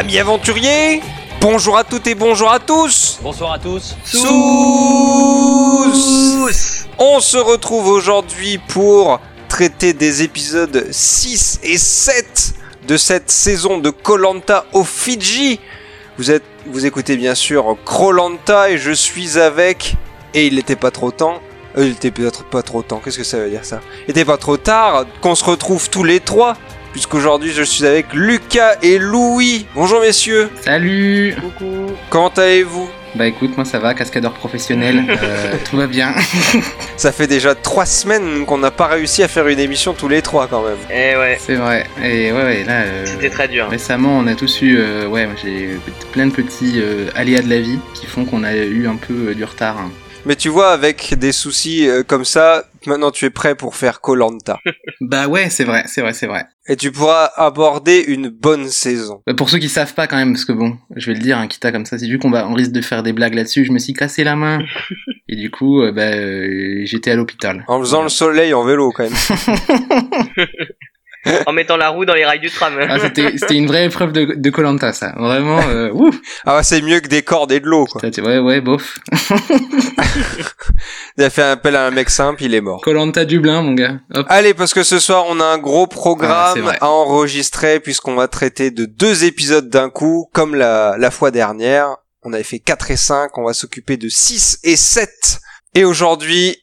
Amis 0.00 0.18
aventuriers, 0.18 1.02
bonjour 1.42 1.76
à 1.76 1.84
toutes 1.84 2.06
et 2.06 2.14
bonjour 2.14 2.50
à 2.50 2.58
tous. 2.58 3.18
Bonsoir 3.22 3.52
à 3.52 3.58
tous. 3.58 3.94
Sous 4.02 4.22
On 6.96 7.20
se 7.20 7.36
retrouve 7.36 7.86
aujourd'hui 7.88 8.56
pour 8.56 9.20
traiter 9.50 9.92
des 9.92 10.22
épisodes 10.22 10.86
6 10.90 11.60
et 11.64 11.76
7 11.76 12.54
de 12.88 12.96
cette 12.96 13.30
saison 13.30 13.76
de 13.76 13.90
Colanta 13.90 14.64
au 14.72 14.84
Fidji. 14.84 15.60
Vous 16.16 16.30
êtes 16.30 16.44
vous 16.64 16.86
écoutez 16.86 17.18
bien 17.18 17.34
sûr 17.34 17.76
Krolanta 17.84 18.70
et 18.70 18.78
je 18.78 18.92
suis 18.92 19.38
avec 19.38 19.96
et 20.32 20.46
il 20.46 20.54
n'était 20.54 20.76
pas 20.76 20.90
trop 20.90 21.10
temps. 21.10 21.42
Euh, 21.76 21.84
il 21.84 21.92
était 21.92 22.10
peut-être 22.10 22.44
pas 22.44 22.62
trop 22.62 22.80
temps. 22.80 23.02
Qu'est-ce 23.04 23.18
que 23.18 23.24
ça 23.24 23.36
veut 23.36 23.50
dire 23.50 23.66
ça? 23.66 23.80
Il 24.08 24.12
était 24.12 24.24
pas 24.24 24.38
trop 24.38 24.56
tard 24.56 25.04
qu'on 25.20 25.34
se 25.34 25.44
retrouve 25.44 25.90
tous 25.90 26.04
les 26.04 26.20
trois 26.20 26.56
puisqu'aujourd'hui 26.92 27.52
je 27.52 27.62
suis 27.62 27.84
avec 27.86 28.12
Lucas 28.12 28.76
et 28.82 28.98
Louis. 28.98 29.66
Bonjour 29.74 30.00
messieurs. 30.00 30.50
Salut 30.60 31.34
Coucou. 31.40 31.86
Comment 32.08 32.28
allez-vous? 32.36 32.88
Bah 33.16 33.26
écoute, 33.26 33.56
moi 33.56 33.64
ça 33.64 33.80
va, 33.80 33.92
cascadeur 33.92 34.32
professionnel, 34.34 35.04
euh, 35.22 35.54
tout 35.68 35.76
va 35.76 35.88
bien. 35.88 36.14
Ça 36.96 37.10
fait 37.10 37.26
déjà 37.26 37.56
trois 37.56 37.84
semaines 37.84 38.44
qu'on 38.46 38.58
n'a 38.58 38.70
pas 38.70 38.86
réussi 38.86 39.24
à 39.24 39.28
faire 39.28 39.48
une 39.48 39.58
émission 39.58 39.94
tous 39.94 40.06
les 40.06 40.22
trois 40.22 40.46
quand 40.46 40.62
même. 40.62 40.76
Eh 40.92 41.16
ouais, 41.16 41.36
C'est 41.40 41.56
vrai. 41.56 41.86
Et 42.04 42.30
ouais, 42.30 42.42
ouais, 42.44 42.64
là, 42.64 42.82
euh, 42.82 43.06
c'était 43.06 43.30
très 43.30 43.48
dur. 43.48 43.68
récemment 43.68 44.16
on 44.16 44.28
a 44.28 44.36
tous 44.36 44.62
eu, 44.62 44.76
euh, 44.78 45.08
ouais, 45.08 45.26
moi, 45.26 45.34
j'ai 45.42 45.70
plein 46.12 46.26
de 46.28 46.32
petits 46.32 46.74
euh, 46.76 47.08
aléas 47.16 47.42
de 47.42 47.50
la 47.50 47.58
vie 47.60 47.80
qui 47.94 48.06
font 48.06 48.24
qu'on 48.24 48.44
a 48.44 48.54
eu 48.54 48.86
un 48.86 48.94
peu 48.96 49.30
euh, 49.30 49.34
du 49.34 49.42
retard. 49.42 49.78
hein. 49.78 49.90
Mais 50.26 50.36
tu 50.36 50.50
vois, 50.50 50.72
avec 50.72 51.14
des 51.18 51.32
soucis 51.32 51.88
euh, 51.88 52.02
comme 52.02 52.26
ça, 52.26 52.64
maintenant 52.86 53.10
tu 53.10 53.24
es 53.24 53.30
prêt 53.30 53.54
pour 53.54 53.74
faire 53.74 54.00
Colanta. 54.00 54.58
Bah 55.00 55.28
ouais, 55.28 55.48
c'est 55.48 55.64
vrai, 55.64 55.84
c'est 55.86 56.02
vrai, 56.02 56.12
c'est 56.12 56.26
vrai. 56.26 56.44
et 56.68 56.76
tu 56.76 56.92
pourras 56.92 57.30
aborder 57.36 58.04
une 58.06 58.28
bonne 58.28 58.68
saison. 58.68 59.22
Bah, 59.26 59.32
pour 59.32 59.48
ceux 59.48 59.58
qui 59.58 59.70
savent 59.70 59.94
pas 59.94 60.06
quand 60.06 60.16
même, 60.16 60.32
parce 60.34 60.44
que 60.44 60.52
bon, 60.52 60.76
je 60.94 61.06
vais 61.06 61.14
le 61.14 61.22
dire, 61.22 61.38
hein, 61.38 61.48
Kita 61.48 61.72
comme 61.72 61.86
ça, 61.86 61.98
c'est 61.98 62.06
vu 62.06 62.18
qu'on 62.18 62.30
va, 62.30 62.46
on 62.46 62.52
risque 62.52 62.72
de 62.72 62.82
faire 62.82 63.02
des 63.02 63.14
blagues 63.14 63.34
là-dessus, 63.34 63.64
je 63.64 63.72
me 63.72 63.78
suis 63.78 63.94
cassé 63.94 64.24
la 64.24 64.36
main. 64.36 64.62
Et 65.28 65.36
du 65.36 65.50
coup, 65.50 65.80
euh, 65.80 65.90
bah, 65.90 66.02
euh, 66.02 66.82
j'étais 66.84 67.10
à 67.12 67.16
l'hôpital. 67.16 67.64
En 67.66 67.80
faisant 67.80 68.02
le 68.02 68.10
soleil 68.10 68.52
en 68.52 68.62
vélo 68.64 68.92
quand 68.92 69.04
même. 69.04 70.46
En 71.46 71.52
mettant 71.52 71.76
la 71.76 71.90
roue 71.90 72.04
dans 72.04 72.14
les 72.14 72.24
rails 72.24 72.40
du 72.40 72.50
tram. 72.50 72.74
Ah, 72.88 72.98
c'était, 72.98 73.36
c'était 73.36 73.56
une 73.56 73.66
vraie 73.66 73.84
épreuve 73.84 74.12
de, 74.12 74.34
de 74.36 74.50
Colanta, 74.50 74.92
ça. 74.92 75.12
Vraiment, 75.16 75.60
euh, 75.68 75.90
ouf. 75.92 76.16
Ah 76.46 76.56
bah, 76.56 76.62
c'est 76.62 76.80
mieux 76.80 77.00
que 77.00 77.08
des 77.08 77.22
cordes 77.22 77.52
et 77.52 77.60
de 77.60 77.66
l'eau 77.66 77.84
quoi. 77.86 78.00
Ouais, 78.02 78.38
ouais, 78.38 78.60
bof. 78.60 78.98
Il 81.18 81.24
a 81.24 81.30
fait 81.30 81.42
appel 81.42 81.76
à 81.76 81.86
un 81.86 81.90
mec 81.90 82.08
simple, 82.10 82.42
il 82.42 82.54
est 82.54 82.60
mort. 82.60 82.80
Colanta 82.80 83.24
Dublin, 83.24 83.62
mon 83.62 83.74
gars. 83.74 83.96
Hop. 84.14 84.26
Allez, 84.28 84.54
parce 84.54 84.72
que 84.74 84.82
ce 84.82 84.98
soir 84.98 85.24
on 85.28 85.40
a 85.40 85.44
un 85.44 85.58
gros 85.58 85.84
Ah, 85.90 85.94
programme 85.94 86.72
à 86.80 86.88
enregistrer 86.88 87.80
puisqu'on 87.80 88.14
va 88.14 88.28
traiter 88.28 88.70
de 88.70 88.86
deux 88.86 89.24
épisodes 89.24 89.68
d'un 89.68 89.90
coup, 89.90 90.28
comme 90.32 90.54
la, 90.54 90.96
la 90.98 91.10
fois 91.10 91.30
dernière. 91.30 91.96
On 92.22 92.32
avait 92.32 92.42
fait 92.42 92.58
4 92.58 92.90
et 92.90 92.96
5, 92.96 93.38
on 93.38 93.44
va 93.44 93.54
s'occuper 93.54 93.96
de 93.96 94.08
6 94.08 94.60
et 94.64 94.76
7. 94.76 95.10
Et 95.74 95.84
aujourd'hui, 95.84 96.56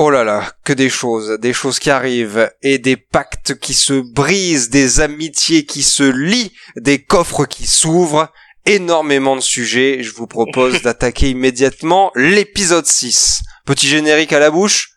oh 0.00 0.08
là 0.08 0.24
là, 0.24 0.50
que 0.64 0.72
des 0.72 0.88
choses, 0.88 1.38
des 1.40 1.52
choses 1.52 1.78
qui 1.78 1.90
arrivent, 1.90 2.50
et 2.62 2.78
des 2.78 2.96
pactes 2.96 3.58
qui 3.58 3.74
se 3.74 3.92
brisent, 3.92 4.70
des 4.70 5.00
amitiés 5.00 5.66
qui 5.66 5.82
se 5.82 6.02
lient, 6.02 6.52
des 6.76 7.02
coffres 7.02 7.44
qui 7.44 7.66
s'ouvrent, 7.66 8.32
énormément 8.64 9.36
de 9.36 9.42
sujets. 9.42 10.02
Je 10.02 10.14
vous 10.14 10.26
propose 10.26 10.80
d'attaquer 10.84 11.28
immédiatement 11.28 12.12
l'épisode 12.14 12.86
6. 12.86 13.42
Petit 13.66 13.88
générique 13.88 14.32
à 14.32 14.38
la 14.38 14.50
bouche. 14.50 14.88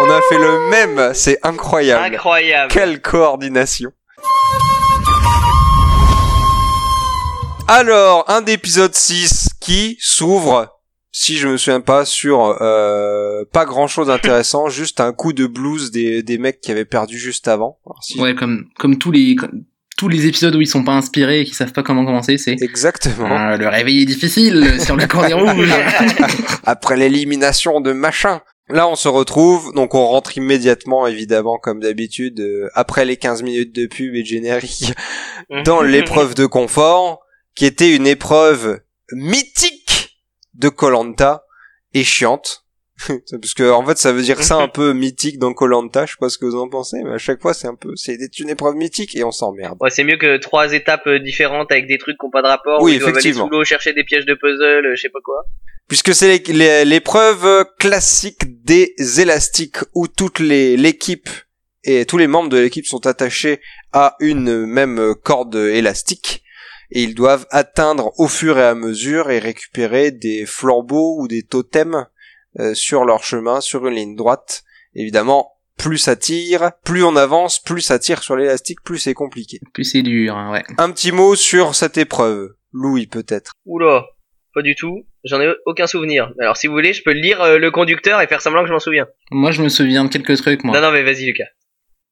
On 0.00 0.10
a 0.10 0.20
fait 0.28 0.38
le 0.38 0.68
même, 0.70 1.14
c'est 1.14 1.38
incroyable. 1.44 2.16
Incroyable. 2.16 2.72
Quelle 2.72 3.00
coordination. 3.00 3.92
Alors, 7.68 8.24
un 8.28 8.42
d'épisode 8.42 8.96
6 8.96 9.50
qui 9.60 9.96
s'ouvre, 10.00 10.79
si 11.12 11.36
je 11.36 11.48
me 11.48 11.56
souviens 11.56 11.80
pas, 11.80 12.04
sur 12.04 12.56
euh, 12.62 13.44
pas 13.52 13.64
grand 13.64 13.86
chose 13.88 14.08
d'intéressant, 14.08 14.68
juste 14.70 15.00
un 15.00 15.12
coup 15.12 15.32
de 15.32 15.46
blues 15.46 15.90
des, 15.90 16.22
des 16.22 16.38
mecs 16.38 16.60
qui 16.60 16.70
avaient 16.70 16.84
perdu 16.84 17.18
juste 17.18 17.48
avant. 17.48 17.78
Alors, 17.86 18.02
si- 18.02 18.20
Ouais, 18.20 18.34
comme, 18.34 18.66
comme 18.78 18.98
tous 18.98 19.10
les, 19.10 19.34
comme 19.36 19.64
tous 19.96 20.08
les 20.08 20.26
épisodes 20.26 20.54
où 20.56 20.60
ils 20.62 20.66
sont 20.66 20.82
pas 20.84 20.92
inspirés 20.92 21.40
et 21.40 21.44
qui 21.44 21.52
savent 21.54 21.72
pas 21.72 21.82
comment 21.82 22.06
commencer, 22.06 22.38
c'est 22.38 22.56
Exactement. 22.62 23.26
Ah, 23.30 23.56
le 23.58 23.68
réveil 23.68 24.00
est 24.02 24.06
difficile 24.06 24.80
sur 24.84 24.96
le 24.96 25.06
cornet 25.06 25.34
rouge. 25.34 25.68
Après 26.64 26.96
l'élimination 26.96 27.80
de 27.80 27.92
machin. 27.92 28.40
Là, 28.68 28.86
on 28.88 28.94
se 28.94 29.08
retrouve, 29.08 29.72
donc 29.74 29.94
on 29.96 30.06
rentre 30.06 30.36
immédiatement, 30.38 31.06
évidemment, 31.08 31.58
comme 31.58 31.80
d'habitude, 31.80 32.38
euh, 32.38 32.68
après 32.74 33.04
les 33.04 33.16
15 33.16 33.42
minutes 33.42 33.74
de 33.74 33.86
pub 33.86 34.14
et 34.14 34.22
de 34.22 34.26
générique, 34.28 34.92
dans 35.64 35.82
l'épreuve 35.82 36.36
de 36.36 36.46
confort, 36.46 37.18
qui 37.56 37.66
était 37.66 37.94
une 37.96 38.06
épreuve 38.06 38.78
mythique 39.12 39.79
de 40.60 40.68
Colanta 40.68 41.44
et 41.94 42.04
chiante. 42.04 42.64
Parce 43.08 43.54
que 43.54 43.70
en 43.70 43.82
fait 43.86 43.96
ça 43.96 44.12
veut 44.12 44.20
dire 44.20 44.42
ça 44.42 44.56
un 44.56 44.68
peu 44.68 44.92
mythique 44.92 45.38
dans 45.38 45.54
Colanta, 45.54 46.04
je 46.04 46.10
sais 46.12 46.16
pas 46.20 46.28
ce 46.28 46.36
que 46.36 46.44
vous 46.44 46.56
en 46.56 46.68
pensez, 46.68 46.98
mais 47.02 47.12
à 47.14 47.18
chaque 47.18 47.40
fois 47.40 47.54
c'est 47.54 47.66
un 47.66 47.74
peu 47.74 47.96
c'est 47.96 48.38
une 48.38 48.50
épreuve 48.50 48.74
mythique 48.74 49.16
et 49.16 49.24
on 49.24 49.30
s'emmerde. 49.30 49.78
Ouais, 49.80 49.88
c'est 49.88 50.04
mieux 50.04 50.18
que 50.18 50.36
trois 50.36 50.74
étapes 50.74 51.06
euh, 51.06 51.18
différentes 51.18 51.72
avec 51.72 51.86
des 51.86 51.96
trucs 51.96 52.18
qui 52.18 52.26
ont 52.26 52.30
pas 52.30 52.42
de 52.42 52.48
rapport. 52.48 52.82
Oui, 52.82 52.96
où 52.96 52.98
doivent 52.98 53.08
aller 53.10 53.18
effectivement. 53.20 53.46
sous 53.46 53.50
l'eau 53.52 53.64
chercher 53.64 53.94
des 53.94 54.04
pièges 54.04 54.26
de 54.26 54.34
puzzle, 54.34 54.84
euh, 54.86 54.94
je 54.94 55.00
sais 55.00 55.08
pas 55.08 55.20
quoi. 55.24 55.46
Puisque 55.88 56.14
c'est 56.14 56.28
l'é- 56.28 56.52
l'é- 56.52 56.84
l'épreuve 56.84 57.64
classique 57.78 58.42
des 58.64 58.94
élastiques 59.18 59.78
où 59.94 60.06
toute 60.06 60.38
les- 60.38 60.76
l'équipe 60.76 61.30
et 61.84 62.04
tous 62.04 62.18
les 62.18 62.26
membres 62.26 62.50
de 62.50 62.58
l'équipe 62.58 62.84
sont 62.86 63.06
attachés 63.06 63.62
à 63.94 64.14
une 64.20 64.66
même 64.66 65.14
corde 65.24 65.56
élastique 65.56 66.42
et 66.90 67.02
ils 67.02 67.14
doivent 67.14 67.46
atteindre 67.50 68.12
au 68.18 68.28
fur 68.28 68.58
et 68.58 68.64
à 68.64 68.74
mesure 68.74 69.30
et 69.30 69.38
récupérer 69.38 70.10
des 70.10 70.46
flambeaux 70.46 71.16
ou 71.20 71.28
des 71.28 71.42
totems 71.42 72.06
euh, 72.58 72.74
sur 72.74 73.04
leur 73.04 73.22
chemin 73.22 73.60
sur 73.60 73.86
une 73.86 73.94
ligne 73.94 74.16
droite. 74.16 74.64
Évidemment, 74.94 75.52
plus 75.78 75.98
ça 75.98 76.16
tire, 76.16 76.72
plus 76.84 77.04
on 77.04 77.16
avance, 77.16 77.60
plus 77.60 77.80
ça 77.80 77.98
tire 77.98 78.22
sur 78.22 78.36
l'élastique, 78.36 78.82
plus 78.84 78.98
c'est 78.98 79.14
compliqué. 79.14 79.60
Plus 79.72 79.84
c'est 79.84 80.02
dur, 80.02 80.36
hein, 80.36 80.52
ouais. 80.52 80.64
Un 80.78 80.90
petit 80.90 81.12
mot 81.12 81.36
sur 81.36 81.74
cette 81.74 81.96
épreuve. 81.96 82.54
Louis 82.72 83.06
peut-être. 83.06 83.52
Oula, 83.66 84.06
pas 84.54 84.62
du 84.62 84.74
tout. 84.74 85.06
J'en 85.24 85.40
ai 85.40 85.48
aucun 85.66 85.86
souvenir. 85.86 86.32
Alors 86.40 86.56
si 86.56 86.66
vous 86.66 86.72
voulez, 86.72 86.92
je 86.92 87.02
peux 87.02 87.12
lire 87.12 87.40
euh, 87.42 87.58
le 87.58 87.70
conducteur 87.70 88.20
et 88.20 88.26
faire 88.26 88.40
semblant 88.42 88.62
que 88.62 88.68
je 88.68 88.72
m'en 88.72 88.78
souviens. 88.80 89.06
Moi, 89.30 89.52
je 89.52 89.62
me 89.62 89.68
souviens 89.68 90.04
de 90.04 90.10
quelques 90.10 90.36
trucs, 90.36 90.64
moi. 90.64 90.74
Non, 90.74 90.86
non, 90.86 90.92
mais 90.92 91.02
vas-y, 91.02 91.26
Lucas. 91.26 91.48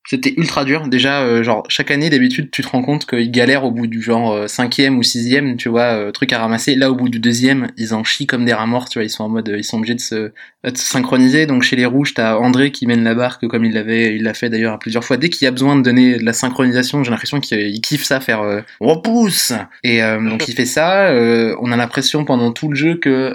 C'était 0.08 0.32
ultra 0.38 0.64
dur. 0.64 0.88
Déjà, 0.88 1.20
euh, 1.20 1.42
genre, 1.42 1.64
chaque 1.68 1.90
année, 1.90 2.08
d'habitude, 2.08 2.50
tu 2.50 2.62
te 2.62 2.68
rends 2.68 2.80
compte 2.80 3.04
qu'ils 3.04 3.30
galèrent 3.30 3.64
au 3.64 3.70
bout 3.70 3.86
du 3.86 4.00
genre 4.00 4.32
euh, 4.32 4.46
cinquième 4.46 4.96
ou 4.96 5.02
sixième, 5.02 5.58
tu 5.58 5.68
vois, 5.68 5.98
euh, 5.98 6.12
truc 6.12 6.32
à 6.32 6.38
ramasser. 6.38 6.76
Là, 6.76 6.90
au 6.90 6.94
bout 6.94 7.10
du 7.10 7.18
deuxième, 7.18 7.68
ils 7.76 7.92
en 7.92 8.04
chient 8.04 8.26
comme 8.26 8.46
des 8.46 8.54
rats 8.54 8.64
morts, 8.64 8.88
tu 8.88 8.98
vois, 8.98 9.04
ils 9.04 9.10
sont 9.10 9.24
en 9.24 9.28
mode, 9.28 9.50
euh, 9.50 9.58
ils 9.58 9.64
sont 9.64 9.76
obligés 9.76 9.94
de 9.94 10.00
se, 10.00 10.14
euh, 10.14 10.30
de 10.64 10.76
se 10.78 10.84
synchroniser. 10.84 11.44
Donc, 11.44 11.62
chez 11.62 11.76
les 11.76 11.84
rouges, 11.84 12.14
t'as 12.14 12.36
André 12.36 12.72
qui 12.72 12.86
mène 12.86 13.04
la 13.04 13.14
barque, 13.14 13.46
comme 13.48 13.66
il 13.66 13.74
l'avait, 13.74 14.16
il 14.16 14.22
l'a 14.22 14.32
fait 14.32 14.48
d'ailleurs 14.48 14.78
plusieurs 14.78 15.04
fois. 15.04 15.18
Dès 15.18 15.28
qu'il 15.28 15.46
a 15.46 15.50
besoin 15.50 15.76
de 15.76 15.82
donner 15.82 16.16
de 16.16 16.24
la 16.24 16.32
synchronisation, 16.32 17.04
j'ai 17.04 17.10
l'impression 17.10 17.38
qu'il 17.40 17.58
il 17.58 17.80
kiffe 17.82 18.04
ça, 18.04 18.20
faire 18.20 18.40
euh, 18.40 18.62
repousse. 18.80 19.52
Et 19.84 20.00
donc, 20.00 20.48
il 20.48 20.54
fait 20.54 20.64
ça. 20.64 21.12
on 21.60 21.70
a 21.70 21.76
l'impression 21.76 22.24
pendant 22.24 22.52
tout 22.52 22.68
le 22.68 22.76
jeu 22.76 22.94
que 22.94 23.34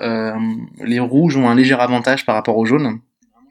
les 0.83 0.99
rouges 0.99 1.37
ont 1.37 1.49
un 1.49 1.55
léger 1.55 1.75
avantage 1.75 2.25
par 2.25 2.35
rapport 2.35 2.57
aux 2.57 2.65
jaunes. 2.65 2.99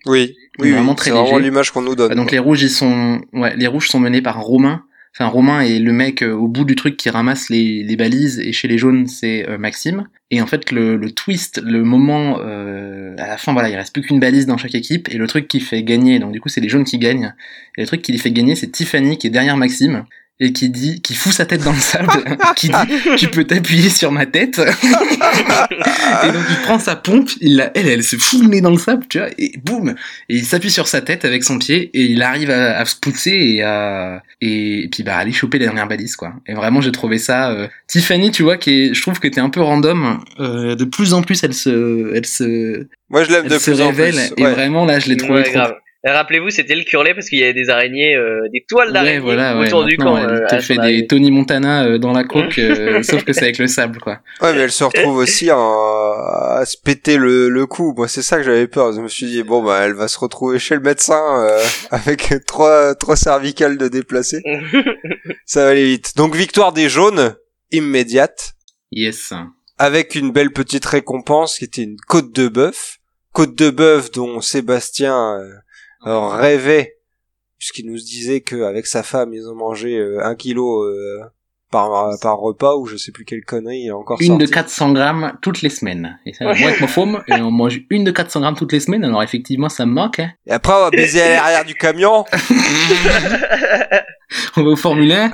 Oui, 0.07 0.35
Oui, 0.59 0.71
vraiment 0.71 0.95
très 0.95 1.11
c'est 1.11 1.17
vraiment 1.17 1.39
léger. 1.39 1.51
l'image 1.51 1.71
qu'on 1.71 1.83
nous 1.83 1.97
donne. 1.97 2.13
Ah, 2.13 2.15
donc 2.15 2.27
quoi. 2.27 2.33
les 2.33 2.39
rouges 2.39 2.63
ils 2.63 2.71
sont 2.71 3.21
ouais 3.33 3.57
les 3.57 3.67
rouges 3.67 3.89
sont 3.89 4.01
menés 4.01 4.21
par 4.21 4.41
Romain 4.41 4.85
enfin 5.15 5.27
Romain 5.27 5.61
est 5.61 5.79
le 5.79 5.93
mec 5.93 6.23
euh, 6.23 6.33
au 6.33 6.49
bout 6.49 6.65
du 6.65 6.75
truc 6.75 6.97
qui 6.97 7.09
ramasse 7.11 7.49
les, 7.51 7.83
les 7.83 7.97
balises 7.97 8.39
et 8.39 8.53
chez 8.53 8.69
les 8.69 8.79
jaunes 8.79 9.07
c'est 9.07 9.49
euh, 9.49 9.57
Maxime 9.59 10.09
et 10.31 10.41
en 10.43 10.47
fait 10.47 10.71
le, 10.71 10.97
le 10.97 11.11
twist 11.11 11.61
le 11.63 11.83
moment 11.85 12.39
euh, 12.41 13.15
à 13.19 13.27
la 13.29 13.37
fin 13.39 13.53
voilà 13.53 13.69
il 13.71 13.77
reste 13.77 13.93
plus 13.93 14.03
qu'une 14.03 14.21
balise 14.21 14.47
dans 14.47 14.57
chaque 14.59 14.75
équipe 14.75 15.09
et 15.11 15.17
le 15.19 15.27
truc 15.27 15.49
qui 15.49 15.61
fait 15.61 15.83
gagner 15.83 16.19
donc 16.19 16.33
du 16.33 16.41
coup 16.41 16.49
c'est 16.49 16.61
les 16.61 16.69
jaunes 16.69 16.85
qui 16.85 16.99
gagnent 16.99 17.35
et 17.77 17.83
le 17.83 17.87
truc 17.87 18.03
qui 18.03 18.13
les 18.13 18.19
fait 18.19 18.31
gagner 18.33 18.55
c'est 18.55 18.69
Tiffany 18.71 19.17
qui 19.19 19.27
est 19.27 19.31
derrière 19.31 19.57
Maxime 19.57 20.05
et 20.41 20.53
qui 20.53 20.71
dit 20.71 21.01
qui 21.03 21.15
fout 21.15 21.33
sa 21.33 21.45
tête 21.47 21.63
dans 21.63 21.73
le 21.73 21.79
sable 21.79 22.11
qui 22.57 22.69
dit 22.69 22.75
tu 23.17 23.29
peux 23.29 23.45
t'appuyer 23.45 23.89
sur 23.91 24.11
ma 24.13 24.27
tête 24.27 24.59
et 26.25 26.33
donc 26.33 26.45
il 26.51 26.57
prend 26.65 26.79
sa 26.79 26.97
pompe, 26.97 27.31
il 27.41 27.57
la, 27.57 27.71
elle, 27.77 27.89
elle 27.89 28.03
se 28.03 28.17
fout 28.17 28.43
le 28.43 28.49
nez 28.49 28.61
dans 28.61 28.71
le 28.71 28.79
sable, 28.79 29.07
tu 29.09 29.19
vois, 29.19 29.29
et 29.39 29.53
boum, 29.65 29.91
et 30.29 30.37
il 30.37 30.45
s'appuie 30.45 30.71
sur 30.71 30.89
sa 30.89 31.01
tête 31.01 31.25
avec 31.25 31.45
son 31.45 31.59
pied 31.59 31.91
et 31.95 32.05
il 32.05 32.23
arrive 32.23 32.51
à, 32.51 32.79
à 32.79 32.85
se 32.85 32.97
pousser 32.97 33.31
et 33.31 33.63
à 33.63 34.23
et, 34.41 34.89
puis 34.91 35.03
bah 35.03 35.17
aller 35.17 35.33
choper 35.33 35.59
la 35.59 35.67
dernière 35.67 35.87
balise 35.89 36.17
quoi. 36.17 36.35
Et 36.47 36.55
vraiment 36.55 36.81
j'ai 36.81 36.93
trouvé 36.93 37.19
ça. 37.19 37.51
euh, 37.53 37.69
Tiffany, 37.87 38.31
tu 38.31 38.43
vois, 38.43 38.57
qui 38.57 38.71
est, 38.85 38.95
je 38.95 39.03
trouve 39.03 39.21
que 39.21 39.29
t'es 39.29 39.41
un 39.41 39.51
peu 39.51 39.61
random. 39.61 40.21
euh, 40.41 40.75
de 40.75 40.85
plus 40.85 41.15
en 41.15 41.23
plus, 41.23 41.43
elle 41.45 41.55
se, 41.55 42.13
elle 42.15 42.27
se, 42.27 42.87
Moi, 43.11 43.25
je 43.25 43.31
l'aime 43.31 43.45
elle 43.45 43.53
de 43.53 43.59
se 43.59 43.71
plus 43.71 43.81
en 43.81 43.89
révèle 43.89 44.15
plus. 44.15 44.43
et 44.45 44.47
vraiment 44.47 44.85
là, 44.85 44.99
je 44.99 45.09
l'ai 45.09 45.17
trouvé 45.17 45.35
Ouais, 45.41 45.43
trop. 45.45 45.53
grave. 45.55 45.75
Rappelez-vous, 46.05 46.51
c'était 46.51 46.75
le 46.75 46.83
curlet 46.83 47.15
parce 47.15 47.29
qu'il 47.29 47.39
y 47.39 47.45
avait 47.45 47.53
des 47.55 47.71
araignées, 47.71 48.17
euh, 48.17 48.41
des 48.53 48.65
toiles 48.69 48.89
Ouais, 48.89 48.93
d'araignées 48.93 49.19
voilà, 49.21 49.57
ouais. 49.57 49.67
autour 49.69 49.85
du 49.85 49.97
camp. 49.97 50.17
elle 50.19 50.43
euh, 50.43 50.47
te 50.49 50.59
fait 50.59 50.77
des. 50.79 51.07
Tony 51.07 51.31
Montana 51.31 51.85
euh, 51.85 51.99
dans 51.99 52.13
la 52.13 52.25
coque, 52.25 52.59
euh, 52.59 53.03
sauf 53.05 53.23
que 53.23 53.33
c'est 53.33 53.43
avec 53.45 53.59
le 53.59 53.69
sable, 53.69 54.01
quoi. 54.01 54.19
Ouais, 54.41 54.53
mais 54.53 54.63
elle 54.63 54.73
se 54.73 54.83
retrouve 54.83 55.17
aussi 55.19 55.49
à, 55.49 55.57
à 55.57 56.65
se 56.67 56.77
péter 56.77 57.17
le, 57.17 57.49
le 57.49 57.67
cou. 57.67 57.95
Moi, 57.97 58.09
c'est 58.09 58.23
ça 58.23 58.39
que 58.39 58.43
j'avais 58.43 58.67
peur. 58.67 58.93
Je 58.93 59.01
me 59.01 59.07
suis 59.07 59.27
dit, 59.27 59.45
bon, 59.45 59.63
bah, 59.63 59.83
elle 59.85 59.95
va 59.95 60.09
se 60.09 60.19
retrouver 60.19 60.59
chez 60.59 60.75
le 60.75 60.81
médecin 60.81 61.23
euh, 61.45 61.63
avec 61.93 62.35
trois, 62.49 62.97
trois 62.97 63.15
cervicales 63.17 63.79
de 63.79 63.87
déplacés. 63.87 64.43
Ça 65.47 65.65
va 65.67 65.71
aller 65.71 65.85
vite. 65.85 66.17
Donc, 66.17 66.35
victoire 66.35 66.73
des 66.73 66.89
jaunes, 66.89 67.37
immédiate, 67.71 68.55
Yes. 68.91 69.33
avec 69.79 70.17
une 70.17 70.33
belle 70.33 70.51
petite 70.53 70.85
récompense 70.85 71.59
qui 71.59 71.65
était 71.65 71.83
une 71.85 71.97
côte 72.09 72.33
de 72.35 72.49
bœuf. 72.49 72.99
Côte 73.33 73.55
de 73.57 73.71
bœuf 73.71 74.11
dont 74.11 74.41
Sébastien 74.43 75.39
rêvait, 76.05 76.97
puisqu'il 77.59 77.87
nous 77.87 77.97
disait 77.97 78.41
qu'avec 78.41 78.87
sa 78.87 79.03
femme, 79.03 79.33
ils 79.33 79.49
ont 79.49 79.55
mangé 79.55 79.97
euh, 79.97 80.25
un 80.25 80.35
kilo 80.35 80.83
euh, 80.83 81.21
par, 81.71 82.19
par 82.21 82.39
repas, 82.39 82.77
ou 82.77 82.87
je 82.87 82.97
sais 82.97 83.13
plus 83.13 83.25
quelle 83.25 83.45
connerie, 83.45 83.83
il 83.85 83.91
a 83.91 83.97
encore 83.97 84.21
Une 84.21 84.37
de 84.37 84.47
sorti. 84.47 84.55
400 84.55 84.93
grammes 84.93 85.39
toutes 85.41 85.63
les 85.63 85.71
semaines. 85.71 86.19
Et 86.27 86.33
ça, 86.35 86.45
moi, 86.45 86.55
avec 86.55 86.81
ma 86.81 86.87
femme, 86.87 87.23
et 87.29 87.35
on 87.35 87.51
mange 87.51 87.81
une 87.91 88.05
de 88.05 88.11
400 88.11 88.41
grammes 88.41 88.57
toutes 88.57 88.73
les 88.73 88.81
semaines, 88.81 89.05
alors 89.05 89.23
effectivement, 89.23 89.69
ça 89.69 89.87
me 89.87 89.93
manque, 89.93 90.19
hein. 90.19 90.33
Et 90.47 90.53
après, 90.53 90.73
on 90.75 90.81
va 90.81 90.91
baiser 90.91 91.23
à 91.23 91.35
l'arrière 91.37 91.65
du 91.65 91.75
camion. 91.75 92.25
On 94.57 94.63
va 94.63 94.71
au 94.71 94.77
Formule 94.77 95.13
1. 95.13 95.31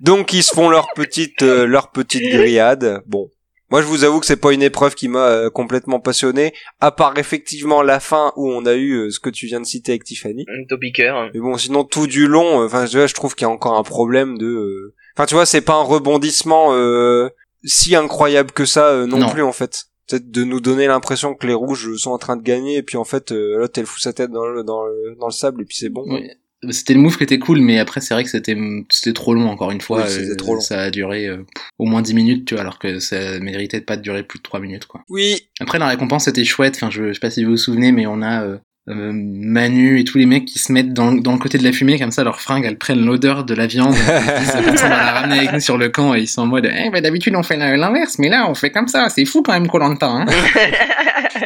Donc, 0.00 0.32
ils 0.32 0.42
se 0.42 0.52
font 0.54 0.68
leur 0.68 0.92
petite, 0.94 1.42
euh, 1.42 1.66
leur 1.66 1.90
petite 1.90 2.30
grillade. 2.32 3.02
Bon. 3.06 3.30
Moi, 3.72 3.80
je 3.82 3.86
vous 3.86 4.04
avoue 4.04 4.20
que 4.20 4.26
c'est 4.26 4.36
pas 4.36 4.52
une 4.52 4.62
épreuve 4.62 4.94
qui 4.94 5.08
m'a 5.08 5.26
euh, 5.26 5.50
complètement 5.50 5.98
passionné, 5.98 6.52
à 6.80 6.92
part 6.92 7.16
effectivement 7.18 7.80
la 7.82 8.00
fin 8.00 8.32
où 8.36 8.48
on 8.50 8.66
a 8.66 8.74
eu 8.74 8.92
euh, 8.92 9.10
ce 9.10 9.18
que 9.18 9.30
tu 9.30 9.46
viens 9.46 9.60
de 9.60 9.66
citer 9.66 9.92
avec 9.92 10.04
Tiffany. 10.04 10.44
Topiqueur. 10.68 11.30
Mais 11.32 11.40
bon, 11.40 11.56
sinon 11.56 11.82
tout 11.82 12.06
du 12.06 12.26
long, 12.28 12.60
euh, 12.60 12.66
enfin, 12.66 12.84
je 12.84 13.14
trouve 13.14 13.34
qu'il 13.34 13.46
y 13.46 13.50
a 13.50 13.50
encore 13.50 13.78
un 13.78 13.82
problème 13.82 14.36
de. 14.36 14.46
euh, 14.46 14.94
Enfin, 15.16 15.24
tu 15.26 15.34
vois, 15.34 15.46
c'est 15.46 15.62
pas 15.62 15.74
un 15.74 15.82
rebondissement 15.82 16.74
euh, 16.74 17.28
si 17.64 17.96
incroyable 17.96 18.52
que 18.52 18.64
ça 18.66 18.88
euh, 18.88 19.06
non, 19.06 19.18
Non. 19.18 19.28
plus 19.30 19.42
en 19.42 19.52
fait. 19.52 19.84
Peut-être 20.08 20.30
de 20.30 20.44
nous 20.44 20.60
donner 20.60 20.86
l'impression 20.86 21.34
que 21.34 21.46
les 21.46 21.54
rouges 21.54 21.96
sont 21.96 22.10
en 22.10 22.18
train 22.18 22.36
de 22.36 22.42
gagner 22.42 22.76
et 22.76 22.82
puis 22.82 22.96
en 22.98 23.04
fait 23.04 23.30
euh, 23.32 23.56
l'autre 23.58 23.78
elle 23.78 23.86
fout 23.86 24.02
sa 24.02 24.12
tête 24.12 24.30
dans 24.32 24.44
le 24.46 24.64
dans 24.64 24.84
le, 24.84 25.16
dans 25.18 25.26
le 25.26 25.32
sable 25.32 25.62
et 25.62 25.64
puis 25.64 25.76
c'est 25.76 25.88
bon. 25.88 26.04
Oui. 26.06 26.28
C'était 26.70 26.94
le 26.94 27.00
move 27.00 27.16
qui 27.16 27.24
était 27.24 27.38
cool, 27.40 27.60
mais 27.60 27.78
après, 27.80 28.00
c'est 28.00 28.14
vrai 28.14 28.22
que 28.22 28.30
c'était, 28.30 28.56
c'était 28.88 29.12
trop 29.12 29.34
long, 29.34 29.48
encore 29.48 29.72
une 29.72 29.80
fois. 29.80 30.04
Oui, 30.04 30.08
c'était 30.10 30.30
Euh, 30.30 30.36
trop 30.36 30.54
long. 30.54 30.60
Ça 30.60 30.80
a 30.80 30.90
duré 30.90 31.26
euh, 31.26 31.44
au 31.78 31.86
moins 31.86 32.02
10 32.02 32.14
minutes, 32.14 32.44
tu 32.46 32.54
vois, 32.54 32.60
alors 32.60 32.78
que 32.78 33.00
ça 33.00 33.40
méritait 33.40 33.80
de 33.80 33.84
pas 33.84 33.96
de 33.96 34.02
durer 34.02 34.22
plus 34.22 34.38
de 34.38 34.42
3 34.44 34.60
minutes, 34.60 34.86
quoi. 34.86 35.02
Oui, 35.08 35.48
Après, 35.60 35.78
la 35.80 35.88
récompense 35.88 36.28
était 36.28 36.44
chouette. 36.44 36.74
Enfin, 36.76 36.90
je, 36.90 37.08
je 37.08 37.12
sais 37.14 37.20
pas 37.20 37.30
si 37.30 37.42
vous 37.44 37.52
vous 37.52 37.56
souvenez, 37.56 37.90
mais 37.90 38.06
on 38.06 38.22
a 38.22 38.44
euh, 38.44 38.58
euh, 38.88 39.12
Manu 39.14 40.00
et 40.00 40.04
tous 40.04 40.18
les 40.18 40.26
mecs 40.26 40.44
qui 40.44 40.58
se 40.58 40.72
mettent 40.72 40.92
dans, 40.92 41.12
dans 41.12 41.32
le 41.32 41.38
côté 41.38 41.56
de 41.58 41.64
la 41.64 41.72
fumée, 41.72 41.98
comme 41.98 42.10
ça, 42.10 42.24
leurs 42.24 42.40
fringues, 42.40 42.64
elles 42.64 42.78
prennent 42.78 43.04
l'odeur 43.04 43.44
de 43.44 43.54
la 43.54 43.66
viande. 43.66 43.94
Ils 43.96 44.64
comme 44.64 44.76
ça, 44.76 44.86
on 44.86 44.88
va 44.88 44.96
la 44.96 45.12
ramener 45.12 45.38
avec 45.38 45.52
nous 45.52 45.60
sur 45.60 45.78
le 45.78 45.88
camp 45.88 46.14
et 46.14 46.20
ils 46.20 46.28
sont 46.28 46.42
en 46.42 46.46
mode, 46.46 46.68
eh, 46.72 46.90
ben, 46.90 47.00
d'habitude, 47.00 47.34
on 47.36 47.42
fait 47.42 47.56
l'inverse, 47.56 48.18
mais 48.18 48.28
là, 48.28 48.46
on 48.48 48.54
fait 48.54 48.70
comme 48.70 48.88
ça. 48.88 49.08
C'est 49.08 49.24
fou 49.24 49.42
quand 49.42 49.52
même, 49.52 49.68
Colanta, 49.68 50.08
hein. 50.08 50.26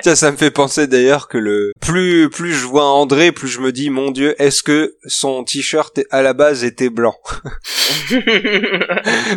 Tiens, 0.02 0.14
ça 0.14 0.30
me 0.30 0.36
fait 0.36 0.50
penser 0.50 0.86
d'ailleurs 0.86 1.28
que 1.28 1.38
le 1.38 1.72
plus 1.80 2.28
plus 2.28 2.52
je 2.52 2.66
vois 2.66 2.84
André, 2.84 3.32
plus 3.32 3.48
je 3.48 3.60
me 3.60 3.72
dis 3.72 3.90
mon 3.90 4.10
Dieu, 4.10 4.34
est-ce 4.40 4.62
que 4.62 4.96
son 5.06 5.44
t-shirt 5.44 6.00
à 6.10 6.22
la 6.22 6.32
base 6.32 6.64
était 6.64 6.90
blanc? 6.90 7.16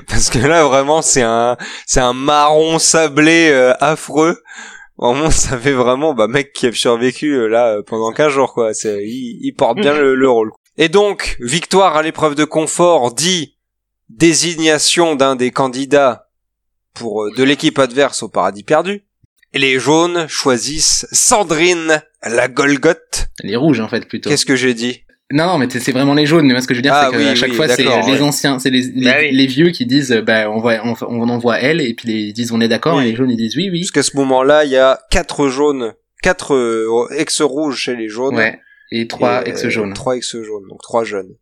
Parce 0.07 0.29
que 0.29 0.39
là 0.39 0.63
vraiment 0.65 1.01
c'est 1.01 1.21
un 1.21 1.57
c'est 1.85 2.01
un 2.01 2.13
marron 2.13 2.79
sablé 2.79 3.49
euh, 3.51 3.73
affreux. 3.79 4.41
Vraiment, 4.99 5.31
ça 5.31 5.57
fait 5.57 5.71
vraiment 5.71 6.13
bah 6.13 6.27
mec 6.27 6.53
qui 6.53 6.67
a 6.67 6.71
survécu 6.71 7.31
euh, 7.33 7.47
là 7.47 7.77
euh, 7.77 7.83
pendant 7.83 8.11
15 8.11 8.31
jours 8.31 8.53
quoi. 8.53 8.73
C'est 8.73 9.03
il, 9.05 9.39
il 9.41 9.53
porte 9.53 9.79
bien 9.79 9.93
le, 9.93 10.13
le 10.13 10.29
rôle. 10.29 10.51
Et 10.77 10.89
donc 10.89 11.37
victoire 11.39 11.95
à 11.95 12.03
l'épreuve 12.03 12.35
de 12.35 12.43
confort 12.43 13.13
dit 13.13 13.55
désignation 14.09 15.15
d'un 15.15 15.35
des 15.35 15.51
candidats 15.51 16.29
pour 16.93 17.23
euh, 17.23 17.31
de 17.35 17.43
l'équipe 17.43 17.79
adverse 17.79 18.23
au 18.23 18.29
paradis 18.29 18.63
perdu. 18.63 19.03
Et 19.53 19.59
les 19.59 19.79
jaunes 19.79 20.27
choisissent 20.27 21.07
Sandrine 21.11 22.03
la 22.23 22.47
Golgoth. 22.47 23.29
Les 23.41 23.55
rouges, 23.55 23.79
en 23.79 23.87
fait, 23.87 24.07
plutôt. 24.07 24.29
Qu'est-ce 24.29 24.45
que 24.45 24.55
j'ai 24.55 24.73
dit? 24.73 25.03
Non, 25.31 25.45
non, 25.45 25.57
mais 25.59 25.67
c'est 25.69 25.91
vraiment 25.91 26.15
les 26.15 26.25
jaunes. 26.25 26.45
Mais 26.47 26.53
moi, 26.53 26.61
ce 26.61 26.67
que 26.67 26.73
je 26.73 26.79
veux 26.79 26.83
dire, 26.83 26.93
Ah 26.93 27.09
c'est 27.11 27.17
qu'à 27.17 27.29
oui, 27.31 27.35
chaque 27.35 27.49
oui, 27.51 27.55
fois, 27.55 27.67
c'est 27.67 27.83
les 27.83 28.21
anciens, 28.21 28.57
c'est 28.57 28.71
les, 28.71 28.81
les, 28.81 29.05
Bah 29.05 29.15
oui. 29.19 29.31
les 29.31 29.45
vieux 29.45 29.69
qui 29.69 29.85
disent, 29.85 30.11
euh, 30.11 30.21
bah, 30.21 30.49
on, 30.49 30.59
va, 30.59 30.83
on, 30.83 30.95
on 31.01 31.29
envoie 31.29 31.59
elle, 31.59 31.81
et 31.81 31.93
puis 31.93 32.07
les, 32.07 32.19
ils 32.21 32.33
disent, 32.33 32.51
on 32.51 32.59
est 32.61 32.67
d'accord, 32.67 32.97
Oui. 32.97 33.03
et 33.05 33.11
les 33.11 33.15
jaunes, 33.15 33.29
ils 33.29 33.37
disent 33.37 33.55
oui, 33.55 33.69
oui. 33.71 33.81
Parce 33.81 33.91
qu'à 33.91 34.03
ce 34.03 34.17
moment-là, 34.17 34.65
il 34.65 34.71
y 34.71 34.77
a 34.77 34.99
quatre 35.11 35.47
jaunes, 35.49 35.93
quatre 36.23 36.55
euh, 36.55 37.07
ex-rouges 37.15 37.77
chez 37.77 37.95
les 37.95 38.07
jaunes. 38.09 38.35
Ouais. 38.37 38.59
Et 38.91 39.07
trois 39.07 39.43
Et, 39.45 39.49
euh, 39.49 39.51
ex-jaunes. 39.53 39.93
Trois 39.93 40.15
ex-jaunes, 40.15 40.67
donc 40.67 40.81
trois 40.81 41.03
jeunes. 41.03 41.35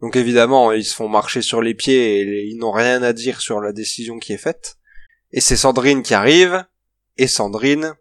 Donc 0.00 0.16
évidemment, 0.16 0.72
ils 0.72 0.84
se 0.84 0.94
font 0.94 1.08
marcher 1.08 1.42
sur 1.42 1.60
les 1.60 1.74
pieds 1.74 2.20
et 2.20 2.44
ils 2.46 2.56
n'ont 2.56 2.70
rien 2.72 3.02
à 3.02 3.12
dire 3.12 3.40
sur 3.42 3.60
la 3.60 3.72
décision 3.72 4.18
qui 4.18 4.32
est 4.32 4.38
faite. 4.38 4.76
Et 5.32 5.40
c'est 5.42 5.56
Sandrine 5.56 6.02
qui 6.02 6.14
arrive, 6.14 6.64
et 7.18 7.26
Sandrine, 7.26 7.92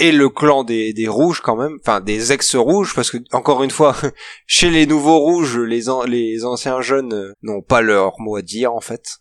et 0.00 0.10
le 0.12 0.28
clan 0.28 0.64
des, 0.64 0.92
des 0.92 1.06
rouges 1.08 1.40
quand 1.40 1.56
même, 1.56 1.78
enfin 1.80 2.00
des 2.00 2.32
ex-rouges, 2.32 2.94
parce 2.94 3.10
que 3.10 3.18
encore 3.32 3.62
une 3.62 3.70
fois, 3.70 3.94
chez 4.46 4.70
les 4.70 4.86
nouveaux 4.86 5.18
rouges, 5.20 5.58
les, 5.58 5.88
an- 5.88 6.04
les 6.04 6.44
anciens 6.44 6.80
jeunes 6.80 7.12
euh, 7.12 7.32
n'ont 7.42 7.62
pas 7.62 7.82
leur 7.82 8.18
mot 8.20 8.36
à 8.36 8.42
dire 8.42 8.74
en 8.74 8.80
fait. 8.80 9.18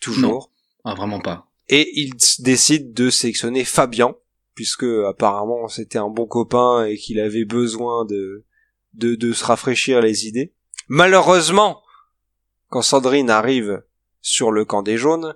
Toujours. 0.00 0.50
Ah, 0.84 0.94
vraiment 0.94 1.20
pas. 1.20 1.48
Et 1.68 1.90
ils 2.00 2.14
décident 2.40 2.90
de 2.92 3.10
sélectionner 3.10 3.64
Fabian, 3.64 4.16
puisque 4.54 4.84
apparemment 5.08 5.68
c'était 5.68 5.98
un 5.98 6.08
bon 6.08 6.26
copain 6.26 6.84
et 6.86 6.96
qu'il 6.96 7.20
avait 7.20 7.44
besoin 7.44 8.04
de, 8.04 8.44
de, 8.94 9.14
de 9.14 9.32
se 9.32 9.44
rafraîchir 9.44 10.00
les 10.00 10.26
idées. 10.26 10.52
Malheureusement, 10.88 11.82
quand 12.68 12.82
Sandrine 12.82 13.30
arrive 13.30 13.82
sur 14.20 14.50
le 14.50 14.64
camp 14.64 14.82
des 14.82 14.96
jaunes, 14.96 15.34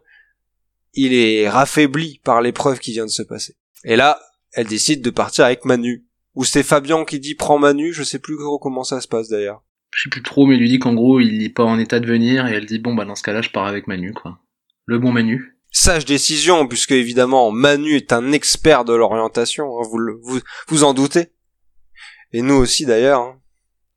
il 0.94 1.12
est 1.14 1.48
raffaibli 1.48 2.20
par 2.24 2.40
l'épreuve 2.40 2.78
qui 2.78 2.92
vient 2.92 3.04
de 3.06 3.10
se 3.10 3.22
passer. 3.22 3.56
Et 3.84 3.96
là, 3.96 4.18
elle 4.56 4.66
décide 4.66 5.02
de 5.02 5.10
partir 5.10 5.44
avec 5.44 5.64
Manu. 5.64 6.04
Ou 6.34 6.44
c'est 6.44 6.64
Fabian 6.64 7.04
qui 7.04 7.20
dit 7.20 7.34
prends 7.36 7.58
Manu, 7.58 7.92
je 7.92 8.02
sais 8.02 8.18
plus 8.18 8.36
comment 8.60 8.82
ça 8.84 9.00
se 9.00 9.06
passe 9.08 9.28
d'ailleurs. 9.28 9.62
Je 9.92 10.02
sais 10.02 10.10
plus 10.10 10.22
trop, 10.22 10.44
mais 10.46 10.56
il 10.56 10.60
lui 10.60 10.68
dit 10.68 10.78
qu'en 10.80 10.92
gros, 10.94 11.20
il 11.20 11.42
est 11.44 11.48
pas 11.48 11.62
en 11.64 11.78
état 11.78 12.00
de 12.00 12.06
venir, 12.06 12.46
et 12.46 12.52
elle 12.52 12.66
dit, 12.66 12.78
bon, 12.80 12.94
bah, 12.94 13.04
dans 13.06 13.14
ce 13.14 13.22
cas-là, 13.22 13.40
je 13.40 13.48
pars 13.50 13.66
avec 13.66 13.86
Manu, 13.86 14.12
quoi. 14.12 14.38
Le 14.84 14.98
bon 14.98 15.12
Manu. 15.12 15.56
Sage 15.70 16.04
décision, 16.04 16.66
puisque 16.66 16.92
évidemment 16.92 17.50
Manu 17.52 17.94
est 17.96 18.12
un 18.12 18.32
expert 18.32 18.84
de 18.84 18.94
l'orientation, 18.94 19.64
hein, 19.78 19.82
vous, 19.90 19.98
le- 19.98 20.18
vous 20.22 20.40
vous 20.68 20.84
en 20.84 20.92
doutez. 20.94 21.28
Et 22.32 22.42
nous 22.42 22.54
aussi 22.54 22.84
d'ailleurs. 22.86 23.20
hein. 23.20 23.40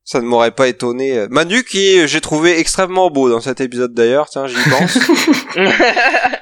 Ça 0.04 0.20
ne 0.22 0.26
m'aurait 0.26 0.56
pas 0.56 0.68
étonné. 0.68 1.28
Manu 1.30 1.64
qui 1.64 2.08
j'ai 2.08 2.22
trouvé 2.22 2.58
extrêmement 2.60 3.12
beau 3.12 3.30
dans 3.30 3.42
cet 3.42 3.62
épisode 3.62 3.94
d'ailleurs, 3.94 4.28
tiens 4.30 4.48
j'y 4.48 4.56
pense. 4.70 4.98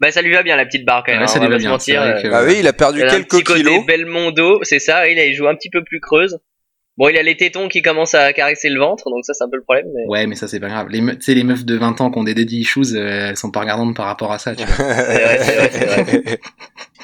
bah 0.00 0.10
ça 0.10 0.22
lui 0.22 0.32
va 0.32 0.42
bien 0.42 0.56
la 0.56 0.66
petite 0.66 0.84
barre 0.84 1.02
quand 1.04 1.12
même. 1.12 1.20
Ouais, 1.20 1.24
hein, 1.24 1.28
ça 1.28 1.38
on 1.40 1.44
lui 1.44 1.50
va 1.50 1.58
bien, 1.58 1.70
mentir, 1.70 2.02
euh, 2.02 2.20
que- 2.22 2.28
ah 2.32 2.44
oui, 2.44 2.56
il 2.60 2.66
a 2.68 2.72
perdu 2.72 2.98
il 3.00 3.04
a 3.04 3.08
un 3.08 3.10
quelques 3.10 3.30
petit 3.30 3.44
côté 3.44 3.60
kilos. 3.60 3.86
Belmondo, 3.86 4.60
c'est 4.62 4.78
ça. 4.78 5.08
Il 5.08 5.18
a 5.18 5.32
joué 5.32 5.48
un 5.48 5.54
petit 5.54 5.70
peu 5.70 5.82
plus 5.84 6.00
creuse. 6.00 6.38
Bon, 6.96 7.08
il 7.08 7.18
a 7.18 7.22
les 7.24 7.36
tétons 7.36 7.66
qui 7.66 7.82
commencent 7.82 8.14
à 8.14 8.32
caresser 8.32 8.68
le 8.68 8.78
ventre, 8.78 9.10
donc 9.10 9.24
ça 9.24 9.34
c'est 9.34 9.42
un 9.42 9.48
peu 9.50 9.56
le 9.56 9.64
problème. 9.64 9.86
Mais... 9.92 10.02
Ouais, 10.08 10.26
mais 10.28 10.36
ça, 10.36 10.46
c'est 10.46 10.60
pas 10.60 10.68
grave. 10.68 10.86
Les, 10.90 11.00
me- 11.00 11.14
tu 11.16 11.22
sais, 11.22 11.34
les 11.34 11.42
meufs 11.42 11.64
de 11.64 11.76
20 11.76 12.00
ans 12.00 12.10
qui 12.12 12.18
ont 12.20 12.22
des 12.22 12.34
daddy 12.34 12.60
issues, 12.60 12.94
euh, 12.94 13.30
elles 13.30 13.36
sont 13.36 13.50
pas 13.50 13.60
regardantes 13.60 13.96
par 13.96 14.06
rapport 14.06 14.30
à 14.32 14.38
ça, 14.38 14.54
tu 14.54 14.64
vois. 14.64 14.76
vrai, 14.94 15.36
vrai, 15.38 16.38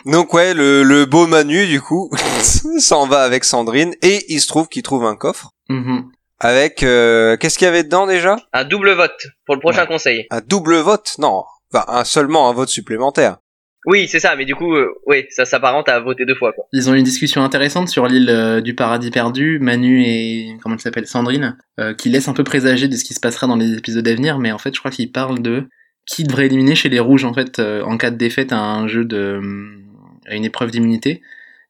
Donc 0.06 0.32
ouais, 0.32 0.54
le, 0.54 0.82
le 0.85 1.06
beau 1.06 1.26
Manu 1.26 1.66
du 1.66 1.80
coup 1.80 2.09
s'en 2.78 3.06
va 3.06 3.23
avec 3.23 3.42
Sandrine 3.44 3.92
et 4.02 4.25
il 4.32 4.40
se 4.40 4.47
trouve 4.47 4.68
qu'il 4.68 4.82
trouve 4.82 5.04
un 5.04 5.16
coffre 5.16 5.50
Mhm. 5.68 6.04
avec 6.38 6.82
euh, 6.85 7.37
qu'est-ce 7.37 7.59
qu'il 7.59 7.64
y 7.66 7.68
avait 7.68 7.82
dedans 7.85 8.06
déjà? 8.06 8.37
Un 8.52 8.64
double 8.64 8.92
vote 8.92 9.26
pour 9.44 9.54
le 9.56 9.61
prochain 9.61 9.82
Ouais. 9.82 9.87
conseil. 9.88 10.26
Un 10.30 10.40
double 10.40 10.76
vote? 10.76 11.14
Non, 11.18 11.42
enfin 11.73 11.85
un, 11.89 12.05
seulement 12.05 12.49
un 12.49 12.53
vote 12.53 12.69
supplémentaire. 12.69 13.39
Oui, 13.87 14.09
c'est 14.09 14.21
ça. 14.21 14.37
Mais 14.37 14.45
du 14.45 14.55
coup, 14.55 14.75
euh, 14.75 14.93
oui, 15.07 15.25
ça 15.31 15.45
s'apparente 15.45 15.89
à 15.89 16.00
voter 16.00 16.27
deux 16.27 16.35
fois 16.35 16.53
quoi. 16.53 16.67
Ils 16.73 16.91
ont 16.91 16.95
eu 16.95 16.99
une 16.99 17.05
discussion 17.05 17.43
intéressante 17.43 17.89
sur 17.89 18.07
l'île 18.07 18.29
euh, 18.29 18.61
du 18.61 18.75
paradis 18.75 19.11
perdu, 19.11 19.59
Manu 19.59 20.03
et 20.05 20.57
comment 20.62 20.75
elle 20.75 20.81
s'appelle 20.81 21.07
Sandrine, 21.07 21.57
euh, 21.79 21.95
qui 21.95 22.11
laisse 22.11 22.29
un 22.29 22.35
peu 22.35 22.45
présager 22.45 22.89
de 22.89 22.97
ce 22.97 23.05
qui 23.05 23.15
se 23.15 23.21
passera 23.21 23.47
dans 23.47 23.57
les 23.57 23.73
épisodes 23.79 24.07
à 24.07 24.15
venir, 24.15 24.39
mais 24.39 24.53
en 24.53 24.59
fait 24.59 24.75
je 24.75 24.81
crois 24.81 24.91
qu'ils 24.91 25.11
parlent 25.11 25.41
de 25.41 25.69
qui 26.07 26.25
devrait 26.25 26.47
éliminer 26.47 26.75
chez 26.75 26.89
les 26.89 27.00
rouges 27.00 27.25
en 27.25 27.33
fait 27.33 27.59
euh, 27.59 27.83
en 27.85 27.97
cas 27.97 28.11
de 28.11 28.17
défaite 28.17 28.53
à 28.53 28.59
un 28.59 28.87
jeu 28.87 29.05
de 29.05 29.37
hum, 29.39 29.85
à 30.27 30.35
une 30.35 30.45
épreuve 30.45 30.71
d'immunité. 30.71 31.23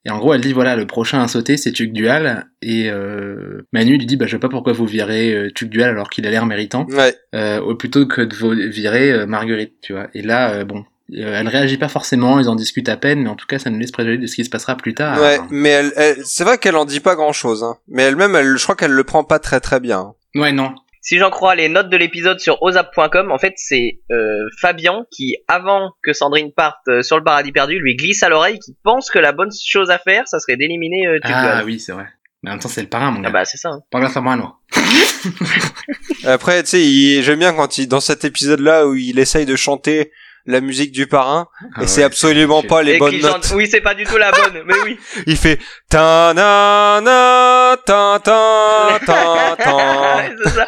Et 0.07 0.11
en 0.11 0.19
gros 0.19 0.33
elle 0.33 0.41
dit 0.41 0.53
voilà 0.55 0.77
le 0.77 0.87
prochain 0.87 1.23
à 1.23 1.29
sauter 1.29 1.57
c'est 1.59 1.73
Tuc 1.73 1.93
Dual 1.93 2.47
et 2.63 2.89
euh, 2.91 3.67
Manu 3.73 3.99
lui 3.99 4.07
dit 4.07 4.17
bah 4.17 4.27
je 4.27 4.33
sais 4.33 4.39
pas 4.39 4.49
pourquoi 4.49 4.73
vous 4.73 4.87
virez 4.87 5.35
euh, 5.35 5.51
Tuc 5.55 5.69
Dual 5.69 5.91
alors 5.91 6.09
qu'il 6.09 6.27
a 6.27 6.31
l'air 6.31 6.47
méritant 6.47 6.87
Ouais. 6.91 7.15
euh, 7.35 7.61
au 7.61 7.75
plutôt 7.75 8.07
que 8.07 8.23
de 8.23 8.35
vo- 8.35 8.55
virer 8.55 9.13
euh, 9.13 9.27
Marguerite, 9.27 9.75
tu 9.83 9.93
vois. 9.93 10.07
Et 10.15 10.23
là, 10.23 10.53
euh, 10.55 10.65
bon, 10.65 10.85
euh, 11.13 11.39
elle 11.41 11.49
réagit 11.49 11.77
pas 11.77 11.89
forcément, 11.89 12.41
ils 12.41 12.49
en 12.49 12.55
discutent 12.55 12.89
à 12.89 12.97
peine, 12.97 13.23
mais 13.23 13.29
en 13.29 13.35
tout 13.37 13.47
cas, 13.47 13.59
ça 13.59 13.69
nous 13.69 13.79
laisse 13.79 13.91
présager 13.93 14.17
de 14.17 14.27
ce 14.27 14.37
qui 14.37 14.45
se 14.45 14.51
passera 14.51 14.77
plus 14.77 14.95
tard. 14.95 15.21
Ouais, 15.21 15.39
mais 15.51 15.69
elle, 15.71 15.93
elle- 15.97 16.17
c'est 16.25 16.45
vrai 16.45 16.57
qu'elle 16.57 16.77
en 16.77 16.85
dit 16.87 17.01
pas 17.01 17.15
grand 17.17 17.33
chose, 17.33 17.63
hein. 17.65 17.77
Mais 17.89 18.05
elle-même, 18.05 18.35
elle, 18.37 18.57
je 18.57 18.63
crois 18.63 18.77
qu'elle 18.77 18.93
le 18.93 19.05
prend 19.05 19.23
pas 19.25 19.39
très 19.39 19.61
très 19.61 19.81
bien. 19.81 20.15
Ouais, 20.35 20.53
non. 20.53 20.73
Si 21.03 21.19
j'en 21.19 21.31
crois 21.31 21.55
les 21.55 21.69
notes 21.69 21.89
de 21.89 21.97
l'épisode 21.97 22.39
sur 22.41 22.63
ozap.com, 22.63 23.31
en 23.33 23.39
fait, 23.39 23.55
c'est 23.57 24.01
euh, 24.11 24.47
Fabien 24.61 25.05
qui, 25.11 25.37
avant 25.49 25.93
que 26.03 26.13
Sandrine 26.13 26.53
parte 26.53 26.77
euh, 26.89 27.03
sur 27.03 27.17
le 27.17 27.25
paradis 27.25 27.53
perdu, 27.53 27.79
lui 27.79 27.97
glisse 27.97 28.23
à 28.23 28.29
l'oreille 28.29 28.59
qui 28.59 28.77
pense 28.83 29.11
que 29.11 29.19
la 29.19 29.33
bonne 29.33 29.51
chose 29.67 29.91
à 29.91 29.99
faire, 29.99 30.29
ça 30.29 30.39
serait 30.41 30.57
d'éliminer 30.57 31.07
euh, 31.07 31.19
Ah 31.25 31.63
oui, 31.65 31.81
c'est 31.81 31.93
vrai. 31.93 32.07
Mais 32.43 32.51
en 32.51 32.55
même 32.55 32.61
temps, 32.63 32.69
c'est 32.69 32.81
le 32.83 32.89
parrain, 32.89 33.11
mon 33.11 33.21
Ah 33.21 33.25
gars. 33.25 33.31
bah 33.31 33.45
c'est 33.45 33.59
ça. 33.59 33.69
hein. 33.71 33.81
Pas 33.91 34.01
grâce 34.01 34.17
à 34.17 34.21
moi, 34.23 34.35
non. 34.37 34.53
Après, 36.25 36.63
tu 36.63 36.69
sais, 36.71 36.83
il- 36.83 37.23
j'aime 37.23 37.39
bien 37.39 37.53
quand 37.53 37.79
il, 37.79 37.87
dans 37.87 38.01
cet 38.01 38.25
épisode-là 38.25 38.87
où 38.87 38.95
il 38.95 39.19
essaye 39.19 39.47
de 39.47 39.57
chanter 39.57 40.13
la 40.47 40.61
musique 40.61 40.91
du 40.93 41.07
parrain, 41.07 41.49
Ah 41.77 41.83
et 41.83 41.87
c'est 41.87 42.01
ouais, 42.01 42.05
absolument 42.07 42.63
c'est- 42.63 42.69
pas 42.69 42.83
les 42.83 42.95
Et 42.95 42.99
bonnes 42.99 43.19
notes. 43.19 43.45
chante- 43.47 43.53
Oui, 43.57 43.69
c'est 43.71 43.81
pas 43.81 43.95
du 43.95 44.05
tout 44.05 44.17
la 44.17 44.33
bonne, 44.33 44.63
mais 44.67 44.75
oui. 44.85 44.99
Il 45.27 45.37
fait 45.37 45.59
ta 45.89 46.33
na 46.35 47.01
na 47.03 47.77
ta 47.85 48.19
ta 48.25 48.99
ta 49.05 49.57
ta. 49.57 49.77
Ouais, 50.17 50.35
c'est 50.43 50.51
ça. 50.51 50.67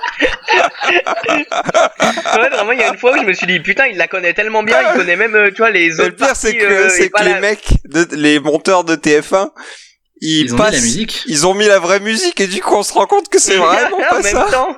ouais, 2.40 2.48
vraiment, 2.50 2.72
il 2.72 2.78
y 2.80 2.82
a 2.82 2.88
une 2.88 2.98
fois 2.98 3.12
où 3.12 3.16
je 3.20 3.26
me 3.26 3.32
suis 3.32 3.46
dit, 3.46 3.60
putain, 3.60 3.86
il 3.86 3.96
la 3.96 4.08
connaît 4.08 4.34
tellement 4.34 4.62
bien, 4.62 4.78
il 4.90 4.96
connaît 4.98 5.16
même, 5.16 5.34
euh, 5.34 5.50
tu 5.50 5.56
vois, 5.58 5.70
les 5.70 5.88
Mais 5.88 5.94
autres 5.94 6.04
le 6.04 6.14
pire, 6.16 6.36
c'est 6.36 6.56
que, 6.56 6.64
euh, 6.64 6.88
c'est 6.88 7.10
que 7.10 7.22
les 7.24 7.30
la- 7.32 7.40
mecs, 7.40 7.68
de, 7.84 8.06
les 8.12 8.38
monteurs 8.40 8.84
de 8.84 8.94
TF1, 8.96 9.50
ils, 10.20 10.44
Ils 10.46 10.54
ont 10.54 10.56
passent, 10.56 10.70
mis 10.72 10.76
la 10.76 10.82
musique. 10.82 11.22
ils 11.26 11.46
ont 11.46 11.54
mis 11.54 11.66
la 11.66 11.78
vraie 11.80 11.98
musique 12.00 12.40
et 12.40 12.46
du 12.46 12.60
coup 12.62 12.74
on 12.76 12.82
se 12.84 12.92
rend 12.92 13.06
compte 13.06 13.28
que 13.28 13.40
c'est 13.40 13.56
vraiment 13.56 13.96
en 13.96 14.08
pas 14.08 14.20
même 14.20 14.32
ça. 14.32 14.46
temps. 14.52 14.76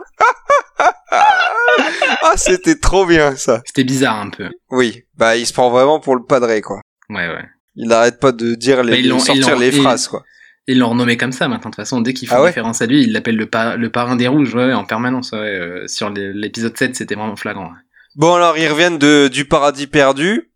Ah, 2.22 2.34
c'était 2.36 2.78
trop 2.78 3.06
bien 3.06 3.36
ça. 3.36 3.62
C'était 3.66 3.84
bizarre 3.84 4.18
un 4.20 4.30
peu. 4.30 4.48
Oui, 4.70 5.04
bah 5.16 5.36
il 5.36 5.46
se 5.46 5.52
prend 5.52 5.70
vraiment 5.70 6.00
pour 6.00 6.16
le 6.16 6.24
padré 6.24 6.60
quoi. 6.62 6.80
Ouais, 7.10 7.28
ouais. 7.28 7.44
Il 7.76 7.88
n'arrête 7.88 8.20
pas 8.20 8.32
de 8.32 8.54
dire 8.54 8.82
les, 8.82 9.02
Bah, 9.02 9.14
de 9.16 9.20
sortir 9.20 9.58
les 9.58 9.72
phrases 9.72 10.08
quoi. 10.08 10.22
Ils 10.66 10.78
l'ont 10.78 10.90
renommé 10.90 11.16
comme 11.16 11.32
ça 11.32 11.46
maintenant. 11.48 11.70
De 11.70 11.74
toute 11.74 11.82
façon, 11.84 12.00
dès 12.00 12.14
qu'ils 12.14 12.28
font 12.28 12.36
Ah 12.36 12.40
ouais 12.40 12.46
référence 12.46 12.80
à 12.80 12.86
lui, 12.86 13.02
ils 13.02 13.12
l'appellent 13.12 13.36
le, 13.36 13.46
pa- 13.50 13.76
le 13.76 13.90
parrain 13.90 14.16
des 14.16 14.28
rouges, 14.28 14.54
ouais, 14.54 14.72
en 14.72 14.84
permanence. 14.86 15.32
Ouais, 15.32 15.38
euh, 15.38 15.86
sur 15.88 16.08
l'épisode 16.10 16.76
7, 16.76 16.96
c'était 16.96 17.14
vraiment 17.14 17.36
flagrant. 17.36 17.70
Bon 18.16 18.34
alors 18.34 18.56
ils 18.56 18.68
reviennent 18.68 18.96
de, 18.98 19.28
du 19.28 19.44
paradis 19.44 19.86
perdu, 19.88 20.50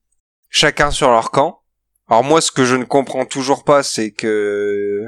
chacun 0.49 0.91
sur 0.91 1.11
leur 1.11 1.31
camp. 1.31 1.61
Alors 2.09 2.25
moi 2.25 2.41
ce 2.41 2.51
que 2.53 2.65
je 2.65 2.77
ne 2.77 2.85
comprends 2.85 3.27
toujours 3.27 3.65
pas 3.65 3.83
c'est 3.83 4.13
que... 4.13 5.05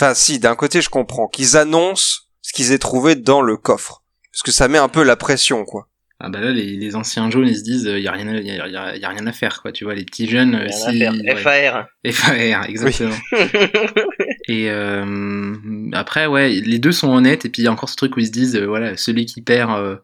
Enfin 0.00 0.14
si, 0.14 0.38
d'un 0.38 0.54
côté 0.54 0.80
je 0.80 0.88
comprends 0.88 1.26
qu'ils 1.28 1.56
annoncent 1.58 2.20
ce 2.40 2.52
qu'ils 2.54 2.72
aient 2.72 2.78
trouvé 2.78 3.16
dans 3.16 3.42
le 3.42 3.56
coffre. 3.58 4.04
Parce 4.32 4.42
que 4.42 4.50
ça 4.52 4.68
met 4.68 4.78
un 4.78 4.88
peu 4.88 5.02
la 5.02 5.16
pression 5.16 5.64
quoi. 5.64 5.86
Ah 6.22 6.28
bah 6.28 6.38
là, 6.40 6.50
les, 6.52 6.76
les 6.76 6.96
anciens 6.96 7.30
jaunes, 7.30 7.48
ils 7.48 7.56
se 7.56 7.62
disent, 7.62 7.84
il 7.90 8.02
y 8.02 8.06
a 8.06 8.12
rien, 8.12 8.28
à- 8.28 8.40
y 8.40 8.50
a, 8.50 8.68
y 8.68 8.76
a- 8.76 8.94
y 8.96 9.04
a 9.04 9.08
rien 9.08 9.26
à 9.26 9.32
faire, 9.32 9.62
quoi. 9.62 9.72
Tu 9.72 9.84
vois, 9.84 9.94
les 9.94 10.04
petits 10.04 10.28
jeunes, 10.28 10.54
euh, 10.54 10.66
Rien 10.86 11.12
à 11.14 11.14
si- 11.16 11.22
ouais. 11.24 11.36
FAR. 11.36 11.86
FAR, 12.12 12.68
exactement. 12.68 13.14
Et 14.48 14.70
euh, 14.70 15.54
après, 15.92 16.26
ouais, 16.26 16.50
les 16.50 16.78
deux 16.78 16.92
sont 16.92 17.08
honnêtes. 17.10 17.46
Et 17.46 17.48
puis 17.48 17.62
il 17.62 17.64
y 17.64 17.68
a 17.68 17.72
encore 17.72 17.88
ce 17.88 17.96
truc 17.96 18.16
où 18.16 18.20
ils 18.20 18.26
se 18.26 18.32
disent, 18.32 18.56
euh, 18.56 18.66
voilà, 18.66 18.96
celui 18.98 19.24
qui 19.26 19.40
perd. 19.42 19.70
euh, 19.78 19.96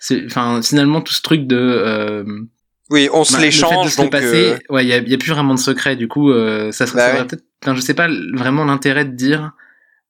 c'est- 0.00 0.24
Enfin, 0.26 0.60
finalement, 0.62 1.00
tout 1.00 1.12
ce 1.12 1.22
truc 1.22 1.46
de. 1.46 1.56
euh, 1.56 2.24
Oui, 2.90 3.08
on 3.12 3.22
se 3.24 3.32
bah, 3.34 3.38
le 3.38 3.44
fait 3.44 3.50
de 3.50 3.52
l'échange 3.54 3.96
donc... 3.96 4.10
passer, 4.10 4.52
euh, 4.54 4.58
ouais, 4.70 4.84
il 4.84 4.88
y 4.88 5.10
y 5.10 5.14
a 5.14 5.18
plus 5.18 5.30
vraiment 5.30 5.54
de 5.54 5.60
secret. 5.60 5.94
Du 5.96 6.08
coup, 6.08 6.32
euh, 6.32 6.72
ça 6.72 6.86
serait, 6.88 7.12
Bah 7.12 7.18
ouais. 7.20 7.26
peut-être. 7.26 7.44
Enfin, 7.62 7.76
je 7.76 7.80
sais 7.80 7.94
pas 7.94 8.08
vraiment 8.34 8.64
l'intérêt 8.64 9.04
de 9.04 9.14
dire, 9.14 9.52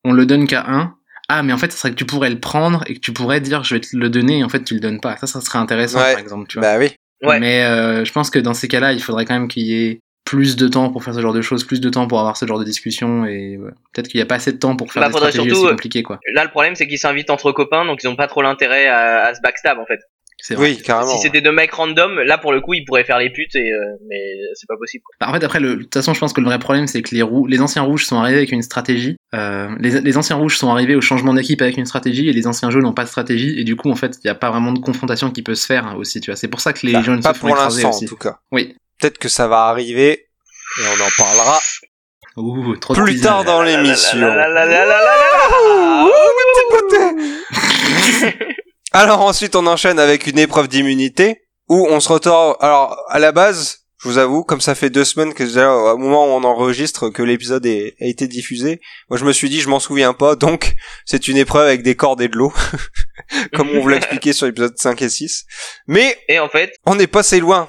on 0.05 0.13
le 0.15 0.25
donne 0.25 0.47
qu'à 0.47 0.65
un. 0.67 0.95
Ah, 1.35 1.43
mais 1.43 1.53
en 1.55 1.59
fait, 1.59 1.73
ça 1.73 1.79
serait 1.79 1.91
que 1.91 1.97
tu 1.97 2.05
pourrais 2.05 2.29
le 2.31 2.39
prendre 2.39 2.85
et 2.87 2.95
que 2.95 3.01
tu 3.01 3.13
pourrais 3.13 3.41
dire, 3.41 3.65
je 3.65 3.75
vais 3.75 3.81
te 3.81 3.97
le 3.97 4.11
donner. 4.11 4.41
Et 4.41 4.45
en 4.45 4.49
fait, 4.51 4.63
tu 4.65 4.75
le 4.75 4.81
donnes 4.81 5.01
pas. 5.01 5.17
Ça, 5.17 5.27
ça 5.27 5.41
serait 5.41 5.59
intéressant, 5.59 5.99
Ouais. 6.01 6.13
par 6.13 6.21
exemple. 6.21 6.47
Tu 6.49 6.59
vois. 6.59 6.69
Bah 6.75 6.79
oui. 6.79 6.91
Ouais. 7.27 7.41
Mais 7.41 7.65
euh, 7.65 8.05
je 8.05 8.13
pense 8.13 8.29
que 8.31 8.39
dans 8.39 8.53
ces 8.53 8.69
cas-là, 8.69 8.93
il 8.93 9.03
faudrait 9.03 9.25
quand 9.25 9.35
même 9.35 9.49
qu'il 9.49 9.63
y 9.63 9.87
ait 9.87 10.01
plus 10.25 10.57
de 10.57 10.69
temps 10.69 10.91
pour 10.91 11.03
faire 11.03 11.15
ce 11.15 11.21
genre 11.21 11.33
de 11.33 11.43
choses, 11.43 11.65
plus 11.65 11.81
de 11.81 11.89
temps 11.89 12.07
pour 12.07 12.19
avoir 12.21 12.37
ce 12.37 12.47
genre 12.47 12.59
de 12.59 12.65
discussion, 12.65 13.25
et 13.25 13.57
ouais, 13.59 13.71
peut-être 13.93 14.09
qu'il 14.09 14.19
n'y 14.19 14.23
a 14.23 14.27
pas 14.27 14.37
assez 14.37 14.53
de 14.53 14.59
temps 14.59 14.77
pour 14.77 14.93
faire 14.93 15.03
Bah, 15.03 15.09
des 15.09 15.15
stratégies 15.17 15.39
surtout, 15.49 15.57
aussi 15.63 15.67
euh, 15.67 15.71
compliquées, 15.71 16.03
quoi. 16.03 16.21
Là, 16.35 16.45
le 16.45 16.51
problème, 16.51 16.75
c'est 16.77 16.87
qu'ils 16.87 16.99
s'invitent 16.99 17.31
entre 17.31 17.51
copains, 17.53 17.85
donc 17.85 18.03
ils 18.05 18.09
ont 18.09 18.15
pas 18.17 18.29
trop 18.29 18.41
l'intérêt 18.43 18.87
à, 18.87 19.25
à 19.27 19.35
se 19.35 19.41
backstab, 19.41 19.79
en 19.79 19.87
fait. 19.87 20.01
C'est 20.45 20.57
vrai. 20.57 20.71
Oui, 20.71 20.83
carrément. 20.83 21.13
Si 21.17 21.23
c'était 21.23 21.41
deux 21.41 21.53
mecs 21.53 21.71
random, 21.73 22.19
là, 22.19 22.37
pour 22.37 22.53
le 22.53 22.61
coup, 22.61 22.75
ils 22.75 22.85
pourraient 22.85 23.05
faire 23.05 23.19
les 23.21 23.31
putes, 23.31 23.55
et, 23.55 23.61
euh, 23.73 23.79
mais 24.09 24.17
c'est 24.55 24.67
pas 24.67 24.77
possible. 24.77 25.05
quoi. 25.05 25.15
Bah, 25.21 25.31
en 25.31 25.33
fait, 25.39 25.45
après, 25.45 25.61
le- 25.61 25.77
de 25.77 25.83
toute 25.83 25.95
façon, 25.95 26.15
je 26.15 26.19
pense 26.19 26.33
que 26.33 26.41
le 26.41 26.47
vrai 26.47 26.59
problème, 26.59 26.89
c'est 26.89 27.01
que 27.01 27.15
les, 27.15 27.23
rou- 27.23 27.47
les 27.47 27.61
anciens 27.61 27.83
rouges 27.83 28.07
sont 28.07 28.17
arrivés 28.19 28.39
avec 28.39 28.51
une 28.51 28.63
stratégie. 28.63 29.17
Euh, 29.35 29.69
les, 29.79 30.01
les 30.01 30.17
anciens 30.19 30.35
rouges 30.35 30.59
sont 30.59 30.69
arrivés 30.71 30.97
au 30.97 31.01
changement 31.01 31.33
d'équipe 31.33 31.63
avec 31.63 31.77
une 31.77 31.87
stratégie, 31.87 32.29
et 32.29 32.33
les 32.33 32.49
anciens 32.49 32.71
jaunes 32.71 32.83
n'ont 32.83 32.93
pas 32.93 33.05
de 33.05 33.09
stratégie, 33.09 33.55
et 33.61 33.63
du 33.63 33.77
coup, 33.77 33.89
en 33.91 33.95
fait, 33.95 34.17
il 34.17 34.27
n'y 34.27 34.31
a 34.31 34.35
pas 34.35 34.51
vraiment 34.51 34.73
de 34.73 34.81
confrontation 34.81 35.31
qui 35.31 35.43
peut 35.43 35.55
se 35.55 35.65
faire 35.67 35.87
hein, 35.87 35.95
aussi, 35.97 36.21
tu 36.21 36.31
vois. 36.33 36.37
C'est 36.37 36.49
pour 36.49 36.61
ça 36.61 36.73
que 36.73 36.85
les 36.87 36.93
Bah, 36.95 37.03
jaunes 37.03 37.23
pas 37.23 37.35
se 37.35 37.39
font 37.39 37.47
pour 37.47 37.57
écraser 37.57 37.85
en 37.85 37.99
tout 38.01 38.17
cas. 38.17 38.39
Oui. 38.51 38.75
Peut-être 39.01 39.19
que 39.19 39.29
ça 39.29 39.47
va 39.47 39.67
arriver 39.67 40.11
et 40.81 40.83
on 40.99 41.01
en 41.05 41.09
parlera 41.17 41.61
Ouh, 42.39 42.77
trop 42.77 42.95
de 42.97 43.03
plus 43.03 43.21
tard 43.21 43.45
dans 43.45 43.63
l'émission. 43.63 44.19
Alors 48.93 49.23
ensuite 49.23 49.57
on 49.57 49.67
enchaîne 49.67 49.99
avec 49.99 50.27
une 50.27 50.39
épreuve 50.39 50.69
d'immunité 50.69 51.43
où 51.69 51.87
on 51.89 52.01
se 52.01 52.09
retord. 52.11 52.57
Alors 52.63 52.97
à 53.09 53.19
la 53.19 53.33
base, 53.33 53.79
je 54.03 54.09
vous 54.09 54.19
avoue, 54.19 54.43
comme 54.45 54.61
ça 54.61 54.75
fait 54.75 54.91
deux 54.91 55.05
semaines 55.05 55.33
que 55.33 55.45
déjà 55.45 55.73
au 55.75 55.97
moment 55.97 56.27
où 56.27 56.31
on 56.31 56.45
enregistre 56.45 57.09
que 57.09 57.23
l'épisode 57.23 57.65
est- 57.67 57.95
a 58.01 58.07
été 58.07 58.27
diffusé, 58.27 58.81
moi 59.09 59.19
je 59.19 59.25
me 59.25 59.33
suis 59.33 59.49
dit 59.49 59.61
je 59.61 59.69
m'en 59.69 59.81
souviens 59.81 60.13
pas, 60.13 60.35
donc 60.37 60.75
c'est 61.07 61.29
une 61.29 61.37
épreuve 61.37 61.67
avec 61.67 61.83
des 61.83 61.95
cordes 61.95 62.21
et 62.21 62.29
de 62.29 62.37
l'eau, 62.37 62.53
comme 63.55 63.71
on 63.71 63.81
vous 63.81 63.89
l'a 63.89 63.97
expliqué 63.97 64.33
sur 64.33 64.47
l'épisode 64.47 64.77
5 64.77 65.01
et 65.03 65.09
6. 65.09 65.45
Mais 65.87 66.19
Et 66.29 66.39
en 66.39 66.49
fait, 66.49 66.73
on 66.85 66.95
n'est 66.95 67.07
pas 67.07 67.23
si 67.23 67.41
loin. 67.41 67.69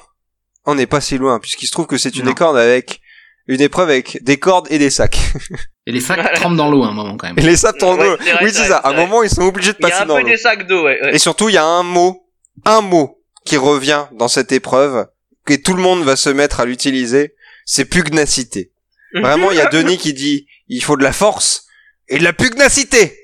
On 0.66 0.74
n'est 0.74 0.86
pas 0.86 1.00
si 1.02 1.18
loin 1.18 1.38
puisqu'il 1.40 1.66
se 1.66 1.72
trouve 1.72 1.86
que 1.86 1.98
c'est 1.98 2.16
une 2.16 2.24
Non. 2.26 2.54
avec 2.56 3.00
une 3.46 3.60
épreuve 3.60 3.90
avec 3.90 4.22
des 4.22 4.38
cordes 4.38 4.66
et 4.70 4.78
des 4.78 4.90
sacs. 4.90 5.18
Et 5.86 5.92
les 5.92 6.00
sacs 6.00 6.32
trempent 6.34 6.56
dans 6.56 6.70
l'eau 6.70 6.82
à 6.82 6.88
un 6.88 6.92
moment, 6.92 7.16
quand 7.18 7.26
même. 7.26 7.38
Et 7.38 7.42
les 7.42 7.56
sacs. 7.56 7.74
Ouais, 7.74 8.16
c'est 8.24 8.32
vrai, 8.32 8.44
oui, 8.44 8.50
c'est 8.50 8.68
ça. 8.68 8.78
À 8.78 8.88
un 8.88 8.92
moment, 8.94 9.22
ils 9.22 9.28
sont 9.28 9.42
obligés 9.42 9.72
de 9.72 9.76
il 9.80 9.82
y 9.82 9.86
a 9.86 9.90
passer 9.90 10.02
un 10.02 10.06
dans 10.06 10.16
peu 10.16 10.22
l'eau. 10.22 10.28
des 10.28 10.38
sacs 10.38 10.66
d'eau, 10.66 10.84
ouais. 10.84 10.98
ouais. 11.02 11.14
Et 11.14 11.18
surtout, 11.18 11.50
il 11.50 11.54
y 11.56 11.58
a 11.58 11.64
un 11.64 11.82
mot, 11.82 12.26
un 12.64 12.80
mot 12.80 13.20
qui 13.44 13.58
revient 13.58 14.06
dans 14.12 14.28
cette 14.28 14.50
épreuve, 14.52 15.06
que 15.44 15.52
tout 15.52 15.74
le 15.74 15.82
monde 15.82 16.02
va 16.02 16.16
se 16.16 16.30
mettre 16.30 16.60
à 16.60 16.64
l'utiliser, 16.64 17.34
c'est 17.66 17.84
pugnacité. 17.84 18.72
Vraiment, 19.14 19.50
il 19.50 19.58
y 19.58 19.60
a 19.60 19.66
Denis 19.66 19.98
qui 19.98 20.14
dit, 20.14 20.46
il 20.68 20.82
faut 20.82 20.96
de 20.96 21.02
la 21.02 21.12
force 21.12 21.66
et 22.08 22.18
de 22.18 22.24
la 22.24 22.32
pugnacité. 22.32 23.16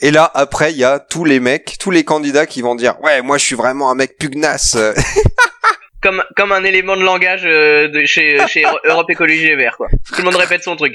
Et 0.00 0.10
là, 0.10 0.30
après, 0.32 0.72
il 0.72 0.78
y 0.78 0.84
a 0.84 0.98
tous 0.98 1.24
les 1.24 1.40
mecs, 1.40 1.76
tous 1.78 1.90
les 1.90 2.04
candidats 2.04 2.46
qui 2.46 2.62
vont 2.62 2.74
dire, 2.74 2.98
ouais, 3.02 3.20
moi, 3.20 3.36
je 3.36 3.44
suis 3.44 3.56
vraiment 3.56 3.90
un 3.90 3.94
mec 3.94 4.16
pugnace. 4.16 4.76
Comme, 6.02 6.22
comme 6.36 6.52
un 6.52 6.64
élément 6.64 6.96
de 6.96 7.02
langage 7.02 7.42
euh, 7.44 7.88
de 7.88 8.04
chez, 8.06 8.38
chez 8.48 8.64
Europe 8.84 9.10
Écologie 9.10 9.46
Les 9.48 9.56
Verts, 9.56 9.76
quoi. 9.76 9.88
Tout 10.08 10.18
le 10.18 10.24
monde 10.24 10.36
répète 10.36 10.62
son 10.62 10.76
truc. 10.76 10.94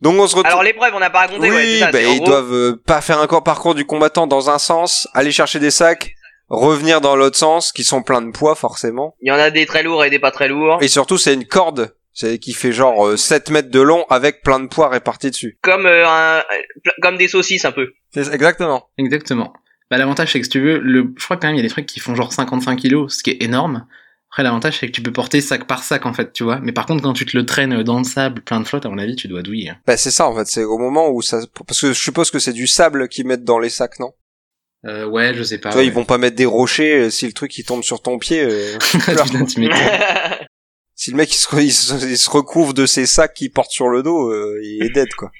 Donc, 0.00 0.18
on 0.18 0.26
se 0.26 0.36
retrouve. 0.36 0.50
Alors 0.50 0.62
l'épreuve, 0.62 0.92
on 0.94 1.00
n'a 1.00 1.10
pas 1.10 1.20
raconté, 1.20 1.50
ouais, 1.50 1.56
oui, 1.56 1.78
ça. 1.80 1.90
bah, 1.90 2.02
ils 2.02 2.16
gros- 2.18 2.26
doivent 2.26 2.52
euh, 2.52 2.82
pas 2.86 3.00
faire 3.00 3.18
un 3.20 3.26
corps 3.26 3.42
parcours 3.44 3.74
du 3.74 3.84
combattant 3.84 4.26
dans 4.26 4.50
un 4.50 4.58
sens, 4.58 5.08
aller 5.14 5.32
chercher 5.32 5.58
des 5.60 5.70
sacs, 5.70 6.14
revenir 6.48 7.00
dans 7.00 7.16
l'autre 7.16 7.36
sens, 7.38 7.72
qui 7.72 7.84
sont 7.84 8.02
pleins 8.02 8.22
de 8.22 8.30
poids, 8.30 8.54
forcément. 8.54 9.16
Il 9.22 9.28
y 9.28 9.32
en 9.32 9.38
a 9.38 9.50
des 9.50 9.66
très 9.66 9.82
lourds 9.82 10.04
et 10.04 10.10
des 10.10 10.18
pas 10.18 10.30
très 10.30 10.48
lourds. 10.48 10.78
Et 10.82 10.88
surtout, 10.88 11.18
c'est 11.18 11.34
une 11.34 11.46
corde 11.46 11.94
c'est 12.16 12.38
qui 12.38 12.52
fait 12.52 12.70
genre 12.70 13.08
euh, 13.08 13.16
7 13.16 13.50
mètres 13.50 13.70
de 13.70 13.80
long 13.80 14.04
avec 14.08 14.42
plein 14.42 14.60
de 14.60 14.68
poids 14.68 14.88
répartis 14.88 15.30
dessus. 15.32 15.58
Comme, 15.62 15.84
euh, 15.84 16.06
un, 16.06 16.38
euh, 16.38 16.42
comme 17.02 17.16
des 17.16 17.26
saucisses, 17.26 17.64
un 17.64 17.72
peu. 17.72 17.92
Exactement. 18.14 18.88
Exactement. 18.98 19.52
Bah, 19.90 19.98
l'avantage, 19.98 20.30
c'est 20.32 20.38
que 20.38 20.44
si 20.44 20.50
tu 20.50 20.60
veux, 20.60 20.78
le... 20.78 21.12
je 21.18 21.24
crois 21.24 21.36
quand 21.36 21.48
même 21.48 21.56
il 21.56 21.58
y 21.58 21.60
a 21.60 21.64
des 21.64 21.70
trucs 21.70 21.86
qui 21.86 21.98
font 21.98 22.14
genre 22.14 22.32
55 22.32 22.76
kilos, 22.76 23.16
ce 23.16 23.22
qui 23.24 23.30
est 23.30 23.42
énorme. 23.42 23.86
Après, 24.34 24.42
l'avantage, 24.42 24.80
c'est 24.80 24.88
que 24.88 24.92
tu 24.92 25.00
peux 25.00 25.12
porter 25.12 25.40
sac 25.40 25.64
par 25.68 25.84
sac, 25.84 26.06
en 26.06 26.12
fait, 26.12 26.32
tu 26.32 26.42
vois. 26.42 26.58
Mais 26.60 26.72
par 26.72 26.86
contre, 26.86 27.04
quand 27.04 27.12
tu 27.12 27.24
te 27.24 27.36
le 27.36 27.46
traînes 27.46 27.84
dans 27.84 27.98
le 27.98 28.04
sable, 28.04 28.40
plein 28.42 28.58
de 28.58 28.64
flotte, 28.66 28.84
à 28.84 28.88
mon 28.88 28.98
avis, 28.98 29.14
tu 29.14 29.28
dois 29.28 29.42
douiller. 29.42 29.68
hein. 29.70 29.76
Bah 29.86 29.96
c'est 29.96 30.10
ça 30.10 30.26
en 30.26 30.34
fait, 30.34 30.46
c'est 30.48 30.64
au 30.64 30.76
moment 30.76 31.08
où 31.08 31.22
ça 31.22 31.38
parce 31.68 31.80
que 31.80 31.92
je 31.92 32.00
suppose 32.00 32.32
que 32.32 32.40
c'est 32.40 32.52
du 32.52 32.66
sable 32.66 33.08
qu'ils 33.08 33.28
mettent 33.28 33.44
dans 33.44 33.60
les 33.60 33.68
sacs, 33.70 34.00
non? 34.00 34.10
Euh, 34.86 35.06
ouais, 35.06 35.34
je 35.34 35.42
sais 35.44 35.58
pas. 35.58 35.68
Tu 35.68 35.74
vois, 35.74 35.82
ouais. 35.82 35.86
ils 35.86 35.92
vont 35.92 36.04
pas 36.04 36.18
mettre 36.18 36.34
des 36.34 36.46
rochers 36.46 36.94
euh, 37.04 37.10
si 37.10 37.26
le 37.26 37.32
truc 37.32 37.56
il 37.58 37.64
tombe 37.64 37.84
sur 37.84 38.02
ton 38.02 38.18
pied. 38.18 38.42
euh, 38.42 38.76
Putain, 38.90 39.14
tu 39.46 39.68
si 40.96 41.10
le 41.12 41.16
mec 41.16 41.32
se- 41.32 41.60
il 41.62 41.72
se 42.18 42.30
recouvre 42.30 42.74
de 42.74 42.86
ses 42.86 43.06
sacs 43.06 43.34
qu'il 43.34 43.52
porte 43.52 43.70
sur 43.70 43.88
le 43.88 44.02
dos, 44.02 44.30
euh, 44.32 44.58
il 44.64 44.82
est 44.84 44.90
dead 44.90 45.14
quoi. 45.16 45.30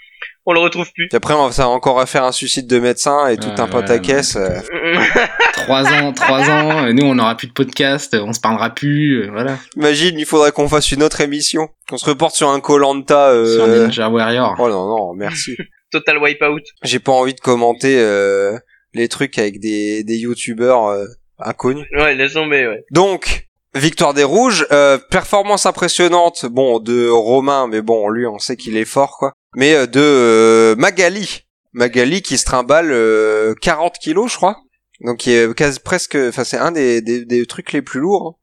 On 0.46 0.52
le 0.52 0.60
retrouve 0.60 0.90
plus. 0.92 1.08
Puis 1.08 1.16
après 1.16 1.34
on 1.34 1.46
va 1.46 1.52
ça 1.52 1.64
va 1.64 1.68
encore 1.70 2.00
à 2.00 2.06
faire 2.06 2.24
un 2.24 2.32
suicide 2.32 2.66
de 2.66 2.78
médecin 2.78 3.28
et 3.28 3.36
tout 3.36 3.48
un 3.56 3.64
ouais, 3.64 3.70
pataquès. 3.70 4.36
euh. 4.36 4.60
trois 5.52 5.84
ans, 5.92 6.12
trois 6.12 6.42
ans, 6.50 6.86
euh, 6.86 6.92
nous, 6.92 7.06
on 7.06 7.14
n'aura 7.14 7.36
plus 7.36 7.48
de 7.48 7.52
podcast, 7.52 8.14
on 8.20 8.32
se 8.32 8.40
parlera 8.40 8.70
plus, 8.70 9.22
euh, 9.22 9.30
voilà. 9.30 9.58
Imagine, 9.76 10.18
il 10.18 10.26
faudrait 10.26 10.52
qu'on 10.52 10.68
fasse 10.68 10.92
une 10.92 11.02
autre 11.02 11.20
émission, 11.20 11.68
qu'on 11.88 11.96
se 11.96 12.06
reporte 12.06 12.34
sur 12.34 12.48
un 12.50 12.60
Colanta. 12.60 13.30
Euh... 13.30 13.56
Sur 13.56 13.66
Ninja 13.66 14.08
Warrior. 14.08 14.54
Oh 14.58 14.68
non 14.68 14.86
non, 14.88 15.14
merci. 15.14 15.56
Total 15.90 16.18
wipeout. 16.18 16.62
J'ai 16.82 16.98
pas 16.98 17.12
envie 17.12 17.34
de 17.34 17.40
commenter 17.40 17.98
euh, 17.98 18.58
les 18.94 19.08
trucs 19.08 19.38
avec 19.38 19.60
des 19.60 20.02
des 20.02 20.16
youtubeurs 20.16 20.86
euh, 20.86 21.06
inconnus. 21.38 21.86
Ouais, 21.96 22.14
laisse 22.14 22.34
tomber, 22.34 22.66
ouais. 22.66 22.84
Donc, 22.90 23.46
victoire 23.74 24.12
des 24.14 24.24
rouges, 24.24 24.66
euh, 24.72 24.98
performance 25.10 25.66
impressionnante, 25.66 26.46
bon, 26.46 26.80
de 26.80 27.08
Romain, 27.08 27.68
mais 27.68 27.80
bon, 27.80 28.08
lui, 28.08 28.26
on 28.26 28.38
sait 28.38 28.56
qu'il 28.56 28.76
est 28.76 28.84
fort, 28.84 29.16
quoi. 29.18 29.32
Mais 29.56 29.74
euh, 29.74 29.86
de 29.86 30.00
euh, 30.00 30.76
Magali, 30.76 31.44
Magali 31.72 32.22
qui 32.22 32.38
se 32.38 32.44
trimballe 32.44 32.90
euh, 32.92 33.54
40 33.60 33.98
kilos, 33.98 34.30
je 34.32 34.36
crois. 34.36 34.58
Donc, 35.00 35.18
qui 35.18 35.32
est 35.32 35.52
quasi 35.54 35.80
presque, 35.80 36.16
enfin, 36.16 36.44
c'est 36.44 36.56
un 36.58 36.72
des, 36.72 37.02
des, 37.02 37.24
des 37.24 37.46
trucs 37.46 37.72
les 37.72 37.82
plus 37.82 38.00
lourds. 38.00 38.38
hein. 38.38 38.40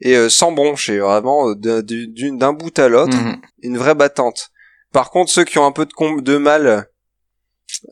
Et 0.00 0.16
euh, 0.16 0.28
sans 0.28 0.52
broncher, 0.52 0.98
vraiment, 0.98 1.48
euh, 1.50 1.54
d'un- 1.56 1.82
d'une- 1.82 2.38
d'un 2.38 2.52
bout 2.52 2.78
à 2.78 2.88
l'autre, 2.88 3.16
Mhm. 3.16 3.40
une 3.62 3.78
vraie 3.78 3.94
battante. 3.96 4.50
Par 4.92 5.10
contre, 5.10 5.30
ceux 5.32 5.44
qui 5.44 5.58
ont 5.58 5.66
un 5.66 5.72
peu 5.72 5.86
de, 5.86 6.20
de 6.20 6.36
mal 6.36 6.86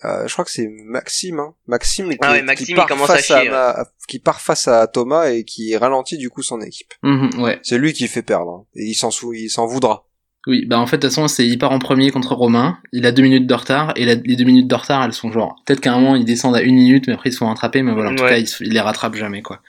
euh, 0.05 0.27
je 0.27 0.33
crois 0.33 0.45
que 0.45 0.51
c'est 0.51 0.69
Maxime, 0.87 1.39
hein. 1.39 1.55
Maxime, 1.67 2.09
qui, 2.11 2.17
Ah 2.23 2.33
ouais, 2.33 2.39
qui 2.41 2.45
Maxime, 2.47 2.67
il 2.71 2.77
part 2.77 2.87
commence 2.89 3.11
à 3.11 3.17
face 3.17 3.27
chier, 3.27 3.51
Ma- 3.51 3.85
qui 4.09 4.19
part 4.19 4.41
face 4.41 4.69
à 4.69 4.87
Thomas 4.87 5.27
et 5.31 5.45
qui 5.45 5.77
ralentit 5.77 6.17
du 6.17 6.31
coup 6.31 6.43
son 6.43 6.61
équipe. 6.63 6.95
Mhm, 7.03 7.43
ouais. 7.43 7.61
C'est 7.63 7.77
lui 7.77 7.93
qui 7.93 8.09
fait 8.09 8.23
perdre. 8.23 8.51
hein. 8.53 8.67
Et 8.75 8.85
il 8.85 8.95
s'en 8.95 9.11
il 9.35 9.51
s'en 9.51 9.67
voudra. 9.67 10.06
Oui, 10.47 10.65
bah 10.67 10.79
en 10.79 10.87
fait, 10.87 10.97
de 10.99 11.03
toute 11.03 11.11
façon, 11.11 11.27
c'est 11.29 11.47
il 11.47 11.59
part 11.59 11.73
en 11.73 11.79
premier 11.81 12.11
contre 12.11 12.35
Romain, 12.35 12.79
il 12.93 13.05
a 13.07 13.13
deux 13.13 13.23
minutes 13.23 13.47
de 13.47 13.55
retard, 13.55 13.93
et 13.97 14.05
la- 14.05 14.15
les 14.15 14.37
deux 14.37 14.45
minutes 14.45 14.69
de 14.69 14.75
retard, 14.75 15.03
elles 15.05 15.13
sont 15.13 15.33
genre, 15.33 15.57
peut-être 15.67 15.81
qu'à 15.81 15.93
un 15.93 15.99
moment, 15.99 16.15
ils 16.17 16.25
descendent 16.25 16.55
à 16.57 16.63
une 16.63 16.77
minute, 16.77 17.07
mais 17.09 17.15
après, 17.15 17.31
ils 17.31 17.33
se 17.33 17.39
font 17.39 17.49
rattraper, 17.49 17.83
mais 17.83 17.93
voilà, 17.93 18.11
en 18.11 18.15
tout 18.15 18.23
cas, 18.25 18.39
ils, 18.39 18.49
les 18.61 18.81
rattrapent 18.81 19.17
jamais, 19.17 19.43
quoi. 19.43 19.61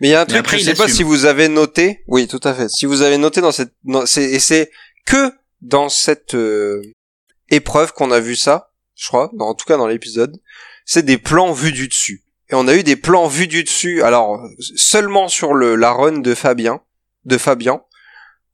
Mais 0.00 0.08
il 0.08 0.10
y 0.10 0.14
a 0.14 0.20
un 0.20 0.24
Mais 0.24 0.28
truc, 0.28 0.38
après, 0.40 0.58
je 0.58 0.64
sais 0.64 0.74
pas 0.74 0.88
si 0.88 1.02
vous 1.02 1.24
avez 1.26 1.48
noté. 1.48 2.02
Oui, 2.06 2.26
tout 2.28 2.40
à 2.44 2.54
fait. 2.54 2.68
Si 2.70 2.86
vous 2.86 3.02
avez 3.02 3.18
noté 3.18 3.40
dans 3.40 3.52
cette, 3.52 3.72
dans- 3.84 4.06
c'est- 4.06 4.30
et 4.30 4.38
c'est 4.38 4.70
que 5.06 5.32
dans 5.62 5.88
cette 5.88 6.34
euh, 6.34 6.82
épreuve 7.50 7.92
qu'on 7.92 8.10
a 8.10 8.20
vu 8.20 8.36
ça, 8.36 8.70
je 8.96 9.08
crois, 9.08 9.30
dans, 9.34 9.46
en 9.48 9.54
tout 9.54 9.66
cas 9.66 9.76
dans 9.76 9.86
l'épisode, 9.86 10.38
c'est 10.84 11.04
des 11.04 11.18
plans 11.18 11.52
vus 11.52 11.72
du 11.72 11.88
dessus. 11.88 12.22
Et 12.50 12.54
on 12.54 12.66
a 12.66 12.74
eu 12.74 12.82
des 12.82 12.96
plans 12.96 13.26
vus 13.26 13.46
du 13.46 13.62
dessus, 13.62 14.02
alors 14.02 14.40
seulement 14.58 15.28
sur 15.28 15.54
le 15.54 15.76
la 15.76 15.92
run 15.92 16.18
de 16.18 16.34
Fabien, 16.34 16.80
de 17.24 17.38
Fabien, 17.38 17.82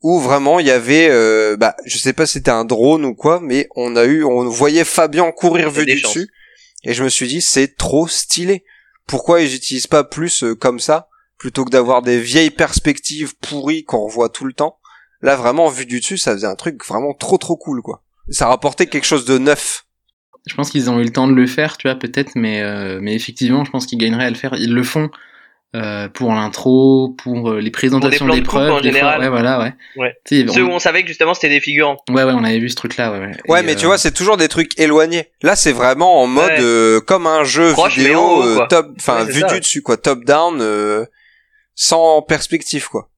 où 0.07 0.21
vraiment 0.21 0.61
il 0.61 0.67
y 0.67 0.71
avait, 0.71 1.09
euh, 1.11 1.57
bah, 1.57 1.75
je 1.85 1.99
sais 1.99 2.13
pas 2.13 2.27
si 2.27 2.35
c'était 2.35 2.53
un 2.53 2.65
drone 2.65 3.05
ou 3.05 3.13
quoi, 3.13 3.41
mais 3.43 3.69
on 3.75 3.97
a 3.97 4.05
eu, 4.05 4.23
on 4.23 4.49
voyait 4.49 4.85
Fabien 4.85 5.33
courir 5.33 5.69
vu 5.69 5.85
du 5.85 5.99
chances. 5.99 6.15
dessus, 6.15 6.31
et 6.85 6.95
je 6.95 7.03
me 7.03 7.09
suis 7.09 7.27
dit 7.27 7.41
c'est 7.41 7.77
trop 7.77 8.07
stylé. 8.07 8.65
Pourquoi 9.09 9.43
ils 9.43 9.53
utilisent 9.53 9.89
pas 9.89 10.05
plus 10.05 10.45
euh, 10.45 10.55
comme 10.55 10.79
ça 10.79 11.09
plutôt 11.39 11.65
que 11.65 11.71
d'avoir 11.71 12.03
des 12.03 12.21
vieilles 12.21 12.51
perspectives 12.51 13.35
pourries 13.37 13.83
qu'on 13.83 14.07
revoit 14.07 14.29
tout 14.29 14.45
le 14.45 14.53
temps? 14.53 14.79
Là 15.23 15.35
vraiment 15.35 15.69
vu 15.71 15.87
du 15.87 15.99
dessus, 15.99 16.19
ça 16.19 16.35
faisait 16.35 16.47
un 16.47 16.55
truc 16.55 16.87
vraiment 16.87 17.13
trop 17.13 17.37
trop 17.37 17.57
cool 17.57 17.83
quoi. 17.83 18.05
Ça 18.29 18.47
rapportait 18.47 18.87
quelque 18.87 19.07
chose 19.07 19.25
de 19.25 19.39
neuf. 19.39 19.87
Je 20.47 20.55
pense 20.55 20.71
qu'ils 20.71 20.89
ont 20.89 21.01
eu 21.01 21.05
le 21.05 21.13
temps 21.13 21.27
de 21.27 21.35
le 21.35 21.49
faire, 21.49 21.77
tu 21.79 21.89
vois, 21.89 21.97
peut-être, 21.97 22.37
mais, 22.37 22.63
euh, 22.63 23.01
mais 23.03 23.17
effectivement, 23.17 23.65
je 23.65 23.71
pense 23.73 23.87
qu'ils 23.87 23.99
gagneraient 23.99 24.27
à 24.27 24.31
le 24.31 24.37
faire. 24.37 24.55
Ils 24.55 24.73
le 24.73 24.85
font 24.85 25.11
euh, 25.77 26.09
pour 26.09 26.33
l'intro, 26.33 27.15
pour 27.19 27.51
euh, 27.51 27.61
les 27.61 27.71
présentations 27.71 28.27
d'épreuves. 28.29 28.71
en 28.73 28.81
des 28.81 28.91
fois. 28.91 28.99
général. 28.99 29.21
Ouais, 29.21 29.29
voilà, 29.29 29.61
ouais. 29.61 29.73
Ouais. 29.97 30.17
Tu 30.25 30.47
sais, 30.47 30.53
Ceux 30.53 30.65
on- 30.65 30.69
où 30.69 30.73
on 30.73 30.79
savait 30.79 31.03
que 31.03 31.09
justement 31.09 31.35
c'était 31.35 31.51
des 31.51 31.61
figurants. 31.61 31.99
Ouais, 32.09 32.25
ouais, 32.25 32.33
on 32.35 32.43
avait 32.45 32.59
vu 32.59 32.69
ce 32.69 32.75
truc-là, 32.77 33.13
ouais. 33.13 33.19
Ouais, 33.19 33.37
Ouais, 33.49 33.63
mais 33.63 33.73
euh, 33.73 33.77
tu 33.77 33.87
vois, 33.87 33.99
c'est 33.99 34.13
toujours 34.13 34.37
des 34.37 34.49
trucs 34.49 34.79
éloignés. 34.81 35.29
Là, 35.43 35.55
c'est 35.55 35.73
vraiment 35.73 36.23
en 36.23 36.27
mode 36.27 36.49
Ouais. 36.49 36.57
euh, 36.61 37.01
comme 37.01 37.27
un 37.27 37.45
jeu 37.45 37.73
Proche, 37.73 37.97
vidéo 37.99 38.21
haut, 38.21 38.43
euh, 38.43 38.67
top, 38.69 38.89
enfin 38.99 39.25
vu 39.25 39.41
ça, 39.41 39.47
du 39.49 39.55
ouais. 39.55 39.61
dessus 39.61 39.83
quoi, 39.83 39.97
top 39.99 40.25
down, 40.25 40.59
euh, 40.61 41.05
sans 41.75 42.23
perspective 42.23 42.89
quoi. 42.89 43.09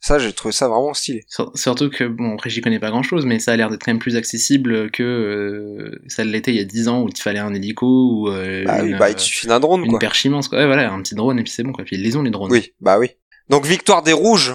Ça, 0.00 0.18
j'ai 0.20 0.32
trouvé 0.32 0.52
ça 0.52 0.68
vraiment 0.68 0.94
stylé. 0.94 1.24
sur- 1.28 1.50
surtout 1.56 1.90
que, 1.90 2.04
bon, 2.04 2.34
après, 2.34 2.50
j'y 2.50 2.60
connais 2.60 2.78
pas 2.78 2.90
grand-chose, 2.90 3.26
mais 3.26 3.40
ça 3.40 3.52
a 3.52 3.56
l'air 3.56 3.68
d'être 3.68 3.84
quand 3.84 3.90
même 3.90 3.98
plus 3.98 4.14
accessible 4.16 4.90
que 4.92 5.02
euh, 5.02 6.00
ça 6.06 6.22
l'était 6.24 6.52
il 6.52 6.56
y 6.56 6.60
a 6.60 6.64
10 6.64 6.86
ans 6.88 7.02
où 7.02 7.08
il 7.08 7.20
fallait 7.20 7.40
un 7.40 7.52
hélico 7.52 7.86
ou 7.86 8.28
euh, 8.30 8.64
Bah 8.64 8.78
oui, 8.82 8.90
une, 8.90 8.98
bah 8.98 9.10
il 9.10 9.18
suffit 9.18 9.48
d'un 9.48 9.58
drone 9.58 9.82
une 9.84 9.90
quoi. 9.90 9.98
perche 9.98 10.24
immense, 10.24 10.46
quoi. 10.48 10.58
Ouais, 10.58 10.66
voilà, 10.66 10.92
un 10.92 11.02
petit 11.02 11.16
drone 11.16 11.38
et 11.38 11.42
puis 11.42 11.50
c'est 11.52 11.64
bon, 11.64 11.72
quoi. 11.72 11.84
Puis 11.84 11.96
les 11.96 12.16
ont, 12.16 12.22
les 12.22 12.30
drones. 12.30 12.52
Oui, 12.52 12.72
bah 12.80 12.98
oui. 12.98 13.08
Donc 13.48 13.66
victoire 13.66 14.02
des 14.02 14.12
rouges 14.12 14.54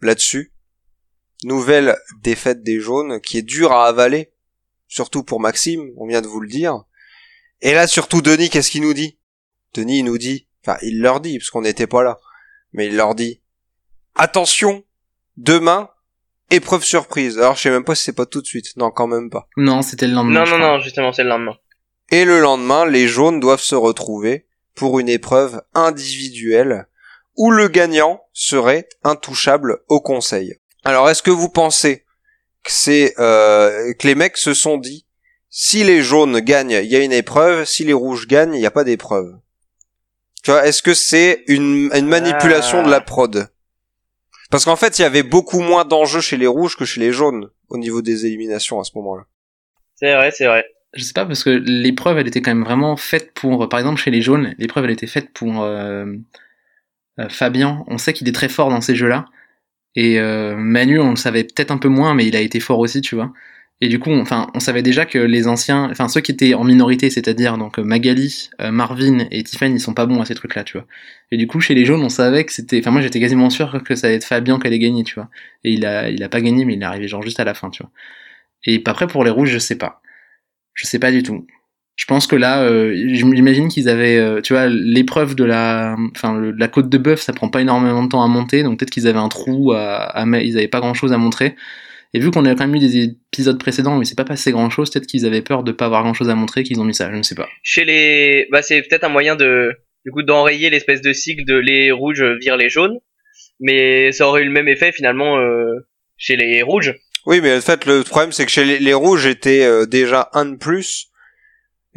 là-dessus. 0.00 0.52
Nouvelle 1.42 1.96
défaite 2.22 2.62
des 2.62 2.78
jaunes 2.80 3.20
qui 3.20 3.36
est 3.38 3.42
dure 3.42 3.72
à 3.72 3.86
avaler, 3.88 4.32
surtout 4.88 5.24
pour 5.24 5.40
Maxime, 5.40 5.90
on 5.96 6.06
vient 6.06 6.22
de 6.22 6.26
vous 6.28 6.40
le 6.40 6.48
dire. 6.48 6.84
Et 7.60 7.72
là 7.74 7.86
surtout 7.86 8.22
Denis, 8.22 8.48
qu'est-ce 8.48 8.70
qu'il 8.70 8.82
nous 8.82 8.94
dit? 8.94 9.18
Denis 9.74 9.98
il 9.98 10.04
nous 10.04 10.18
dit, 10.18 10.46
enfin 10.64 10.78
il 10.82 11.00
leur 11.00 11.20
dit 11.20 11.38
parce 11.38 11.50
qu'on 11.50 11.62
n'était 11.62 11.86
pas 11.86 12.02
là, 12.02 12.18
mais 12.72 12.86
il 12.86 12.96
leur 12.96 13.14
dit 13.14 13.40
attention, 14.14 14.84
demain 15.36 15.90
épreuve 16.50 16.84
surprise. 16.84 17.38
Alors 17.38 17.56
je 17.56 17.62
sais 17.62 17.70
même 17.70 17.84
pas 17.84 17.94
si 17.94 18.04
c'est 18.04 18.12
pas 18.12 18.26
tout 18.26 18.40
de 18.42 18.46
suite, 18.46 18.76
non 18.76 18.90
quand 18.90 19.06
même 19.06 19.30
pas. 19.30 19.48
Non, 19.56 19.82
c'était 19.82 20.06
le 20.06 20.14
lendemain. 20.14 20.44
Non, 20.44 20.50
non, 20.50 20.56
crois. 20.58 20.76
non, 20.76 20.80
justement, 20.80 21.12
c'est 21.12 21.22
le 21.24 21.30
lendemain. 21.30 21.56
Et 22.10 22.24
le 22.24 22.40
lendemain, 22.40 22.84
les 22.86 23.08
jaunes 23.08 23.40
doivent 23.40 23.60
se 23.62 23.74
retrouver 23.74 24.46
pour 24.74 25.00
une 25.00 25.08
épreuve 25.08 25.62
individuelle 25.74 26.86
où 27.36 27.50
le 27.50 27.68
gagnant 27.68 28.22
serait 28.32 28.88
intouchable 29.02 29.78
au 29.88 30.00
conseil. 30.00 30.54
Alors, 30.84 31.08
est-ce 31.08 31.22
que 31.22 31.30
vous 31.30 31.48
pensez 31.48 32.04
que 32.62 32.70
c'est 32.70 33.14
euh, 33.18 33.92
que 33.94 34.06
les 34.06 34.14
mecs 34.14 34.36
se 34.36 34.54
sont 34.54 34.76
dit 34.76 35.06
si 35.50 35.82
les 35.84 36.02
jaunes 36.02 36.40
gagnent, 36.40 36.80
il 36.82 36.90
y 36.90 36.96
a 36.96 37.00
une 37.02 37.12
épreuve, 37.12 37.64
si 37.64 37.84
les 37.84 37.92
rouges 37.92 38.26
gagnent, 38.26 38.54
il 38.54 38.60
n'y 38.60 38.66
a 38.66 38.70
pas 38.70 38.84
d'épreuve? 38.84 39.34
Tu 40.42 40.50
vois, 40.50 40.66
est-ce 40.66 40.82
que 40.82 40.92
c'est 40.94 41.42
une, 41.46 41.90
une 41.94 42.06
manipulation 42.06 42.80
Ah. 42.80 42.82
de 42.84 42.90
la 42.90 43.00
prod? 43.00 43.48
Parce 44.54 44.66
qu'en 44.66 44.76
fait, 44.76 45.00
il 45.00 45.02
y 45.02 45.04
avait 45.04 45.24
beaucoup 45.24 45.58
moins 45.58 45.84
d'enjeux 45.84 46.20
chez 46.20 46.36
les 46.36 46.46
rouges 46.46 46.76
que 46.76 46.84
chez 46.84 47.00
les 47.00 47.10
jaunes 47.10 47.50
au 47.70 47.76
niveau 47.76 48.02
des 48.02 48.24
éliminations 48.24 48.78
à 48.78 48.84
ce 48.84 48.92
moment-là. 48.94 49.24
C'est 49.96 50.14
vrai, 50.14 50.30
c'est 50.30 50.46
vrai. 50.46 50.64
Je 50.92 51.02
sais 51.02 51.12
pas 51.12 51.26
parce 51.26 51.42
que 51.42 51.50
l'épreuve 51.50 52.18
elle 52.18 52.28
était 52.28 52.40
quand 52.40 52.52
même 52.52 52.62
vraiment 52.62 52.96
faite 52.96 53.34
pour, 53.34 53.68
par 53.68 53.80
exemple 53.80 54.00
chez 54.00 54.12
les 54.12 54.22
jaunes, 54.22 54.54
l'épreuve 54.58 54.84
elle 54.84 54.92
était 54.92 55.08
faite 55.08 55.32
pour 55.32 55.64
euh, 55.64 56.06
euh, 57.18 57.28
Fabien. 57.30 57.82
On 57.88 57.98
sait 57.98 58.12
qu'il 58.12 58.28
est 58.28 58.32
très 58.32 58.48
fort 58.48 58.70
dans 58.70 58.80
ces 58.80 58.94
jeux-là. 58.94 59.24
Et 59.96 60.20
euh, 60.20 60.54
Manu, 60.54 61.00
on 61.00 61.10
le 61.10 61.16
savait 61.16 61.42
peut-être 61.42 61.72
un 61.72 61.78
peu 61.78 61.88
moins, 61.88 62.14
mais 62.14 62.24
il 62.24 62.36
a 62.36 62.40
été 62.40 62.60
fort 62.60 62.78
aussi, 62.78 63.00
tu 63.00 63.16
vois. 63.16 63.32
Et 63.84 63.88
du 63.88 63.98
coup, 63.98 64.08
on, 64.08 64.60
savait 64.60 64.80
déjà 64.80 65.04
que 65.04 65.18
les 65.18 65.46
anciens, 65.46 65.90
enfin 65.90 66.08
ceux 66.08 66.22
qui 66.22 66.32
étaient 66.32 66.54
en 66.54 66.64
minorité, 66.64 67.10
c'est-à-dire 67.10 67.58
donc 67.58 67.78
euh, 67.78 67.82
Magali, 67.82 68.48
euh, 68.62 68.70
Marvin 68.70 69.26
et 69.30 69.44
Tiffany, 69.44 69.74
ils 69.74 69.78
sont 69.78 69.92
pas 69.92 70.06
bons 70.06 70.22
à 70.22 70.24
ces 70.24 70.34
trucs-là, 70.34 70.64
tu 70.64 70.78
vois. 70.78 70.86
Et 71.30 71.36
du 71.36 71.46
coup, 71.46 71.60
chez 71.60 71.74
les 71.74 71.84
jaunes, 71.84 72.02
on 72.02 72.08
savait 72.08 72.44
que 72.44 72.52
c'était, 72.54 72.78
enfin 72.78 72.92
moi 72.92 73.02
j'étais 73.02 73.20
quasiment 73.20 73.50
sûr 73.50 73.82
que 73.84 73.94
ça 73.94 74.06
allait 74.06 74.16
être 74.16 74.24
Fabien 74.24 74.58
qui 74.58 74.68
allait 74.68 74.78
gagner, 74.78 75.04
tu 75.04 75.16
vois. 75.16 75.28
Et 75.64 75.72
il 75.74 75.84
a, 75.84 76.28
pas 76.30 76.40
gagné, 76.40 76.64
mais 76.64 76.76
il 76.76 76.80
est 76.80 76.86
arrivé 76.86 77.08
genre 77.08 77.20
juste 77.20 77.40
à 77.40 77.44
la 77.44 77.52
fin, 77.52 77.68
tu 77.68 77.82
vois. 77.82 77.92
Et 78.64 78.82
après 78.86 79.06
pour 79.06 79.22
les 79.22 79.30
rouges, 79.30 79.50
je 79.50 79.58
sais 79.58 79.76
pas. 79.76 80.00
Je 80.72 80.86
sais 80.86 80.98
pas 80.98 81.12
du 81.12 81.22
tout. 81.22 81.46
Je 81.96 82.06
pense 82.06 82.26
que 82.26 82.36
là, 82.36 82.62
euh, 82.62 82.94
j'imagine 82.96 83.68
qu'ils 83.68 83.90
avaient, 83.90 84.40
tu 84.40 84.54
vois, 84.54 84.66
l'épreuve 84.66 85.34
de 85.34 85.44
la, 85.44 85.94
enfin, 86.16 86.40
la 86.56 86.68
côte 86.68 86.88
de 86.88 86.96
bœuf, 86.96 87.20
ça 87.20 87.34
prend 87.34 87.50
pas 87.50 87.60
énormément 87.60 88.02
de 88.02 88.08
temps 88.08 88.24
à 88.24 88.28
monter, 88.28 88.62
donc 88.62 88.78
peut-être 88.78 88.90
qu'ils 88.90 89.08
avaient 89.08 89.18
un 89.18 89.28
trou 89.28 89.72
à, 89.72 90.24
ils 90.42 90.56
avaient 90.56 90.68
pas 90.68 90.80
grand 90.80 90.94
chose 90.94 91.12
à 91.12 91.18
montrer. 91.18 91.54
Et 92.14 92.20
vu 92.20 92.30
qu'on 92.30 92.44
a 92.44 92.54
quand 92.54 92.66
même 92.66 92.76
eu 92.76 92.78
des 92.78 92.96
épisodes 93.02 93.58
précédents 93.58 93.98
où 93.98 94.02
il 94.02 94.06
s'est 94.06 94.14
pas 94.14 94.24
passé 94.24 94.52
grand 94.52 94.70
chose, 94.70 94.88
peut-être 94.90 95.06
qu'ils 95.06 95.26
avaient 95.26 95.42
peur 95.42 95.64
de 95.64 95.72
pas 95.72 95.86
avoir 95.86 96.02
grand 96.04 96.14
chose 96.14 96.30
à 96.30 96.36
montrer, 96.36 96.62
qu'ils 96.62 96.80
ont 96.80 96.84
mis 96.84 96.94
ça, 96.94 97.10
je 97.10 97.16
ne 97.16 97.22
sais 97.24 97.34
pas. 97.34 97.48
Chez 97.64 97.84
les, 97.84 98.46
bah 98.52 98.62
c'est 98.62 98.80
peut-être 98.82 99.02
un 99.04 99.08
moyen 99.08 99.34
de, 99.34 99.72
du 100.06 100.12
coup, 100.12 100.22
d'enrayer 100.22 100.70
l'espèce 100.70 101.00
de 101.02 101.12
cycle 101.12 101.44
de 101.44 101.56
les 101.56 101.90
rouges 101.90 102.22
virent 102.40 102.56
les 102.56 102.70
jaunes, 102.70 102.98
mais 103.58 104.12
ça 104.12 104.28
aurait 104.28 104.42
eu 104.42 104.44
le 104.46 104.52
même 104.52 104.68
effet 104.68 104.92
finalement 104.92 105.38
euh, 105.38 105.86
chez 106.16 106.36
les 106.36 106.62
rouges. 106.62 106.94
Oui, 107.26 107.40
mais 107.42 107.56
en 107.56 107.60
fait, 107.60 107.84
le 107.84 108.04
problème, 108.04 108.30
c'est 108.30 108.44
que 108.44 108.50
chez 108.52 108.64
les, 108.64 108.78
les 108.78 108.94
rouges, 108.94 109.26
était 109.26 109.64
euh, 109.64 109.84
déjà 109.84 110.28
un 110.34 110.44
de 110.44 110.56
plus. 110.56 111.08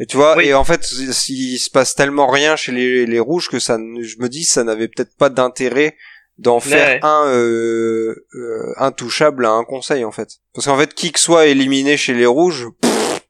Et 0.00 0.06
tu 0.06 0.16
vois, 0.16 0.36
Oui. 0.36 0.46
et 0.46 0.54
en 0.54 0.64
fait, 0.64 0.90
il 1.28 1.58
se 1.58 1.70
passe 1.70 1.94
tellement 1.94 2.26
rien 2.28 2.56
chez 2.56 2.72
les, 2.72 3.06
les 3.06 3.20
rouges 3.20 3.48
que 3.48 3.58
ça, 3.60 3.76
je 3.78 4.16
me 4.18 4.28
dis, 4.28 4.44
ça 4.44 4.64
n'avait 4.64 4.88
peut-être 4.88 5.16
pas 5.16 5.28
d'intérêt 5.28 5.96
d'en 6.38 6.60
faire 6.60 6.88
Ouais. 6.88 7.00
un 7.02 7.26
euh, 7.26 8.26
euh, 8.34 8.72
intouchable 8.76 9.44
à 9.44 9.50
un 9.50 9.64
conseil, 9.64 10.04
en 10.04 10.12
fait. 10.12 10.38
Parce 10.54 10.66
qu'en 10.66 10.78
fait, 10.78 10.94
qui 10.94 11.12
que 11.12 11.20
soit 11.20 11.46
éliminé 11.46 11.96
chez 11.96 12.14
les 12.14 12.26
rouges, 12.26 12.68
pff, 12.80 13.20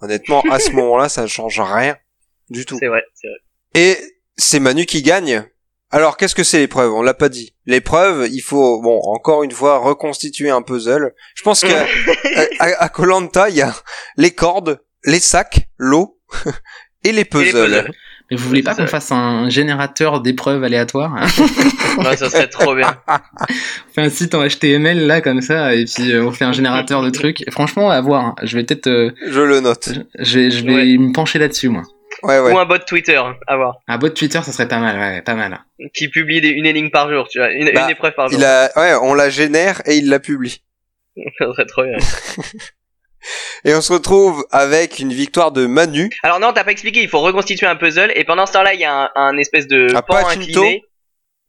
honnêtement, 0.00 0.42
à 0.50 0.58
ce 0.58 0.70
moment-là, 0.72 1.08
ça 1.08 1.22
ne 1.22 1.26
change 1.26 1.60
rien 1.60 1.96
du 2.50 2.66
tout. 2.66 2.76
C'est 2.78 2.88
vrai, 2.88 3.02
c'est 3.14 3.28
vrai. 3.28 3.38
Et 3.74 3.98
c'est 4.36 4.60
Manu 4.60 4.86
qui 4.86 5.02
gagne. 5.02 5.44
Alors 5.90 6.16
qu'est-ce 6.16 6.34
que 6.34 6.42
c'est 6.42 6.58
l'épreuve? 6.58 6.92
On 6.92 7.02
l'a 7.02 7.14
pas 7.14 7.28
dit. 7.28 7.54
L'épreuve, 7.66 8.28
il 8.28 8.40
faut 8.40 8.82
bon 8.82 9.00
encore 9.04 9.44
une 9.44 9.52
fois 9.52 9.78
reconstituer 9.78 10.50
un 10.50 10.60
puzzle. 10.60 11.14
Je 11.36 11.42
pense 11.42 11.60
qu'à 11.60 11.86
à, 12.58 12.88
Koh-Lanta, 12.88 13.48
il 13.48 13.56
y 13.56 13.62
a 13.62 13.72
les 14.16 14.32
cordes, 14.32 14.82
les 15.04 15.20
sacs, 15.20 15.68
l'eau 15.76 16.18
et 17.04 17.12
les 17.12 17.12
Et 17.12 17.12
les 17.12 17.24
puzzles. 17.24 17.92
Mais 18.30 18.36
vous 18.38 18.48
voulez 18.48 18.62
pas 18.62 18.74
qu'on 18.74 18.86
fasse 18.86 19.12
un 19.12 19.48
générateur 19.50 20.20
d'épreuves 20.20 20.64
aléatoires 20.64 21.14
hein 21.14 21.26
Ouais, 21.98 22.16
ça 22.16 22.30
serait 22.30 22.48
trop 22.48 22.74
bien. 22.74 22.96
On 23.08 23.92
fait 23.94 24.00
un 24.02 24.08
site 24.08 24.34
en 24.34 24.44
HTML 24.46 25.06
là 25.06 25.20
comme 25.20 25.40
ça, 25.42 25.74
et 25.74 25.84
puis 25.84 26.12
euh, 26.12 26.24
on 26.24 26.32
fait 26.32 26.44
un 26.44 26.52
générateur 26.52 27.02
de 27.02 27.10
trucs. 27.10 27.46
Et 27.46 27.50
franchement, 27.52 27.90
à 27.90 28.00
voir. 28.00 28.24
hein. 28.24 28.34
Je 28.42 28.56
vais 28.56 28.64
peut-être, 28.64 28.88
euh, 28.88 29.12
Je 29.28 29.40
le 29.40 29.60
note. 29.60 29.90
je 30.18 30.38
vais, 30.40 30.50
je 30.50 30.64
vais 30.64 30.74
Ouais. 30.74 30.96
me 30.98 31.12
pencher 31.12 31.38
là-dessus 31.38 31.68
moi. 31.68 31.82
Ouais 32.24 32.40
ouais. 32.40 32.52
Ou 32.52 32.58
un 32.58 32.64
bot 32.64 32.78
Twitter, 32.78 33.16
hein, 33.16 33.36
à 33.46 33.56
voir, 33.56 33.76
Un 33.86 33.98
bot 33.98 34.08
Twitter, 34.08 34.40
ça 34.42 34.50
serait 34.52 34.66
pas 34.68 34.78
mal, 34.80 34.98
ouais, 34.98 35.22
pas 35.22 35.34
mal. 35.34 35.60
qui 35.94 36.08
publie 36.08 36.40
des- 36.40 36.48
une 36.48 36.66
énigme 36.66 36.90
par 36.90 37.08
jour, 37.12 37.28
tu 37.28 37.38
vois, 37.38 37.50
une, 37.52 37.70
Bah, 37.72 37.84
une 37.84 37.90
épreuve 37.90 38.14
par 38.14 38.28
jour. 38.28 38.38
Il 38.38 38.44
a 38.44 38.70
ouais, 38.76 38.94
on 39.02 39.14
la 39.14 39.28
génère 39.30 39.82
et 39.86 39.96
il 39.98 40.08
la 40.08 40.18
publie. 40.18 40.62
ça 41.38 41.44
serait 41.46 41.66
trop 41.66 41.84
bien. 41.84 41.98
Et 43.64 43.74
on 43.74 43.80
se 43.80 43.92
retrouve 43.92 44.44
avec 44.50 44.98
une 44.98 45.12
victoire 45.12 45.52
de 45.52 45.66
Manu. 45.66 46.10
Alors 46.22 46.40
non, 46.40 46.52
t'as 46.52 46.64
pas 46.64 46.72
expliqué, 46.72 47.02
il 47.02 47.08
faut 47.08 47.20
reconstituer 47.20 47.66
un 47.66 47.76
puzzle, 47.76 48.12
et 48.14 48.24
pendant 48.24 48.46
ce 48.46 48.52
temps-là, 48.52 48.74
il 48.74 48.80
y 48.80 48.84
a 48.84 49.04
un, 49.04 49.10
un 49.14 49.36
espèce 49.38 49.66
de 49.66 49.94
Un 49.94 50.02
pan 50.02 50.14
pachinko. 50.22 50.40
incliné. 50.40 50.82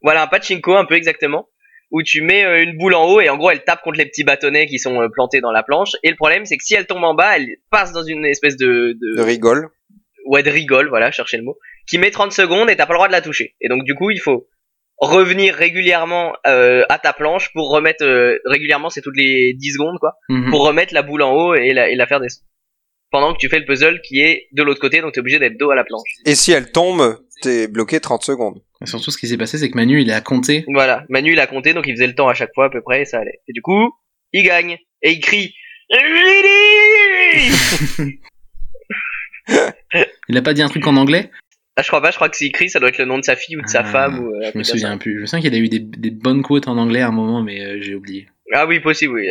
Voilà, 0.02 0.22
un 0.22 0.26
pachinko, 0.26 0.74
un 0.76 0.84
peu 0.84 0.94
exactement. 0.94 1.48
Où 1.92 2.02
tu 2.02 2.20
mets 2.22 2.44
euh, 2.44 2.62
une 2.62 2.76
boule 2.76 2.94
en 2.94 3.04
haut, 3.04 3.20
et 3.20 3.28
en 3.28 3.36
gros, 3.36 3.50
elle 3.50 3.62
tape 3.64 3.82
contre 3.82 3.98
les 3.98 4.06
petits 4.06 4.24
bâtonnets 4.24 4.66
qui 4.66 4.78
sont 4.78 5.00
euh, 5.00 5.08
plantés 5.12 5.40
dans 5.40 5.52
la 5.52 5.62
planche. 5.62 5.92
Et 6.02 6.10
le 6.10 6.16
problème, 6.16 6.44
c'est 6.44 6.56
que 6.56 6.64
si 6.64 6.74
elle 6.74 6.86
tombe 6.86 7.04
en 7.04 7.14
bas, 7.14 7.36
elle 7.36 7.56
passe 7.70 7.92
dans 7.92 8.02
une 8.02 8.24
espèce 8.24 8.56
de... 8.56 8.96
de... 9.00 9.16
De 9.18 9.22
rigole. 9.22 9.68
ouais, 10.26 10.42
de 10.42 10.50
rigole, 10.50 10.88
voilà, 10.88 11.10
chercher 11.12 11.36
le 11.36 11.44
mot, 11.44 11.56
qui 11.88 11.98
met 11.98 12.10
30 12.10 12.32
secondes 12.32 12.68
et 12.70 12.76
t'as 12.76 12.86
pas 12.86 12.92
le 12.92 12.98
droit 12.98 13.06
de 13.08 13.12
la 13.12 13.20
toucher. 13.20 13.54
Et 13.60 13.68
donc 13.68 13.84
du 13.84 13.94
coup, 13.94 14.10
il 14.10 14.18
faut 14.20 14.48
revenir 14.98 15.54
régulièrement 15.54 16.32
euh, 16.46 16.84
à 16.88 16.98
ta 16.98 17.12
planche 17.12 17.52
pour 17.52 17.70
remettre 17.70 18.04
euh, 18.04 18.38
régulièrement, 18.46 18.88
c'est 18.90 19.02
toutes 19.02 19.16
les 19.16 19.52
10 19.54 19.72
secondes 19.72 19.98
quoi, 20.00 20.12
Mhm. 20.28 20.50
pour 20.50 20.64
remettre 20.66 20.94
la 20.94 21.02
boule 21.02 21.22
en 21.22 21.32
haut 21.34 21.54
et 21.54 21.72
la, 21.72 21.88
et 21.90 21.94
la 21.96 22.06
faire 22.06 22.20
descendre. 22.20 22.46
pendant 23.10 23.32
que 23.32 23.38
tu 23.38 23.48
fais 23.48 23.58
le 23.58 23.64
puzzle 23.66 24.00
qui 24.02 24.20
est 24.20 24.48
de 24.52 24.62
l'autre 24.62 24.80
côté, 24.80 25.00
donc 25.00 25.12
t'es 25.12 25.20
obligé 25.20 25.38
d'être 25.38 25.56
dos 25.58 25.70
à 25.70 25.74
la 25.74 25.84
planche. 25.84 26.08
Et 26.24 26.34
si 26.34 26.52
elle 26.52 26.70
tombe, 26.72 27.18
t'es 27.42 27.68
bloqué 27.68 28.00
30 28.00 28.22
secondes. 28.24 28.62
Surtout, 28.84 29.10
ce 29.10 29.16
qui 29.16 29.26
s'est 29.28 29.38
passé, 29.38 29.56
c'est 29.58 29.70
que 29.70 29.76
Manu, 29.76 30.02
il 30.02 30.10
a 30.10 30.20
compté. 30.20 30.64
Voilà, 30.68 31.04
Manu 31.08 31.32
il 31.32 31.40
a 31.40 31.46
compté, 31.46 31.72
donc 31.72 31.86
il 31.86 31.94
faisait 31.94 32.06
le 32.08 32.14
temps 32.14 32.28
à 32.28 32.34
chaque 32.34 32.50
fois 32.54 32.66
à 32.66 32.70
peu 32.70 32.82
près, 32.82 33.02
et 33.02 33.04
ça 33.06 33.18
allait. 33.20 33.40
Et 33.48 33.52
du 33.54 33.62
coup, 33.62 33.90
il 34.32 34.42
gagne 34.42 34.76
et 35.02 35.12
il 35.12 35.20
crie. 35.20 35.54
Il 40.28 40.36
a 40.36 40.42
pas 40.42 40.54
dit 40.54 40.62
un 40.62 40.68
truc 40.68 40.86
en 40.86 40.96
anglais? 40.96 41.30
Ah, 41.76 41.82
je 41.82 41.88
crois 41.88 42.00
pas, 42.00 42.10
je 42.10 42.16
crois 42.16 42.28
que 42.28 42.36
s'il 42.36 42.52
crie, 42.52 42.70
ça 42.70 42.80
doit 42.80 42.88
être 42.88 42.98
le 42.98 43.04
nom 43.04 43.18
de 43.18 43.24
sa 43.24 43.36
fille 43.36 43.56
ou 43.56 43.62
de 43.62 43.68
sa 43.68 43.80
Ah, 43.80 43.84
femme. 43.84 44.20
Ou, 44.20 44.34
euh, 44.34 44.50
Je 44.52 44.58
me 44.58 44.62
souviens 44.62 44.96
plus. 44.98 45.20
Je 45.20 45.26
sens 45.26 45.40
qu'il 45.40 45.54
a 45.54 45.58
eu 45.58 45.68
des, 45.68 45.78
des 45.80 46.10
bonnes 46.10 46.42
quotes 46.42 46.68
en 46.68 46.78
anglais 46.78 47.02
à 47.02 47.08
un 47.08 47.12
moment, 47.12 47.42
mais 47.42 47.60
euh, 47.62 47.78
j'ai 47.80 47.94
oublié. 47.94 48.28
Ah 48.52 48.66
oui, 48.66 48.80
possible, 48.80 49.14
oui. 49.14 49.26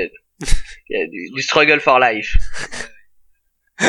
Il 0.90 0.98
y 0.98 1.02
a, 1.02 1.04
y 1.06 1.10
du, 1.10 1.30
du 1.34 1.42
struggle 1.42 1.80
for 1.80 2.00
life. 2.00 2.36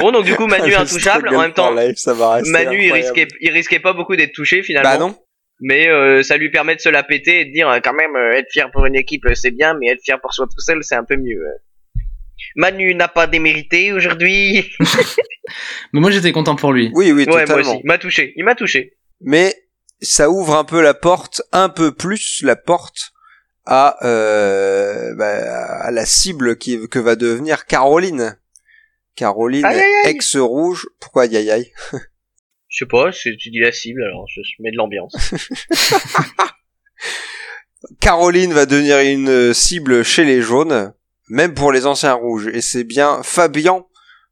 bon, 0.00 0.12
donc 0.12 0.24
du 0.24 0.34
coup, 0.34 0.46
Manu 0.46 0.70
Le 0.70 0.78
intouchable. 0.78 1.28
En 1.28 1.40
même 1.40 1.52
temps, 1.52 1.68
for 1.68 1.80
life, 1.80 1.96
ça 1.96 2.14
va 2.14 2.34
rester 2.34 2.50
Manu, 2.50 2.82
il 2.82 2.92
risquait, 2.92 3.28
il 3.40 3.50
risquait 3.50 3.80
pas 3.80 3.92
beaucoup 3.92 4.16
d'être 4.16 4.32
touché 4.32 4.62
finalement. 4.62 4.90
Bah 4.90 4.98
non. 4.98 5.16
Mais 5.60 5.88
euh, 5.88 6.22
ça 6.22 6.36
lui 6.36 6.50
permet 6.50 6.74
de 6.74 6.80
se 6.80 6.88
la 6.88 7.02
péter 7.02 7.40
et 7.40 7.44
de 7.44 7.52
dire 7.52 7.68
euh, 7.68 7.78
quand 7.82 7.94
même 7.94 8.16
euh, 8.16 8.32
être 8.36 8.50
fier 8.50 8.70
pour 8.70 8.86
une 8.86 8.96
équipe 8.96 9.24
euh, 9.26 9.34
c'est 9.34 9.52
bien, 9.52 9.74
mais 9.74 9.88
être 9.88 10.02
fier 10.02 10.20
pour 10.20 10.34
soi 10.34 10.46
tout 10.46 10.60
seul 10.60 10.82
c'est 10.82 10.96
un 10.96 11.04
peu 11.04 11.16
mieux. 11.16 11.40
Manu 12.56 12.94
n'a 12.94 13.08
pas 13.08 13.26
démérité 13.26 13.92
aujourd'hui. 13.92 14.70
Mais 15.92 16.00
moi, 16.00 16.10
j'étais 16.10 16.32
content 16.32 16.56
pour 16.56 16.72
lui. 16.72 16.90
Oui, 16.94 17.12
oui, 17.12 17.24
ouais, 17.24 17.26
moi 17.26 17.40
totalement. 17.40 17.70
aussi. 17.72 17.80
Il 17.82 17.86
m'a 17.86 17.98
touché. 17.98 18.32
Il 18.36 18.44
m'a 18.44 18.54
touché. 18.54 18.96
Mais 19.20 19.54
ça 20.00 20.30
ouvre 20.30 20.54
un 20.56 20.64
peu 20.64 20.80
la 20.82 20.94
porte, 20.94 21.42
un 21.52 21.68
peu 21.68 21.92
plus 21.94 22.42
la 22.42 22.56
porte 22.56 23.12
à, 23.66 23.96
euh, 24.06 25.14
bah, 25.14 25.26
à 25.80 25.90
la 25.90 26.04
cible 26.06 26.56
qui, 26.58 26.88
que 26.88 26.98
va 26.98 27.16
devenir 27.16 27.66
Caroline. 27.66 28.38
Caroline, 29.16 29.64
Aïe, 29.64 29.76
aïe, 29.80 29.94
aïe. 30.04 30.10
ex-rouge. 30.10 30.86
Pourquoi 31.00 31.22
aïe 31.22 31.36
aïe 31.36 31.50
aïe? 31.50 31.72
Je 32.68 32.78
sais 32.84 32.88
pas, 32.88 33.12
c'est- 33.12 33.36
tu 33.38 33.50
dis 33.50 33.60
la 33.60 33.70
cible 33.70 34.02
alors 34.02 34.26
je 34.28 34.40
mets 34.60 34.72
de 34.72 34.76
l'ambiance. 34.76 35.14
Caroline 38.00 38.52
va 38.52 38.66
devenir 38.66 38.98
une 39.00 39.52
cible 39.54 40.02
chez 40.04 40.24
les 40.24 40.40
jaunes, 40.42 40.92
même 41.28 41.54
pour 41.54 41.72
les 41.72 41.86
anciens 41.86 42.14
rouges. 42.14 42.48
Et 42.52 42.60
c'est 42.60 42.84
bien 42.84 43.22
Fabian 43.22 43.86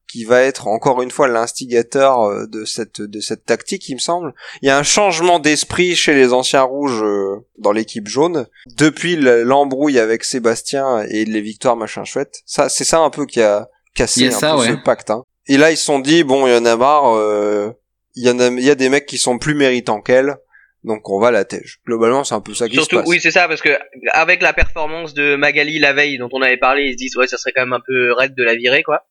qui 0.09 0.24
va 0.24 0.42
être 0.42 0.66
encore 0.68 1.00
une 1.00 1.11
fois 1.11 1.26
l'instigateur 1.26 2.20
euh, 2.24 2.46
de 2.46 2.64
cette 2.66 3.00
de 3.00 3.20
cette 3.20 3.46
tactique, 3.46 3.88
il 3.88 3.94
me 3.94 3.98
semble. 4.00 4.35
Il 4.61 4.66
y 4.66 4.70
a 4.70 4.76
un 4.76 4.83
changement 4.83 5.38
d'esprit 5.38 5.96
chez 5.96 6.12
les 6.14 6.35
anciens 6.35 6.62
rouges 6.62 7.02
euh, 7.02 7.37
dans 7.59 7.72
l'équipe 7.72 8.09
jaune 8.09 8.46
depuis 8.76 9.16
le- 9.16 9.42
l'embrouille 9.42 9.98
avec 9.98 10.24
Sébastien 10.24 11.02
et 11.09 11.24
les 11.24 11.40
victoires 11.40 11.76
machin 11.76 12.05
chouette. 12.05 12.40
Ça, 12.44 12.68
c'est 12.68 12.85
ça 12.85 12.98
un 12.98 13.09
peu 13.11 13.24
qui 13.24 13.40
a 13.40 13.68
cassé 13.94 14.24
a 14.26 14.28
un 14.28 14.38
ça, 14.38 14.52
peu 14.55 14.61
ouais. 14.61 14.66
ce 14.68 14.85
pacte. 14.85 15.11
hein. 15.11 15.24
Et 15.46 15.57
là, 15.57 15.70
ils 15.70 15.76
se 15.78 15.85
sont 15.85 15.98
dit 15.98 16.24
bon, 16.24 16.46
il 16.46 16.52
y 16.52 16.57
en 16.57 16.66
a 16.66 16.76
marre. 16.76 17.14
euh, 17.16 17.70
Il 18.14 18.24
y 18.26 18.28
en 18.31 18.38
a, 18.38 18.48
il 18.48 18.61
y 18.62 18.70
a 18.70 18.74
des 18.74 18.90
mecs 18.90 19.07
qui 19.07 19.16
sont 19.16 19.38
plus 19.38 19.55
méritants 19.55 20.02
qu'elle. 20.02 20.37
Donc 20.85 21.09
on 21.11 21.21
va 21.21 21.31
la 21.31 21.45
tège. 21.45 21.79
Globalement, 21.87 22.25
c'est 22.25 22.35
un 22.35 22.40
peu 22.40 22.55
ça 22.55 22.68
qui 22.68 22.75
Surtout, 22.75 22.97
se 22.97 23.01
passe. 23.03 23.09
oui 23.09 23.18
c'est 23.21 23.31
ça 23.31 23.47
parce 23.49 23.61
que 23.62 23.71
avec 24.12 24.42
la 24.42 24.53
performance 24.53 25.14
de 25.14 25.37
Magali 25.37 25.79
la 25.79 25.92
veille 25.92 26.18
dont 26.18 26.29
on 26.33 26.42
avait 26.42 26.57
parlé, 26.57 26.85
ils 26.87 26.92
se 26.92 26.97
disent 26.97 27.16
ouais 27.16 27.27
ça 27.29 27.38
serait 27.38 27.53
quand 27.55 27.62
même 27.62 27.73
un 27.73 27.83
peu 27.87 28.12
raide 28.12 28.35
de 28.35 28.42
la 28.42 28.55
virer 28.57 28.83
quoi. 28.83 29.07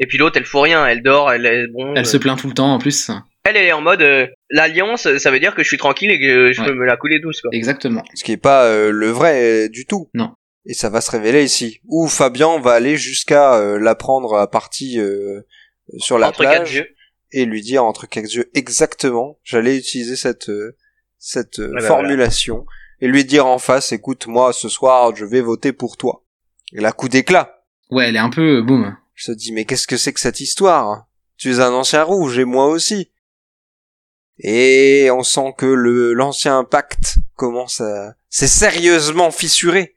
Et 0.00 0.06
puis 0.06 0.16
l'autre 0.18 0.36
elle 0.38 0.44
fout 0.46 0.62
rien, 0.62 0.86
elle 0.86 1.02
dort, 1.02 1.32
elle 1.32 1.44
est 1.46 1.66
bon. 1.66 1.92
Elle 1.94 2.02
euh, 2.02 2.04
se 2.04 2.16
plaint 2.16 2.38
tout 2.38 2.48
le 2.48 2.54
temps 2.54 2.72
en 2.72 2.78
plus. 2.78 3.10
elle, 3.44 3.56
elle 3.56 3.66
est 3.66 3.72
en 3.72 3.80
mode 3.80 4.00
euh, 4.02 4.26
l'alliance, 4.50 5.16
ça 5.18 5.30
veut 5.30 5.40
dire 5.40 5.54
que 5.54 5.62
je 5.62 5.68
suis 5.68 5.76
tranquille 5.78 6.10
et 6.10 6.18
que 6.20 6.52
je 6.52 6.60
Ouais. 6.62 6.68
peux 6.68 6.74
me 6.74 6.86
la 6.86 6.96
couler 6.96 7.18
douce 7.20 7.40
quoi. 7.42 7.50
Exactement. 7.52 8.02
ce 8.14 8.24
qui 8.24 8.32
est 8.32 8.36
pas 8.36 8.64
euh, 8.64 8.90
le 8.90 9.08
vrai 9.08 9.64
euh, 9.64 9.68
du 9.68 9.84
tout. 9.86 10.08
Non. 10.14 10.32
Et 10.66 10.74
ça 10.74 10.88
va 10.90 11.00
se 11.00 11.10
révéler 11.10 11.44
ici. 11.44 11.80
Où 11.86 12.08
Fabian 12.08 12.60
va 12.60 12.72
aller 12.72 12.96
jusqu'à 12.96 13.54
euh, 13.56 13.78
la 13.78 13.94
prendre 13.94 14.34
à 14.36 14.50
partie 14.50 15.00
euh, 15.00 15.40
sur 15.98 16.18
la 16.18 16.28
Entre 16.28 16.42
quatre 16.42 16.62
plage. 16.64 16.86
Et 17.32 17.44
lui 17.44 17.62
dire 17.62 17.84
entre 17.84 18.06
quatre 18.06 18.32
yeux 18.32 18.50
exactement. 18.54 19.38
J'allais 19.44 19.76
utiliser 19.76 20.16
cette 20.16 20.48
euh, 20.48 20.76
cette 21.18 21.58
euh, 21.58 21.72
bah, 21.74 21.80
formulation 21.80 22.66
et 23.00 23.08
lui 23.08 23.24
dire 23.24 23.46
en 23.46 23.58
face, 23.58 23.92
écoute, 23.92 24.26
moi 24.26 24.52
ce 24.52 24.68
soir 24.68 25.14
je 25.14 25.24
vais 25.24 25.40
voter 25.40 25.72
pour 25.72 25.96
toi. 25.96 26.24
Et 26.72 26.80
là 26.80 26.92
coup 26.92 27.08
d'éclat. 27.08 27.62
Ouais, 27.90 28.08
elle 28.08 28.16
est 28.16 28.20
un 28.20 28.30
peu 28.30 28.58
euh, 28.58 28.62
boum. 28.62 28.96
Je 29.14 29.26
te 29.26 29.36
dis 29.36 29.52
mais 29.52 29.64
qu'est-ce 29.64 29.86
que 29.86 29.96
c'est 29.96 30.12
que 30.12 30.20
cette 30.20 30.40
histoire? 30.40 31.06
Tu 31.36 31.52
es 31.52 31.60
un 31.60 31.72
ancien 31.72 32.02
rouge 32.02 32.38
et 32.38 32.44
moi 32.44 32.66
aussi. 32.66 33.10
Et 34.40 35.08
on 35.10 35.22
sent 35.22 35.54
que 35.56 35.66
le 35.66 36.12
l'ancien 36.12 36.64
pacte 36.64 37.16
commence 37.34 37.80
à 37.80 38.14
c'est 38.28 38.46
sérieusement 38.46 39.30
fissuré. 39.30 39.94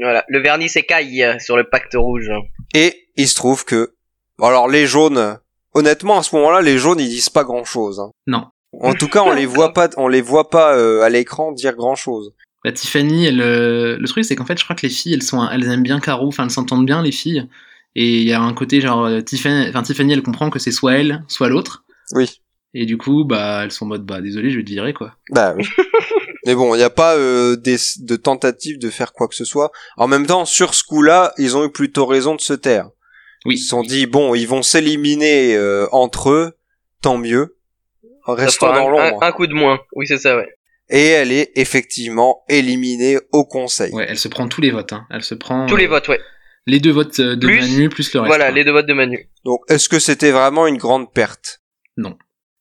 Voilà, 0.00 0.24
le 0.28 0.40
vernis 0.40 0.68
s'écaille 0.68 1.24
sur 1.40 1.56
le 1.56 1.64
pacte 1.64 1.94
rouge. 1.94 2.30
Et 2.74 3.08
il 3.16 3.28
se 3.28 3.34
trouve 3.34 3.64
que 3.64 3.94
alors 4.40 4.68
les 4.68 4.86
jaunes 4.86 5.40
honnêtement 5.74 6.18
à 6.18 6.22
ce 6.22 6.34
moment-là 6.36 6.60
les 6.60 6.78
jaunes 6.78 7.00
ils 7.00 7.08
disent 7.08 7.30
pas 7.30 7.44
grand-chose. 7.44 8.00
hein. 8.00 8.10
Non. 8.26 8.46
En 8.80 8.92
tout 8.92 9.08
cas, 9.08 9.22
on 9.22 9.32
les 9.32 9.46
voit 9.46 9.72
pas 9.72 9.88
on 9.96 10.08
les 10.08 10.20
voit 10.20 10.50
pas 10.50 10.76
euh, 10.76 11.00
à 11.02 11.08
l'écran 11.08 11.52
dire 11.52 11.74
grand-chose. 11.74 12.34
Bah, 12.64 12.72
Tiffany, 12.72 13.26
elle, 13.26 13.40
euh, 13.40 13.96
le 13.98 14.08
truc 14.08 14.24
c'est 14.24 14.36
qu'en 14.36 14.44
fait, 14.44 14.58
je 14.58 14.64
crois 14.64 14.76
que 14.76 14.82
les 14.82 14.92
filles, 14.92 15.14
elles 15.14 15.22
sont, 15.22 15.48
elles 15.48 15.64
aiment 15.70 15.82
bien 15.82 16.00
Caro, 16.00 16.26
enfin 16.26 16.44
elles 16.44 16.50
s'entendent 16.50 16.84
bien 16.84 17.02
les 17.02 17.12
filles. 17.12 17.48
Et 17.94 18.18
il 18.20 18.28
y 18.28 18.32
a 18.32 18.40
un 18.42 18.52
côté 18.52 18.80
genre 18.80 19.06
euh, 19.06 19.20
Tiffany, 19.22 19.68
enfin 19.70 19.82
Tiffany, 19.82 20.12
elle 20.12 20.22
comprend 20.22 20.50
que 20.50 20.58
c'est 20.58 20.70
soit 20.70 20.92
elle, 20.94 21.24
soit 21.28 21.48
l'autre. 21.48 21.84
Oui. 22.12 22.40
Et 22.74 22.84
du 22.84 22.98
coup, 22.98 23.24
bah 23.24 23.62
elles 23.64 23.72
sont 23.72 23.86
en 23.86 23.88
mode 23.88 24.04
bah 24.04 24.20
désolé, 24.20 24.50
je 24.50 24.58
vais 24.58 24.64
te 24.64 24.70
virer 24.70 24.92
quoi. 24.92 25.14
Bah 25.30 25.54
oui. 25.56 25.64
Mais 26.46 26.54
bon, 26.54 26.74
il 26.74 26.78
n'y 26.78 26.84
a 26.84 26.90
pas 26.90 27.16
euh, 27.16 27.56
des, 27.56 27.76
de 28.00 28.16
tentative 28.16 28.78
de 28.78 28.90
faire 28.90 29.12
quoi 29.12 29.28
que 29.28 29.34
ce 29.34 29.44
soit. 29.44 29.70
En 29.96 30.06
même 30.08 30.26
temps, 30.26 30.44
sur 30.44 30.74
ce 30.74 30.82
coup-là, 30.84 31.32
ils 31.38 31.56
ont 31.56 31.64
eu 31.64 31.70
plutôt 31.72 32.06
raison 32.06 32.34
de 32.34 32.40
se 32.40 32.52
taire. 32.54 32.88
Ils 33.50 33.54
Oui. 33.54 33.58
se 33.58 33.68
sont 33.68 33.82
dit, 33.82 34.06
bon, 34.06 34.34
ils 34.34 34.46
vont 34.46 34.62
s'éliminer 34.62 35.54
euh, 35.56 35.86
entre 35.92 36.30
eux, 36.30 36.58
tant 37.02 37.18
mieux. 37.18 37.56
Restons 38.26 38.66
dans 38.66 38.74
un, 38.74 38.90
l'ombre. 38.90 39.22
un- 39.22 39.26
un 39.28 39.32
coup 39.32 39.46
de 39.46 39.54
moins. 39.54 39.80
Oui, 39.94 40.06
c'est 40.06 40.18
ça, 40.18 40.36
ouais. 40.36 40.48
Et 40.90 41.06
elle 41.06 41.32
est 41.32 41.50
effectivement 41.56 42.44
éliminée 42.48 43.18
au 43.32 43.44
conseil. 43.44 43.92
Ouais, 43.92 44.06
elle 44.08 44.18
se 44.18 44.28
prend 44.28 44.48
tous 44.48 44.60
les 44.60 44.70
votes. 44.70 44.92
Hein. 44.92 45.06
Elle 45.10 45.22
se 45.22 45.34
prend 45.34 45.66
Tous 45.66 45.76
les 45.76 45.86
euh, 45.86 45.88
votes, 45.88 46.08
ouais. 46.08 46.20
les 46.66 46.80
deux 46.80 46.92
votes 46.92 47.18
euh, 47.20 47.36
de 47.36 47.46
Plus- 47.46 47.60
Manu 47.60 47.88
plus 47.88 48.12
le 48.14 48.20
reste. 48.20 48.28
Voilà, 48.28 48.50
les 48.50 48.64
deux 48.64 48.72
votes 48.72 48.86
de 48.86 48.94
Manu. 48.94 49.28
Donc, 49.44 49.60
est-ce 49.68 49.88
que 49.88 49.98
c'était 49.98 50.30
vraiment 50.30 50.66
une 50.66 50.76
grande 50.78 51.12
perte? 51.12 51.60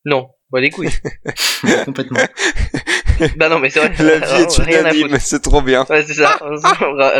Non, 0.05 0.29
bah 0.51 0.61
des 0.61 0.69
couilles. 0.69 0.89
complètement. 1.85 2.19
bah 3.37 3.49
non, 3.49 3.59
mais 3.59 3.69
c'est 3.69 3.79
vrai. 3.79 3.93
La 3.99 4.19
vie 4.19 4.41
est 4.43 4.57
unanime, 4.57 5.17
c'est 5.19 5.41
trop 5.41 5.61
bien. 5.61 5.85
Ouais, 5.89 6.03
c'est 6.03 6.13
ça. 6.13 6.37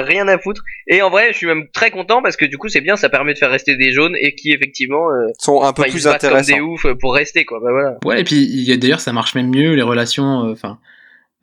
Rien 0.05 0.27
à 0.27 0.37
foutre. 0.37 0.63
Et 0.87 1.01
en 1.01 1.09
vrai, 1.09 1.29
je 1.31 1.37
suis 1.37 1.47
même 1.47 1.67
très 1.73 1.91
content 1.91 2.21
parce 2.21 2.37
que 2.37 2.45
du 2.45 2.57
coup, 2.57 2.69
c'est 2.69 2.81
bien, 2.81 2.95
ça 2.95 3.09
permet 3.09 3.33
de 3.33 3.37
faire 3.39 3.51
rester 3.51 3.75
des 3.77 3.91
jaunes 3.91 4.15
et 4.19 4.35
qui 4.35 4.51
effectivement, 4.51 5.09
euh, 5.11 5.27
sont 5.39 5.61
un 5.63 5.73
peu 5.73 5.83
ils 5.87 5.91
plus 5.91 6.03
battent 6.05 6.21
comme 6.21 6.29
intéressants. 6.31 6.55
des 6.55 6.61
oufs 6.61 6.87
pour 6.99 7.13
rester, 7.13 7.45
quoi. 7.45 7.59
Bah 7.59 7.71
voilà. 7.71 7.97
Ouais, 8.05 8.21
et 8.21 8.23
puis 8.23 8.37
il 8.43 8.63
y 8.63 8.71
a 8.71 8.77
d'ailleurs 8.77 8.99
ça 9.01 9.13
marche 9.13 9.35
même 9.35 9.49
mieux 9.49 9.73
les 9.73 9.81
relations, 9.81 10.45
euh, 10.45 10.51
enfin 10.53 10.79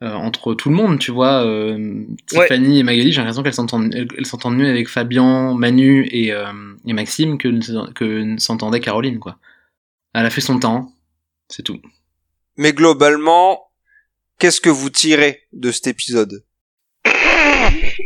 euh, 0.03 0.11
entre 0.11 0.53
tout 0.53 0.69
le 0.69 0.75
monde, 0.75 0.99
tu 0.99 1.11
vois. 1.11 1.45
euh, 1.45 2.03
Tiffany 2.27 2.79
et 2.79 2.83
Magali, 2.83 3.11
j'ai 3.13 3.19
l'impression 3.19 3.43
qu'elles 3.43 3.53
s'entendent, 3.53 3.93
elles, 3.95 4.07
elles 4.17 4.25
s'entendent 4.25 4.57
mieux 4.57 4.69
avec 4.69 4.89
Fabian, 4.89 5.53
Manu 5.53 6.05
et, 6.11 6.33
euh, 6.33 6.45
et 6.85 6.91
Maxime 6.93 7.37
que 7.37 7.91
que 7.93 8.35
s'entendait 8.37 8.81
Caroline 8.81 9.19
quoi. 9.19 9.37
Elle 10.13 10.25
a 10.25 10.29
fait 10.29 10.41
son 10.41 10.59
temps, 10.59 10.91
c'est 11.47 11.63
tout. 11.63 11.79
Mais 12.57 12.73
globalement, 12.73 13.64
qu'est-ce 14.39 14.61
que 14.61 14.69
vous 14.69 14.89
tirez 14.89 15.41
de 15.53 15.71
cet 15.71 15.87
épisode? 15.87 16.43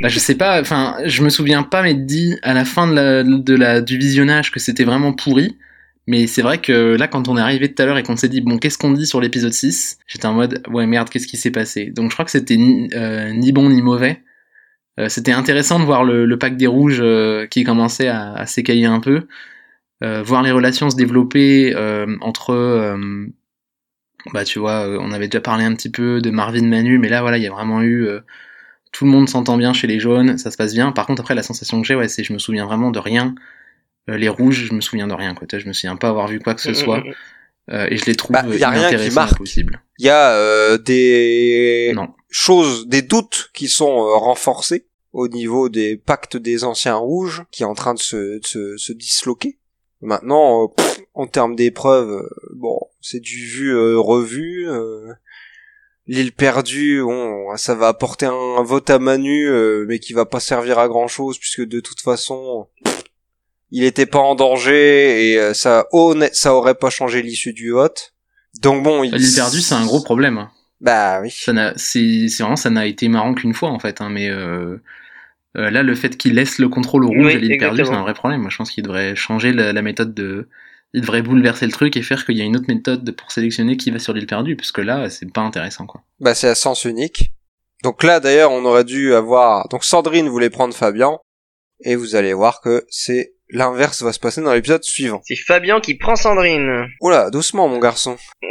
Bah 0.01 0.07
je 0.07 0.19
sais 0.19 0.35
pas, 0.35 0.61
enfin 0.61 0.97
je 1.05 1.23
me 1.23 1.29
souviens 1.29 1.63
pas 1.63 1.81
mais 1.81 1.93
dit 1.93 2.37
à 2.43 2.53
la 2.53 2.65
fin 2.65 2.87
de 2.87 3.53
la, 3.55 3.81
du 3.81 3.97
visionnage 3.97 4.51
que 4.51 4.59
c'était 4.59 4.83
vraiment 4.83 5.13
pourri. 5.13 5.57
Mais 6.09 6.25
c'est 6.25 6.41
vrai 6.41 6.57
que 6.57 6.95
là, 6.95 7.07
quand 7.07 7.27
on 7.27 7.37
est 7.37 7.41
arrivé 7.41 7.71
tout 7.71 7.79
à 7.83 7.85
l'heure 7.85 7.99
et 7.99 8.01
qu'on 8.01 8.15
s'est 8.15 8.29
dit, 8.29 8.41
bon, 8.41 8.57
qu'est-ce 8.57 8.79
qu'on 8.79 8.93
dit 8.93 9.05
sur 9.05 9.21
l'épisode 9.21 9.53
6 9.53 9.99
J'étais 10.07 10.25
en 10.25 10.33
mode, 10.33 10.63
ouais, 10.67 10.87
merde, 10.87 11.07
qu'est-ce 11.07 11.27
qui 11.27 11.37
s'est 11.37 11.51
passé? 11.51 11.91
Donc 11.91 12.09
je 12.09 12.15
crois 12.15 12.25
que 12.25 12.31
c'était 12.31 12.57
ni, 12.57 12.89
euh, 12.95 13.31
bon 13.51 13.69
ni 13.69 13.83
mauvais. 13.83 14.23
Euh, 14.99 15.07
c'était 15.07 15.33
intéressant 15.33 15.79
de 15.79 15.85
voir 15.85 16.03
le, 16.03 16.25
le 16.25 16.39
pack 16.39 16.57
des 16.57 16.65
rouges 16.65 16.97
euh, 16.99 17.45
qui 17.45 17.63
commençait 17.63 18.07
à, 18.07 18.33
à 18.33 18.47
s'écailler 18.47 18.87
un 18.87 18.99
peu. 18.99 19.27
Voir 20.01 20.41
les 20.41 20.51
relations 20.51 20.89
se 20.89 20.95
développer 20.95 21.75
entre... 22.21 22.97
bah 24.33 24.43
tu 24.45 24.59
vois, 24.59 24.87
euh, 24.87 24.97
on 25.01 25.11
avait 25.11 25.27
déjà 25.27 25.41
parlé 25.41 25.63
un 25.63 25.73
petit 25.75 25.89
peu 25.89 26.21
de 26.21 26.29
Marvin 26.29 26.65
Manu, 26.65 26.97
mais 26.99 27.09
là, 27.09 27.21
voilà, 27.21 27.37
il 27.37 27.43
y 27.43 27.47
a 27.47 27.51
vraiment 27.51 27.81
eu... 27.81 28.05
euh, 28.07 28.19
tout 28.91 29.05
le 29.05 29.11
monde 29.11 29.29
s'entend 29.29 29.55
bien 29.57 29.71
chez 29.73 29.85
les 29.87 29.99
jaunes, 29.99 30.37
ça 30.39 30.49
se 30.51 30.57
passe 30.57 30.73
bien. 30.73 30.91
Par 30.91 31.05
contre, 31.05 31.21
après, 31.21 31.35
la 31.35 31.43
sensation 31.43 31.79
que 31.81 31.87
j'ai, 31.87 31.93
ouais, 31.95 32.07
c'est 32.07 32.23
je 32.23 32.33
me 32.33 32.39
souviens 32.39 32.65
vraiment 32.65 32.89
de 32.91 32.97
rien. 32.99 33.35
Euh, 34.09 34.17
les 34.17 34.29
rouges, 34.29 34.65
je 34.67 34.73
me 34.73 34.81
souviens 34.81 35.07
de 35.07 35.13
rien, 35.13 35.35
quoi. 35.35 35.45
Tu 35.47 35.55
vois, 35.55 35.61
Je 35.63 35.67
me 35.67 35.73
souviens 35.73 35.95
pas 35.95 36.09
avoir 36.09 36.27
vu 36.27 36.39
quoi 36.39 36.55
que 36.55 36.61
ce 36.61 36.71
Mm, 36.71 36.75
soit. 36.75 36.97
mm, 36.99 37.07
mm. 37.09 37.13
Euh, 37.71 37.87
et 37.91 37.97
je 37.97 38.05
les 38.05 38.15
trouve 38.15 38.33
Bah, 38.33 38.45
y 38.47 38.63
a 38.63 38.69
rien 38.71 38.89
qui 38.97 39.11
marque. 39.13 39.37
possible. 39.37 39.83
Il 39.99 40.05
y 40.05 40.09
a 40.09 40.31
euh, 40.33 40.79
des 40.79 41.91
Non. 41.93 42.07
choses, 42.31 42.87
des 42.87 43.03
doutes 43.03 43.51
qui 43.53 43.67
sont 43.67 43.91
euh, 43.99 44.15
renforcés 44.17 44.87
au 45.13 45.27
niveau 45.27 45.69
des 45.69 45.95
pactes 45.95 46.35
des 46.35 46.63
anciens 46.63 46.95
rouges 46.95 47.43
qui 47.51 47.61
est 47.61 47.67
en 47.67 47.75
train 47.75 47.93
de 47.93 47.99
se, 47.99 48.39
de 48.39 48.45
se, 48.45 48.77
se 48.77 48.91
disloquer. 48.93 49.59
Maintenant, 50.01 50.63
euh, 50.63 50.67
pff, 50.75 50.99
en 51.13 51.27
termes 51.27 51.55
d'épreuves, 51.55 52.09
euh, 52.11 52.29
bon, 52.55 52.79
c'est 53.01 53.19
du 53.19 53.45
vu 53.45 53.75
euh, 53.75 53.99
revu. 53.99 54.67
euh, 54.69 55.13
L'île 56.07 56.31
perdue, 56.31 57.01
bon, 57.03 57.55
ça 57.55 57.75
va 57.75 57.87
apporter 57.89 58.25
un, 58.25 58.63
vote 58.63 58.89
à 58.89 58.97
Manu, 58.97 59.47
euh, 59.47 59.85
mais 59.87 59.99
qui 59.99 60.13
va 60.13 60.25
pas 60.25 60.39
servir 60.39 60.79
à 60.79 60.87
grand 60.87 61.07
chose 61.07 61.37
puisque 61.37 61.63
de 61.63 61.79
toute 61.81 62.01
façon, 62.01 62.67
il 63.69 63.83
était 63.83 64.07
pas 64.07 64.17
en 64.17 64.33
danger 64.33 65.29
et 65.31 65.37
euh, 65.37 65.53
ça 65.53 65.85
honnête, 65.91 66.33
ça 66.33 66.55
aurait 66.55 66.73
pas 66.73 66.89
changé 66.89 67.21
l'issue 67.21 67.53
du 67.53 67.69
vote. 67.71 68.15
Donc 68.61 68.81
bon, 68.81 69.03
il... 69.03 69.13
L'île 69.13 69.35
perdue, 69.35 69.61
c'est 69.61 69.75
un 69.75 69.85
gros 69.85 70.01
problème. 70.01 70.39
hein. 70.39 70.49
Bah 70.81 71.19
oui. 71.21 71.29
Ça 71.29 71.53
n'a, 71.53 71.73
c'est, 71.75 72.27
c'est 72.29 72.41
vraiment, 72.41 72.55
ça 72.55 72.71
n'a 72.71 72.87
été 72.87 73.07
marrant 73.07 73.35
qu'une 73.35 73.53
fois 73.53 73.69
en 73.69 73.77
fait. 73.77 74.01
Hein, 74.01 74.09
mais 74.09 74.29
euh, 74.29 74.81
euh, 75.57 75.69
là, 75.71 75.83
le 75.83 75.95
fait 75.95 76.15
qu'il 76.17 76.35
laisse 76.35 76.59
le 76.59 76.69
contrôle 76.69 77.05
au 77.05 77.07
rouge 77.07 77.25
Oui, 77.25 77.33
et 77.33 77.39
l'île 77.39 77.57
perdue, 77.57 77.83
c'est 77.85 77.91
un 77.91 78.03
vrai 78.03 78.13
problème. 78.13 78.41
Moi, 78.41 78.49
je 78.49 78.57
pense 78.57 78.71
qu'il 78.71 78.83
devrait 78.83 79.15
changer 79.15 79.51
la, 79.51 79.73
la 79.73 79.81
méthode 79.81 80.13
de. 80.13 80.47
Il 80.93 81.01
devrait 81.01 81.21
bouleverser 81.21 81.67
le 81.67 81.71
truc 81.71 81.95
et 81.97 82.01
faire 82.01 82.25
qu'il 82.25 82.37
y 82.37 82.41
a 82.41 82.45
une 82.45 82.55
autre 82.55 82.65
méthode 82.67 83.11
pour 83.15 83.31
sélectionner 83.31 83.77
qui 83.77 83.91
va 83.91 83.99
sur 83.99 84.13
l'île 84.13 84.25
perdue, 84.25 84.55
parce 84.55 84.71
que 84.71 84.81
là, 84.81 85.09
c'est 85.09 85.31
pas 85.31 85.41
intéressant 85.41 85.85
quoi. 85.85 86.01
Bah 86.19 86.33
c'est 86.33 86.47
à 86.47 86.55
sens 86.55 86.83
unique. 86.85 87.31
Donc 87.83 88.03
là 88.03 88.19
d'ailleurs 88.19 88.51
on 88.51 88.65
aurait 88.65 88.83
dû 88.83 89.13
avoir 89.13 89.69
donc 89.69 89.83
Sandrine 89.83 90.27
voulait 90.27 90.49
prendre 90.49 90.73
Fabien 90.73 91.19
et 91.81 91.95
vous 91.95 92.15
allez 92.15 92.33
voir 92.33 92.59
que 92.59 92.85
c'est 92.89 93.35
l'inverse 93.51 94.01
va 94.03 94.13
se 94.13 94.19
passer 94.19 94.41
dans 94.41 94.53
l'épisode 94.53 94.83
suivant. 94.83 95.21
C'est 95.25 95.35
Fabien 95.35 95.79
qui 95.79 95.95
prend 95.95 96.15
Sandrine. 96.15 96.87
Oula, 97.01 97.29
doucement 97.29 97.67
mon 97.67 97.79
garçon. 97.79 98.17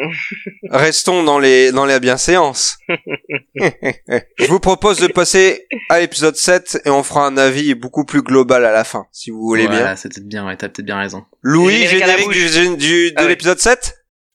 Restons 0.70 1.22
dans 1.24 1.38
les 1.38 1.72
dans 1.72 1.84
la 1.86 1.98
bienséance. 2.00 2.78
Je 3.56 4.46
vous 4.48 4.60
propose 4.60 4.98
de 5.00 5.06
passer 5.08 5.66
à 5.88 6.00
l'épisode 6.00 6.36
7 6.36 6.82
et 6.84 6.90
on 6.90 7.02
fera 7.02 7.26
un 7.26 7.36
avis 7.36 7.74
beaucoup 7.74 8.04
plus 8.04 8.22
global 8.22 8.64
à 8.64 8.72
la 8.72 8.84
fin 8.84 9.06
si 9.12 9.30
vous 9.30 9.40
voulez 9.42 9.66
voilà, 9.66 9.82
bien. 9.84 9.96
c'est 9.96 10.08
peut-être 10.12 10.28
bien, 10.28 10.46
ouais, 10.46 10.56
t'as 10.56 10.68
peut-être 10.68 10.86
bien 10.86 10.98
raison. 10.98 11.24
Louis, 11.42 11.86
Générique 11.86 12.30
du, 12.30 12.76
du- 12.76 13.10
de 13.10 13.14
Ah 13.16 13.22
ouais. 13.22 13.28
l'épisode 13.28 13.58
7 13.58 13.94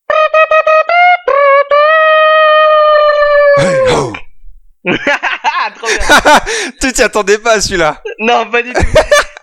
Hey, 3.58 3.80
ho. 3.92 4.14
Ah, 4.86 5.72
trop 5.76 5.88
bien. 5.88 6.40
Tu 6.82 6.92
t'y 6.92 7.04
attendais 7.04 7.38
pas 7.38 7.54
à 7.54 7.62
celui-là 7.62 8.02
Non, 8.20 8.50
pas 8.50 8.62
du 8.64 8.74
tout. 8.74 8.82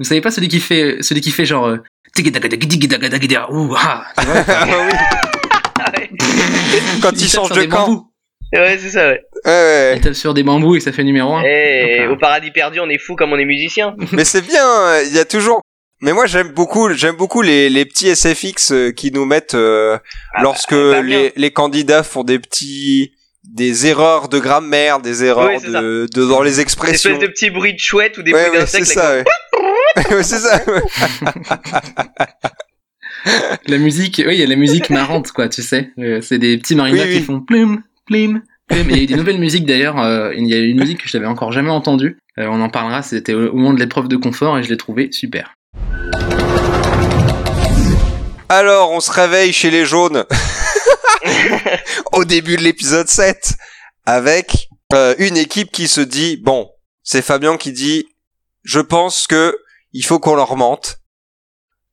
Vous 0.01 0.05
savez 0.05 0.21
pas 0.21 0.33
celui 0.33 0.49
qui 0.49 0.59
fait, 0.59 0.97
celui 1.03 1.21
qui 1.21 1.31
fait 1.31 1.45
genre. 1.45 1.67
euh, 1.69 1.77
ouh, 3.53 3.73
ah, 3.77 4.05
tu 4.19 4.27
vois, 4.27 4.45
Ah 4.49 4.67
Ah 5.79 5.93
ouais. 5.97 6.11
Quand 7.03 7.13
il 7.13 7.29
change 7.29 7.51
de 7.51 7.61
des 7.61 7.69
camp. 7.69 7.87
bambous. 7.87 8.07
Ouais, 8.53 8.79
c'est 8.81 8.91
ça, 8.91 9.07
ouais. 9.09 9.21
Ouais, 9.45 9.51
ouais, 9.53 9.95
Il 9.97 10.01
tape 10.03 10.15
sur 10.15 10.35
des 10.35 10.43
bambous 10.43 10.75
et 10.77 10.81
ça 10.81 10.91
fait 10.93 11.05
numéro 11.05 11.35
1. 11.37 11.43
Eh, 11.45 11.99
Enfin. 12.01 12.11
au 12.11 12.17
paradis 12.17 12.51
perdu, 12.51 12.81
on 12.81 12.89
est 12.91 12.99
fou 12.99 13.15
comme 13.15 13.33
on 13.33 13.39
est 13.39 13.45
musicien. 13.45 13.95
Mais 14.13 14.25
c'est 14.25 14.43
bien, 14.43 15.01
il 15.03 15.15
y 15.15 15.19
a 15.21 15.25
toujours. 15.25 15.61
Mais 16.03 16.13
moi 16.15 16.27
j'aime 16.27 16.49
beaucoup, 16.49 16.91
j'aime 16.95 17.15
beaucoup 17.17 17.43
les, 17.43 17.69
les 17.71 17.85
petits 17.85 18.15
SFX 18.17 18.73
euh, 18.73 18.91
qui 18.91 19.13
nous 19.13 19.27
mettent 19.27 19.55
euh, 19.55 19.99
Ah, 20.35 20.43
lorsque 20.43 20.75
bah, 20.75 21.03
bien. 21.03 21.19
les, 21.19 21.33
les 21.37 21.51
candidats 21.51 22.03
font 22.03 22.25
des 22.25 22.39
petits 22.39 23.13
des 23.45 23.87
erreurs 23.87 24.29
de 24.29 24.39
grammaire, 24.39 25.01
des 25.01 25.25
erreurs 25.25 25.51
Oui, 25.63 25.71
de, 25.71 26.07
de 26.15 26.25
dans 26.27 26.43
les 26.43 26.61
expressions. 26.61 27.11
Espèce 27.11 27.29
de 27.29 27.33
petits 27.33 27.51
bruits 27.51 27.75
de 27.75 27.79
chouette 27.79 28.17
ou 28.19 28.23
des 28.23 28.33
ouais, 28.33 28.49
bruits 28.49 28.61
ouais, 28.61 28.67
c'est 28.67 28.79
d'insectes. 28.81 28.99
ça. 28.99 29.17
là, 29.19 29.25
Ouais. 30.11 30.23
C'est 30.23 30.39
ça. 30.39 30.61
La 33.67 33.79
musique, 33.79 34.23
oui, 34.27 34.35
il 34.35 34.41
y 34.41 34.43
a 34.43 34.47
la 34.47 34.57
musique 34.57 34.89
marrante, 34.91 35.31
quoi, 35.33 35.49
tu 35.49 35.63
sais. 35.63 35.91
Euh, 35.99 36.21
c'est 36.23 36.39
des 36.39 36.57
petits 36.59 36.75
Oui, 36.75 36.91
oui. 36.93 37.19
qui 37.19 37.23
font 37.23 37.41
plim, 37.41 37.83
plim, 38.07 38.43
plim. 38.69 38.91
Et 38.91 38.93
il 38.93 38.97
y 38.97 39.01
a 39.01 39.03
eu 39.03 39.07
des 39.07 39.15
nouvelles 39.17 39.39
musiques 39.39 39.67
d'ailleurs. 39.67 39.99
euh, 40.01 40.33
il 40.35 40.47
y 40.47 40.55
a 40.55 40.59
une 40.59 40.81
musique 40.81 41.03
que 41.03 41.09
je 41.09 41.17
n'avais 41.17 41.29
encore 41.29 41.53
jamais 41.53 41.71
entendue. 41.71 42.19
Euh, 42.39 42.47
on 42.49 42.61
en 42.63 42.71
parlera, 42.71 43.03
c'était 43.03 43.35
au 43.35 43.53
moment 43.55 43.75
de 43.75 43.81
l'épreuve 43.81 44.09
de 44.09 44.17
confort 44.17 44.59
et 44.59 44.63
je 44.63 44.71
l'ai 44.71 44.77
trouvé 44.79 45.11
super. 45.13 45.53
Alors, 48.49 48.91
on 48.93 49.01
se 49.01 49.11
réveille 49.13 49.53
chez 49.53 49.71
les 49.71 49.85
jaunes 49.85 50.25
au 52.13 52.25
début 52.25 52.57
de 52.57 52.63
l'épisode 52.63 53.09
7 53.09 53.55
avec 54.07 54.69
euh, 54.95 55.15
une 55.19 55.37
équipe 55.37 55.71
qui 55.71 55.87
se 55.89 56.01
dit 56.01 56.37
bon, 56.39 56.69
c'est 57.05 57.23
Fabien 57.23 57.57
qui 57.59 57.73
dit 57.73 58.07
je 58.65 58.81
pense 58.81 59.27
que 59.27 59.57
il 59.93 60.05
faut 60.05 60.19
qu'on 60.19 60.35
leur 60.35 60.57
mente 60.57 60.99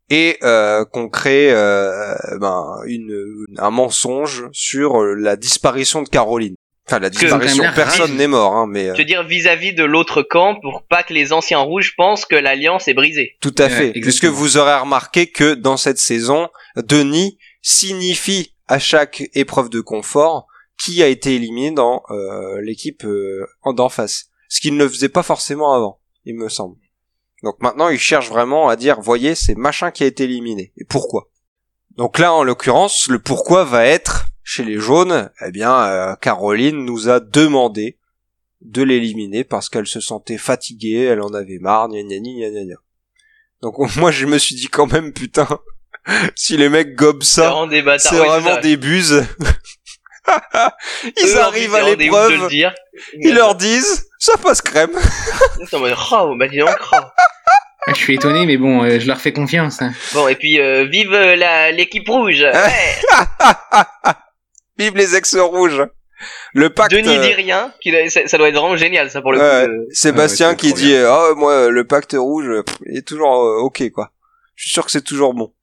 et 0.09 0.37
euh, 0.43 0.85
qu'on 0.85 1.09
crée 1.09 1.51
euh, 1.51 2.15
ben, 2.39 2.79
une, 2.85 3.45
un 3.57 3.69
mensonge 3.71 4.45
sur 4.53 5.01
euh, 5.01 5.13
la 5.15 5.35
disparition 5.35 6.01
de 6.01 6.09
Caroline. 6.09 6.55
Enfin, 6.87 6.99
la 6.99 7.09
disparition, 7.09 7.65
personne 7.75 8.15
n'est 8.15 8.27
mort, 8.27 8.53
hein, 8.55 8.65
mais 8.65 8.87
euh, 8.87 8.93
Je 8.93 8.99
veux 8.99 9.05
dire 9.05 9.23
vis-à-vis 9.25 9.73
de 9.73 9.83
l'autre 9.83 10.21
camp 10.21 10.55
pour 10.61 10.83
pas 10.89 11.03
que 11.03 11.13
les 11.13 11.33
anciens 11.33 11.59
rouges 11.59 11.95
pensent 11.97 12.23
que 12.25 12.35
l'alliance 12.35 12.87
est 12.87 12.93
brisée. 12.93 13.35
Tout 13.41 13.53
à 13.57 13.63
Ouais, 13.63 13.69
fait. 13.69 13.75
exactement. 13.87 14.03
Puisque 14.03 14.25
vous 14.25 14.55
aurez 14.55 14.77
remarqué 14.77 15.29
que 15.29 15.53
dans 15.53 15.75
cette 15.75 15.97
saison, 15.97 16.47
Denis 16.77 17.37
signifie 17.61 18.53
à 18.69 18.79
chaque 18.79 19.23
épreuve 19.33 19.69
de 19.69 19.81
confort 19.81 20.47
qui 20.81 21.03
a 21.03 21.07
été 21.07 21.35
éliminé 21.35 21.71
dans 21.71 22.03
euh, 22.09 22.61
l'équipe 22.61 23.03
euh, 23.03 23.45
en- 23.63 23.73
d'en 23.73 23.89
face. 23.89 24.27
Ce 24.47 24.61
qu'il 24.61 24.77
ne 24.77 24.87
faisait 24.87 25.09
pas 25.09 25.23
forcément 25.23 25.73
avant, 25.73 25.99
il 26.23 26.35
me 26.35 26.47
semble. 26.47 26.77
Donc 27.47 27.61
maintenant, 27.61 27.87
il 27.87 27.97
cherche 27.97 28.27
vraiment 28.27 28.67
à 28.67 28.75
dire, 28.75 28.99
voyez, 28.99 29.33
c'est 29.33 29.55
machin 29.55 29.89
qui 29.89 30.03
a 30.03 30.05
été 30.05 30.25
éliminé. 30.25 30.73
Et 30.75 30.83
pourquoi? 30.83 31.29
Donc 31.95 32.19
là, 32.19 32.33
en 32.33 32.43
l'occurrence, 32.43 33.07
le 33.07 33.19
pourquoi 33.19 33.63
va 33.63 33.85
être, 33.85 34.25
chez 34.43 34.65
les 34.65 34.77
jaunes, 34.79 35.31
eh 35.45 35.51
bien, 35.51 35.73
euh, 35.85 36.15
Caroline 36.17 36.83
nous 36.83 37.07
a 37.07 37.21
demandé 37.21 37.99
de 38.59 38.83
l'éliminer 38.83 39.45
parce 39.45 39.69
qu'elle 39.69 39.87
se 39.87 40.01
sentait 40.01 40.37
fatiguée, 40.37 41.05
elle 41.05 41.21
en 41.21 41.33
avait 41.33 41.59
marre, 41.61 41.87
gna 41.87 42.03
gna 42.03 42.19
gna 42.19 42.49
gna 42.49 42.65
gna. 42.65 42.75
Donc 43.61 43.77
moi 43.95 44.11
je 44.11 44.25
me 44.25 44.37
suis 44.37 44.55
dit 44.55 44.67
quand 44.67 44.91
même 44.91 45.13
putain, 45.13 45.47
si 46.35 46.57
les 46.57 46.67
mecs 46.67 46.95
gobent 46.95 47.23
C'est 47.23 47.43
ça, 47.43 47.51
vraiment 47.51 47.67
des 47.67 47.81
bâtards. 47.81 48.11
c'est 48.11 48.19
Ouais, 48.19 48.27
vraiment 48.27 48.59
des 48.59 48.75
buses. 48.75 49.23
Ils 51.15 51.29
Eux, 51.29 51.39
arrivent 51.39 51.75
à 51.75 51.89
le 51.89 51.95
l'épreuve, 51.95 52.49
ils 53.13 53.33
leur 53.33 53.55
disent 53.55 54.07
ça 54.19 54.37
passe 54.37 54.61
crème. 54.61 54.91
Ils 55.59 55.67
oh, 55.71 56.35
bah 56.37 56.47
dis 56.47 56.57
donc, 56.57 56.75
oh. 56.93 56.97
Ouais, 57.87 57.93
Je 57.93 57.99
suis 57.99 58.13
étonné, 58.15 58.45
mais 58.45 58.57
bon, 58.57 58.83
euh, 58.83 58.99
je 58.99 59.07
leur 59.07 59.19
fais 59.21 59.31
confiance. 59.33 59.81
hein. 59.81 59.93
Bon, 60.13 60.27
et 60.27 60.35
puis, 60.35 60.59
euh, 60.59 60.85
vive 60.85 61.13
euh, 61.13 61.35
la- 61.35 61.71
l'équipe 61.71 62.07
rouge. 62.07 62.45
Ah, 62.53 62.67
Ouais. 62.67 64.13
Vive 64.77 64.95
les 64.95 65.15
ex 65.15 65.35
rouges. 65.35 65.83
Le 66.53 66.69
pacte. 66.69 66.91
Denis 66.91 67.17
euh, 67.17 67.21
dit 67.21 67.33
rien. 67.33 67.73
qu'il 67.81 67.95
a- 67.95 68.09
ça, 68.09 68.27
ça 68.27 68.37
doit 68.37 68.49
être 68.49 68.55
vraiment 68.55 68.75
génial, 68.75 69.09
ça, 69.09 69.21
pour 69.21 69.31
le 69.31 69.39
ouais, 69.39 69.65
coup. 69.65 69.71
de- 69.71 69.87
Sébastien 69.91 70.47
Ah 70.47 70.51
ouais, 70.51 70.55
qui 70.55 70.73
dit 70.73 70.95
ah 70.95 71.29
moi 71.35 71.69
le 71.69 71.83
pacte 71.85 72.15
rouge 72.17 72.47
pff, 72.65 72.77
il 72.87 72.97
est 72.97 73.07
toujours 73.07 73.43
euh, 73.43 73.59
ok 73.61 73.89
quoi. 73.91 74.11
Je 74.55 74.63
suis 74.63 74.71
sûr 74.71 74.83
que 74.85 74.91
c'est 74.91 75.03
toujours 75.03 75.33
bon. 75.33 75.53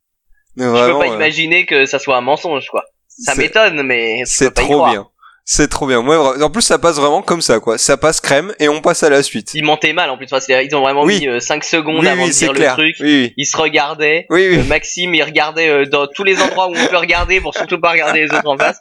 Mais 0.56 0.64
Je 0.64 0.68
vraiment, 0.70 1.00
peux 1.00 1.06
pas 1.06 1.12
euh, 1.12 1.16
imaginer 1.16 1.66
que 1.66 1.86
ça 1.86 1.98
soit 1.98 2.16
un 2.16 2.20
mensonge, 2.20 2.66
quoi. 2.70 2.84
Ça 3.08 3.34
c'est- 3.34 3.40
m'étonne, 3.42 3.82
mais 3.82 4.20
je 4.20 4.24
C'est 4.26 4.44
peux 4.46 4.54
pas 4.54 4.62
y 4.62 4.64
trop 4.66 4.86
bien. 4.86 5.06
C'est 5.46 5.68
trop 5.68 5.86
bien. 5.86 6.00
Moi, 6.00 6.42
en 6.42 6.50
plus, 6.50 6.62
ça 6.62 6.78
passe 6.78 6.96
vraiment 6.96 7.20
comme 7.20 7.42
ça, 7.42 7.60
quoi. 7.60 7.76
Ça 7.76 7.98
passe 7.98 8.20
crème 8.22 8.54
et 8.58 8.68
on 8.70 8.80
passe 8.80 9.02
à 9.02 9.10
la 9.10 9.22
suite. 9.22 9.50
Ils 9.54 9.62
mentaient 9.64 9.92
mal, 9.92 10.08
en 10.08 10.16
plus. 10.16 10.26
Enfin, 10.32 10.40
ils 10.62 10.74
ont 10.74 10.80
vraiment 10.80 11.02
Oui. 11.02 11.26
mis 11.28 11.40
5 11.40 11.62
secondes 11.64 12.00
Oui, 12.00 12.08
avant 12.08 12.22
oui, 12.22 12.30
de 12.30 12.34
dire 12.34 12.52
clair. 12.54 12.76
le 12.78 12.92
truc. 12.94 13.32
Ils 13.36 13.44
se 13.46 13.56
regardaient. 13.56 14.26
Euh, 14.30 14.64
Maxime, 14.64 15.14
il 15.14 15.22
regardait 15.22 15.68
euh, 15.68 15.84
dans 15.84 16.06
tous 16.06 16.24
les 16.24 16.40
endroits 16.40 16.68
où 16.68 16.74
on 16.74 16.86
peut 16.86 16.96
regarder 16.96 17.42
pour 17.42 17.54
surtout 17.54 17.78
pas 17.78 17.90
regarder 17.90 18.22
les 18.26 18.32
autres 18.34 18.48
en 18.48 18.56
face. 18.56 18.78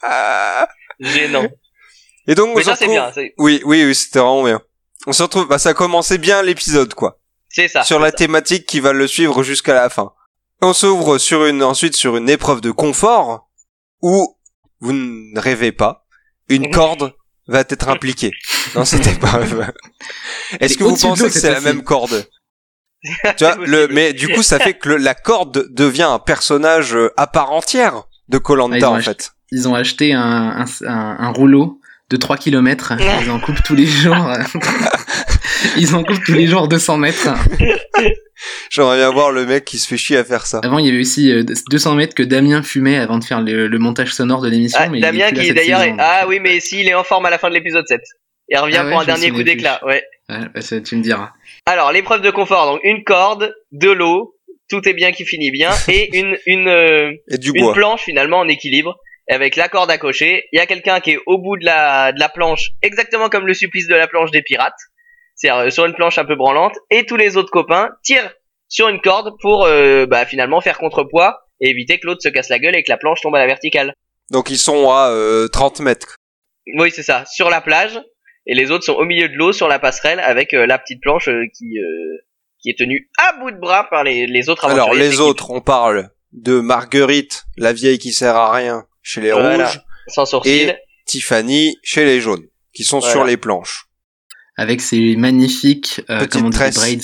Gênant. 1.00 1.48
Et 2.28 2.34
donc, 2.36 2.50
on 2.50 2.54
Mais 2.56 2.62
se 2.62 2.70
ça, 2.70 2.76
c'est 2.76 2.86
retrouve- 2.86 3.12
bien. 3.14 3.32
Oui, 3.38 3.60
oui, 3.64 3.84
oui, 3.84 3.94
c'était 3.94 4.20
vraiment 4.20 4.44
bien. 4.44 4.60
On 5.06 5.12
se 5.12 5.22
retrouve. 5.22 5.48
Bah, 5.48 5.58
ça 5.58 5.74
commençait 5.74 6.18
bien 6.18 6.42
l'épisode, 6.42 6.94
quoi. 6.94 7.18
C'est 7.48 7.68
ça. 7.68 7.82
sur 7.84 7.98
la 8.00 8.10
thématique 8.10 8.66
qui 8.66 8.80
va 8.80 8.92
le 8.92 9.06
suivre 9.06 9.42
jusqu'à 9.44 9.74
la 9.74 9.88
fin. 9.88 10.12
On 10.60 10.72
s'ouvre 10.72 11.18
sur 11.18 11.44
une 11.46 11.62
ensuite 11.62 11.94
sur 11.96 12.16
une 12.16 12.28
épreuve 12.28 12.60
de 12.60 12.70
confort 12.72 13.48
où 14.02 14.36
vous 14.80 14.92
ne 14.92 15.38
rêvez 15.38 15.70
pas, 15.70 16.03
une 16.48 16.70
corde 16.70 17.12
va 17.46 17.60
être 17.60 17.88
impliquée. 17.88 18.32
Dans 18.74 18.84
cette 18.84 19.06
épreuve. 19.06 19.66
Est-ce 20.60 20.78
que 20.78 20.84
vous 20.84 20.96
pensez 20.96 21.24
que 21.24 21.30
c'est 21.30 21.50
la 21.52 21.60
même 21.60 21.82
corde? 21.82 22.26
Tu 23.36 23.44
vois, 23.44 23.56
le, 23.56 23.86
mais 23.88 24.12
du 24.12 24.28
coup, 24.28 24.42
ça 24.42 24.58
fait 24.58 24.74
que 24.74 24.90
le- 24.90 24.96
la 24.96 25.14
corde 25.14 25.66
devient 25.70 26.02
un 26.10 26.18
personnage 26.18 26.94
euh, 26.96 27.12
à 27.18 27.26
part 27.26 27.52
entière 27.52 28.04
de 28.28 28.38
Ah, 28.38 28.40
Colanta 28.40 28.90
ont 28.90 28.96
en 28.96 29.00
fait. 29.00 29.32
Ils 29.52 29.68
ont 29.68 29.74
acheté 29.74 30.14
un, 30.14 30.20
un, 30.22 30.64
un- 30.86 31.16
un 31.20 31.28
rouleau 31.30 31.80
de 32.10 32.16
3 32.16 32.36
km. 32.36 32.92
Ils 33.22 33.30
en 33.30 33.40
coupent 33.40 33.62
tous 33.64 33.74
les 33.74 33.86
jours. 33.86 34.16
Ils 35.76 35.94
en 35.94 36.04
coupent 36.04 36.22
tous 36.24 36.34
les 36.34 36.46
jours 36.46 36.68
200 36.68 36.98
mètres. 36.98 37.28
J'aimerais 38.70 38.96
bien 38.98 39.10
voir 39.10 39.30
le 39.32 39.46
mec 39.46 39.64
qui 39.64 39.78
se 39.78 39.88
fait 39.88 39.96
chier 39.96 40.16
à 40.18 40.24
faire 40.24 40.46
ça. 40.46 40.60
Avant, 40.62 40.78
il 40.78 40.86
y 40.86 40.88
avait 40.90 41.00
aussi 41.00 41.30
euh, 41.32 41.44
200 41.70 41.94
mètres 41.94 42.14
que 42.14 42.22
Damien 42.22 42.62
fumait 42.62 42.98
avant 42.98 43.18
de 43.18 43.24
faire 43.24 43.40
le, 43.40 43.68
le 43.68 43.78
montage 43.78 44.12
sonore 44.12 44.42
de 44.42 44.48
l'émission. 44.50 44.78
Ah, 44.82 44.88
mais 44.88 44.98
il 44.98 45.04
est 45.04 45.10
Damien 45.12 45.30
qui 45.32 45.52
d'ailleurs 45.54 45.82
est... 45.82 45.94
Ah 45.98 46.24
oui, 46.28 46.40
mais 46.40 46.60
s'il 46.60 46.86
est 46.88 46.94
en 46.94 47.04
forme 47.04 47.26
à 47.26 47.30
la 47.30 47.38
fin 47.38 47.48
de 47.48 47.54
l'épisode 47.54 47.86
7. 47.86 48.00
Il 48.48 48.58
revient 48.58 48.76
Ah 48.78 48.84
ouais, 48.84 48.90
pour 48.90 49.00
un 49.00 49.04
dernier 49.04 49.30
coup 49.30 49.42
d'éclat. 49.42 49.80
Ouais. 49.86 50.02
Ouais, 50.28 50.36
bah, 50.54 50.60
ça, 50.60 50.80
tu 50.80 50.96
me 50.96 51.02
diras. 51.02 51.30
Alors, 51.66 51.92
l'épreuve 51.92 52.20
de 52.20 52.30
confort, 52.30 52.66
donc 52.66 52.80
une 52.84 53.04
corde, 53.04 53.54
de 53.72 53.90
l'eau, 53.90 54.36
tout 54.68 54.86
est 54.88 54.92
bien 54.94 55.12
qui 55.12 55.24
finit 55.24 55.50
bien, 55.50 55.70
et 55.88 56.18
une, 56.18 56.36
une, 56.46 56.68
euh, 56.68 57.12
Et 57.30 57.38
du 57.38 57.52
une 57.54 57.62
bois. 57.64 57.72
planche 57.74 58.02
finalement 58.02 58.38
en 58.40 58.48
équilibre, 58.48 58.96
avec 59.28 59.56
la 59.56 59.68
corde 59.68 59.90
à 59.90 59.98
cocher. 59.98 60.44
Il 60.52 60.58
y 60.58 60.60
a 60.60 60.66
quelqu'un 60.66 61.00
qui 61.00 61.12
est 61.12 61.18
au 61.26 61.38
bout 61.38 61.56
de 61.56 61.64
la, 61.64 62.12
de 62.12 62.20
la 62.20 62.28
planche, 62.28 62.70
exactement 62.82 63.28
comme 63.28 63.46
le 63.46 63.54
supplice 63.54 63.88
de 63.88 63.94
la 63.94 64.06
planche 64.06 64.30
des 64.30 64.42
pirates, 64.42 64.74
c'est-à-dire 65.34 65.66
euh, 65.66 65.70
sur 65.70 65.84
une 65.86 65.94
planche 65.94 66.18
un 66.18 66.24
peu 66.24 66.36
branlante, 66.36 66.74
et 66.90 67.06
tous 67.06 67.16
les 67.16 67.36
autres 67.36 67.50
copains 67.50 67.90
tirent 68.02 68.32
sur 68.68 68.88
une 68.88 69.00
corde 69.00 69.34
pour 69.40 69.64
euh, 69.64 70.06
bah, 70.06 70.26
finalement 70.26 70.60
faire 70.60 70.78
contrepoids 70.78 71.38
et 71.60 71.70
éviter 71.70 71.98
que 71.98 72.06
l'autre 72.06 72.22
se 72.22 72.28
casse 72.28 72.48
la 72.48 72.58
gueule 72.58 72.76
et 72.76 72.82
que 72.82 72.90
la 72.90 72.96
planche 72.96 73.20
tombe 73.20 73.34
à 73.34 73.38
la 73.38 73.46
verticale. 73.46 73.94
Donc 74.30 74.50
ils 74.50 74.58
sont 74.58 74.90
à 74.90 75.10
euh, 75.10 75.48
30 75.48 75.80
mètres. 75.80 76.16
Oui, 76.78 76.90
c'est 76.90 77.02
ça, 77.02 77.24
sur 77.26 77.50
la 77.50 77.60
plage, 77.60 78.00
et 78.46 78.54
les 78.54 78.70
autres 78.70 78.84
sont 78.84 78.94
au 78.94 79.04
milieu 79.04 79.28
de 79.28 79.34
l'eau 79.34 79.52
sur 79.52 79.68
la 79.68 79.78
passerelle 79.78 80.20
avec 80.20 80.54
euh, 80.54 80.66
la 80.66 80.78
petite 80.78 81.00
planche 81.00 81.28
euh, 81.28 81.44
qui, 81.56 81.78
euh, 81.78 82.18
qui 82.60 82.70
est 82.70 82.78
tenu 82.78 83.10
à 83.18 83.38
bout 83.38 83.50
de 83.50 83.58
bras 83.58 83.88
par 83.88 84.04
les, 84.04 84.26
les 84.26 84.48
autres 84.48 84.64
aventuriers. 84.64 84.90
Alors 84.90 84.94
les 84.94 85.20
autres, 85.20 85.50
on 85.50 85.60
parle 85.60 86.10
de 86.32 86.60
Marguerite, 86.60 87.44
la 87.56 87.72
vieille 87.72 87.98
qui 87.98 88.12
sert 88.12 88.36
à 88.36 88.52
rien 88.52 88.86
chez 89.04 89.20
les 89.20 89.30
Voilà. 89.30 89.66
rouges, 89.68 89.80
Sans 90.08 90.24
et 90.44 90.74
Tiffany 91.06 91.76
chez 91.84 92.04
les 92.04 92.20
jaunes, 92.20 92.42
qui 92.74 92.82
sont 92.82 92.98
Voilà. 92.98 93.12
sur 93.12 93.24
les 93.24 93.36
planches. 93.36 93.84
Avec 94.56 94.80
ses 94.80 95.16
magnifiques, 95.16 96.00
euh, 96.10 96.26
comment 96.30 96.46
on 96.46 96.50
dit, 96.50 96.58
braids. 96.58 96.98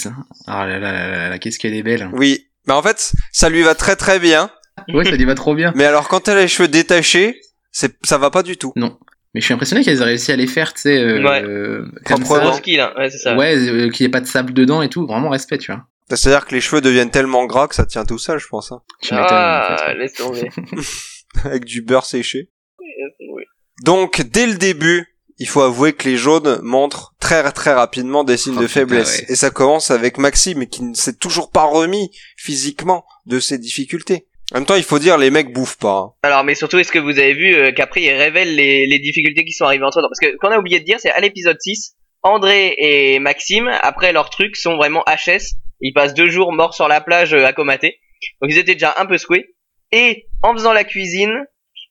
Ah 0.47 0.67
là 0.67 0.79
là 0.79 0.93
là 0.93 1.09
là 1.09 1.29
là, 1.31 1.39
qu'est-ce 1.39 1.59
qu'elle 1.59 1.75
est 1.75 1.83
belle. 1.83 2.09
Oui, 2.13 2.47
mais 2.67 2.73
en 2.75 2.83
fait, 2.83 3.13
ça 3.33 3.49
lui 3.49 3.63
va 3.63 3.75
très 3.75 3.97
très 3.97 4.19
bien. 4.19 4.51
Ouais, 4.89 5.05
ça 5.05 5.11
lui 5.13 5.25
va 5.25 5.35
trop 5.35 5.55
bien. 5.55 5.73
Mais 5.77 5.85
alors 5.85 6.09
quand 6.09 6.27
elle 6.29 6.39
a 6.39 6.43
les 6.43 6.49
cheveux 6.49 6.69
détachés, 6.69 7.41
c'est 7.73 7.97
ça 8.03 8.19
va 8.19 8.31
pas 8.31 8.43
du 8.43 8.57
tout. 8.57 8.73
Mais 8.77 9.41
je 9.41 9.45
suis 9.45 9.53
impressionné 9.55 9.85
qu'elles 9.85 10.01
aient 10.01 10.05
réussi 10.05 10.33
à 10.33 10.37
les 10.37 10.47
faire, 10.47 10.73
tu 10.75 10.81
sais, 10.83 10.97
euh, 10.99 11.23
Ouais. 11.23 11.43
euh, 11.45 11.87
comme 12.07 12.25
ça. 12.25 12.53
skill, 12.55 12.81
hein. 12.81 12.93
Ouais, 12.97 13.11
c'est 13.11 13.19
ça. 13.19 13.37
Ouais, 13.37 13.55
euh, 13.57 13.91
qu'il 13.91 14.05
n'y 14.05 14.09
ait 14.09 14.11
pas 14.13 14.21
de 14.21 14.27
sable 14.27 14.53
dedans 14.55 14.81
et 14.83 14.89
tout. 14.89 15.07
Vraiment 15.07 15.29
respect, 15.29 15.59
tu 15.59 15.71
vois. 15.73 15.85
C'est-à-dire 16.09 16.47
que 16.47 16.55
les 16.55 16.61
cheveux 16.61 16.81
deviennent 16.81 17.11
tellement 17.13 17.47
gras 17.47 17.69
que 17.69 17.75
ça 17.77 17.85
tient 17.87 18.05
tout 18.05 18.19
seul, 18.19 18.39
je 18.39 18.49
pense, 18.49 18.73
hein. 18.73 18.81
Tu 19.03 19.15
m'étonnes, 19.15 19.29
en 19.29 19.37
Ah, 19.37 19.77
fait. 19.87 19.95
laisse 19.95 20.15
tomber. 20.15 20.51
avec 21.45 21.65
du 21.65 21.83
beurre 21.83 22.05
séché. 22.07 22.51
Tomber. 23.19 23.45
Donc 23.85 24.23
dès 24.23 24.47
le 24.47 24.55
début, 24.55 25.07
il 25.39 25.49
faut 25.49 25.63
avouer 25.63 25.93
que 25.95 26.09
les 26.09 26.17
jaunes 26.17 26.61
montrent 26.63 27.15
très 27.19 27.51
très 27.53 27.73
rapidement 27.73 28.25
des 28.25 28.37
signes 28.37 28.55
Oh, 28.59 28.63
de 28.63 28.67
putain, 28.67 28.81
faiblesse. 28.81 29.21
ouais. 29.21 29.27
Et 29.33 29.37
ça 29.37 29.51
commence 29.51 29.91
avec 29.91 30.19
Maxime 30.19 30.67
qui 30.67 30.83
ne 30.83 30.95
s'est 30.95 31.17
toujours 31.17 31.51
pas 31.51 31.65
remis 31.65 32.11
physiquement 32.37 33.05
de 33.27 33.41
ses 33.41 33.59
difficultés. 33.59 34.27
En 34.53 34.57
même 34.57 34.67
temps, 34.67 34.75
il 34.75 34.83
faut 34.83 34.99
dire, 34.99 35.17
les 35.17 35.31
mecs 35.31 35.53
bouffent 35.53 35.79
pas. 35.79 35.99
hein. 35.99 36.13
Alors, 36.25 36.43
mais 36.43 36.57
surtout, 36.57 36.79
est-ce 36.79 36.91
que 36.91 36.99
vous 36.99 37.19
avez 37.21 37.35
vu 37.35 37.55
euh, 37.55 37.71
qu'après, 37.73 38.03
il 38.03 38.11
révèle 38.11 38.55
les, 38.57 38.85
les 38.87 38.99
difficultés 38.99 39.45
qui 39.45 39.53
sont 39.53 39.65
arrivées 39.65 39.85
entre 39.85 40.01
temps? 40.03 40.09
Parce 40.09 40.19
que, 40.19 40.37
qu'on 40.39 40.49
a 40.51 40.59
oublié 40.59 40.81
de 40.81 40.85
dire, 40.85 40.99
c'est 40.99 41.11
à 41.13 41.21
l'épisode 41.21 41.57
6, 41.61 41.95
André 42.25 42.75
et 42.79 43.21
Maxime, 43.21 43.69
après 43.81 44.13
leurs 44.13 44.29
trucs, 44.29 44.57
sont 44.57 44.77
vraiment 44.77 45.05
HS. 45.07 45.55
Ils 45.81 45.93
passent 45.95 46.15
deux 46.15 46.29
jours 46.29 46.53
morts 46.53 46.75
sur 46.75 46.89
la 46.89 47.01
plage 47.01 47.33
euh, 47.33 47.45
à 47.47 47.53
comater. 47.53 48.01
Donc, 48.43 48.51
ils 48.51 48.59
étaient 48.59 48.75
déjà 48.75 48.93
un 48.99 49.07
peu 49.07 49.17
secoués. 49.19 49.55
Et, 49.93 50.27
en 50.43 50.53
faisant 50.55 50.73
la 50.73 50.85
cuisine, 50.85 51.45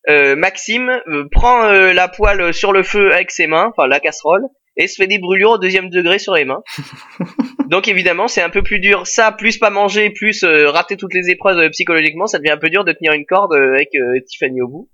euh, 0.09 0.35
Maxime 0.35 0.89
euh, 1.07 1.27
prend 1.31 1.65
euh, 1.65 1.93
la 1.93 2.07
poêle 2.07 2.53
sur 2.53 2.71
le 2.71 2.83
feu 2.83 3.13
avec 3.13 3.31
ses 3.31 3.47
mains, 3.47 3.71
enfin 3.75 3.87
la 3.87 3.99
casserole, 3.99 4.47
et 4.77 4.87
se 4.87 4.95
fait 4.95 5.07
des 5.07 5.19
brûlures 5.19 5.51
au 5.51 5.57
deuxième 5.57 5.89
degré 5.89 6.19
sur 6.19 6.33
les 6.33 6.45
mains. 6.45 6.63
Donc 7.69 7.87
évidemment, 7.87 8.27
c'est 8.27 8.41
un 8.41 8.49
peu 8.49 8.63
plus 8.63 8.79
dur. 8.79 9.05
Ça, 9.05 9.31
plus 9.31 9.57
pas 9.57 9.69
manger, 9.69 10.09
plus 10.09 10.43
euh, 10.43 10.69
rater 10.69 10.97
toutes 10.97 11.13
les 11.13 11.29
épreuves 11.29 11.69
psychologiquement, 11.69 12.25
ça 12.25 12.39
devient 12.39 12.51
un 12.51 12.57
peu 12.57 12.69
dur 12.69 12.83
de 12.83 12.93
tenir 12.93 13.13
une 13.13 13.25
corde 13.25 13.53
avec 13.53 13.89
euh, 13.95 14.19
Tiffany 14.25 14.61
au 14.61 14.67
bout. 14.67 14.89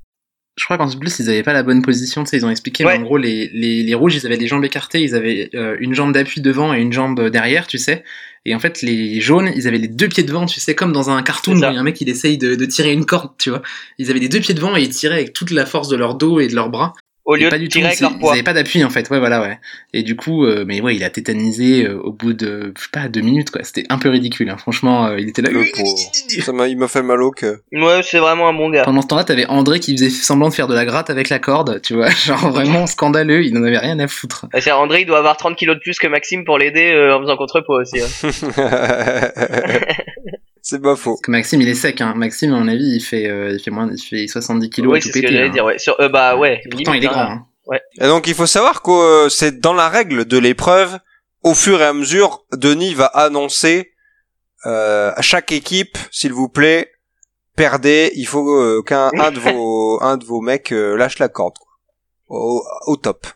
Je 0.57 0.63
crois 0.63 0.77
qu'en 0.77 0.89
plus, 0.89 1.19
ils 1.19 1.29
avaient 1.29 1.43
pas 1.43 1.51
la 1.53 1.63
bonne 1.63 1.81
position, 1.81 2.23
tu 2.23 2.29
sais, 2.29 2.37
ils 2.37 2.45
ont 2.45 2.49
expliqué, 2.49 2.85
Ouais. 2.85 2.93
mais 2.97 2.99
en 3.03 3.05
gros, 3.05 3.17
les, 3.17 3.49
les, 3.53 3.83
les 3.83 3.93
rouges, 3.93 4.15
ils 4.15 4.25
avaient 4.25 4.37
les 4.37 4.47
jambes 4.47 4.63
écartées, 4.63 5.01
ils 5.01 5.13
avaient 5.13 5.49
euh, 5.53 5.75
une 5.79 5.93
jambe 5.93 6.13
d'appui 6.13 6.39
devant 6.39 6.73
et 6.73 6.79
une 6.79 6.93
jambe 6.93 7.29
derrière, 7.29 7.67
tu 7.67 7.77
sais. 7.77 8.05
Et 8.45 8.55
en 8.55 8.59
fait, 8.59 8.81
les 8.81 9.19
jaunes, 9.19 9.51
ils 9.55 9.67
avaient 9.67 9.79
les 9.79 9.87
deux 9.89 10.07
pieds 10.07 10.23
devant, 10.23 10.45
tu 10.45 10.59
sais, 10.61 10.73
comme 10.73 10.93
dans 10.93 11.09
un 11.09 11.21
cartoon, 11.23 11.53
où 11.53 11.57
il 11.57 11.61
y 11.61 11.65
a 11.65 11.79
un 11.79 11.83
mec, 11.83 11.99
il 11.99 12.07
essaye 12.09 12.37
de, 12.37 12.55
de 12.55 12.65
tirer 12.65 12.93
une 12.93 13.05
corde, 13.05 13.31
tu 13.37 13.49
vois. 13.49 13.63
Ils 13.97 14.09
avaient 14.11 14.19
les 14.19 14.29
deux 14.29 14.39
pieds 14.39 14.53
devant 14.53 14.77
et 14.77 14.81
ils 14.83 14.89
tiraient 14.89 15.15
avec 15.15 15.33
toute 15.33 15.51
la 15.51 15.65
force 15.65 15.89
de 15.89 15.97
leur 15.97 16.15
dos 16.15 16.39
et 16.39 16.47
de 16.47 16.55
leurs 16.55 16.69
bras. 16.69 16.93
Au 17.25 17.35
lieu 17.35 17.49
pas 17.49 17.57
de 17.57 17.63
du 17.63 17.69
tout, 17.69 17.73
tirer 17.79 17.85
avec 17.87 17.97
c'est- 17.97 18.03
leur 18.03 18.11
ils 18.13 18.19
poids. 18.19 18.33
avaient 18.33 18.43
pas 18.43 18.53
d'appui, 18.53 18.83
en 18.83 18.89
fait, 18.91 19.09
ouais, 19.09 19.17
voilà, 19.19 19.41
ouais. 19.41 19.57
Et 19.93 20.03
du 20.03 20.15
coup, 20.15 20.45
euh, 20.45 20.63
mais 20.67 20.79
ouais, 20.79 20.95
il 20.95 21.03
a 21.03 21.09
tétanisé 21.09 21.85
euh, 21.87 21.97
au 21.99 22.11
bout 22.11 22.33
de, 22.33 22.71
je 22.77 22.83
sais 22.83 22.89
pas, 22.91 23.07
deux 23.07 23.21
minutes, 23.21 23.49
quoi. 23.49 23.63
C'était 23.63 23.83
un 23.89 23.97
peu 23.97 24.09
ridicule, 24.09 24.47
hein. 24.49 24.57
franchement, 24.57 25.07
euh, 25.07 25.19
il 25.19 25.27
était 25.29 25.41
là. 25.41 25.49
Le 25.49 25.63
pauvre. 25.75 25.97
Ça 26.43 26.51
m'a, 26.53 26.67
il 26.67 26.77
m'a 26.77 26.87
fait 26.87 27.01
mal 27.01 27.21
au 27.23 27.31
cœur. 27.31 27.57
Ouais, 27.71 28.01
c'est 28.03 28.19
vraiment 28.19 28.47
un 28.47 28.53
bon 28.53 28.69
gars. 28.69 28.83
Pendant 28.83 29.01
ce 29.01 29.07
temps-là, 29.07 29.23
t'avais 29.23 29.47
André 29.47 29.79
qui 29.79 29.93
faisait 29.97 30.09
semblant 30.11 30.49
de 30.49 30.53
faire 30.53 30.67
de 30.67 30.75
la 30.75 30.85
gratte 30.85 31.09
avec 31.09 31.29
la 31.29 31.39
corde, 31.39 31.81
tu 31.81 31.95
vois, 31.95 32.09
genre 32.25 32.51
vraiment 32.51 32.85
scandaleux, 32.85 33.43
il 33.43 33.57
en 33.57 33.63
avait 33.63 33.79
rien 33.79 33.97
à 33.99 34.07
foutre. 34.07 34.45
C'est 34.59 34.71
André, 34.71 35.01
il 35.01 35.05
doit 35.07 35.17
avoir 35.17 35.35
30 35.37 35.55
kilos 35.55 35.75
de 35.77 35.81
plus 35.81 35.97
que 35.97 36.07
Maxime 36.07 36.45
pour 36.45 36.59
l'aider 36.59 36.91
euh, 36.93 37.15
en 37.15 37.21
faisant 37.21 37.37
contrepoids 37.37 37.81
aussi. 37.81 37.99
hein. 38.01 38.29
c'est 40.65 40.81
pas 40.81 40.95
faux. 40.95 41.11
Parce 41.11 41.21
que 41.21 41.31
Maxime, 41.31 41.61
il 41.61 41.69
est 41.69 41.75
sec, 41.75 42.01
hein. 42.01 42.13
Maxime, 42.15 42.51
à 42.53 42.59
mon 42.59 42.67
avis, 42.67 42.95
il 42.95 43.01
fait, 43.01 43.27
euh, 43.27 43.51
il 43.51 43.59
fait 43.59 43.69
moins, 43.69 43.87
il 43.91 44.01
fait 44.01 44.25
70 44.25 44.69
kilos 44.71 44.97
et 44.97 44.99
tout 44.99 45.03
c'est 45.03 45.09
ce 45.09 45.13
que 45.13 45.19
pété. 45.21 45.33
j'allais 45.33 45.49
hein. 45.49 45.51
dire, 45.51 45.63
ouais. 45.63 45.77
Sur, 45.77 45.95
euh, 45.99 46.09
bah 46.09 46.35
ouais. 46.35 46.61
Pourtant, 46.71 46.91
limite, 46.91 47.03
il 47.03 47.05
est 47.05 47.13
grand, 47.13 47.21
hein. 47.21 47.45
hein. 47.71 47.77
Et 48.01 48.07
donc, 48.07 48.27
il 48.27 48.33
faut 48.33 48.47
savoir 48.47 48.81
que 48.81 48.91
euh, 48.91 49.29
c'est 49.29 49.59
dans 49.59 49.73
la 49.73 49.89
règle 49.89 50.25
de 50.25 50.37
l'épreuve, 50.39 50.97
au 51.43 51.53
fur 51.53 51.79
et 51.81 51.85
à 51.85 51.93
mesure, 51.93 52.45
Denis 52.51 52.95
va 52.95 53.05
annoncer 53.05 53.93
euh, 54.65 55.11
à 55.15 55.21
chaque 55.21 55.51
équipe, 55.51 55.97
s'il 56.11 56.33
vous 56.33 56.49
plaît, 56.49 56.91
perdez, 57.55 58.11
il 58.15 58.25
faut 58.25 58.49
euh, 58.49 58.81
qu'un 58.81 59.11
un 59.19 59.31
de 59.31 59.39
vos 59.39 59.99
un 60.01 60.17
de 60.17 60.25
vos 60.25 60.41
mecs 60.41 60.71
euh, 60.71 60.97
lâche 60.97 61.19
la 61.19 61.29
corde 61.29 61.57
quoi. 61.59 61.71
Au, 62.27 62.63
au 62.87 62.97
top. 62.97 63.27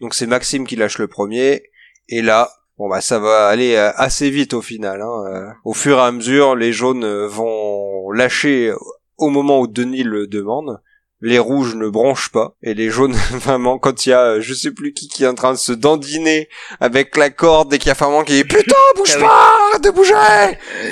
Donc 0.00 0.14
c'est 0.14 0.26
Maxime 0.26 0.66
qui 0.66 0.74
lâche 0.74 0.98
le 0.98 1.06
premier 1.06 1.62
et 2.08 2.22
là 2.22 2.50
bon 2.82 2.88
bah 2.88 3.00
ça 3.00 3.20
va 3.20 3.46
aller 3.46 3.76
euh, 3.76 3.92
assez 3.94 4.28
vite 4.28 4.54
au 4.54 4.60
final 4.60 5.02
hein. 5.02 5.24
Euh, 5.28 5.48
Au 5.64 5.72
fur 5.72 5.98
et 5.98 6.02
à 6.02 6.10
mesure, 6.10 6.56
les 6.56 6.72
jaunes 6.72 7.04
euh, 7.04 7.28
vont 7.28 8.10
lâcher 8.10 8.72
au 9.18 9.30
moment 9.30 9.60
où 9.60 9.68
Denis 9.68 10.02
le 10.02 10.26
demande. 10.26 10.82
Les 11.24 11.38
rouges 11.38 11.76
ne 11.76 11.88
bronchent 11.88 12.30
pas 12.30 12.56
et 12.62 12.74
les 12.74 12.90
jaunes 12.90 13.12
vraiment 13.30 13.78
quand 13.78 14.06
il 14.06 14.10
y 14.10 14.12
a 14.12 14.22
euh, 14.22 14.40
je 14.40 14.52
sais 14.54 14.72
plus 14.72 14.92
qui 14.92 15.08
qui 15.08 15.22
est 15.22 15.28
en 15.28 15.34
train 15.34 15.52
de 15.52 15.58
se 15.58 15.72
dandiner 15.72 16.48
avec 16.80 17.16
la 17.16 17.30
corde 17.30 17.72
et 17.72 17.78
qu'il 17.78 17.88
y 17.88 17.92
a 17.92 17.94
Fabien 17.94 18.24
qui 18.24 18.32
dit 18.32 18.44
putain 18.44 18.74
bouge 18.96 19.12
Ah 19.16 19.20
pas 19.20 19.52
arrête 19.70 19.84
de 19.84 19.90
bouger 19.90 20.14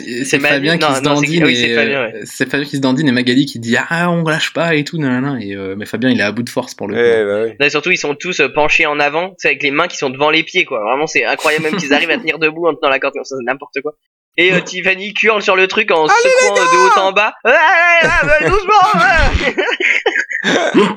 C'est 0.04 0.24
C'est 0.24 0.38
Fabien 0.38 0.78
qui 0.78 0.84
non, 0.84 0.90
se 0.90 0.94
c'est- 0.94 1.02
dandine 1.02 1.44
oui, 1.44 1.56
c'est 1.56 1.68
et, 1.70 1.74
Fabien, 1.74 2.10
c'est 2.24 2.48
Fabien 2.48 2.66
qui 2.66 2.76
se 2.76 2.80
dandine 2.80 3.08
et 3.08 3.12
Magali 3.12 3.44
qui 3.44 3.58
dit 3.58 3.76
ah 3.76 4.10
on 4.10 4.22
lâche 4.22 4.52
pas 4.52 4.74
et 4.76 4.84
tout 4.84 4.98
nanana 4.98 5.38
et 5.42 5.54
euh, 5.56 5.74
mais 5.76 5.84
Fabien 5.86 6.10
il 6.10 6.20
est 6.20 6.22
à 6.22 6.32
bout 6.32 6.44
de 6.44 6.48
force 6.50 6.74
pour 6.74 6.86
le 6.86 6.94
coup. 6.94 7.00
Eh 7.02 7.24
bah 7.24 7.42
oui. 7.48 7.56
Là, 7.58 7.68
surtout, 7.68 7.90
ils 7.90 7.98
sont 7.98 8.14
tous 8.14 8.38
euh, 8.40 8.48
penchés 8.48 8.86
en 8.86 9.00
avant, 9.00 9.30
tu 9.30 9.34
sais, 9.38 9.48
avec 9.48 9.62
les 9.62 9.70
mains 9.70 9.88
qui 9.88 9.96
sont 9.96 10.10
devant 10.10 10.30
les 10.30 10.42
pieds, 10.44 10.64
quoi. 10.64 10.80
Vraiment, 10.80 11.06
c'est 11.06 11.24
incroyable 11.24 11.64
même 11.64 11.76
qu'ils 11.76 11.92
arrivent 11.92 12.10
à 12.10 12.18
tenir 12.18 12.38
debout 12.38 12.66
en 12.68 12.74
tenant 12.74 12.88
la 12.90 12.98
corde 13.00 13.14
comme 13.14 13.24
ça, 13.24 13.34
c'est 13.38 13.44
n'importe 13.44 13.80
quoi. 13.82 13.94
Et 14.36 14.52
euh, 14.52 14.60
Tiffany 14.60 15.12
curle 15.12 15.42
sur 15.42 15.56
le 15.56 15.66
truc 15.68 15.90
en 15.90 16.06
secouant 16.08 16.56
euh, 16.56 16.60
de 16.60 16.78
haut 16.86 17.00
en 17.00 17.12
bas. 17.12 17.34
Ah, 17.44 17.50
ah, 17.52 17.98
ah, 18.02 18.26
ah, 18.40 18.48
doucement. 18.48 19.64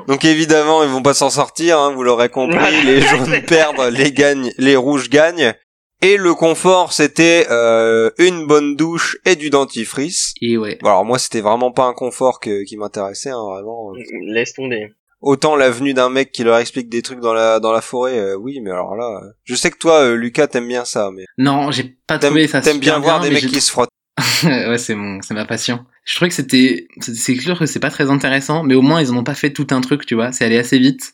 Donc 0.07 0.23
évidemment, 0.25 0.83
ils 0.83 0.89
vont 0.89 1.01
pas 1.01 1.13
s'en 1.13 1.29
sortir, 1.29 1.77
hein, 1.79 1.91
vous 1.93 2.03
l'aurez 2.03 2.29
compris. 2.29 2.83
Les 2.85 3.01
jaunes 3.01 3.41
perdent, 3.47 3.91
les 3.91 4.11
gagnent, 4.11 4.51
les 4.57 4.75
rouges 4.75 5.09
gagnent. 5.09 5.53
Et 6.01 6.17
le 6.17 6.33
confort, 6.33 6.91
c'était 6.91 7.47
euh, 7.49 8.09
une 8.17 8.45
bonne 8.45 8.75
douche 8.75 9.17
et 9.25 9.37
du 9.37 9.49
dentifrice. 9.49 10.33
Et 10.41 10.57
ouais. 10.57 10.77
Bon, 10.81 10.89
alors 10.89 11.05
moi, 11.05 11.17
c'était 11.17 11.39
vraiment 11.39 11.71
pas 11.71 11.85
un 11.85 11.93
confort 11.93 12.41
que- 12.41 12.65
qui 12.65 12.75
m'intéressait, 12.75 13.29
hein, 13.29 13.41
vraiment. 13.53 13.93
Laisse 14.27 14.53
tomber. 14.53 14.89
Autant 15.23 15.55
la 15.55 15.69
venue 15.69 15.93
d'un 15.93 16.09
mec 16.09 16.33
qui 16.33 16.43
leur 16.43 16.57
explique 16.57 16.89
des 16.89 17.01
trucs 17.01 17.21
dans 17.21 17.33
la 17.33 17.61
dans 17.61 17.71
la 17.71 17.79
forêt, 17.79 18.19
euh, 18.19 18.35
oui, 18.35 18.59
mais 18.59 18.71
alors 18.71 18.97
là, 18.97 19.21
euh, 19.23 19.29
je 19.45 19.55
sais 19.55 19.71
que 19.71 19.77
toi, 19.77 20.01
euh, 20.01 20.15
Lucas, 20.15 20.47
t'aimes 20.47 20.67
bien 20.67 20.83
ça, 20.83 21.11
mais 21.15 21.23
Non, 21.37 21.71
j'ai 21.71 21.95
pas 22.05 22.19
trouvé 22.19 22.45
ça 22.47 22.59
t'aimes 22.59 22.79
bien 22.79 22.99
voir 22.99 23.21
des 23.21 23.29
mecs 23.29 23.47
qui 23.47 23.61
se 23.61 23.71
frottent. 23.71 23.89
ouais, 24.43 24.77
c'est 24.77 24.95
mon, 24.95 25.21
c'est 25.21 25.33
ma 25.33 25.45
passion. 25.45 25.85
Je 26.03 26.15
trouvais 26.15 26.27
que 26.27 26.35
c'était, 26.35 26.87
c'est- 26.99 27.35
clair 27.35 27.57
que 27.57 27.65
c'est 27.65 27.79
pas 27.79 27.89
très 27.89 28.09
intéressant, 28.09 28.63
mais 28.63 28.75
au 28.75 28.81
moins 28.81 29.01
ils 29.01 29.11
en 29.11 29.15
ont 29.17 29.23
pas 29.23 29.33
fait 29.33 29.51
tout 29.51 29.65
un 29.71 29.79
truc, 29.79 30.05
tu 30.05 30.13
vois. 30.13 30.33
C'est 30.33 30.43
allé 30.43 30.57
assez 30.57 30.77
vite. 30.77 31.13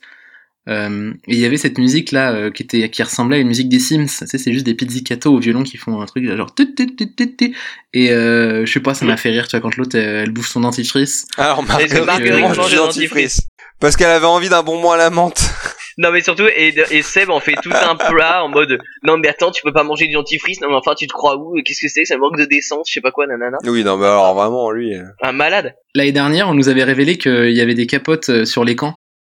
Euh, 0.67 1.13
et 1.27 1.35
il 1.35 1.39
y 1.39 1.45
avait 1.45 1.57
cette 1.57 1.77
musique 1.77 2.11
là 2.11 2.31
euh, 2.33 2.51
qui 2.51 2.63
était, 2.63 2.89
qui 2.89 3.01
ressemblait 3.01 3.37
à 3.37 3.39
une 3.39 3.47
musique 3.47 3.69
des 3.69 3.79
Sims. 3.79 4.05
Tu 4.07 4.27
sais, 4.27 4.37
c'est 4.39 4.53
juste 4.53 4.65
des 4.65 4.73
pizzicatos 4.73 5.31
au 5.31 5.39
violon 5.39 5.61
qui 5.63 5.77
font 5.77 6.01
un 6.01 6.05
truc 6.07 6.25
genre 6.35 6.53
tut, 6.55 6.73
tut, 6.73 6.95
tut, 6.95 7.13
tut, 7.15 7.35
tut. 7.35 7.55
et 7.93 8.11
euh, 8.11 8.65
je 8.65 8.73
sais 8.73 8.79
pas, 8.79 8.95
ça 8.95 9.05
m'a 9.05 9.17
fait 9.17 9.29
rire, 9.29 9.47
tu 9.47 9.51
vois, 9.55 9.61
quand 9.61 9.77
l'autre 9.77 9.95
elle, 9.97 10.23
elle 10.23 10.31
bouffe 10.31 10.47
son 10.49 10.61
dentifrice. 10.61 11.27
Alors 11.37 11.63
Marguerite, 11.63 12.41
mange 12.41 12.71
le 12.71 12.75
dentifrice. 12.77 13.39
Parce 13.79 13.95
qu'elle 13.95 14.09
avait 14.11 14.25
envie 14.25 14.49
d'un 14.49 14.63
bonbon 14.63 14.91
à 14.91 14.97
la 14.97 15.09
menthe. 15.09 15.41
Non, 16.01 16.11
mais 16.13 16.21
surtout, 16.21 16.45
et, 16.55 16.73
et 16.91 17.01
Seb 17.01 17.29
en 17.29 17.41
fait 17.41 17.55
tout 17.61 17.73
un 17.73 17.97
plat 17.97 18.41
en 18.45 18.47
mode, 18.47 18.79
non, 19.03 19.17
mais 19.17 19.27
attends, 19.27 19.51
tu 19.51 19.61
peux 19.63 19.73
pas 19.73 19.83
manger 19.83 20.07
du 20.07 20.13
dentifrice, 20.13 20.61
non, 20.61 20.69
mais 20.69 20.75
enfin, 20.75 20.93
tu 20.97 21.07
te 21.07 21.11
crois 21.11 21.35
où? 21.35 21.55
Qu'est-ce 21.65 21.81
que 21.81 21.89
c'est? 21.91 22.05
Ça 22.05 22.15
manque 22.17 22.37
de 22.37 22.45
décence, 22.45 22.87
je 22.87 22.93
sais 22.93 23.01
pas 23.01 23.11
quoi, 23.11 23.27
nanana. 23.27 23.57
Oui, 23.65 23.83
non, 23.83 23.97
mais 23.97 24.05
alors 24.05 24.33
vraiment, 24.33 24.71
lui. 24.71 24.95
euh, 24.95 25.03
Un 25.21 25.33
malade. 25.33 25.75
L'année 25.95 26.13
dernière, 26.13 26.47
on 26.47 26.53
nous 26.53 26.69
avait 26.69 26.85
révélé 26.85 27.17
qu'il 27.17 27.51
y 27.51 27.59
avait 27.59 27.73
des 27.73 27.85
capotes 27.85 28.29
euh, 28.29 28.45
sur 28.45 28.63
les 28.63 28.77
camps. 28.77 28.93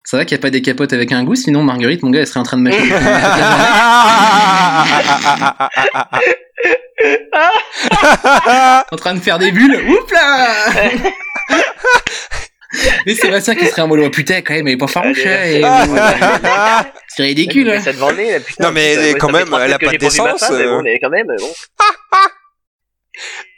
Ça 0.04 0.18
va 0.18 0.26
qu'il 0.26 0.36
n'y 0.36 0.42
a 0.42 0.44
pas 0.44 0.50
des 0.50 0.62
capotes 0.62 0.92
avec 0.92 1.14
un 1.14 1.24
goût, 1.24 1.36
sinon 1.36 1.64
Marguerite, 1.64 2.04
mon 2.04 2.10
gars, 2.10 2.20
elle 2.20 2.28
serait 2.28 2.42
en 2.42 2.44
train 2.44 2.58
de 2.58 2.64
mâcher. 2.64 2.78
en 8.92 8.96
train 8.98 9.14
de 9.14 9.20
faire 9.20 9.40
des 9.40 9.52
bulles. 9.52 9.80
Oups 9.90 10.12
là 10.12 10.48
Et 13.06 13.16
Sébastien 13.16 13.56
qui 13.56 13.66
serait 13.66 13.82
en 13.82 13.88
mode 13.88 14.02
oh, 14.04 14.10
putain 14.10 14.42
quand 14.42 14.54
même 14.54 14.68
elle 14.68 14.74
est 14.74 14.78
pas 14.78 14.88
farouche 14.88 15.26
hein, 15.26 15.44
et, 15.44 15.64
euh, 15.64 16.84
c'est 17.08 17.24
ridicule 17.24 17.66
Mais 17.66 17.78
hein. 17.78 17.82
ça 17.82 17.94
devant 17.94 18.12
le 18.12 18.18
nez, 18.18 18.32
là, 18.32 18.40
putain. 18.40 18.64
Non, 18.66 18.72
mais 18.72 18.98
ouais, 18.98 19.14
quand 19.16 19.32
même, 19.32 19.48
elle 19.60 19.74
a 19.74 19.80
pas 19.80 19.88
que 19.88 19.98
de 19.98 20.02
j'ai 20.02 20.08
vu 20.10 20.22
ma 20.22 20.34
décence, 20.34 20.40
femme, 20.46 20.58
mais 20.58 20.64
euh. 20.64 20.78
bon, 20.78 20.82
mais 20.84 21.00
quand 21.00 21.10
même, 21.10 21.28
bon. 21.28 21.54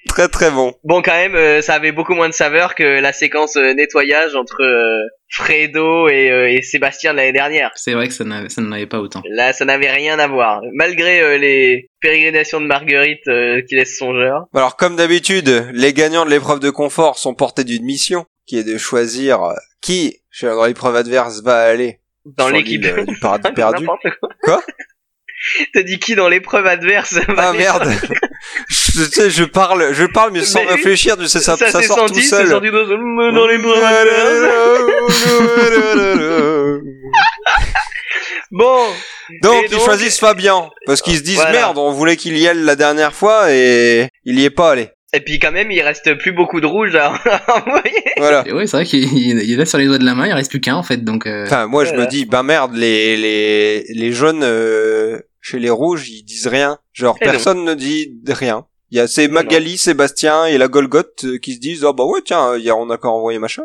très 0.08 0.28
très 0.30 0.52
bon. 0.52 0.74
Bon, 0.84 1.02
quand 1.02 1.12
même, 1.13 1.36
euh, 1.36 1.62
ça 1.62 1.74
avait 1.74 1.91
beaucoup 1.91 2.13
moins 2.13 2.30
de 2.30 2.34
saveur 2.34 2.76
que 2.76 2.84
la 2.84 3.12
séquence 3.12 3.58
euh, 3.58 3.74
nettoyage 3.74 4.36
entre 4.36 4.62
euh, 4.62 5.08
Fredo 5.32 6.10
et, 6.10 6.30
euh, 6.30 6.52
et 6.52 6.62
Sébastien 6.62 7.13
de 7.13 7.17
l'année 7.17 7.32
dernière. 7.32 7.71
c'est 7.76 7.93
vrai 7.93 8.10
que 8.10 8.13
ça 8.13 8.26
n'en 8.26 8.71
avait 8.71 8.86
pas 8.86 9.00
autant 9.00 9.24
Là, 9.30 9.54
ça 9.54 9.63
n'avait 9.63 9.89
rien 9.89 10.19
à 10.19 10.28
voir. 10.28 10.62
Malgré 10.73 11.21
euh, 11.21 11.38
les 11.38 11.90
pérégrinations 12.02 12.60
de 12.60 12.65
Marguerite 12.65 13.25
euh, 13.29 13.62
qui 13.67 13.75
laisse 13.75 13.98
songeur. 13.98 14.48
Alors 14.54 14.75
comme 14.75 14.98
d'habitude, 14.98 15.69
les 15.73 15.94
gagnants 15.94 16.25
de 16.25 16.29
l'épreuve 16.29 16.60
de 16.60 16.69
confort 16.69 17.17
sont 17.17 17.33
portés 17.33 17.63
d'une 17.63 17.86
mission, 17.86 18.25
qui 18.52 18.58
est 18.60 18.65
de 18.65 18.77
choisir 18.77 19.39
qui, 19.79 20.19
dans 20.41 20.65
l'épreuve 20.65 20.97
adverse, 20.97 21.41
va 21.41 21.62
aller 21.62 22.02
Dans 22.25 22.49
l'équipe. 22.49 22.81
l'île, 22.83 22.93
euh, 22.99 23.06
du 23.06 23.17
paradis 23.17 23.49
perdu. 23.56 23.79
N'importe 23.85 24.04
quoi. 24.19 24.29
Quoi? 24.43 24.63
T'as 25.73 25.83
dit 25.83 25.99
qui 25.99 26.15
dans 26.15 26.27
l'épreuve 26.27 26.67
adverse? 26.67 27.17
Ah 27.37 27.54
merde. 27.54 27.89
je, 28.67 29.04
tu 29.06 29.10
sais, 29.10 29.29
je 29.29 29.45
parle, 29.45 29.93
je 29.93 30.04
parle 30.04 30.31
mais 30.33 30.43
sans 30.43 30.65
Mais- 30.65 30.71
réfléchir, 30.71 31.15
tu 31.17 31.29
sais, 31.29 31.39
ça, 31.39 31.56
ça, 31.56 31.81
sort 31.81 31.99
senti, 31.99 32.15
tout 32.15 32.19
seul. 32.27 32.49
sorti 32.49 32.71
dans, 32.71 32.85
dans 33.31 33.47
l'épreuve 33.47 33.81
adverse. 33.81 34.52
Bon, 38.52 38.85
Donc 39.43 39.63
ils 39.71 39.79
choisissent 39.79 40.19
Fabien 40.19 40.69
parce 40.85 41.02
qu'ils 41.02 41.15
se 41.19 41.23
disent 41.23 41.35
Voilà. 41.37 41.52
merde, 41.54 41.77
on 41.77 41.91
voulait 41.93 42.17
qu'il 42.17 42.37
y 42.37 42.49
aille 42.49 42.62
la 42.63 42.75
dernière 42.75 43.13
fois 43.13 43.49
et 43.49 44.10
il 44.25 44.37
y 44.37 44.43
est 44.43 44.49
pas 44.49 44.71
allé. 44.71 44.89
Et 45.14 45.20
puis 45.22 45.40
quand 45.40 45.52
même, 45.52 45.72
il 45.72 45.82
reste 45.82 46.14
plus 46.16 46.32
beaucoup 46.32 46.62
de 46.62 46.66
rouge 46.66 46.96
à 46.96 47.10
envoyer. 47.48 48.04
Voilà. 48.18 48.44
Et 48.48 48.54
ouais, 48.54 48.68
c'est 48.68 48.78
vrai 48.78 48.86
qu'il 48.86 49.04
il 49.18 49.52
est 49.52 49.56
là 49.58 49.66
sur 49.66 49.78
les 49.78 49.86
doigts 49.88 49.98
de 49.98 50.06
la 50.06 50.16
main, 50.16 50.28
il 50.28 50.34
reste 50.34 50.50
plus 50.50 50.62
qu'un 50.62 50.76
en 50.76 50.84
fait, 50.84 51.04
donc. 51.04 51.28
euh, 51.28 51.46
Enfin, 51.46 51.68
moi 51.68 51.84
je 51.86 51.90
Voilà. 51.90 52.06
me 52.06 52.10
dis 52.10 52.26
ben 52.26 52.44
merde, 52.44 52.74
les 52.76 53.18
les 53.18 53.84
les 53.90 54.12
jaunes 54.12 54.44
euh, 54.44 55.20
chez 55.42 55.60
les 55.60 55.70
rouges, 55.70 56.10
ils 56.10 56.24
disent 56.24 56.48
rien. 56.48 56.78
Genre 56.94 57.18
Eh 57.22 57.26
non. 57.26 57.32
personne 57.32 57.64
ne 57.66 57.74
dit 57.74 58.14
rien. 58.28 58.66
Il 58.92 58.98
y 58.98 59.00
a 59.00 59.08
c'est 59.08 59.28
non. 59.28 59.36
Magali, 59.36 59.78
Sébastien 59.78 60.46
et 60.46 60.58
la 60.58 60.68
Golgoth 60.68 61.24
euh, 61.26 61.38
qui 61.38 61.54
se 61.56 61.60
disent 61.60 61.84
oh 61.84 61.94
bah 61.94 62.04
ouais 62.06 62.22
tiens, 62.26 62.58
hier 62.58 62.78
on 62.78 62.90
a 62.90 62.98
qu'à 62.98 63.08
envoyer 63.10 63.40
machin. 63.40 63.64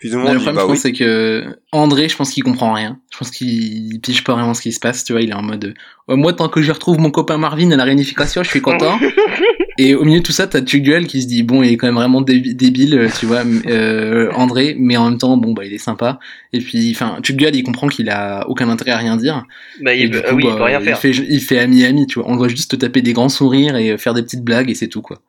Puis 0.00 0.10
tout 0.10 0.16
le 0.16 0.22
monde 0.22 0.32
le 0.34 0.38
dit 0.38 0.44
problème, 0.44 0.54
bah 0.54 0.62
je 0.62 0.66
oui. 0.66 0.72
pense, 0.74 0.82
c'est 0.82 0.92
que 0.92 1.44
André, 1.72 2.08
je 2.08 2.16
pense 2.16 2.30
qu'il 2.30 2.44
comprend 2.44 2.72
rien. 2.72 3.00
Je 3.12 3.18
pense 3.18 3.30
qu'il 3.32 3.98
pige 4.00 4.22
pas 4.22 4.34
vraiment 4.34 4.54
ce 4.54 4.62
qui 4.62 4.70
se 4.70 4.78
passe, 4.78 5.02
tu 5.02 5.12
vois. 5.12 5.22
Il 5.22 5.30
est 5.30 5.34
en 5.34 5.42
mode, 5.42 5.74
euh, 6.08 6.14
moi, 6.16 6.32
tant 6.32 6.48
que 6.48 6.62
je 6.62 6.70
retrouve 6.70 7.00
mon 7.00 7.10
copain 7.10 7.36
Marvin 7.36 7.68
à 7.72 7.76
la 7.76 7.82
réunification, 7.82 8.44
je 8.44 8.48
suis 8.48 8.60
content. 8.60 8.96
Et 9.80 9.94
au 9.94 10.04
milieu 10.04 10.18
de 10.18 10.24
tout 10.24 10.32
ça, 10.32 10.48
t'as 10.48 10.60
Tugduel 10.60 11.06
qui 11.06 11.22
se 11.22 11.28
dit, 11.28 11.44
bon, 11.44 11.62
il 11.62 11.72
est 11.72 11.76
quand 11.76 11.86
même 11.86 11.94
vraiment 11.94 12.20
débi- 12.20 12.54
débile, 12.54 12.98
euh, 12.98 13.08
tu 13.18 13.26
vois, 13.26 13.44
euh, 13.66 14.28
André, 14.32 14.74
mais 14.76 14.96
en 14.96 15.08
même 15.08 15.18
temps, 15.18 15.36
bon, 15.36 15.52
bah, 15.52 15.64
il 15.64 15.72
est 15.72 15.78
sympa. 15.78 16.18
Et 16.52 16.58
puis, 16.58 16.90
enfin, 16.90 17.20
Tugduel, 17.22 17.54
il 17.54 17.62
comprend 17.62 17.86
qu'il 17.86 18.10
a 18.10 18.44
aucun 18.48 18.68
intérêt 18.68 18.90
à 18.90 18.96
rien 18.96 19.16
dire. 19.16 19.44
Bah, 19.80 19.94
il, 19.94 20.14
euh, 20.14 20.20
coup, 20.20 20.34
oui, 20.34 20.42
bah, 20.42 20.50
il 20.50 20.56
peut 20.56 20.62
rien 20.64 20.80
faire. 20.80 20.98
fait, 20.98 21.10
il 21.12 21.40
fait 21.40 21.60
ami-ami, 21.60 22.08
tu 22.08 22.18
vois. 22.18 22.28
On 22.28 22.32
le 22.32 22.38
voit 22.38 22.48
juste 22.48 22.72
te 22.72 22.76
taper 22.76 23.02
des 23.02 23.12
grands 23.12 23.28
sourires 23.28 23.76
et 23.76 23.96
faire 23.98 24.14
des 24.14 24.22
petites 24.22 24.42
blagues 24.42 24.68
et 24.68 24.74
c'est 24.74 24.88
tout, 24.88 25.00
quoi. 25.00 25.20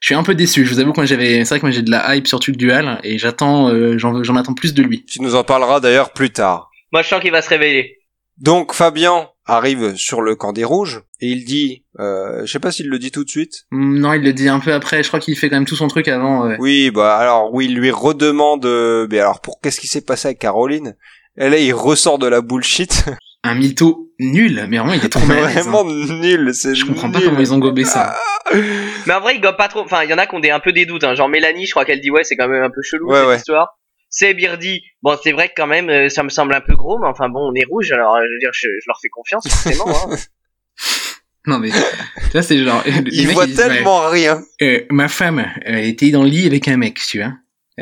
Je 0.00 0.06
suis 0.06 0.14
un 0.14 0.22
peu 0.22 0.34
déçu. 0.34 0.64
Je 0.64 0.72
vous 0.72 0.80
avoue 0.80 0.92
que 0.92 1.00
moi 1.00 1.04
j'avais, 1.04 1.44
c'est 1.44 1.50
vrai 1.50 1.60
que 1.60 1.66
moi 1.66 1.70
j'ai 1.70 1.82
de 1.82 1.90
la 1.90 2.16
hype 2.16 2.26
sur 2.26 2.40
Tugdual 2.40 3.00
et 3.04 3.18
j'attends, 3.18 3.68
euh, 3.68 3.98
j'en 3.98 4.36
attends 4.36 4.54
plus 4.54 4.72
de 4.72 4.82
lui. 4.82 5.04
Tu 5.04 5.20
nous 5.20 5.34
en 5.34 5.44
parleras 5.44 5.78
d'ailleurs 5.78 6.14
plus 6.14 6.30
tard. 6.30 6.70
Moi, 6.90 7.02
je 7.02 7.08
sens 7.08 7.20
qu'il 7.20 7.30
va 7.32 7.42
se 7.42 7.50
réveiller. 7.50 7.98
Donc 8.38 8.72
Fabien 8.72 9.28
arrive 9.46 9.96
sur 9.96 10.20
le 10.20 10.36
camp 10.36 10.52
des 10.52 10.64
rouges 10.64 11.02
et 11.20 11.28
il 11.28 11.44
dit, 11.44 11.84
euh, 11.98 12.42
je 12.44 12.52
sais 12.52 12.58
pas 12.60 12.70
s'il 12.72 12.88
le 12.88 12.98
dit 12.98 13.10
tout 13.10 13.24
de 13.24 13.30
suite. 13.30 13.64
Hmm, 13.70 13.98
Non, 13.98 14.12
il 14.12 14.22
le 14.22 14.32
dit 14.32 14.48
un 14.48 14.60
peu 14.60 14.72
après. 14.72 15.02
Je 15.02 15.08
crois 15.08 15.20
qu'il 15.20 15.36
fait 15.36 15.48
quand 15.50 15.56
même 15.56 15.64
tout 15.66 15.76
son 15.76 15.88
truc 15.88 16.08
avant. 16.08 16.46
ouais. 16.46 16.56
Oui, 16.60 16.90
bah 16.90 17.16
alors 17.16 17.52
oui, 17.52 17.66
il 17.66 17.74
lui 17.74 17.90
redemande, 17.90 18.64
euh, 18.66 19.06
mais 19.10 19.18
alors 19.18 19.40
pour 19.40 19.60
qu'est-ce 19.60 19.80
qui 19.80 19.88
s'est 19.88 20.00
passé 20.04 20.28
avec 20.28 20.38
Caroline? 20.38 20.96
Et 21.36 21.48
là, 21.48 21.56
il 21.58 21.72
ressort 21.72 22.18
de 22.18 22.26
la 22.26 22.40
bullshit. 22.40 23.04
Un 23.42 23.54
mytho 23.54 24.10
nul, 24.18 24.66
mais 24.68 24.76
vraiment 24.76 24.92
il 24.92 25.02
est 25.02 25.08
trop 25.08 25.24
mal. 25.24 25.38
Vraiment 25.44 25.82
nul. 25.84 26.52
C'est 26.52 26.74
Je 26.74 26.84
comprends 26.84 27.10
pas 27.10 27.22
comment 27.22 27.38
ils 27.40 27.54
ont 27.54 27.58
gobé 27.58 27.84
ça. 27.84 28.14
Mais 29.06 29.14
en 29.14 29.20
vrai, 29.20 29.36
il 29.36 29.40
gobe 29.40 29.56
pas 29.56 29.68
trop. 29.68 29.80
Enfin, 29.80 30.02
il 30.04 30.10
y 30.10 30.14
en 30.14 30.18
a 30.18 30.26
qui 30.26 30.34
ont 30.34 30.40
des, 30.40 30.50
un 30.50 30.60
peu 30.60 30.72
des 30.72 30.84
doutes. 30.84 31.04
Hein. 31.04 31.14
Genre 31.14 31.28
Mélanie, 31.30 31.64
je 31.64 31.70
crois 31.70 31.86
qu'elle 31.86 32.02
dit 32.02 32.10
ouais, 32.10 32.22
c'est 32.22 32.36
quand 32.36 32.48
même 32.48 32.62
un 32.62 32.68
peu 32.68 32.82
chelou 32.82 33.08
Ouais, 33.08 33.16
cette 33.20 33.28
ouais. 33.28 33.36
histoire. 33.36 33.78
C'est 34.10 34.34
Birdy. 34.34 34.82
Bon, 35.02 35.16
c'est 35.22 35.32
vrai 35.32 35.48
que 35.48 35.54
quand 35.56 35.66
même, 35.68 35.88
euh, 35.88 36.08
ça 36.08 36.22
me 36.24 36.28
semble 36.28 36.52
un 36.54 36.60
peu 36.60 36.74
gros, 36.74 36.98
mais 36.98 37.06
enfin 37.06 37.28
bon, 37.28 37.50
on 37.50 37.54
est 37.54 37.64
rouge, 37.70 37.90
alors 37.92 38.16
euh, 38.16 38.20
je 38.28 38.32
veux 38.34 38.38
dire, 38.40 38.50
je, 38.52 38.66
je 38.66 38.84
leur 38.88 38.98
fais 39.00 39.08
confiance 39.08 39.46
forcément. 39.48 39.86
Hein. 40.12 40.16
Non 41.46 41.58
mais, 41.58 41.70
tu 41.70 41.76
vois, 42.32 42.42
c'est 42.42 42.58
genre. 42.62 42.82
Il 42.86 43.26
mecs, 43.26 43.34
voit 43.34 43.44
ils 43.46 43.48
disent, 43.54 43.56
tellement 43.56 44.08
rien. 44.10 44.42
euh, 44.60 44.82
ma 44.90 45.08
femme, 45.08 45.46
elle 45.64 45.86
était 45.86 46.10
dans 46.10 46.22
le 46.22 46.28
lit 46.28 46.46
avec 46.46 46.68
un 46.68 46.76
mec, 46.76 47.00
tu 47.00 47.18
vois. 47.18 47.32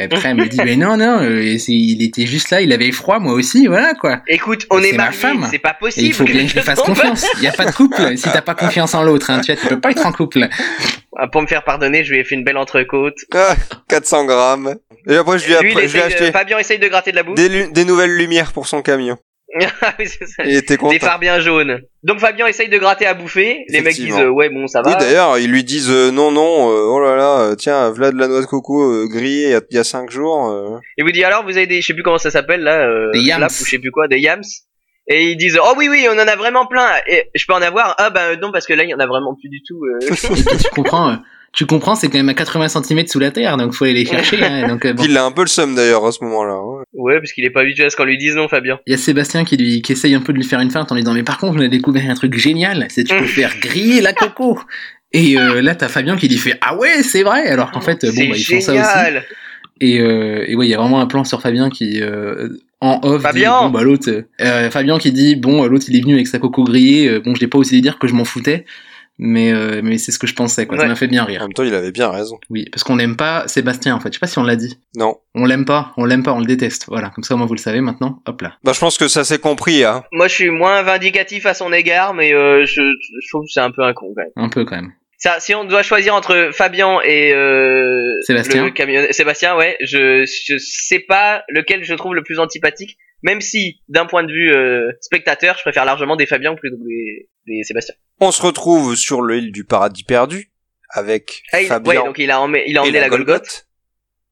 Après, 0.01 0.29
elle 0.29 0.37
me 0.37 0.47
dit, 0.47 0.59
mais 0.65 0.77
non, 0.77 0.97
non, 0.97 1.19
euh, 1.23 1.57
il 1.67 2.01
était 2.05 2.25
juste 2.25 2.51
là, 2.51 2.61
il 2.61 2.73
avait 2.73 2.93
froid, 2.93 3.19
moi 3.19 3.33
aussi, 3.33 3.67
voilà 3.67 3.95
quoi. 3.95 4.23
Écoute, 4.29 4.65
on 4.71 4.81
est 4.81 4.93
ma 4.93 5.07
mariés, 5.07 5.19
femme. 5.19 5.49
c'est 5.51 5.59
pas 5.59 5.71
Et 5.73 5.81
possible. 5.81 6.07
il 6.07 6.13
faut 6.13 6.23
bien 6.25 6.47
que 6.47 6.53
je 6.53 6.61
fasse 6.61 6.79
confiance. 6.81 7.27
Il 7.39 7.43
y 7.43 7.49
a 7.49 7.53
pas 7.53 7.67
de 7.67 7.73
couple 7.75 7.97
si 8.17 8.31
t'as 8.31 8.43
pas 8.43 8.55
confiance 8.55 8.95
en 8.95 9.03
l'autre, 9.03 9.29
hein. 9.31 9.41
Tu 9.41 9.53
vois, 9.53 9.61
tu 9.61 9.67
peux 9.67 9.81
pas 9.81 9.91
être 9.91 10.07
en 10.07 10.13
couple. 10.13 10.47
Ah, 11.17 11.27
Pour 11.27 11.43
me 11.43 11.49
faire 11.49 11.65
pardonner, 11.65 12.05
je 12.05 12.13
lui 12.13 12.21
ai 12.21 12.25
fait 12.25 12.37
une 12.37 12.45
belle 12.45 12.59
entrecôte. 12.59 13.17
Ah, 13.35 13.57
400 13.89 14.25
grammes. 14.27 14.77
Et 15.09 15.17
après, 15.17 15.39
je 15.39 15.47
lui 15.47 15.55
ai, 15.55 15.61
Lui, 15.61 15.71
il 15.71 15.73
après- 15.73 15.89
je 15.89 15.93
lui 15.95 15.99
ai 16.01 16.07
essaye 16.07 16.11
de- 16.11 16.23
acheté 16.25 16.33
Fabien 16.33 16.59
essaye 16.59 16.79
de 16.79 16.89
gratter 16.89 17.11
de 17.13 17.17
la 17.17 17.23
bouffe. 17.23 17.35
des, 17.37 17.49
lu- 17.49 17.73
des 17.73 17.85
nouvelles 17.85 18.15
lumières 18.17 18.53
pour 18.53 18.67
son 18.67 18.83
camion. 18.83 19.17
Ah 19.81 19.95
oui, 19.99 20.07
c'est 20.07 20.27
ça. 20.27 20.45
Il 20.45 20.55
était 20.55 20.75
Des 20.75 20.79
content. 20.79 20.99
phares 20.99 21.19
bien 21.19 21.41
jaunes. 21.41 21.81
Donc 22.03 22.21
Fabien 22.21 22.47
essaye 22.47 22.69
de 22.69 22.77
gratter 22.77 23.07
à 23.07 23.15
bouffer. 23.15 23.65
Les 23.71 23.81
mecs 23.81 23.95
disent 23.97 24.19
euh, 24.19 24.29
ouais 24.29 24.51
bon 24.51 24.67
ça 24.67 24.83
Oui, 24.85 24.93
va. 24.93 24.99
d'ailleurs, 24.99 25.39
ils 25.39 25.51
lui 25.51 25.65
disent 25.65 25.91
euh, 25.91 26.11
non, 26.11 26.31
non, 26.31 26.71
euh, 26.71 26.83
oh 26.83 27.01
là 27.01 27.17
là, 27.17 27.41
euh, 27.41 27.55
tiens, 27.55 27.89
voilà 27.91 28.11
de 28.13 28.19
la 28.19 28.29
noix 28.29 28.41
de 28.43 28.47
coco 28.47 28.83
euh, 28.83 29.07
grillée 29.09 29.45
il 29.47 29.51
y 29.53 29.55
a- 29.55 29.63
il 29.71 29.77
y 29.77 29.81
a 29.81 29.85
5 29.85 30.11
jours. 30.11 30.51
euh. 30.51 30.79
Il 30.99 31.05
vous 31.05 31.13
dit 31.13 31.25
alors 31.25 31.45
vous 31.45 31.57
avez 31.57 31.67
des, 31.67 31.81
je 31.81 31.87
sais 31.87 31.95
plus 31.95 32.03
comment 32.03 32.19
ça 32.19 32.31
s'appelle 32.31 32.61
là, 32.63 32.87
euh, 32.87 33.11
Des 33.15 33.21
yams. 33.21 33.43
ou 33.45 33.49
je 33.49 33.71
sais 33.71 33.79
plus 33.79 33.91
quoi, 33.91 34.07
des 34.09 34.19
yams. 34.19 34.43
Et 35.11 35.31
ils 35.31 35.37
disent 35.39 35.59
oh 35.65 35.73
oui 35.79 35.89
oui 35.89 36.07
on 36.11 36.15
en 36.19 36.29
a 36.29 36.37
vraiment 36.37 36.67
plein. 36.67 36.87
Et 37.07 37.31
je 37.35 37.47
peux 37.47 37.55
en 37.55 37.63
avoir 37.63 37.95
Ah 37.97 38.11
bah 38.11 38.37
non 38.37 38.53
parce 38.53 38.67
que 38.67 38.75
là 38.75 38.85
il 38.85 38.91
y 38.91 38.95
en 38.95 38.99
a 39.01 39.07
vraiment 39.07 39.35
plus 39.35 39.49
du 39.49 39.63
tout. 39.67 39.81
euh. 39.87 39.99
Et 40.55 40.57
tu 40.59 40.69
comprends, 40.75 41.13
euh, 41.13 41.17
tu 41.53 41.67
comprends, 41.67 41.95
c'est 41.95 42.09
quand 42.09 42.19
même 42.19 42.29
à 42.29 42.35
80 42.35 42.69
cm 42.69 43.07
sous 43.07 43.19
la 43.19 43.31
terre, 43.31 43.57
donc 43.57 43.73
faut 43.73 43.85
aller 43.85 43.95
les 43.95 44.05
chercher, 44.05 44.43
hein. 44.45 44.69
Donc, 44.69 44.85
euh, 44.85 44.93
bon. 44.93 45.03
Il 45.03 45.17
a 45.17 45.25
un 45.25 45.33
peu 45.33 45.43
le 45.43 45.49
seum 45.49 45.75
d'ailleurs 45.75 46.05
à 46.05 46.13
ce 46.13 46.23
moment-là. 46.25 46.61
ouais. 46.63 46.85
ouais 46.93 47.19
parce 47.21 47.33
qu'il 47.33 47.45
est 47.45 47.51
pas 47.51 47.63
habitué 47.63 47.85
à 47.85 47.91
ce 47.91 47.97
qu'on 47.97 48.05
lui 48.05 48.19
dise 48.19 48.35
non 48.35 48.49
Fabien. 48.49 48.79
Il 48.87 48.91
y 48.93 48.95
a 48.95 48.99
Sébastien 48.99 49.45
qui 49.45 49.57
lui, 49.57 49.83
qui 49.83 49.93
essaye 49.93 50.15
un 50.15 50.21
peu 50.21 50.33
de 50.33 50.39
lui 50.39 50.45
faire 50.45 50.61
une 50.61 50.71
feinte 50.71 50.93
en 50.93 50.95
lui 50.95 51.03
disant, 51.03 51.15
mais 51.15 51.23
par 51.23 51.39
contre, 51.39 51.59
on 51.59 51.65
a 51.65 51.69
découvert 51.69 52.09
un 52.09 52.15
truc 52.15 52.37
génial, 52.37 52.87
c'est 52.91 53.05
que 53.05 53.09
tu 53.09 53.17
peux 53.17 53.27
faire 53.27 53.55
griller 53.61 54.01
la 54.01 54.13
coco. 54.13 54.61
Et 55.13 55.39
euh, 55.39 55.63
là, 55.63 55.75
t'as 55.75 55.89
Fabien 55.89 56.17
qui 56.17 56.29
lui 56.29 56.37
fait, 56.37 56.59
ah 56.61 56.77
ouais, 56.77 57.03
c'est 57.03 57.23
vrai, 57.23 57.47
alors 57.49 57.71
qu'en 57.71 57.81
fait, 57.81 58.05
bon, 58.05 58.13
c'est 58.15 58.29
bah, 58.29 58.35
ils 58.37 58.45
font 58.45 58.61
ça 58.61 58.73
aussi. 58.73 58.83
génial. 58.83 59.25
Et, 59.81 60.01
euh, 60.01 60.45
et 60.47 60.55
ouais, 60.57 60.67
il 60.67 60.71
y 60.71 60.75
a 60.75 60.79
vraiment 60.79 61.01
un 61.01 61.07
plan 61.07 61.25
sur 61.25 61.41
Fabien 61.41 61.71
qui, 61.71 62.03
euh, 62.03 62.49
en 62.81 63.01
off, 63.03 63.23
Fabien 63.23 63.59
dit, 63.59 63.65
bon, 63.65 63.71
bah, 63.71 63.83
l'autre, 63.83 64.25
euh, 64.41 64.71
Fabien 64.71 64.99
qui 64.99 65.13
dit, 65.13 65.37
bon, 65.37 65.65
l'autre, 65.67 65.87
il 65.89 65.97
est 65.97 66.01
venu 66.01 66.15
avec 66.15 66.27
sa 66.27 66.39
coco 66.39 66.65
grillée, 66.65 67.09
euh, 67.09 67.21
bon, 67.21 67.35
je 67.35 67.41
l'ai 67.41 67.47
pas 67.47 67.59
osé 67.59 67.81
dire 67.81 67.99
que 67.99 68.07
je 68.07 68.15
m'en 68.15 68.25
foutais, 68.25 68.65
mais, 69.19 69.53
euh, 69.53 69.81
mais 69.83 69.99
c'est 69.99 70.13
ce 70.13 70.19
que 70.19 70.27
je 70.27 70.35
pensais, 70.35 70.67
quoi. 70.67 70.77
Ça 70.77 70.83
Ouais. 70.85 70.89
m'a 70.89 70.95
fait 70.95 71.07
bien 71.09 71.23
En 71.25 71.27
rire. 71.27 71.41
même 71.43 71.53
temps, 71.53 71.63
il 71.65 71.75
avait 71.75 71.93
bien 71.93 72.11
raison. 72.11 72.39
Oui, 72.51 72.67
parce 72.71 72.85
qu'on 72.85 72.97
n'aime 72.97 73.17
pas 73.17 73.47
Sébastien, 73.49 73.95
en 73.97 74.01
fait. 74.01 74.09
Je 74.11 74.15
sais 74.15 74.21
pas 74.21 74.27
si 74.27 74.39
on 74.39 74.45
l'a 74.45 74.57
dit. 74.57 74.79
Non. 74.97 75.17
On 75.35 75.45
l'aime 75.45 75.65
pas, 75.65 75.93
on 75.97 76.05
l'aime 76.05 76.23
pas, 76.23 76.33
on 76.33 76.41
le 76.41 76.47
déteste. 76.47 76.87
Voilà, 76.89 77.11
comme 77.11 77.25
ça, 77.25 77.37
moi, 77.37 77.47
vous 77.47 77.55
le 77.55 77.59
savez 77.61 77.81
maintenant. 77.81 78.23
Hop 78.27 78.41
là. 78.43 78.55
Bah, 78.65 78.73
je 78.73 78.81
pense 78.81 78.97
que 78.99 79.09
ça 79.09 79.25
s'est 79.25 79.39
compris, 79.39 79.85
hein. 79.85 80.05
Moi 80.13 80.29
je 80.29 80.35
suis 80.35 80.51
moins 80.51 80.83
vindicatif 80.83 81.47
à 81.47 81.55
son 81.55 81.73
égard 81.73 82.15
mais 82.15 82.33
euh, 82.33 82.65
je, 82.67 82.81
je 82.83 83.29
trouve 83.31 83.43
que 83.45 83.51
c'est 83.51 83.61
un 83.61 83.71
peu 83.71 83.83
un 83.83 83.93
con 83.93 84.13
quand 84.15 84.23
même. 84.23 84.33
Un 84.37 84.49
peu, 84.49 84.65
quand 84.65 84.77
même. 84.77 84.93
Ça, 85.19 85.41
si 85.41 85.53
on 85.53 85.65
doit 85.65 85.83
choisir 85.83 86.15
entre 86.15 86.51
Fabien 86.53 87.01
et 87.05 87.35
euh, 87.35 88.01
Sébastien. 88.23 88.65
le 88.65 88.71
camion... 88.71 89.05
Sébastien, 89.11 89.57
ouais, 89.57 89.77
je 89.81 90.25
je 90.25 90.57
sais 90.59 91.01
pas 91.01 91.45
lequel 91.49 91.83
je 91.83 91.95
trouve 91.95 92.15
le 92.15 92.23
plus 92.23 92.39
antipathique. 92.39 92.97
Même 93.23 93.41
si, 93.41 93.81
d'un 93.89 94.07
point 94.07 94.23
de 94.23 94.31
vue 94.31 94.53
euh, 94.53 94.93
spectateur, 95.01 95.57
je 95.57 95.63
préfère 95.63 95.85
largement 95.85 96.15
des 96.15 96.27
Fabien 96.27 96.55
plutôt 96.55 96.77
que 96.77 96.85
des, 96.85 97.29
des 97.49 97.65
Sébastien. 97.65 97.97
On 98.21 98.31
se 98.31 98.41
retrouve 98.41 98.95
sur 98.95 99.25
l'île 99.25 99.51
du 99.51 99.65
paradis 99.65 100.05
perdu 100.05 100.53
avec 100.91 101.43
Ah, 101.53 101.63
il, 101.63 101.67
Fabien 101.67 102.01
ouais, 102.01 102.07
donc 102.07 102.19
il 102.19 102.31
a 102.31 102.41
emmené, 102.41 102.63
il 102.69 102.79
a 102.79 102.83
emmené 102.83 103.01
la 103.01 103.09
Golgoth. 103.09 103.67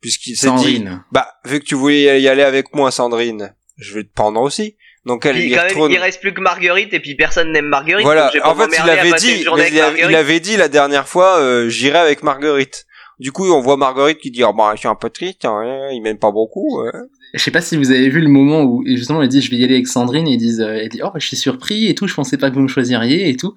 Puisqu'il 0.00 0.36
s'est 0.36 0.50
dit, 0.50 0.76
Sandrine. 0.76 1.04
bah, 1.10 1.34
vu 1.44 1.58
que 1.58 1.64
tu 1.64 1.74
voulais 1.74 2.20
y 2.20 2.28
aller 2.28 2.42
avec 2.42 2.72
moi, 2.74 2.92
Sandrine, 2.92 3.56
je 3.76 3.92
vais 3.94 4.04
te 4.04 4.12
prendre 4.12 4.40
aussi. 4.40 4.76
Donc 5.06 5.24
elle 5.24 5.36
Puis 5.36 5.50
quand 5.50 5.64
même, 5.64 5.90
il 5.92 5.98
reste 5.98 6.20
plus 6.20 6.34
que 6.34 6.40
Marguerite 6.40 6.92
et 6.92 7.00
puis 7.00 7.14
personne 7.14 7.52
n'aime 7.52 7.66
Marguerite. 7.66 8.04
Voilà. 8.04 8.30
donc 8.34 8.44
En 8.44 8.54
fait, 8.56 8.76
il 8.84 8.90
avait 8.90 9.12
dit, 9.12 9.44
mais 9.56 9.68
il, 9.70 9.80
avait, 9.80 9.80
Marguerite. 9.80 10.06
il 10.10 10.16
avait 10.16 10.40
dit 10.40 10.56
la 10.56 10.68
dernière 10.68 11.08
fois, 11.08 11.38
euh, 11.38 11.68
j'irai 11.68 11.98
avec 11.98 12.22
Marguerite. 12.22 12.86
Du 13.18 13.32
coup, 13.32 13.50
on 13.50 13.60
voit 13.60 13.76
Marguerite 13.76 14.18
qui 14.18 14.30
dit, 14.30 14.44
oh, 14.44 14.52
bah, 14.52 14.72
je 14.74 14.80
suis 14.80 14.88
un 14.88 14.94
peu 14.96 15.08
triste, 15.08 15.44
hein, 15.44 15.88
il 15.92 16.02
m'aime 16.02 16.18
pas 16.18 16.32
beaucoup. 16.32 16.82
ouais. 16.82 16.90
Je 17.34 17.42
sais 17.42 17.50
pas 17.50 17.60
si 17.60 17.76
vous 17.76 17.90
avez 17.90 18.08
vu 18.08 18.20
le 18.20 18.28
moment 18.28 18.62
où 18.62 18.82
justement 18.86 19.22
elle 19.22 19.28
dit 19.28 19.42
je 19.42 19.50
vais 19.50 19.56
y 19.56 19.64
aller 19.64 19.74
avec 19.74 19.88
Sandrine 19.88 20.26
et 20.26 20.32
ils 20.32 20.38
disent 20.38 20.60
euh, 20.60 20.78
elle 20.80 20.88
dit 20.88 21.00
oh 21.04 21.10
je 21.16 21.26
suis 21.26 21.36
surpris 21.36 21.86
et 21.86 21.94
tout 21.94 22.06
je 22.06 22.14
pensais 22.14 22.38
pas 22.38 22.48
que 22.48 22.54
vous 22.54 22.62
me 22.62 22.68
choisiriez 22.68 23.28
et 23.28 23.36
tout 23.36 23.54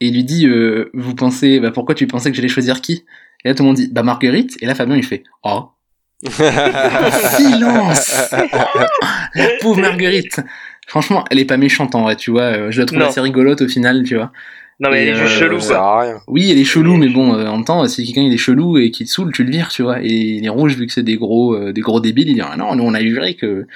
et 0.00 0.08
il 0.08 0.14
lui 0.14 0.22
dit 0.22 0.46
euh, 0.46 0.90
vous 0.94 1.14
pensez 1.14 1.58
bah 1.58 1.70
pourquoi 1.72 1.94
tu 1.94 2.06
pensais 2.06 2.30
que 2.30 2.36
j'allais 2.36 2.48
choisir 2.48 2.80
qui? 2.80 3.04
Et 3.44 3.48
là 3.48 3.54
tout 3.54 3.62
le 3.62 3.68
monde 3.68 3.76
dit 3.76 3.88
bah 3.90 4.02
Marguerite 4.02 4.56
et 4.60 4.66
là 4.66 4.74
Fabien 4.74 4.96
il 4.96 5.04
fait 5.04 5.24
oh 5.42 5.70
silence 7.36 8.30
la 9.34 9.48
pauvre 9.60 9.80
Marguerite 9.80 10.40
franchement 10.86 11.24
elle 11.30 11.38
est 11.38 11.44
pas 11.44 11.56
méchante 11.56 11.94
en 11.94 12.02
vrai 12.02 12.16
tu 12.16 12.30
vois 12.30 12.42
euh, 12.42 12.70
je 12.70 12.80
la 12.80 12.86
trouve 12.86 12.98
Non. 13.00 13.06
assez 13.08 13.20
rigolote 13.20 13.60
au 13.62 13.68
final 13.68 14.02
tu 14.04 14.14
vois 14.16 14.32
Non 14.80 14.90
mais 14.90 15.02
elle 15.02 15.08
est 15.08 15.14
juste 15.16 15.34
euh, 15.36 15.40
chelou 15.40 15.60
Ça 15.60 15.66
quoi. 15.66 15.74
sert 15.74 15.82
à 15.82 16.00
rien. 16.00 16.20
oui 16.28 16.50
elle 16.50 16.58
est 16.58 16.64
chelou 16.64 16.96
mais 16.96 17.08
bon 17.08 17.34
euh, 17.34 17.46
en 17.48 17.56
même 17.56 17.64
temps 17.64 17.86
si 17.88 18.04
quelqu'un 18.04 18.22
il 18.22 18.32
est 18.32 18.36
chelou 18.38 18.78
et 18.78 18.90
qu'il 18.90 19.06
te 19.06 19.10
saoule 19.10 19.32
tu 19.32 19.44
le 19.44 19.50
vires 19.50 19.68
tu 19.68 19.82
vois 19.82 20.00
et 20.02 20.40
les 20.40 20.48
rouges 20.48 20.76
vu 20.76 20.86
que 20.86 20.92
c'est 20.92 21.02
des 21.02 21.16
gros 21.16 21.54
euh, 21.54 21.72
des 21.72 21.80
gros 21.80 22.00
débiles 22.00 22.28
ils 22.28 22.34
disent 22.34 22.44
ah 22.50 22.56
non 22.56 22.74
nous 22.76 22.84
on 22.84 22.94
a 22.94 23.00
juré 23.02 23.34
que 23.34 23.66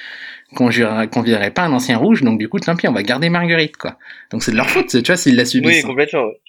qu'on 0.57 0.71
jurerait- 0.71 1.09
qu'on 1.09 1.23
virerait 1.23 1.51
pas 1.53 1.63
un 1.63 1.73
ancien 1.73 1.97
rouge 1.99 2.23
donc 2.23 2.39
du 2.39 2.49
coup 2.49 2.59
tant 2.61 2.75
pis 2.77 2.89
on 2.89 2.93
va 2.93 3.03
garder 3.03 3.29
Marguerite 3.29 3.77
quoi 3.77 3.99
donc 4.33 4.43
c'est 4.43 4.53
de 4.53 4.57
leur 4.57 4.69
faute 4.71 4.89
tu 4.89 5.03
vois 5.03 5.17
s'ils 5.17 5.37
la 5.37 5.43
Oui, 5.43 5.49
subissent 5.49 5.85
complètement. 5.85 6.25
ouais. 6.27 6.41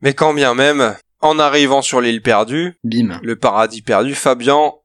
Mais 0.00 0.12
quand 0.12 0.34
bien 0.34 0.54
même, 0.54 0.94
en 1.20 1.38
arrivant 1.38 1.80
sur 1.80 2.00
l'île 2.02 2.20
perdue, 2.20 2.74
bim 2.84 3.18
le 3.22 3.36
paradis 3.36 3.80
perdu, 3.80 4.14
Fabien, 4.14 4.58
il- 4.58 4.83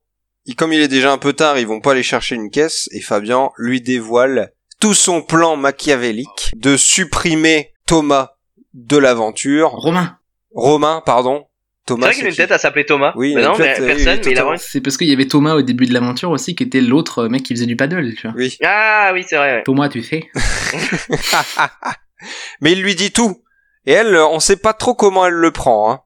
comme 0.58 0.74
il 0.74 0.82
est 0.82 0.88
déjà 0.88 1.12
un 1.12 1.18
peu 1.18 1.34
tard, 1.34 1.60
ils 1.60 1.68
vont 1.68 1.82
pas 1.82 1.92
aller 1.92 2.04
chercher 2.04 2.36
une 2.36 2.50
caisse, 2.50 2.88
et 2.92 3.02
Fabien 3.02 3.50
lui 3.58 3.82
dévoile 3.82 4.52
tout 4.80 4.94
son 4.94 5.22
plan 5.22 5.58
machiavélique 5.58 6.52
de 6.56 6.78
supprimer 6.78 7.74
Thomas 7.86 8.32
de 8.74 8.98
l'aventure, 8.98 9.72
Romain 9.72 10.18
Romain, 10.56 11.04
pardon, 11.06 11.46
C'est 11.80 11.86
Thomas. 11.94 12.08
vrai 12.08 12.16
qu'il 12.16 12.26
a 12.26 12.30
une 12.30 12.36
tête 12.36 12.52
à 12.52 12.58
s'appeler 12.58 12.86
Thomas. 12.86 13.14
Oui, 13.16 13.36
mais 13.36 13.42
il 13.42 13.46
a 13.46 13.50
non, 13.50 13.58
mais 13.58 13.74
tête, 13.74 13.82
euh, 13.82 13.86
personne, 13.88 14.14
oui, 14.16 14.22
mais 14.26 14.32
il 14.32 14.40
a 14.40 14.58
c'est 14.58 14.82
parce 14.82 14.98
qu'il 14.98 15.08
y 15.08 15.14
avait 15.14 15.28
Thomas 15.28 15.56
au 15.56 15.62
début 15.62 15.86
de 15.86 15.94
l'aventure 15.94 16.32
aussi 16.32 16.56
qui 16.56 16.64
était 16.64 16.82
l'autre 16.82 17.28
mec 17.28 17.44
qui 17.44 17.54
faisait 17.54 17.66
du 17.66 17.76
paddle 17.76 18.16
tu 18.16 18.28
vois 18.28 18.36
Oui. 18.38 18.58
Ah 18.64 19.12
oui, 19.14 19.24
c'est 19.28 19.36
vrai. 19.38 19.58
ouais. 19.58 19.64
Thomas 19.64 19.90
tu 19.90 20.02
sais 20.02 20.30
Mais 22.62 22.74
il 22.74 22.82
lui 22.82 22.96
dit 22.96 23.12
tout. 23.12 23.42
Et 23.86 23.94
elle, 23.94 24.16
on 24.16 24.40
sait 24.40 24.58
pas 24.58 24.74
trop 24.74 24.94
comment 24.94 25.26
elle 25.26 25.34
le 25.34 25.52
prend. 25.52 25.92
Hein. 25.92 26.02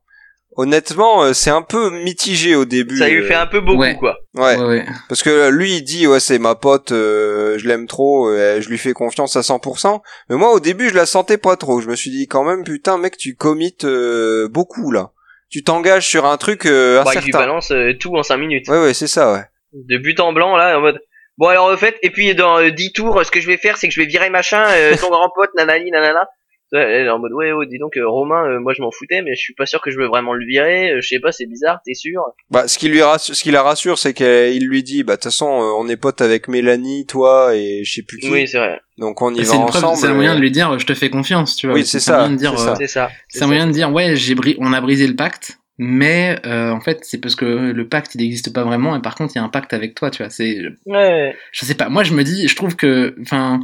Honnêtement, 0.55 1.23
euh, 1.23 1.33
c'est 1.33 1.49
un 1.49 1.61
peu 1.63 1.89
mitigé 1.89 2.55
au 2.55 2.65
début. 2.65 2.97
Ça 2.97 3.07
lui 3.09 3.21
euh, 3.23 3.27
fait 3.27 3.33
un 3.33 3.47
peu 3.47 3.59
beaucoup, 3.59 3.79
Ouais. 3.81 3.95
quoi. 3.97 4.17
Ouais. 4.35 4.55
Ouais, 4.57 4.65
ouais. 4.65 4.85
Parce 5.09 5.23
que 5.23 5.49
lui, 5.49 5.77
il 5.77 5.81
dit, 5.83 6.05
ouais, 6.07 6.19
c'est 6.19 6.37
ma 6.39 6.55
pote, 6.55 6.91
euh, 6.91 7.57
je 7.57 7.67
l'aime 7.67 7.87
trop, 7.87 8.27
euh, 8.29 8.61
je 8.61 8.69
lui 8.69 8.77
fais 8.77 8.93
confiance 8.93 9.35
à 9.35 9.41
100%. 9.41 10.01
Mais 10.29 10.35
moi, 10.35 10.51
au 10.53 10.59
début, 10.59 10.89
je 10.89 10.95
la 10.95 11.05
sentais 11.05 11.37
pas 11.37 11.55
trop. 11.55 11.81
Je 11.81 11.87
me 11.89 11.95
suis 11.95 12.11
dit, 12.11 12.27
quand 12.27 12.43
même, 12.43 12.63
putain, 12.63 12.97
mec, 12.97 13.17
tu 13.17 13.35
commites 13.35 13.85
euh, 13.85 14.47
beaucoup, 14.47 14.91
là. 14.91 15.09
Tu 15.49 15.63
t'engages 15.63 16.07
sur 16.07 16.25
un 16.25 16.37
truc 16.37 16.65
euh, 16.65 17.03
Bah, 17.03 17.11
il 17.13 17.13
lui 17.13 17.17
incertain. 17.29 17.39
balance 17.39 17.71
euh, 17.71 17.93
tout 17.99 18.15
en 18.15 18.23
5 18.23 18.37
minutes. 18.37 18.67
Ouais, 18.67 18.79
ouais, 18.81 18.93
c'est 18.93 19.07
ça, 19.07 19.33
ouais. 19.33 19.43
De 19.73 19.97
but 19.97 20.19
en 20.19 20.33
blanc, 20.33 20.55
là, 20.55 20.77
en 20.77 20.81
mode. 20.81 20.99
Bon, 21.39 21.47
alors, 21.47 21.67
au 21.71 21.77
fait, 21.77 21.97
et 22.03 22.11
puis 22.11 22.35
dans 22.35 22.59
euh, 22.59 22.69
10 22.69 22.91
tours, 22.93 23.17
euh, 23.19 23.23
ce 23.23 23.31
que 23.31 23.39
je 23.41 23.47
vais 23.47 23.57
faire, 23.57 23.77
c'est 23.77 23.87
que 23.87 23.93
je 23.93 23.99
vais 23.99 24.05
virer 24.07 24.29
machin, 24.29 24.63
euh, 24.69 24.95
ton 24.99 25.09
grand 25.09 25.29
pote, 25.33 25.49
nanani, 25.57 25.89
nanana. 25.89 26.27
Ouais, 26.73 26.79
Elle 26.81 27.05
est 27.05 27.09
en 27.09 27.19
mode, 27.19 27.33
ouais, 27.33 27.51
oh, 27.51 27.63
dis 27.65 27.77
donc, 27.77 27.95
euh, 27.97 28.07
Romain, 28.07 28.45
euh, 28.47 28.59
moi 28.59 28.73
je 28.75 28.81
m'en 28.81 28.89
foutais, 28.91 29.21
mais 29.21 29.35
je 29.35 29.39
suis 29.41 29.53
pas 29.53 29.65
sûr 29.67 29.79
que 29.81 29.91
je 29.91 29.97
veux 29.97 30.07
vraiment 30.07 30.33
le 30.33 30.45
virer, 30.45 30.91
euh, 30.91 31.01
je 31.01 31.07
sais 31.07 31.19
pas, 31.19 31.31
c'est 31.31 31.45
bizarre, 31.45 31.79
t'es 31.85 31.93
sûr? 31.93 32.21
Bah, 32.49 32.67
ce 32.67 32.77
qui 32.79 32.89
lui 32.89 33.01
rassure, 33.03 33.35
ce 33.35 33.43
qui 33.43 33.51
la 33.51 33.61
rassure, 33.61 33.97
c'est 33.99 34.13
qu'il 34.13 34.65
lui 34.67 34.81
dit, 34.83 35.03
bah, 35.03 35.13
de 35.13 35.17
toute 35.17 35.25
façon, 35.25 35.47
euh, 35.47 35.71
on 35.77 35.87
est 35.87 35.97
potes 35.97 36.21
avec 36.21 36.47
Mélanie, 36.47 37.05
toi, 37.05 37.55
et 37.55 37.83
je 37.83 37.93
sais 37.93 38.01
plus 38.03 38.17
qui. 38.17 38.29
Oui, 38.31 38.47
c'est 38.47 38.57
vrai, 38.57 38.81
Donc 38.97 39.21
on 39.21 39.33
y 39.33 39.39
va 39.39 39.45
C'est 39.45 39.55
une 39.55 39.65
preuve, 39.67 39.83
ensemble. 39.83 39.97
c'est 39.99 40.07
un 40.07 40.13
moyen 40.15 40.35
de 40.35 40.39
lui 40.41 40.51
dire, 40.51 40.79
je 40.79 40.85
te 40.85 40.93
fais 40.95 41.09
confiance, 41.11 41.55
tu 41.55 41.67
vois. 41.67 41.75
Oui, 41.75 41.85
c'est 41.85 41.99
ça, 41.99 42.17
moyen 42.17 42.31
de 42.31 42.37
dire, 42.37 42.51
c'est 42.57 42.65
ça. 42.65 42.71
euh, 42.71 42.75
c'est 42.79 42.87
ça. 42.87 43.09
C'est 43.29 43.43
un 43.43 43.47
moyen 43.47 43.67
de 43.67 43.71
dire, 43.71 43.91
ouais, 43.93 44.15
j'ai 44.15 44.33
bri- 44.33 44.55
on 44.59 44.73
a 44.73 44.81
brisé 44.81 45.05
le 45.05 45.15
pacte, 45.15 45.59
mais 45.77 46.39
euh, 46.45 46.71
en 46.71 46.81
fait, 46.81 46.99
c'est 47.03 47.19
parce 47.19 47.35
que 47.35 47.45
le 47.45 47.87
pacte, 47.87 48.15
il 48.15 48.21
n'existe 48.21 48.51
pas 48.53 48.63
vraiment, 48.63 48.95
et 48.95 49.01
par 49.01 49.13
contre, 49.15 49.33
il 49.35 49.37
y 49.37 49.41
a 49.41 49.43
un 49.43 49.49
pacte 49.49 49.73
avec 49.73 49.93
toi, 49.95 50.09
tu 50.09 50.23
vois. 50.23 50.29
C'est, 50.31 50.57
Ouais, 50.87 51.35
je 51.51 51.65
sais 51.65 51.75
pas. 51.75 51.89
Moi, 51.89 52.03
je 52.03 52.13
me 52.13 52.23
dis, 52.23 52.47
je 52.47 52.55
trouve 52.55 52.75
que, 52.75 53.15
enfin, 53.21 53.59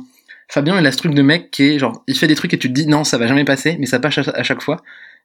Fabien, 0.51 0.79
il 0.79 0.85
a 0.87 0.91
ce 0.91 0.97
truc 0.97 1.13
de 1.13 1.21
mec 1.21 1.51
qui 1.51 1.63
est 1.63 1.79
genre, 1.79 2.03
il 2.07 2.17
fait 2.17 2.27
des 2.27 2.35
trucs 2.35 2.53
et 2.53 2.57
tu 2.57 2.69
te 2.69 2.73
dis, 2.73 2.87
non, 2.87 3.03
ça 3.03 3.19
va 3.19 3.27
jamais 3.27 3.45
passer, 3.45 3.77
mais 3.79 3.85
ça 3.85 3.99
passe 3.99 4.17
à, 4.17 4.43
chaque 4.43 4.63
fois. 4.63 4.77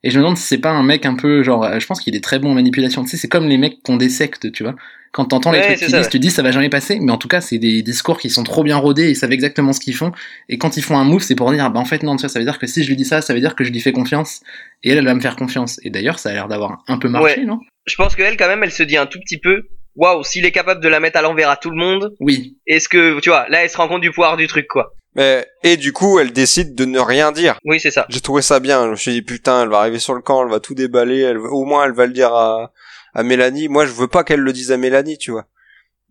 Et 0.02 0.10
je 0.10 0.18
me 0.18 0.22
demande 0.22 0.36
si 0.36 0.44
c'est 0.44 0.58
pas 0.58 0.70
un 0.70 0.82
mec 0.82 1.06
un 1.06 1.14
peu, 1.16 1.42
genre, 1.42 1.64
euh, 1.64 1.80
je 1.80 1.86
pense 1.86 2.00
qu'il 2.00 2.14
est 2.14 2.22
très 2.22 2.38
bon 2.38 2.50
en 2.50 2.54
manipulation. 2.54 3.02
Tu 3.04 3.08
sais, 3.08 3.16
c'est 3.16 3.28
comme 3.28 3.48
les 3.48 3.56
mecs 3.56 3.78
des 3.88 4.10
sectes, 4.10 4.52
tu 4.52 4.62
vois. 4.62 4.74
Quand 5.12 5.24
t'entends 5.24 5.50
les 5.50 5.62
trucs 5.62 5.78
qu'ils 5.78 5.88
ça, 5.88 5.96
disent, 5.96 6.06
ouais. 6.06 6.10
tu 6.10 6.18
te 6.18 6.22
dis, 6.22 6.30
ça 6.30 6.42
va 6.42 6.50
jamais 6.50 6.68
passer, 6.68 6.98
mais 7.00 7.10
en 7.10 7.16
tout 7.16 7.28
cas, 7.28 7.40
c'est 7.40 7.56
des 7.56 7.80
discours 7.80 8.18
qui 8.18 8.28
sont 8.28 8.42
trop 8.42 8.62
bien 8.62 8.76
rodés, 8.76 9.08
ils 9.08 9.16
savent 9.16 9.32
exactement 9.32 9.72
ce 9.72 9.80
qu'ils 9.80 9.94
font. 9.94 10.12
Et 10.50 10.58
quand 10.58 10.76
ils 10.76 10.82
font 10.82 10.98
un 10.98 11.04
move, 11.04 11.22
c'est 11.22 11.36
pour 11.36 11.50
dire, 11.52 11.70
bah 11.70 11.80
en 11.80 11.84
fait, 11.86 12.02
non, 12.02 12.16
tu 12.16 12.22
vois, 12.22 12.28
ça 12.28 12.38
veut 12.38 12.44
dire 12.44 12.58
que 12.58 12.66
si 12.66 12.82
je 12.82 12.88
lui 12.88 12.96
dis 12.96 13.06
ça, 13.06 13.22
ça 13.22 13.32
veut 13.32 13.40
dire 13.40 13.54
que 13.54 13.64
je 13.64 13.70
lui 13.70 13.80
fais 13.80 13.92
confiance, 13.92 14.42
et 14.82 14.90
elle, 14.90 14.98
elle 14.98 15.04
va 15.06 15.14
me 15.14 15.20
faire 15.20 15.36
confiance. 15.36 15.80
Et 15.84 15.90
d'ailleurs, 15.90 16.18
ça 16.18 16.30
a 16.30 16.32
l'air 16.34 16.48
d'avoir 16.48 16.82
un 16.86 16.98
peu 16.98 17.08
marché, 17.08 17.40
Ouais. 17.40 17.46
non? 17.46 17.60
Je 17.86 17.94
pense 17.94 18.14
qu'elle, 18.14 18.36
quand 18.36 18.48
même, 18.48 18.62
elle 18.62 18.72
se 18.72 18.82
dit 18.82 18.98
un 18.98 19.06
tout 19.06 19.20
petit 19.20 19.38
peu, 19.38 19.68
waouh, 19.96 20.22
s'il 20.22 20.44
est 20.44 20.52
capable 20.52 20.82
de 20.82 20.88
la 20.88 21.00
mettre 21.00 21.16
à 21.18 21.22
l'envers 21.22 21.48
à 21.48 21.56
tout 21.56 21.70
le 21.70 21.76
monde, 21.76 22.12
Oui. 22.20 22.58
est-ce 22.66 22.88
que, 22.90 23.20
tu 23.20 23.30
vois, 23.30 23.46
là, 23.48 23.62
elle 23.62 23.70
se 23.70 23.76
rend 23.78 23.88
compte 23.88 24.02
du 24.02 24.10
pouvoir 24.10 24.36
du 24.36 24.48
truc, 24.48 24.66
quoi. 24.66 24.92
Mais, 25.16 25.46
et 25.62 25.76
du 25.76 25.92
coup, 25.92 26.18
elle 26.18 26.32
décide 26.32 26.74
de 26.74 26.84
ne 26.84 26.98
rien 26.98 27.30
dire. 27.32 27.58
Oui, 27.64 27.78
c'est 27.80 27.90
ça. 27.90 28.06
J'ai 28.08 28.20
trouvé 28.20 28.42
ça 28.42 28.58
bien. 28.60 28.84
Je 28.86 28.90
me 28.90 28.96
suis 28.96 29.12
dit, 29.12 29.22
putain, 29.22 29.62
elle 29.62 29.68
va 29.68 29.78
arriver 29.78 29.98
sur 29.98 30.14
le 30.14 30.22
camp, 30.22 30.42
elle 30.44 30.50
va 30.50 30.60
tout 30.60 30.74
déballer, 30.74 31.20
elle, 31.20 31.38
va- 31.38 31.48
au 31.50 31.64
moins 31.64 31.84
elle 31.86 31.92
va 31.92 32.06
le 32.06 32.12
dire 32.12 32.34
à, 32.34 32.72
à 33.14 33.22
Mélanie. 33.22 33.68
Moi, 33.68 33.86
je 33.86 33.92
veux 33.92 34.08
pas 34.08 34.24
qu'elle 34.24 34.40
le 34.40 34.52
dise 34.52 34.72
à 34.72 34.76
Mélanie, 34.76 35.18
tu 35.18 35.30
vois. 35.30 35.46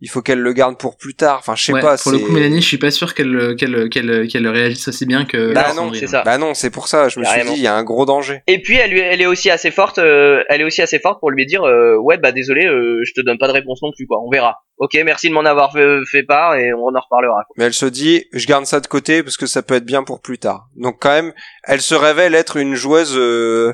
Il 0.00 0.08
faut 0.10 0.20
qu'elle 0.22 0.40
le 0.40 0.52
garde 0.52 0.76
pour 0.76 0.96
plus 0.98 1.14
tard. 1.14 1.38
Enfin, 1.38 1.54
je 1.54 1.62
sais 1.64 1.72
Ouais, 1.72 1.80
pas. 1.80 1.96
pour 1.96 2.12
le 2.12 2.18
coup, 2.18 2.32
Mélanie, 2.32 2.60
je 2.60 2.66
suis 2.66 2.78
pas 2.78 2.90
sûr 2.90 3.14
qu'elle 3.14 3.54
qu'elle 3.56 3.88
qu'elle 3.88 4.26
qu'elle 4.28 4.48
réagisse 4.48 4.88
aussi 4.88 5.06
bien 5.06 5.24
que 5.24 5.54
Bah 5.54 5.72
non, 5.74 5.92
c'est 5.94 6.08
ça. 6.08 6.22
Bah 6.24 6.36
non, 6.36 6.52
c'est 6.52 6.68
pour 6.70 6.88
ça. 6.88 7.08
Je 7.08 7.20
me 7.20 7.24
suis 7.24 7.40
dit, 7.42 7.52
il 7.56 7.62
y 7.62 7.66
a 7.68 7.74
un 7.74 7.84
gros 7.84 8.04
danger. 8.04 8.42
Et 8.46 8.60
puis 8.60 8.76
elle, 8.76 8.90
lui- 8.90 9.00
elle 9.00 9.22
est 9.22 9.26
aussi 9.26 9.50
assez 9.50 9.70
forte, 9.70 9.98
euh, 9.98 10.42
elle 10.50 10.60
est 10.60 10.64
aussi 10.64 10.82
assez 10.82 10.98
forte 10.98 11.20
pour 11.20 11.30
lui 11.30 11.46
dire, 11.46 11.62
euh, 11.62 11.96
ouais 11.96 12.18
bah 12.18 12.32
désolé, 12.32 12.66
euh, 12.66 13.00
je 13.06 13.12
te 13.14 13.20
donne 13.24 13.38
pas 13.38 13.46
de 13.46 13.52
réponse 13.52 13.80
non 13.82 13.92
plus 13.96 14.06
quoi, 14.06 14.18
on 14.22 14.28
verra. 14.30 14.63
Ok, 14.78 14.94
merci 15.04 15.28
de 15.28 15.34
m'en 15.34 15.44
avoir 15.44 15.72
fait, 15.72 16.00
fait 16.10 16.22
part 16.24 16.56
et 16.56 16.72
on 16.74 16.88
en 16.88 17.00
reparlera. 17.00 17.44
quoi. 17.46 17.54
Mais 17.56 17.64
elle 17.64 17.74
se 17.74 17.86
dit, 17.86 18.24
je 18.32 18.46
garde 18.46 18.66
ça 18.66 18.80
de 18.80 18.86
côté 18.88 19.22
parce 19.22 19.36
que 19.36 19.46
ça 19.46 19.62
peut 19.62 19.74
être 19.74 19.84
bien 19.84 20.02
pour 20.02 20.20
plus 20.20 20.38
tard. 20.38 20.66
Donc 20.76 20.96
quand 21.00 21.10
même, 21.10 21.32
elle 21.62 21.80
se 21.80 21.94
révèle 21.94 22.34
être 22.34 22.56
une 22.56 22.74
joueuse 22.74 23.14
euh, 23.16 23.72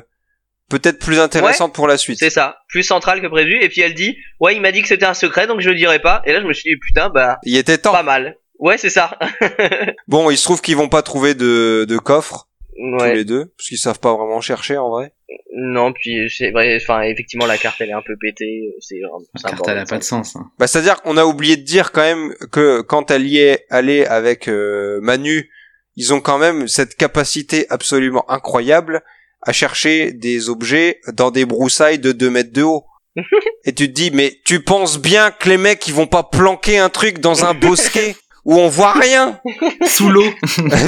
peut-être 0.69 0.99
plus 0.99 1.19
intéressante 1.19 1.73
pour 1.73 1.87
la 1.87 1.97
suite. 1.97 2.19
C'est 2.19 2.29
ça, 2.29 2.59
plus 2.69 2.83
central 2.83 3.19
que 3.21 3.27
prévu. 3.27 3.57
Et 3.61 3.69
puis 3.69 3.81
elle 3.81 3.95
dit, 3.95 4.15
ouais 4.39 4.55
il 4.55 4.61
m'a 4.61 4.71
dit 4.71 4.81
que 4.83 4.87
c'était 4.87 5.05
un 5.07 5.15
secret 5.15 5.47
donc 5.47 5.59
je 5.61 5.69
le 5.69 5.75
dirai 5.75 5.99
pas. 5.99 6.21
Et 6.25 6.33
là 6.33 6.41
je 6.41 6.45
me 6.45 6.53
suis 6.53 6.69
dit 6.71 6.79
putain 6.79 7.09
bah 7.09 7.39
Il 7.43 7.57
était 7.57 7.79
temps. 7.79 7.91
pas 7.93 8.03
mal. 8.03 8.37
Ouais 8.59 8.77
c'est 8.77 8.91
ça. 8.91 9.17
Bon, 10.07 10.29
il 10.29 10.37
se 10.37 10.43
trouve 10.43 10.61
qu'ils 10.61 10.75
vont 10.77 10.89
pas 10.89 11.01
trouver 11.01 11.33
de, 11.33 11.85
de 11.89 11.97
coffre 11.97 12.47
tous 12.75 13.03
ouais. 13.03 13.15
les 13.15 13.25
deux 13.25 13.45
parce 13.57 13.67
qu'ils 13.67 13.77
savent 13.77 13.99
pas 13.99 14.15
vraiment 14.15 14.41
chercher 14.41 14.77
en 14.77 14.89
vrai. 14.89 15.13
Non 15.55 15.91
puis 15.93 16.29
c'est 16.29 16.51
vrai, 16.51 16.77
enfin 16.81 17.01
effectivement 17.01 17.45
la 17.45 17.57
carte 17.57 17.81
elle 17.81 17.89
est 17.89 17.93
un 17.93 18.01
peu 18.01 18.15
pétée. 18.19 18.73
C'est 18.79 18.95
c'est 19.35 19.43
La 19.43 19.49
carte, 19.51 19.67
elle 19.67 19.77
a 19.79 19.85
pas 19.85 19.97
de 19.97 20.03
sens. 20.03 20.35
hein. 20.35 20.49
Bah, 20.57 20.67
c'est-à-dire 20.67 21.01
qu'on 21.01 21.17
a 21.17 21.25
oublié 21.25 21.57
de 21.57 21.63
dire 21.63 21.91
quand 21.91 22.01
même 22.01 22.33
que 22.51 22.81
quand 22.81 23.11
elle 23.11 23.27
y 23.27 23.39
est 23.39 23.65
allée 23.69 24.05
avec 24.05 24.47
euh, 24.47 24.99
Manu, 25.01 25.49
ils 25.95 26.13
ont 26.13 26.21
quand 26.21 26.37
même 26.37 26.67
cette 26.67 26.95
capacité 26.95 27.65
absolument 27.69 28.29
incroyable 28.29 29.01
à 29.41 29.51
chercher 29.51 30.13
des 30.13 30.49
objets 30.49 30.99
dans 31.13 31.31
des 31.31 31.45
broussailles 31.45 31.99
de 31.99 32.11
2 32.11 32.29
mètres 32.29 32.53
de 32.53 32.63
haut. 32.63 32.85
Et 33.65 33.73
tu 33.73 33.87
te 33.89 33.93
dis, 33.93 34.11
mais 34.11 34.39
tu 34.45 34.63
penses 34.63 34.99
bien 34.99 35.31
que 35.31 35.49
les 35.49 35.57
mecs, 35.57 35.85
ils 35.87 35.93
vont 35.93 36.07
pas 36.07 36.23
planquer 36.23 36.77
un 36.77 36.89
truc 36.89 37.19
dans 37.19 37.43
un 37.43 37.53
bosquet 37.53 38.15
où 38.45 38.55
on 38.55 38.67
voit 38.69 38.93
rien 38.93 39.39
Sous 39.85 40.09
l'eau, 40.09 40.23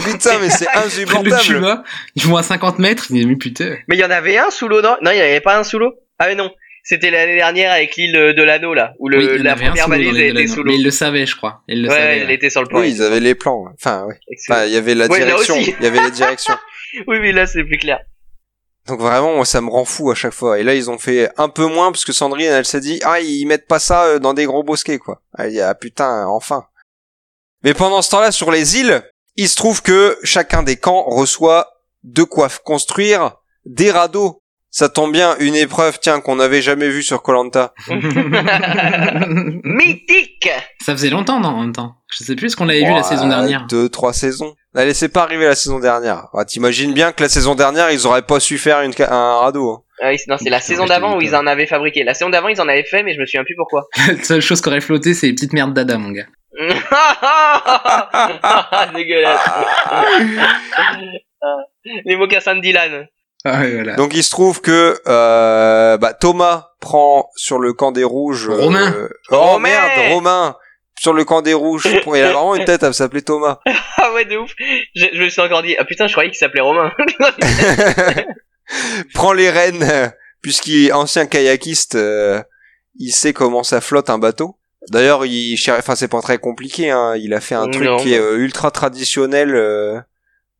Putain, 0.05 0.39
mais 0.39 0.49
c'est 0.49 0.67
insupportable 0.73 1.41
Tuva, 1.41 1.83
ils 2.15 2.23
vont 2.25 2.37
à 2.37 2.43
50 2.43 2.79
mètres, 2.79 3.07
mais 3.09 3.25
putain. 3.35 3.75
Mais 3.87 3.95
il 3.95 3.99
y 3.99 4.05
en 4.05 4.11
avait 4.11 4.37
un 4.37 4.49
sous 4.51 4.67
l'eau 4.67 4.81
non? 4.81 4.95
Non 5.01 5.11
il 5.11 5.17
y 5.17 5.21
avait 5.21 5.41
pas 5.41 5.57
un 5.57 5.63
sous 5.63 5.79
l'eau? 5.79 5.93
Ah 6.19 6.27
mais 6.27 6.35
non. 6.35 6.51
C'était 6.85 7.11
l'année 7.11 7.35
dernière 7.37 7.71
avec 7.71 7.95
l'île 7.95 8.11
de 8.11 8.43
l'anneau 8.43 8.73
là, 8.73 8.93
où 8.99 9.07
le, 9.07 9.17
Oui, 9.17 9.29
il 9.37 9.43
la 9.43 9.55
première 9.55 9.87
valise 9.87 10.17
était 10.17 10.47
sous 10.47 10.63
l'eau. 10.63 10.71
Mais 10.71 10.75
ils 10.75 10.83
le 10.83 10.91
savaient, 10.91 11.25
je 11.25 11.35
crois. 11.37 11.61
Ils 11.69 11.81
le 11.83 11.87
Ouais, 11.89 11.95
savaient. 11.95 12.25
ouais. 12.25 12.33
était 12.33 12.49
sur 12.49 12.61
le 12.61 12.67
plan. 12.67 12.79
Oui, 12.81 12.89
ils 12.91 13.01
avaient 13.01 13.21
les 13.21 13.35
plans. 13.35 13.65
Enfin, 13.73 14.03
ouais. 14.05 14.19
Enfin, 14.49 14.65
il 14.65 14.73
y 14.73 14.75
avait 14.75 14.93
la 14.93 15.07
Ouais, 15.07 15.19
direction. 15.23 15.55
Il 15.55 15.81
y 15.81 15.87
avait 15.87 16.01
la 16.01 16.09
direction. 16.09 16.53
Oui, 17.07 17.19
mais 17.21 17.31
là, 17.31 17.47
c'est 17.47 17.63
plus 17.63 17.77
clair. 17.77 17.99
Donc 18.85 18.99
vraiment, 18.99 19.33
moi, 19.33 19.45
ça 19.45 19.61
me 19.61 19.69
rend 19.69 19.85
fou 19.85 20.11
à 20.11 20.15
chaque 20.15 20.33
fois. 20.33 20.59
Et 20.59 20.63
là, 20.63 20.75
ils 20.75 20.91
ont 20.91 20.97
fait 20.97 21.29
un 21.37 21.47
peu 21.47 21.67
moins 21.67 21.89
parce 21.93 22.03
que 22.03 22.11
Sandrine, 22.11 22.51
elle 22.51 22.65
s'est 22.65 22.81
dit, 22.81 22.99
ah, 23.05 23.21
ils 23.21 23.45
mettent 23.45 23.65
pas 23.67 23.79
ça 23.79 24.03
euh, 24.03 24.19
dans 24.19 24.33
des 24.33 24.43
gros 24.43 24.61
bosquets, 24.63 24.97
quoi. 24.97 25.21
Elle 25.37 25.51
dit, 25.51 25.61
ah 25.61 25.73
putain, 25.75 26.25
enfin. 26.27 26.65
Mais 27.63 27.73
pendant 27.73 28.01
ce 28.01 28.09
temps-là, 28.11 28.31
sur 28.31 28.51
les 28.51 28.77
îles, 28.77 29.03
il 29.35 29.47
se 29.47 29.55
trouve 29.55 29.81
que 29.81 30.17
chacun 30.23 30.63
des 30.63 30.75
camps 30.77 31.03
reçoit 31.07 31.69
de 32.03 32.23
quoi 32.23 32.49
construire 32.63 33.35
des 33.65 33.91
radeaux. 33.91 34.39
Ça 34.69 34.89
tombe 34.89 35.11
bien, 35.11 35.35
une 35.39 35.55
épreuve, 35.55 35.99
tiens, 36.01 36.19
qu'on 36.19 36.35
n'avait 36.37 36.63
jamais 36.63 36.89
vue 36.89 37.03
sur 37.03 37.21
Colanta. 37.21 37.73
Mythique 39.63 40.49
Ça 40.83 40.93
faisait 40.93 41.09
longtemps, 41.09 41.39
non, 41.39 41.49
en 41.49 41.61
même 41.61 41.73
temps. 41.73 41.95
Je 42.11 42.23
sais 42.23 42.35
plus 42.35 42.51
ce 42.51 42.55
qu'on 42.55 42.69
avait 42.69 42.83
vu 42.83 42.91
la 42.91 43.03
saison 43.03 43.27
dernière. 43.27 43.65
Deux, 43.69 43.89
trois 43.89 44.13
saisons. 44.13 44.55
Allez, 44.75 44.93
c'est 44.93 45.09
pas 45.09 45.23
arrivé 45.23 45.45
la 45.45 45.55
saison 45.55 45.79
dernière. 45.79 46.27
Ah, 46.33 46.45
T'imagines 46.45 46.93
bien 46.93 47.11
que 47.11 47.21
la 47.21 47.29
saison 47.29 47.53
dernière, 47.55 47.91
ils 47.91 48.07
auraient 48.07 48.23
pas 48.23 48.39
su 48.39 48.57
faire 48.57 48.81
une, 48.81 48.93
un 48.99 49.37
radeau. 49.37 49.69
hein. 49.71 49.81
ah 50.01 50.09
oui, 50.09 50.17
non, 50.27 50.37
c'est 50.41 50.49
la 50.49 50.59
saison 50.59 50.85
d'avant 50.85 51.17
où 51.17 51.21
ils 51.21 51.35
en 51.35 51.45
avaient 51.45 51.67
fabriqué. 51.67 52.03
La 52.03 52.13
saison 52.15 52.29
d'avant, 52.31 52.47
ils 52.47 52.59
en 52.59 52.67
avaient 52.67 52.83
fait, 52.83 53.03
mais 53.03 53.13
je 53.13 53.19
me 53.19 53.25
souviens 53.25 53.43
plus 53.43 53.55
pourquoi. 53.55 53.87
La 54.07 54.23
seule 54.23 54.41
chose 54.41 54.61
qui 54.61 54.69
aurait 54.69 54.81
flotté, 54.81 55.13
c'est 55.13 55.27
les 55.27 55.33
petites 55.33 55.53
merdes 55.53 55.73
d'Ada, 55.73 55.97
mon 55.97 56.11
gars. 56.11 56.25
Dégueulasse. 58.95 59.41
Les 62.05 62.15
mocassins 62.15 62.55
de 62.55 62.61
Dylan. 62.61 63.07
Ah 63.45 63.59
ouais, 63.59 63.73
voilà. 63.73 63.95
Donc 63.95 64.13
il 64.15 64.23
se 64.23 64.29
trouve 64.29 64.61
que 64.61 64.97
euh, 65.05 65.97
bah, 65.97 66.13
Thomas 66.13 66.69
prend 66.79 67.29
sur 67.35 67.59
le 67.59 67.73
camp 67.73 67.91
des 67.91 68.05
rouges. 68.05 68.47
euh, 68.49 68.55
Romain. 68.55 68.93
oh 69.31 69.37
Romain. 69.37 69.69
merde, 69.69 70.13
Romain 70.13 70.55
sur 70.97 71.11
le 71.13 71.25
camp 71.25 71.41
des 71.41 71.53
rouges. 71.53 71.85
Il 71.87 71.97
a 72.21 72.31
vraiment 72.31 72.55
une 72.55 72.63
tête 72.65 72.83
à 72.83 72.93
s'appeler 72.93 73.21
Thomas. 73.21 73.59
Ah 73.97 74.13
ouais, 74.13 74.23
de 74.25 74.37
ouf. 74.37 74.51
Je, 74.95 75.07
je 75.13 75.23
me 75.23 75.27
suis 75.29 75.41
encore 75.41 75.61
dit, 75.63 75.75
ah 75.77 75.83
putain, 75.83 76.07
je 76.07 76.13
croyais 76.13 76.29
qu'il 76.29 76.37
s'appelait 76.37 76.61
Romain. 76.61 76.91
prend 79.13 79.33
les 79.33 79.49
rênes 79.49 80.13
puisqu'il 80.41 80.87
est 80.87 80.91
ancien 80.93 81.25
kayakiste. 81.25 81.95
euh, 81.95 82.41
il 82.97 83.11
sait 83.11 83.33
comment 83.33 83.63
ça 83.63 83.81
flotte 83.81 84.09
un 84.09 84.19
bateau. 84.19 84.57
D'ailleurs, 84.91 85.25
il, 85.25 85.55
enfin 85.69 85.95
c'est 85.95 86.07
pas 86.07 86.21
très 86.21 86.37
compliqué. 86.37 86.89
Hein, 86.91 87.15
il 87.17 87.33
a 87.33 87.39
fait 87.41 87.55
un 87.55 87.67
truc 87.69 87.85
Non. 87.85 87.97
qui 87.97 88.13
est 88.13 88.19
euh, 88.19 88.37
ultra 88.37 88.69
traditionnel 88.71 89.55
euh, 89.55 89.99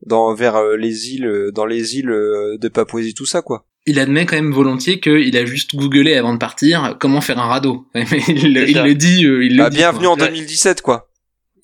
dans 0.05 0.33
vers 0.33 0.55
euh, 0.55 0.77
les 0.77 1.13
îles, 1.13 1.25
euh, 1.25 1.51
dans 1.51 1.65
les 1.65 1.97
îles 1.97 2.09
euh, 2.09 2.57
de 2.57 2.67
Papouasie, 2.69 3.13
tout 3.13 3.25
ça 3.25 3.41
quoi. 3.41 3.65
Il 3.85 3.99
admet 3.99 4.25
quand 4.25 4.37
même 4.37 4.53
volontiers 4.53 5.01
qu'il 5.01 5.35
a 5.35 5.45
juste 5.45 5.75
googlé 5.75 6.15
avant 6.15 6.31
de 6.33 6.37
partir 6.37 6.95
comment 7.01 7.19
faire 7.19 7.37
un 7.39 7.47
radeau. 7.47 7.85
Mais 7.93 8.05
il, 8.29 8.53
le 8.53 8.93
dit, 8.93 9.25
euh, 9.25 9.43
il 9.43 9.57
le 9.57 9.63
Bah, 9.63 9.69
dit, 9.69 9.77
bienvenue 9.77 10.05
quoi. 10.05 10.13
en 10.13 10.17
2017 10.17 10.81
quoi. 10.81 11.09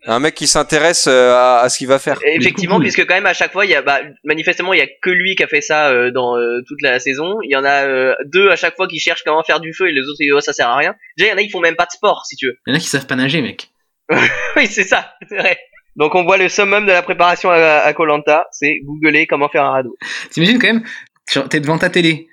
Un 0.06 0.20
mec 0.20 0.34
qui 0.36 0.48
s'intéresse 0.48 1.08
euh, 1.08 1.34
à, 1.34 1.60
à 1.60 1.70
ce 1.70 1.78
qu'il 1.78 1.88
va 1.88 2.00
faire. 2.00 2.20
Et 2.26 2.36
Effectivement, 2.38 2.80
puisque 2.80 3.06
quand 3.06 3.14
même 3.16 3.26
à 3.26 3.34
chaque 3.34 3.52
fois, 3.52 3.66
il 3.66 3.72
y 3.72 3.76
a, 3.76 3.82
bah, 3.82 4.00
manifestement, 4.24 4.74
il 4.74 4.80
y 4.80 4.82
a 4.82 4.88
que 5.02 5.10
lui 5.10 5.36
qui 5.36 5.44
a 5.44 5.48
fait 5.48 5.62
ça 5.62 5.90
euh, 5.90 6.10
dans 6.12 6.38
euh, 6.38 6.62
toute 6.68 6.82
la 6.82 7.00
saison. 7.00 7.36
Il 7.44 7.52
y 7.52 7.56
en 7.58 7.66
a 7.66 7.86
euh, 7.86 8.16
deux 8.26 8.50
à 8.50 8.56
chaque 8.56 8.76
fois 8.78 8.88
qui 8.88 9.00
cherchent 9.00 9.24
comment 9.24 9.44
faire 9.44 9.60
du 9.60 9.74
feu 9.74 9.90
et 9.90 9.92
les 9.92 10.02
autres 10.02 10.18
ils 10.20 10.26
disent 10.28 10.34
oh, 10.38 10.40
ça 10.42 10.54
sert 10.54 10.70
à 10.70 10.78
rien. 10.78 10.96
Déjà, 11.18 11.30
il 11.30 11.32
y 11.32 11.36
en 11.36 11.38
a 11.38 11.44
qui 11.44 11.50
font 11.50 11.60
même 11.60 11.76
pas 11.76 11.86
de 11.86 11.92
sport, 11.92 12.26
si 12.26 12.36
tu 12.38 12.48
veux. 12.48 12.58
Il 12.66 12.72
y 12.72 12.74
en 12.74 12.78
a 12.78 12.80
qui 12.80 12.88
savent 12.88 13.08
pas 13.08 13.16
nager, 13.16 13.42
mec. 13.42 13.70
oui, 14.56 14.68
c'est 14.68 14.84
ça, 14.86 15.14
c'est 15.28 15.38
vrai. 15.38 15.58
Donc 15.96 16.16
on 16.16 16.24
voit 16.24 16.38
le 16.38 16.48
summum 16.50 16.86
de 16.86 16.92
la 16.92 17.02
préparation 17.02 17.50
à 17.52 17.92
Colanta, 17.94 18.46
c'est 18.52 18.80
googler 18.86 19.28
comment 19.28 19.50
faire 19.50 19.66
un 19.66 19.72
radeau. 19.72 19.98
T'imagines 20.32 20.60
quand 20.60 20.68
même, 20.68 20.84
tu- 21.30 21.40
t'es 21.50 21.60
devant 21.60 21.78
ta 21.78 21.90
télé, 21.90 22.30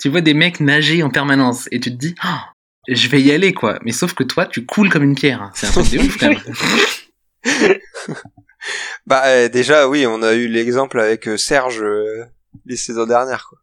tu 0.00 0.08
vois 0.10 0.20
des 0.20 0.32
mecs 0.34 0.60
nager 0.60 1.02
en 1.02 1.10
permanence 1.10 1.66
et 1.72 1.80
tu 1.80 1.90
te 1.90 1.96
dis, 1.96 2.14
Ah, 2.22 2.44
je 2.88 3.08
vais 3.08 3.20
y 3.20 3.32
aller 3.32 3.52
quoi. 3.52 3.78
Mais 3.84 3.92
sauf 3.92 4.14
que 4.14 4.22
toi, 4.22 4.46
tu 4.46 4.64
coules 4.64 4.88
comme 4.90 5.02
une 5.02 5.14
pierre. 5.16 5.42
hein. 5.42 5.50
C'est 5.54 5.66
un 5.66 5.72
truc 5.72 5.90
de 5.90 5.98
ouf 6.06 6.16
quand 6.18 6.28
même. 6.28 6.38
Bah 9.06 9.22
euh, 9.26 9.48
déjà 9.48 9.88
oui, 9.88 10.06
on 10.06 10.22
a 10.22 10.34
eu 10.34 10.46
l'exemple 10.46 11.00
avec 11.00 11.26
euh, 11.26 11.36
Serge 11.38 11.80
euh, 11.82 12.24
les 12.66 12.76
saisons 12.76 13.06
dernières 13.06 13.46
quoi. 13.48 13.58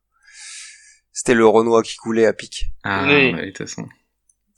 C'était 1.14 1.36
le 1.36 1.46
Renoir 1.48 1.84
qui 1.84 1.96
coulait 1.98 2.26
à 2.26 2.34
pic. 2.34 2.68
Ah, 2.84 3.06
Oui. 3.08 3.32
de 3.32 3.46
toute 3.52 3.58
façon. 3.68 3.88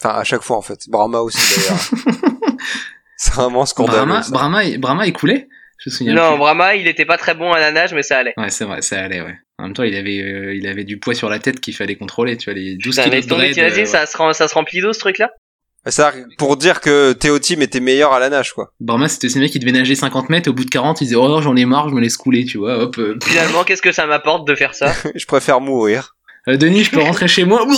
Enfin 0.02 0.16
à 0.18 0.24
chaque 0.24 0.42
fois 0.42 0.58
en 0.58 0.62
fait. 0.62 0.88
Brahma 0.88 1.20
aussi 1.20 1.38
d'ailleurs. 1.58 1.80
C'est 3.18 3.34
vraiment 3.34 3.66
scandaleux. 3.66 3.98
Brahma, 3.98 4.24
ça. 4.24 4.32
Brahma, 4.32 4.64
il- 4.64 4.78
Brahma, 4.80 5.06
il 5.08 5.12
coulait? 5.14 5.50
Je 5.78 5.90
me 5.90 5.94
souviens 5.96 6.14
Non, 6.14 6.32
plus. 6.32 6.38
Brahma, 6.40 6.76
il 6.76 6.88
était 6.88 7.06
pas 7.06 7.18
très 7.18 7.36
bon 7.36 7.52
à 7.52 7.60
la 7.60 7.72
nage, 7.74 7.94
mais 7.94 8.02
ça 8.04 8.18
allait. 8.20 8.34
Ouais, 8.38 8.50
c'est 8.50 8.64
vrai, 8.64 8.82
ça 8.82 9.02
allait, 9.02 9.22
ouais. 9.22 9.36
En 9.58 9.64
même 9.64 9.74
temps, 9.74 9.84
il 9.84 9.96
avait, 9.96 10.22
euh, 10.22 10.56
il 10.56 10.66
avait 10.68 10.86
du 10.86 11.00
poids 11.00 11.14
sur 11.14 11.30
la 11.30 11.40
tête 11.40 11.60
qu'il 11.60 11.76
fallait 11.76 11.98
contrôler, 11.98 12.38
tu 12.38 12.46
vois, 12.50 12.54
les 12.58 12.78
12 12.78 12.96
Putain, 12.96 13.10
kilos 13.10 13.28
de 13.28 13.62
euh, 13.82 13.86
ça, 13.86 14.06
se 14.06 14.16
rem- 14.18 14.32
ça 14.34 14.48
se 14.48 14.54
remplit 14.54 14.80
d'eau 14.80 14.94
ce 14.94 15.00
truc-là? 15.00 15.32
Ça 15.86 16.12
pour 16.38 16.58
dire 16.58 16.82
que 16.82 17.14
Théo 17.14 17.40
Team 17.40 17.62
était 17.62 17.80
meilleur 17.80 18.14
à 18.14 18.20
la 18.20 18.30
nage 18.30 18.54
quoi. 18.54 18.72
Brahma, 18.80 19.08
c'était 19.08 19.30
ces 19.30 19.40
mecs 19.40 19.52
qui 19.52 19.60
devaient 19.60 19.72
nager 19.72 19.96
50 19.96 20.30
mètres, 20.30 20.48
et 20.48 20.52
au 20.52 20.54
bout 20.54 20.66
de 20.66 20.70
40, 20.70 21.02
ils 21.02 21.06
disaient, 21.06 21.16
oh 21.16 21.28
non, 21.28 21.42
j'en 21.42 21.56
ai 21.56 21.66
marre, 21.66 21.90
je 21.90 21.96
me 21.96 22.02
laisse 22.02 22.18
couler, 22.18 22.46
tu 22.46 22.58
vois, 22.58 22.78
hop. 22.80 22.98
euh, 23.00 23.18
Finalement, 23.24 23.64
qu'est-ce 23.64 23.82
que 23.82 23.92
ça 23.92 24.06
m'apporte 24.06 24.48
de 24.48 24.56
faire 24.56 24.76
ça? 24.76 24.94
Je 25.16 25.26
préfère 25.26 25.62
mourir. 25.62 26.16
euh, 26.48 26.58
Denis, 26.58 26.84
je 26.84 26.92
peux 26.92 27.00
rentrer 27.02 27.28
chez 27.28 27.46
moi 27.46 27.66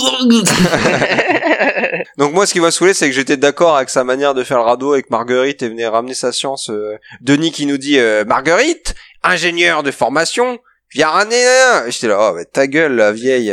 Donc 2.18 2.32
moi 2.34 2.46
ce 2.46 2.52
qui 2.52 2.60
m'a 2.60 2.70
saoulé 2.70 2.94
c'est 2.94 3.08
que 3.08 3.14
j'étais 3.14 3.36
d'accord 3.36 3.76
avec 3.76 3.88
sa 3.88 4.04
manière 4.04 4.34
de 4.34 4.44
faire 4.44 4.58
le 4.58 4.64
radeau 4.64 4.92
avec 4.92 5.10
Marguerite 5.10 5.62
et 5.62 5.68
venait 5.68 5.86
ramener 5.86 6.14
sa 6.14 6.32
science. 6.32 6.70
euh, 6.70 6.96
Denis 7.20 7.52
qui 7.52 7.66
nous 7.66 7.78
dit 7.78 7.98
euh, 7.98 8.24
Marguerite, 8.24 8.94
ingénieur 9.22 9.82
de 9.82 9.90
formation, 9.90 10.58
viens 10.92 11.08
ramener 11.08 11.42
un. 11.72 11.86
Et 11.86 11.90
J'étais 11.90 12.08
là, 12.08 12.30
oh 12.30 12.34
mais 12.36 12.44
ta 12.44 12.66
gueule 12.66 12.94
la 12.96 13.12
vieille. 13.12 13.52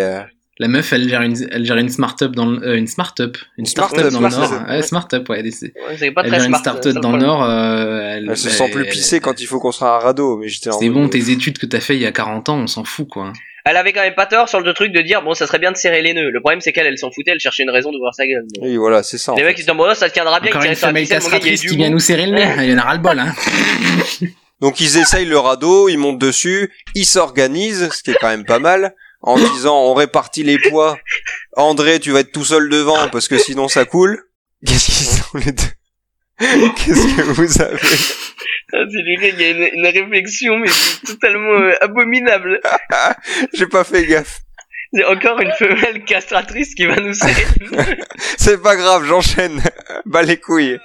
Euh. 0.60 0.64
La 0.64 0.68
meuf, 0.68 0.91
elle 0.93 1.07
gère 1.07 1.22
une, 1.22 1.36
elle 1.51 1.66
gère 1.66 1.78
une 1.78 1.89
start-up 1.89 2.34
dans 2.34 2.45
le, 2.45 2.68
euh, 2.68 2.78
une 2.78 2.88
start-up, 2.88 3.38
une 3.57 3.66
Start-up, 3.66 4.12
dans 4.12 4.20
le. 4.20 4.30
Nord. 4.30 4.53
Ouais, 4.70 4.82
start-up, 4.82 5.30
ouais. 5.30 5.49
c'est- 5.51 5.74
Ouais, 6.01 6.12
pas 6.12 6.22
Elle 6.24 6.32
gère 6.32 6.39
une 6.43 6.47
smart. 6.49 6.60
start-up 6.60 6.95
dans 6.95 7.12
le 7.14 7.20
Nord, 7.20 7.43
euh, 7.43 8.01
elle, 8.16 8.28
Elle 8.30 8.38
se 8.38 8.47
bah, 8.49 8.53
sent 8.53 8.70
plus 8.72 8.84
elle- 8.84 8.89
pissée 8.89 9.20
quand 9.20 9.39
il 9.41 9.45
faut 9.45 9.60
construire 9.60 9.91
un 9.93 9.99
radeau. 9.99 10.38
Mais 10.38 10.47
j'étais 10.47 10.70
C'est 10.72 10.89
bon, 10.89 11.05
euh, 11.05 11.10
tes 11.10 11.30
études 11.32 11.57
que 11.57 11.66
t'as 11.66 11.80
fait 11.80 11.95
il 11.95 12.01
y 12.01 12.05
a 12.05 12.12
40 12.12 12.49
ans, 12.49 12.57
on 12.57 12.68
s'en 12.68 12.84
fout, 12.84 13.07
quoi. 13.07 13.32
Elle 13.66 13.78
avait 13.78 13.93
quand 13.93 14.01
même 14.01 14.16
pas 14.16 14.26
tort 14.26 14.49
sur 14.49 14.62
le 14.62 14.74
truc 14.74 14.91
de 14.93 15.01
dire, 15.01 15.22
bon, 15.22 15.34
ça 15.34 15.45
serait 15.45 15.60
bien 15.60 15.72
de 15.72 15.78
serrer 15.78 16.01
les 16.01 16.14
nœuds. 16.14 16.32
Le 16.32 16.39
problème, 16.39 16.60
c'est 16.62 16.72
qu'elle, 16.72 16.88
elle 16.88 16.97
s'en 16.97 17.12
foutait, 17.12 17.32
elle 17.32 17.39
cherchait 17.39 17.64
une 17.64 17.70
raison 17.70 17.91
d'ouvrir 17.91 18.14
sa 18.14 18.26
gueule. 18.26 18.45
Mais- 18.62 18.70
Oui 18.70 18.78
voilà 18.78 19.03
c'est 19.03 19.18
ça. 19.18 19.34
Les 19.38 19.43
mecs, 19.43 19.57
ils 19.60 19.62
se 19.62 19.68
disent, 19.68 19.76
bon, 19.78 19.93
ça 19.93 20.10
tiendra 20.10 20.39
bien, 20.39 20.49
Encore 20.51 20.64
une 20.64 20.76
femelle 20.76 21.07
castratrice 21.07 21.62
qui 21.62 21.76
vient 21.78 21.89
nous 21.89 21.99
serrer 21.99 22.26
le 22.26 22.34
nez, 22.36 22.47
il 22.64 22.70
y 22.72 22.74
en 22.74 22.78
a 22.80 22.82
ras 22.84 22.93
le 22.95 23.01
bol, 23.01 23.20
hein. 23.20 23.34
Donc 24.62 24.82
ils 24.82 24.97
essayent 24.97 25.26
le 25.26 25.38
radeau, 25.38 25.88
ils 25.88 25.97
montent 25.97 26.20
dessus, 26.20 26.70
ils 26.95 27.05
s'organisent, 27.05 27.89
ce 27.93 28.03
qui 28.03 28.12
est 28.12 28.18
quand 28.20 28.28
même 28.28 28.43
pas 28.45 28.60
mal, 28.60 28.93
en 29.22 29.38
disant 29.38 29.78
on 29.84 29.94
répartit 29.94 30.44
les 30.44 30.58
poids. 30.58 30.98
André, 31.56 32.00
tu 32.00 32.12
vas 32.12 32.22
être 32.22 32.32
tout 32.32 32.46
seul 32.46 32.70
devant 32.70 33.10
parce 33.10 33.28
que 33.28 33.38
sinon 33.38 33.68
ça 33.68 33.86
coule. 33.86 34.24
Qu'est-ce 34.66 34.86
qu'ils 34.86 34.94
sont 35.24 35.38
les 35.38 35.52
deux? 35.52 35.64
Qu'est-ce 36.40 37.16
que 37.18 37.22
vous 37.22 37.62
avez? 37.62 37.80
Ah, 38.72 38.78
c'est 38.90 39.02
lui, 39.02 39.18
il 39.22 39.42
y 39.42 39.44
a 39.44 39.50
une, 39.50 39.80
une 39.80 39.88
réflexion, 39.88 40.58
mais 40.60 40.70
totalement 41.06 41.60
euh, 41.60 41.74
abominable. 41.82 42.62
J'ai 43.54 43.66
pas 43.66 43.84
fait 43.84 44.06
gaffe. 44.06 44.42
C'est 44.94 45.06
encore 45.06 45.40
une 45.40 45.52
femelle 45.52 46.04
castratrice 46.06 46.76
qui 46.76 46.86
va 46.86 46.96
nous 46.98 47.14
serrer. 47.16 47.46
C'est 48.38 48.62
pas 48.62 48.76
grave, 48.76 49.06
j'enchaîne. 49.06 49.62
Bah 50.06 50.22
les 50.22 50.38
couilles. 50.38 50.80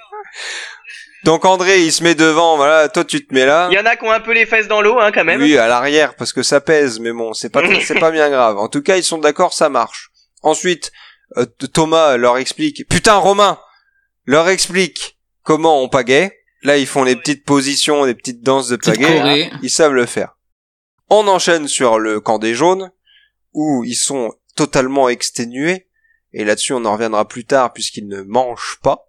Donc 1.25 1.43
André, 1.43 1.83
il 1.83 1.91
se 1.91 2.03
met 2.03 2.13
devant, 2.13 2.55
voilà, 2.55 2.87
toi 2.87 3.03
tu 3.03 3.25
te 3.25 3.33
mets 3.33 3.47
là. 3.47 3.67
Il 3.71 3.75
y 3.75 3.79
en 3.79 3.85
a 3.87 3.95
qui 3.95 4.05
ont 4.05 4.11
un 4.11 4.19
peu 4.19 4.31
les 4.31 4.45
fesses 4.45 4.67
dans 4.67 4.79
l'eau, 4.79 4.99
hein, 4.99 5.11
quand 5.11 5.23
même. 5.23 5.41
Oui, 5.41 5.57
à 5.57 5.67
l'arrière 5.67 6.15
parce 6.15 6.31
que 6.31 6.43
ça 6.43 6.61
pèse, 6.61 6.99
mais 6.99 7.11
bon, 7.11 7.33
c'est 7.33 7.49
pas 7.49 7.63
c'est 7.81 7.99
pas 7.99 8.11
bien 8.11 8.29
grave. 8.29 8.59
En 8.59 8.67
tout 8.67 8.83
cas, 8.83 8.95
ils 8.95 9.03
sont 9.03 9.17
d'accord, 9.17 9.51
ça 9.51 9.67
marche. 9.67 10.11
Ensuite, 10.43 10.91
euh, 11.37 11.47
Thomas 11.73 12.17
leur 12.17 12.37
explique. 12.37 12.87
Putain, 12.87 13.15
Romain, 13.15 13.59
leur 14.25 14.47
explique 14.49 15.17
comment 15.41 15.81
on 15.81 15.89
pagaie. 15.89 16.31
Là, 16.61 16.77
ils 16.77 16.85
font 16.85 17.03
les 17.03 17.15
petites 17.15 17.43
positions, 17.43 18.05
les 18.05 18.13
petites 18.13 18.43
danses 18.43 18.69
de 18.69 18.75
pagaie. 18.75 19.49
Ils 19.63 19.71
savent 19.71 19.93
le 19.93 20.05
faire. 20.05 20.37
On 21.09 21.27
enchaîne 21.27 21.67
sur 21.67 21.97
le 21.97 22.19
camp 22.19 22.37
des 22.37 22.53
jaunes 22.53 22.91
où 23.53 23.83
ils 23.83 23.95
sont 23.95 24.31
totalement 24.55 25.09
exténués. 25.09 25.87
Et 26.33 26.43
là-dessus, 26.43 26.73
on 26.73 26.85
en 26.85 26.93
reviendra 26.93 27.27
plus 27.27 27.45
tard 27.45 27.73
puisqu'ils 27.73 28.07
ne 28.07 28.21
mangent 28.21 28.77
pas. 28.83 29.04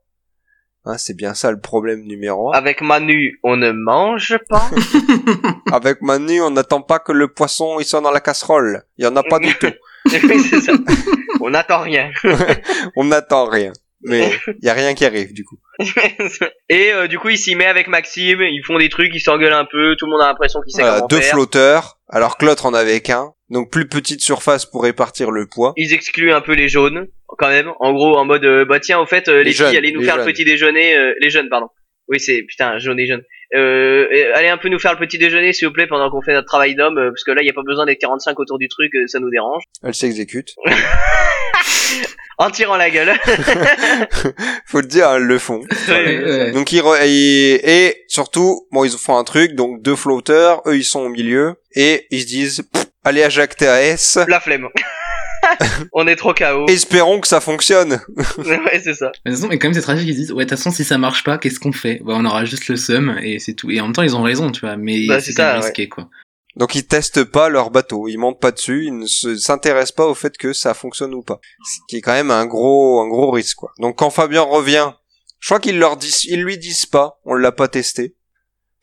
Hein, 0.89 0.99
c'est 0.99 1.17
bien 1.17 1.35
ça 1.35 1.51
le 1.51 1.59
problème 1.61 2.03
numéro 2.03 2.55
un. 2.55 2.57
Avec 2.57 2.81
Manu, 2.81 3.41
on 3.43 3.57
ne 3.57 3.73
mange 3.73 4.39
pas. 4.49 4.71
Avec 5.73 6.01
Manu, 6.01 6.41
on 6.41 6.51
n'attend 6.51 6.81
pas 6.81 7.01
que 7.01 7.11
le 7.13 7.27
poisson 7.29 7.79
il 7.81 7.85
soit 7.85 8.01
dans 8.01 8.13
la 8.13 8.21
casserole. 8.21 8.85
Il 8.97 9.05
y 9.05 9.09
en 9.09 9.17
a 9.17 9.23
pas 9.23 9.39
du 9.39 9.55
tout. 9.55 9.67
Oui, 10.09 10.39
c'est 10.49 10.61
ça. 10.61 10.73
On 11.41 11.51
n'attend 11.51 11.81
rien. 11.81 12.13
On 12.95 13.03
n'attend 13.03 13.47
rien. 13.47 13.73
Mais 14.03 14.31
il 14.47 14.65
y 14.65 14.69
a 14.69 14.73
rien 14.73 14.95
qui 14.95 15.05
arrive 15.05 15.33
du 15.33 15.43
coup. 15.45 15.59
Et 16.69 16.93
euh, 16.93 17.09
du 17.09 17.19
coup, 17.19 17.31
il 17.31 17.39
s'y 17.39 17.57
met 17.57 17.67
avec 17.67 17.89
Maxime, 17.89 18.41
ils 18.43 18.63
font 18.65 18.79
des 18.79 18.89
trucs, 18.89 19.13
ils 19.13 19.21
s'engueulent 19.21 19.53
un 19.53 19.65
peu, 19.65 19.97
tout 19.99 20.07
le 20.07 20.13
monde 20.13 20.21
a 20.21 20.29
l'impression 20.29 20.61
qu'il 20.63 20.73
sait 20.73 20.83
Voilà, 20.83 20.99
comment 20.99 21.09
deux 21.09 21.21
faire. 21.21 21.33
flotteurs, 21.33 21.99
alors 22.09 22.39
que 22.39 22.47
l'autre 22.47 22.67
en 22.67 22.75
avait 22.75 23.01
qu'un. 23.01 23.33
Donc 23.51 23.71
plus 23.73 23.89
petite 23.89 24.21
surface 24.21 24.65
pour 24.65 24.85
répartir 24.85 25.33
le 25.33 25.47
poids. 25.47 25.73
Ils 25.77 25.93
excluent 25.93 26.33
un 26.33 26.41
peu 26.41 26.53
les 26.53 26.69
jaunes, 26.69 27.09
quand 27.27 27.49
même. 27.49 27.71
En 27.81 27.93
gros, 27.93 28.17
en 28.17 28.25
mode, 28.25 28.45
euh, 28.45 28.65
bah 28.65 28.81
tiens, 28.81 28.99
au 29.01 29.07
fait, 29.07 29.29
euh, 29.29 29.39
les, 29.39 29.45
Les 29.45 29.53
jeunes, 29.53 29.69
filles, 29.69 29.79
allez 29.79 29.93
nous 29.93 30.03
faire 30.03 30.17
le 30.19 30.25
petit 30.25 30.45
déjeuner, 30.45 30.97
euh, 30.97 31.15
les 31.21 31.31
jeunes, 31.31 31.49
pardon. 31.49 31.69
Oui, 32.09 32.21
c'est 32.21 32.43
putain, 32.43 32.79
jaune 32.79 33.01
et 33.01 33.07
jeune. 33.07 33.23
Euh, 33.55 34.07
allez 34.35 34.49
un 34.49 34.59
peu 34.59 34.69
nous 34.69 34.79
faire 34.79 34.93
le 34.93 34.99
petit 34.99 35.19
déjeuner, 35.19 35.53
s'il 35.53 35.67
vous 35.69 35.75
plaît, 35.75 35.87
pendant 35.87 36.09
qu'on 36.11 36.23
fait 36.23 36.33
notre 36.33 36.47
travail 36.47 36.75
d'homme, 36.75 36.99
euh, 36.99 37.11
parce 37.11 37.25
que 37.25 37.33
là, 37.33 37.43
il 37.43 37.47
y 37.47 37.51
a 37.51 37.53
pas 37.53 37.63
besoin 37.67 37.85
d'être 37.87 37.99
45 38.01 38.39
autour 38.39 38.59
du 38.59 38.69
truc, 38.69 38.93
euh, 38.95 39.07
ça 39.09 39.19
nous 39.19 39.31
dérange. 39.31 39.63
Elle 39.83 39.95
s'exécute. 39.95 40.51
En 42.39 42.51
tirant 42.51 42.77
la 42.77 42.91
gueule. 42.91 43.15
Faut 44.67 44.83
le 44.83 44.87
dire, 44.87 45.09
elles 45.13 45.23
le 45.23 45.39
font. 45.39 45.61
Ouais, 45.89 46.23
ouais. 46.23 46.53
Donc 46.53 46.71
ils 46.71 46.83
re- 46.83 47.01
et, 47.03 47.87
et 47.87 48.05
surtout, 48.09 48.67
bon, 48.73 48.85
ils 48.85 48.91
font 48.91 49.17
un 49.17 49.25
truc. 49.25 49.53
Donc 49.55 49.81
deux 49.81 49.97
flotteurs, 49.97 50.61
eux 50.67 50.77
ils 50.77 50.85
sont 50.85 51.01
au 51.01 51.09
milieu 51.09 51.55
et 51.75 52.07
ils 52.11 52.21
se 52.21 52.27
disent, 52.27 52.69
allez 53.05 53.23
à 53.23 53.31
Jacques 53.31 53.57
TAS. 53.57 54.19
la 54.29 54.39
flemme. 54.41 54.69
On 55.93 56.07
est 56.07 56.17
trop 56.17 56.35
KO. 56.35 56.67
Espérons 56.69 57.21
que 57.21 57.29
ça 57.29 57.41
fonctionne. 57.41 58.01
ouais, 58.39 58.81
c'est 58.83 58.95
ça. 58.95 59.13
Mais 59.25 59.31
de 59.31 59.37
toute 59.37 59.41
façon, 59.41 59.49
mais 59.49 59.59
quand 59.59 59.69
même, 59.69 59.75
c'est 59.75 59.81
tragique. 59.81 60.09
Ils 60.09 60.15
se 60.15 60.19
disent, 60.19 60.33
ouais, 60.33 60.45
de 60.45 60.49
toute 60.51 60.59
façon, 60.59 60.71
si 60.71 60.85
ça 60.85 60.99
marche 60.99 61.25
pas, 61.25 61.39
qu'est-ce 61.39 61.61
qu'on 61.61 61.73
fait? 61.73 62.01
Bah, 62.05 62.15
On 62.17 62.25
aura 62.25 62.45
juste 62.45 62.69
le 62.69 62.77
seum 62.77 63.19
et 63.23 63.39
c'est 63.39 63.55
tout. 63.55 63.71
Et 63.71 63.81
en 63.81 63.85
même 63.85 63.93
temps, 63.93 64.03
ils 64.03 64.17
ont 64.17 64.23
raison, 64.23 64.51
tu 64.51 64.61
vois. 64.61 64.77
Mais 64.77 65.07
Bah, 65.07 65.21
c'est 65.21 65.33
ça, 65.33 65.55
risqué, 65.55 65.89
quoi. 65.89 66.09
Donc 66.57 66.75
ils 66.75 66.87
testent 66.87 67.23
pas 67.25 67.51
leur 67.51 67.71
bateau, 67.71 68.09
ils 68.09 68.17
montent 68.17 68.41
pas 68.41 68.51
dessus, 68.51 68.87
ils 68.87 68.99
ne 68.99 69.07
se- 69.07 69.37
s'intéressent 69.37 69.93
pas 69.95 70.07
au 70.07 70.15
fait 70.15 70.39
que 70.39 70.55
ça 70.55 70.73
fonctionne 70.73 71.13
ou 71.13 71.21
pas. 71.23 71.39
Ce 71.63 71.81
qui 71.87 71.97
est 71.97 72.01
quand 72.01 72.15
même 72.15 72.31
un 72.31 72.47
gros 72.47 73.03
un 73.03 73.09
gros 73.09 73.31
risque 73.31 73.57
quoi. 73.59 73.73
Donc 73.79 73.99
quand 73.99 74.09
Fabien 74.09 74.41
revient, 74.41 74.91
je 75.39 75.49
crois 75.49 75.61
qu'ils 75.61 75.79
leur 75.79 75.99
disent 75.99 76.25
ils 76.25 76.43
lui 76.43 76.57
disent 76.57 76.87
pas, 76.87 77.21
on 77.27 77.35
l'a 77.35 77.53
pas 77.53 77.69
testé. 77.69 78.16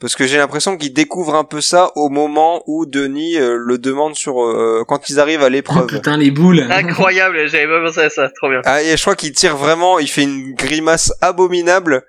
Parce 0.03 0.17
que 0.17 0.27
j'ai 0.27 0.35
l'impression 0.35 0.75
qu'ils 0.75 0.91
découvrent 0.91 1.35
un 1.35 1.45
peu 1.45 1.61
ça 1.61 1.93
au 1.95 2.09
moment 2.09 2.61
où 2.67 2.85
Denis 2.85 3.37
euh, 3.37 3.55
le 3.57 3.77
demande 3.77 4.15
sur 4.15 4.43
euh, 4.43 4.83
quand 4.85 5.09
ils 5.09 5.17
arrivent 5.17 5.43
à 5.43 5.45
Oh 5.45 5.49
l'épreuve. 5.49 5.87
putain, 5.87 6.17
les 6.17 6.29
boules 6.29 6.67
Incroyable, 6.69 7.47
j'avais 7.47 7.67
pas 7.67 7.81
pensé 7.81 8.01
à 8.01 8.09
ça, 8.09 8.29
trop 8.35 8.49
bien. 8.49 8.59
Ah, 8.65 8.83
et 8.83 8.97
je 8.97 9.01
crois 9.01 9.15
qu'il 9.15 9.31
tire 9.31 9.55
vraiment, 9.55 9.99
il 9.99 10.09
fait 10.09 10.23
une 10.23 10.55
grimace 10.55 11.13
abominable 11.21 12.03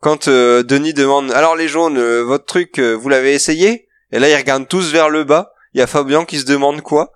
quand 0.00 0.26
euh, 0.26 0.64
Denis 0.64 0.92
demande 0.92 1.30
Alors 1.30 1.54
les 1.54 1.68
jaunes, 1.68 1.98
euh, 1.98 2.22
votre 2.24 2.46
truc, 2.46 2.80
euh, 2.80 2.94
vous 2.94 3.08
l'avez 3.08 3.32
essayé? 3.34 3.86
Et 4.10 4.18
là, 4.18 4.28
ils 4.28 4.36
regardent 4.36 4.66
tous 4.68 4.90
vers 4.92 5.08
le 5.08 5.22
bas. 5.22 5.52
Il 5.72 5.78
y 5.78 5.82
a 5.82 5.86
Fabien 5.86 6.24
qui 6.24 6.38
se 6.40 6.46
demande 6.46 6.80
quoi. 6.82 7.12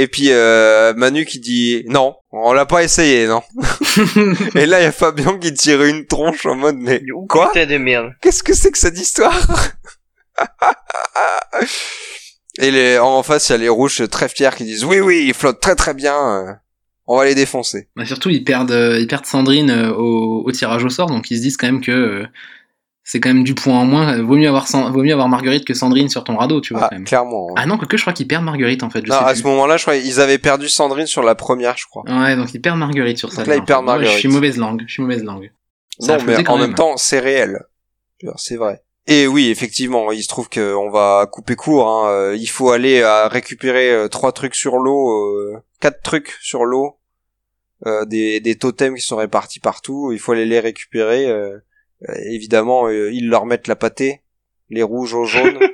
Et 0.00 0.06
puis 0.06 0.30
euh, 0.30 0.94
Manu 0.94 1.24
qui 1.24 1.40
dit 1.40 1.82
Non, 1.88 2.14
on 2.30 2.52
l'a 2.52 2.66
pas 2.66 2.84
essayé, 2.84 3.26
non. 3.26 3.42
et 4.54 4.64
là, 4.64 4.80
il 4.80 4.84
y 4.84 4.86
a 4.86 4.92
Fabien 4.92 5.36
qui 5.38 5.52
tire 5.52 5.82
une 5.82 6.06
tronche 6.06 6.46
en 6.46 6.54
mode 6.54 6.76
Mais 6.76 7.02
quoi 7.28 7.50
de 7.52 7.76
merde. 7.78 8.12
Qu'est-ce 8.22 8.44
que 8.44 8.54
c'est 8.54 8.70
que 8.70 8.78
cette 8.78 8.98
histoire 8.98 9.46
Et 12.60 12.70
les, 12.70 12.98
en 12.98 13.22
face, 13.22 13.48
il 13.48 13.52
y 13.52 13.54
a 13.54 13.58
les 13.58 13.68
rouges 13.68 14.08
très 14.08 14.28
fiers 14.28 14.50
qui 14.56 14.64
disent 14.64 14.84
Oui, 14.84 15.00
oui, 15.00 15.24
ils 15.28 15.34
flottent 15.34 15.60
très 15.60 15.74
très 15.74 15.94
bien. 15.94 16.14
euh, 16.14 16.52
On 17.06 17.16
va 17.16 17.24
les 17.24 17.34
défoncer. 17.34 17.88
Bah, 17.96 18.04
surtout, 18.04 18.30
ils 18.30 18.44
perdent, 18.44 18.70
euh, 18.72 18.98
ils 19.00 19.06
perdent 19.06 19.26
Sandrine 19.26 19.70
euh, 19.70 19.92
au, 19.92 20.42
au 20.44 20.52
tirage 20.52 20.84
au 20.84 20.88
sort, 20.90 21.08
donc 21.08 21.30
ils 21.30 21.38
se 21.38 21.42
disent 21.42 21.56
quand 21.56 21.66
même 21.66 21.80
que 21.80 21.90
euh, 21.92 22.26
c'est 23.10 23.20
quand 23.20 23.30
même 23.32 23.42
du 23.42 23.54
point 23.54 23.78
en 23.78 23.86
moins. 23.86 24.18
Euh, 24.18 24.22
Vaut 24.22 24.36
mieux 24.36 24.48
avoir, 24.48 24.66
vaut 24.92 25.02
mieux 25.02 25.14
avoir 25.14 25.28
Marguerite 25.30 25.64
que 25.64 25.72
Sandrine 25.72 26.10
sur 26.10 26.24
ton 26.24 26.36
radeau, 26.36 26.60
tu 26.60 26.74
vois. 26.74 26.82
Ah, 26.84 26.88
quand 26.90 26.96
même. 26.96 27.04
clairement. 27.06 27.48
Ah 27.56 27.64
non, 27.64 27.78
que 27.78 27.96
je 27.96 28.02
crois 28.02 28.12
qu'ils 28.12 28.28
perdent 28.28 28.44
Marguerite 28.44 28.82
en 28.82 28.90
fait. 28.90 29.00
Je 29.02 29.10
Non, 29.10 29.18
sais 29.18 29.24
à 29.24 29.28
plus. 29.32 29.38
ce 29.40 29.44
moment-là, 29.46 29.78
je 29.78 29.82
crois 29.84 29.96
ils 29.96 30.20
avaient 30.20 30.36
perdu 30.36 30.68
Sandrine 30.68 31.06
sur 31.06 31.22
la 31.22 31.34
première, 31.34 31.78
je 31.78 31.86
crois. 31.86 32.02
Ouais, 32.06 32.36
donc 32.36 32.52
ils 32.52 32.60
perdent 32.60 32.78
Marguerite 32.78 33.16
sur 33.16 33.32
ça. 33.32 33.44
Là, 33.46 33.56
ils 33.56 33.64
perdent 33.64 33.84
Moi, 33.86 33.94
Je 33.94 34.00
Marguerite. 34.02 34.18
suis 34.20 34.28
mauvaise 34.28 34.58
langue. 34.58 34.84
Je 34.86 34.92
suis 34.92 35.02
mauvaise 35.02 35.24
langue. 35.24 35.50
Ça 35.98 36.18
non, 36.18 36.24
mais 36.26 36.48
en 36.48 36.58
même 36.58 36.66
même. 36.66 36.74
temps, 36.74 36.98
c'est 36.98 37.18
réel. 37.18 37.60
C'est 38.36 38.56
vrai. 38.56 38.82
Et 39.06 39.26
oui, 39.26 39.48
effectivement, 39.48 40.12
il 40.12 40.22
se 40.22 40.28
trouve 40.28 40.50
qu'on 40.50 40.90
va 40.90 41.26
couper 41.32 41.56
court. 41.56 41.88
Hein. 41.88 42.10
Euh, 42.10 42.36
Il 42.36 42.46
faut 42.48 42.70
aller 42.72 43.02
à 43.02 43.26
récupérer 43.28 43.90
euh, 43.90 44.08
trois 44.08 44.32
trucs 44.32 44.54
sur 44.54 44.76
l'eau, 44.76 45.56
quatre 45.80 46.02
trucs 46.02 46.36
sur 46.42 46.66
l'eau, 46.66 46.98
des, 48.06 48.40
des 48.40 48.56
totems 48.58 48.96
qui 48.96 49.00
sont 49.00 49.16
répartis 49.16 49.60
partout. 49.60 50.10
Il 50.12 50.18
faut 50.18 50.32
aller 50.32 50.44
les 50.44 50.60
récupérer. 50.60 51.26
Euh. 52.08 52.14
Évidemment, 52.30 52.86
euh, 52.88 53.10
ils 53.12 53.28
leur 53.28 53.46
mettent 53.46 53.68
la 53.68 53.76
pâtée, 53.76 54.20
les 54.70 54.82
rouges 54.82 55.14
aux 55.14 55.24
jaunes. 55.24 55.58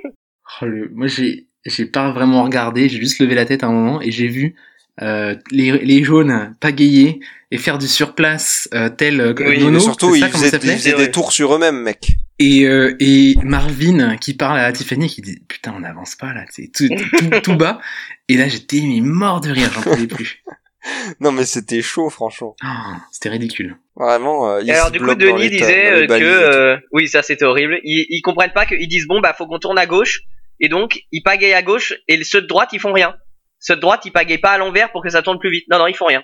Oh, 0.61 0.67
le- 0.67 0.89
Moi, 0.95 1.07
j'ai, 1.09 1.49
j'ai 1.65 1.87
pas 1.87 2.13
vraiment 2.13 2.45
regardé. 2.45 2.89
J'ai 2.89 3.01
juste 3.01 3.19
levé 3.19 3.35
la 3.35 3.45
tête 3.47 3.65
à 3.65 3.67
un 3.67 3.73
moment 3.73 4.01
et 4.01 4.13
j'ai 4.13 4.29
vu 4.29 4.55
euh, 5.03 5.35
les, 5.51 5.73
les 5.79 6.05
jaunes 6.05 6.55
pagayer 6.61 7.19
et 7.51 7.57
faire 7.59 7.79
du 7.79 7.89
surplace 7.89 8.69
euh, 8.75 8.89
tel 8.91 9.21
euh, 9.21 9.35
Oui, 9.39 9.59
Nono. 9.59 9.71
Mais 9.73 9.81
surtout, 9.81 10.15
ça, 10.15 10.27
ils 10.29 10.31
faisaient, 10.33 10.45
ça 10.45 10.51
s'appelait 10.53 10.73
ils 10.75 10.79
faisaient 10.79 10.95
Ouais. 10.95 11.07
des 11.07 11.11
tours 11.11 11.33
sur 11.33 11.55
eux-mêmes, 11.57 11.81
mec. 11.83 12.13
Et, 12.39 12.67
euh, 12.67 12.95
et 13.01 13.35
Marvin 13.43 14.17
qui 14.19 14.35
parle 14.35 14.59
à 14.61 14.71
Tiffany 14.71 15.09
qui 15.09 15.23
dit 15.23 15.41
putain 15.49 15.73
on 15.77 15.81
n'avance 15.81 16.15
pas 16.15 16.33
là, 16.35 16.45
c'est 16.51 16.71
tout, 16.73 16.89
tout, 16.89 17.41
tout 17.43 17.57
bas. 17.57 17.81
Et 18.29 18.37
là 18.37 18.47
j'étais 18.47 18.83
mais 18.83 19.01
mort 19.01 19.41
de 19.41 19.51
rire, 19.51 19.73
j'en 19.75 19.83
pouvais 19.83 20.07
plus. 20.07 20.43
Non 21.21 21.33
mais 21.33 21.45
c'était 21.45 21.83
chaud 21.83 22.11
franchement. 22.11 22.57
Oh, 22.65 22.67
c'était 23.11 23.29
ridicule. 23.31 23.77
Vraiment. 23.97 24.51
euh, 24.51 24.61
ils 24.63 24.71
alors 24.73 24.91
du 24.91 25.01
coup, 25.01 25.15
Denis 25.15 25.51
disait 25.51 25.91
euh, 25.93 26.07
que 26.07 26.25
euh, 26.25 26.77
oui, 26.93 27.09
ça 27.09 27.23
c'était 27.23 27.45
horrible. 27.45 27.79
Ils, 27.85 28.07
ils 28.11 28.23
comprennent 28.23 28.53
pas 28.53 28.67
qu'ils 28.67 28.89
disent 28.89 29.07
bon 29.07 29.21
bah 29.21 29.35
faut 29.37 29.47
qu'on 29.47 29.59
tourne 29.59 29.79
à 29.79 29.87
gauche 29.87 30.23
et 30.61 30.69
donc 30.69 31.01
ils 31.13 31.23
pagayent 31.23 31.55
à 31.55 31.63
gauche 31.63 31.95
et 32.09 32.23
ceux 32.25 32.43
de 32.43 32.47
droite 32.47 32.71
ils 32.73 32.81
font 32.81 32.93
rien. 32.93 33.15
Ceux 33.61 33.77
de 33.77 33.81
droite 33.81 34.03
ils 34.05 34.13
pagayent 34.13 34.39
pas 34.39 34.51
à 34.53 34.59
l'envers 34.59 34.93
pour 34.93 35.03
que 35.03 35.09
ça 35.11 35.23
tourne 35.23 35.39
plus 35.39 35.51
vite. 35.51 35.65
Non 35.71 35.79
non 35.79 35.87
ils 35.87 35.97
font 35.97 36.07
rien. 36.07 36.23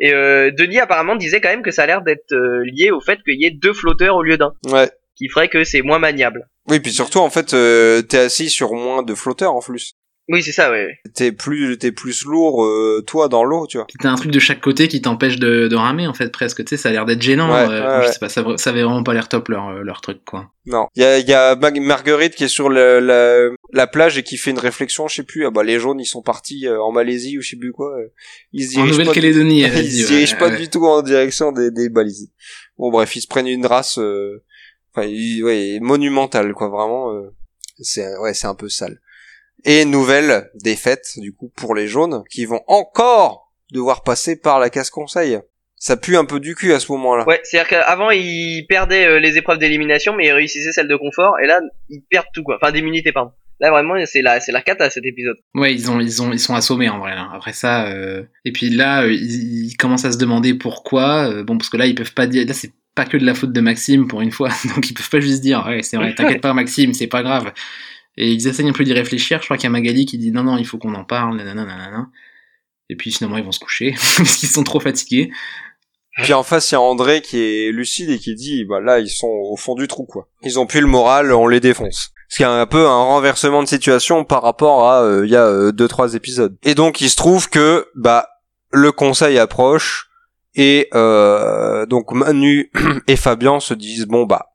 Et 0.00 0.12
euh, 0.12 0.50
Denis 0.50 0.80
apparemment 0.80 1.14
disait 1.16 1.40
quand 1.40 1.50
même 1.50 1.62
que 1.62 1.70
ça 1.70 1.82
a 1.84 1.86
l'air 1.86 2.02
d'être 2.02 2.32
euh, 2.32 2.64
lié 2.64 2.90
au 2.90 3.00
fait 3.00 3.20
qu'il 3.22 3.40
y 3.40 3.44
ait 3.46 3.50
deux 3.52 3.72
flotteurs 3.72 4.16
au 4.16 4.22
lieu 4.22 4.36
d'un, 4.36 4.52
Ouais. 4.66 4.90
qui 5.16 5.28
ferait 5.28 5.48
que 5.48 5.62
c'est 5.62 5.82
moins 5.82 6.00
maniable. 6.00 6.48
Oui, 6.68 6.80
puis 6.80 6.90
surtout 6.92 7.18
en 7.18 7.30
fait, 7.30 7.54
euh, 7.54 8.02
t'es 8.02 8.18
assis 8.18 8.50
sur 8.50 8.72
moins 8.74 9.02
de 9.04 9.14
flotteurs 9.14 9.54
en 9.54 9.60
plus. 9.60 9.94
Oui 10.28 10.42
c'est 10.42 10.52
ça 10.52 10.70
ouais. 10.70 10.88
T'es 11.14 11.32
plus, 11.32 11.76
t'es 11.76 11.92
plus 11.92 12.24
lourd 12.24 12.64
euh, 12.64 13.04
toi 13.06 13.28
dans 13.28 13.44
l'eau, 13.44 13.66
tu 13.66 13.76
vois. 13.76 13.86
T'as 14.00 14.08
un 14.08 14.14
truc 14.14 14.30
de 14.30 14.38
chaque 14.38 14.60
côté 14.62 14.88
qui 14.88 15.02
t'empêche 15.02 15.36
de, 15.38 15.68
de 15.68 15.76
ramer 15.76 16.06
en 16.06 16.14
fait 16.14 16.30
presque. 16.32 16.64
Tu 16.64 16.70
sais, 16.70 16.76
ça 16.78 16.88
a 16.88 16.92
l'air 16.92 17.04
d'être 17.04 17.20
gênant. 17.20 17.52
Ouais, 17.52 17.68
euh, 17.68 17.68
ouais, 17.98 18.02
je 18.02 18.06
ouais. 18.06 18.12
sais 18.12 18.18
pas, 18.18 18.30
ça, 18.30 18.42
ça 18.56 18.70
avait 18.70 18.82
vraiment 18.84 19.02
pas 19.02 19.12
l'air 19.12 19.28
top 19.28 19.48
leur, 19.50 19.68
euh, 19.68 19.82
leur 19.82 20.00
truc 20.00 20.24
quoi. 20.24 20.50
Non. 20.64 20.86
Il 20.96 21.02
y 21.02 21.04
a, 21.04 21.18
y 21.18 21.32
a 21.34 21.54
Marguerite 21.56 22.36
qui 22.36 22.44
est 22.44 22.48
sur 22.48 22.70
le- 22.70 23.00
la, 23.00 23.50
la 23.74 23.86
plage 23.86 24.16
et 24.16 24.22
qui 24.22 24.38
fait 24.38 24.50
une 24.50 24.58
réflexion, 24.58 25.08
je 25.08 25.16
sais 25.16 25.22
plus. 25.24 25.44
Ah 25.44 25.50
bah 25.50 25.62
les 25.62 25.78
jaunes 25.78 26.00
ils 26.00 26.06
sont 26.06 26.22
partis 26.22 26.66
euh, 26.66 26.80
en 26.80 26.90
Malaisie 26.90 27.36
ou 27.36 27.42
je 27.42 27.50
sais 27.50 27.56
plus 27.56 27.72
quoi. 27.72 27.94
Ils 28.54 28.64
se 28.66 28.78
En 28.78 28.84
dirigent 28.84 28.96
pas. 28.96 29.02
du- 29.02 29.08
Nouvelle-Calédonie, 29.08 29.60
elle 29.62 29.76
a 29.76 29.80
ils 29.82 29.88
dit, 29.90 29.98
se 30.00 30.04
ouais, 30.04 30.08
dirigent 30.16 30.38
pas 30.38 30.48
ouais. 30.48 30.56
du 30.58 30.70
tout 30.70 30.86
en 30.86 31.02
direction 31.02 31.52
des, 31.52 31.70
des 31.70 31.90
balises. 31.90 32.30
Bon 32.78 32.90
bref, 32.90 33.14
ils 33.14 33.20
se 33.20 33.26
prennent 33.28 33.46
une 33.46 33.66
race, 33.66 33.98
euh, 33.98 34.42
enfin, 34.94 35.06
ils- 35.06 35.44
ouais, 35.44 35.80
monumentale 35.82 36.54
quoi, 36.54 36.70
vraiment. 36.70 37.12
euh, 37.12 37.28
c'est 37.80 38.16
ouais, 38.18 38.32
c'est 38.32 38.46
un 38.46 38.54
peu 38.54 38.70
sale. 38.70 39.00
Et 39.64 39.84
nouvelle 39.84 40.50
défaite 40.62 41.06
du 41.16 41.32
coup 41.32 41.50
pour 41.56 41.74
les 41.74 41.86
jaunes 41.86 42.22
qui 42.30 42.44
vont 42.44 42.60
encore 42.66 43.52
devoir 43.72 44.02
passer 44.02 44.36
par 44.40 44.58
la 44.58 44.70
casse 44.70 44.90
conseil. 44.90 45.38
Ça 45.76 45.96
pue 45.96 46.16
un 46.16 46.24
peu 46.24 46.40
du 46.40 46.54
cul 46.54 46.72
à 46.72 46.80
ce 46.80 46.90
moment-là. 46.92 47.26
Ouais, 47.26 47.40
c'est-à-dire 47.44 47.68
qu'avant 47.68 48.10
ils 48.10 48.64
perdaient 48.68 49.06
euh, 49.06 49.20
les 49.20 49.36
épreuves 49.36 49.58
d'élimination, 49.58 50.14
mais 50.14 50.26
ils 50.26 50.32
réussissaient 50.32 50.72
celles 50.72 50.88
de 50.88 50.96
confort, 50.96 51.34
et 51.42 51.46
là 51.46 51.60
ils 51.90 52.00
perdent 52.02 52.26
tout 52.32 52.42
quoi. 52.42 52.58
Enfin 52.60 52.72
d'immunité 52.72 53.12
pardon. 53.12 53.32
Là 53.60 53.70
vraiment 53.70 53.94
c'est 54.06 54.22
la 54.22 54.40
c'est 54.40 54.52
la 54.52 54.62
cata 54.62 54.90
cet 54.90 55.04
épisode. 55.04 55.36
Ouais, 55.54 55.72
ils 55.74 55.90
ont, 55.90 56.00
ils 56.00 56.22
ont, 56.22 56.32
ils 56.32 56.40
sont 56.40 56.54
assommés 56.54 56.88
en 56.88 56.98
vrai. 56.98 57.14
Là. 57.14 57.28
Après 57.34 57.52
ça, 57.52 57.86
euh... 57.88 58.22
et 58.44 58.52
puis 58.52 58.70
là, 58.70 59.02
euh, 59.02 59.12
ils, 59.12 59.66
ils 59.68 59.76
commencent 59.76 60.04
à 60.04 60.12
se 60.12 60.18
demander 60.18 60.54
pourquoi. 60.54 61.28
euh, 61.30 61.44
bon, 61.44 61.58
parce 61.58 61.70
que 61.70 61.76
là, 61.76 61.86
ils 61.86 61.94
peuvent 61.94 62.14
pas 62.14 62.26
dire. 62.26 62.46
Là, 62.46 62.54
c'est 62.54 62.72
pas 62.94 63.04
que 63.04 63.16
de 63.16 63.24
la 63.26 63.34
faute 63.34 63.52
de 63.52 63.60
Maxime 63.60 64.06
pour 64.06 64.20
une 64.20 64.30
fois, 64.30 64.50
donc 64.74 64.88
ils 64.88 64.94
peuvent 64.94 65.10
pas 65.10 65.20
juste 65.20 65.42
dire, 65.42 65.64
ouais, 65.66 65.82
c'est 65.82 65.96
vrai, 65.96 66.14
t'inquiète 66.14 66.40
pas, 66.40 66.54
Maxime, 66.54 66.94
c'est 66.94 67.08
pas 67.08 67.22
grave. 67.22 67.52
Et 68.16 68.32
ils 68.32 68.46
essayent 68.46 68.68
un 68.68 68.72
peu 68.72 68.84
d'y 68.84 68.92
réfléchir. 68.92 69.40
Je 69.40 69.46
crois 69.46 69.56
qu'il 69.56 69.64
y 69.64 69.66
a 69.66 69.70
Magali 69.70 70.06
qui 70.06 70.18
dit 70.18 70.30
non, 70.30 70.44
non, 70.44 70.56
il 70.56 70.66
faut 70.66 70.78
qu'on 70.78 70.94
en 70.94 71.04
parle, 71.04 71.36
nanana, 71.36 71.64
nanana. 71.64 72.08
Et 72.88 72.96
puis 72.96 73.12
finalement, 73.12 73.38
ils 73.38 73.44
vont 73.44 73.52
se 73.52 73.60
coucher 73.60 73.94
parce 74.16 74.36
qu'ils 74.36 74.48
sont 74.48 74.64
trop 74.64 74.80
fatigués. 74.80 75.30
Puis 76.22 76.32
en 76.32 76.44
face, 76.44 76.70
il 76.70 76.74
y 76.74 76.76
a 76.76 76.80
André 76.80 77.22
qui 77.22 77.38
est 77.38 77.72
lucide 77.72 78.10
et 78.10 78.18
qui 78.18 78.34
dit, 78.36 78.64
bah 78.64 78.80
là, 78.80 79.00
ils 79.00 79.10
sont 79.10 79.26
au 79.26 79.56
fond 79.56 79.74
du 79.74 79.88
trou, 79.88 80.04
quoi. 80.04 80.28
Ils 80.42 80.60
ont 80.60 80.66
plus 80.66 80.80
le 80.80 80.86
moral, 80.86 81.32
on 81.32 81.48
les 81.48 81.58
défonce. 81.58 82.12
Ce 82.28 82.36
qui 82.36 82.42
est 82.42 82.46
un 82.46 82.66
peu 82.66 82.86
un 82.86 83.02
renversement 83.02 83.62
de 83.62 83.68
situation 83.68 84.24
par 84.24 84.42
rapport 84.42 84.88
à 84.88 85.02
euh, 85.02 85.26
il 85.26 85.32
y 85.32 85.36
a 85.36 85.44
euh, 85.46 85.72
deux 85.72 85.88
trois 85.88 86.14
épisodes. 86.14 86.56
Et 86.62 86.74
donc, 86.74 87.00
il 87.00 87.10
se 87.10 87.16
trouve 87.16 87.50
que 87.50 87.88
bah 87.96 88.28
le 88.70 88.92
conseil 88.92 89.38
approche 89.38 90.08
et 90.54 90.88
euh, 90.94 91.86
donc 91.86 92.12
Manu 92.12 92.70
et 93.08 93.16
Fabien 93.16 93.60
se 93.60 93.74
disent 93.74 94.06
bon 94.06 94.24
bah 94.24 94.53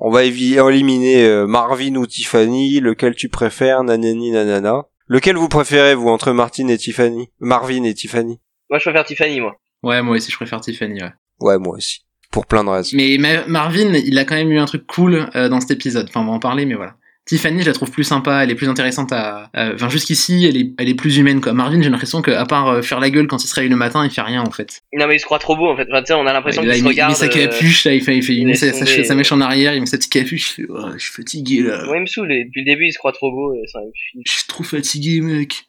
on 0.00 0.10
va 0.10 0.24
éliminer 0.24 1.24
euh, 1.26 1.46
Marvin 1.46 1.94
ou 1.96 2.06
Tiffany, 2.06 2.80
lequel 2.80 3.14
tu 3.14 3.28
préfères, 3.28 3.82
nanani 3.84 4.30
nanana. 4.30 4.84
Lequel 5.08 5.36
vous 5.36 5.48
préférez 5.48 5.94
vous 5.94 6.08
entre 6.08 6.32
Martine 6.32 6.70
et 6.70 6.76
Tiffany? 6.78 7.30
Marvin 7.40 7.82
et 7.84 7.94
Tiffany 7.94 8.40
Moi 8.70 8.78
je 8.78 8.84
préfère 8.84 9.04
Tiffany 9.04 9.40
moi. 9.40 9.56
Ouais, 9.82 10.02
moi 10.02 10.16
aussi, 10.16 10.30
je 10.30 10.36
préfère 10.36 10.60
Tiffany. 10.60 11.00
Ouais. 11.02 11.12
Ouais, 11.40 11.58
moi 11.58 11.76
aussi. 11.76 12.00
Pour 12.30 12.46
plein 12.46 12.64
de 12.64 12.68
raisons. 12.68 12.90
Mais 12.96 13.16
Ma- 13.18 13.46
Marvin, 13.46 13.94
il 13.94 14.18
a 14.18 14.24
quand 14.24 14.34
même 14.34 14.50
eu 14.50 14.58
un 14.58 14.64
truc 14.66 14.86
cool 14.86 15.30
euh, 15.34 15.48
dans 15.48 15.60
cet 15.60 15.70
épisode. 15.70 16.06
Enfin, 16.08 16.20
on 16.20 16.26
va 16.26 16.32
en 16.32 16.38
parler, 16.40 16.66
mais 16.66 16.74
voilà. 16.74 16.94
Tiffany, 17.28 17.60
je 17.60 17.66
la 17.66 17.74
trouve 17.74 17.90
plus 17.90 18.04
sympa, 18.04 18.42
elle 18.42 18.50
est 18.50 18.54
plus 18.54 18.68
intéressante 18.68 19.12
à. 19.12 19.50
Enfin, 19.54 19.90
jusqu'ici, 19.90 20.46
elle 20.48 20.56
est, 20.56 20.70
elle 20.78 20.88
est 20.88 20.94
plus 20.94 21.18
humaine, 21.18 21.42
quoi. 21.42 21.52
Marvin, 21.52 21.80
j'ai 21.82 21.90
l'impression 21.90 22.22
qu'à 22.22 22.46
part 22.46 22.68
euh, 22.68 22.80
faire 22.82 23.00
la 23.00 23.10
gueule 23.10 23.26
quand 23.26 23.44
il 23.44 23.46
se 23.48 23.54
réveille 23.54 23.68
le 23.70 23.76
matin, 23.76 24.02
il 24.04 24.10
fait 24.10 24.22
rien, 24.22 24.40
en 24.42 24.50
fait. 24.50 24.80
Non 24.94 25.06
mais 25.06 25.16
il 25.16 25.20
se 25.20 25.26
croit 25.26 25.38
trop 25.38 25.54
beau 25.54 25.66
en 25.68 25.76
fait. 25.76 25.86
Enfin, 25.90 26.00
tu 26.00 26.06
sais, 26.06 26.14
on 26.14 26.26
a 26.26 26.32
l'impression 26.32 26.62
qu'il 26.62 26.70
il, 26.70 26.78
se 26.78 26.82
met- 26.82 26.88
il 26.88 26.92
regarde. 26.92 27.10
met 27.10 27.16
sa 27.16 27.26
euh, 27.26 27.28
capuche, 27.28 27.84
là, 27.84 27.92
il 27.92 28.02
fait, 28.02 28.16
il 28.16 28.22
fait, 28.22 28.32
il 28.32 28.38
il 28.40 28.46
met 28.46 28.54
sa, 28.54 29.14
mèche 29.14 29.30
en 29.32 29.40
arrière, 29.42 29.74
il 29.74 29.80
met 29.80 29.86
sa 29.86 29.98
petite 29.98 30.10
capuche, 30.12 30.52
il 30.58 30.62
fait, 30.62 30.68
oh, 30.70 30.88
je 30.94 30.98
suis 31.02 31.12
fatigué, 31.12 31.62
là. 31.62 31.86
Ouais, 31.90 31.98
il 31.98 32.00
me 32.00 32.06
saoule. 32.06 32.32
et 32.32 32.44
Depuis 32.46 32.60
le 32.64 32.66
début, 32.72 32.86
il 32.86 32.92
se 32.92 32.98
croit 32.98 33.12
trop 33.12 33.30
beau. 33.30 33.54
ça. 33.70 33.80
Je 34.24 34.32
suis 34.32 34.44
trop 34.48 34.64
fatigué, 34.64 35.20
mec. 35.20 35.64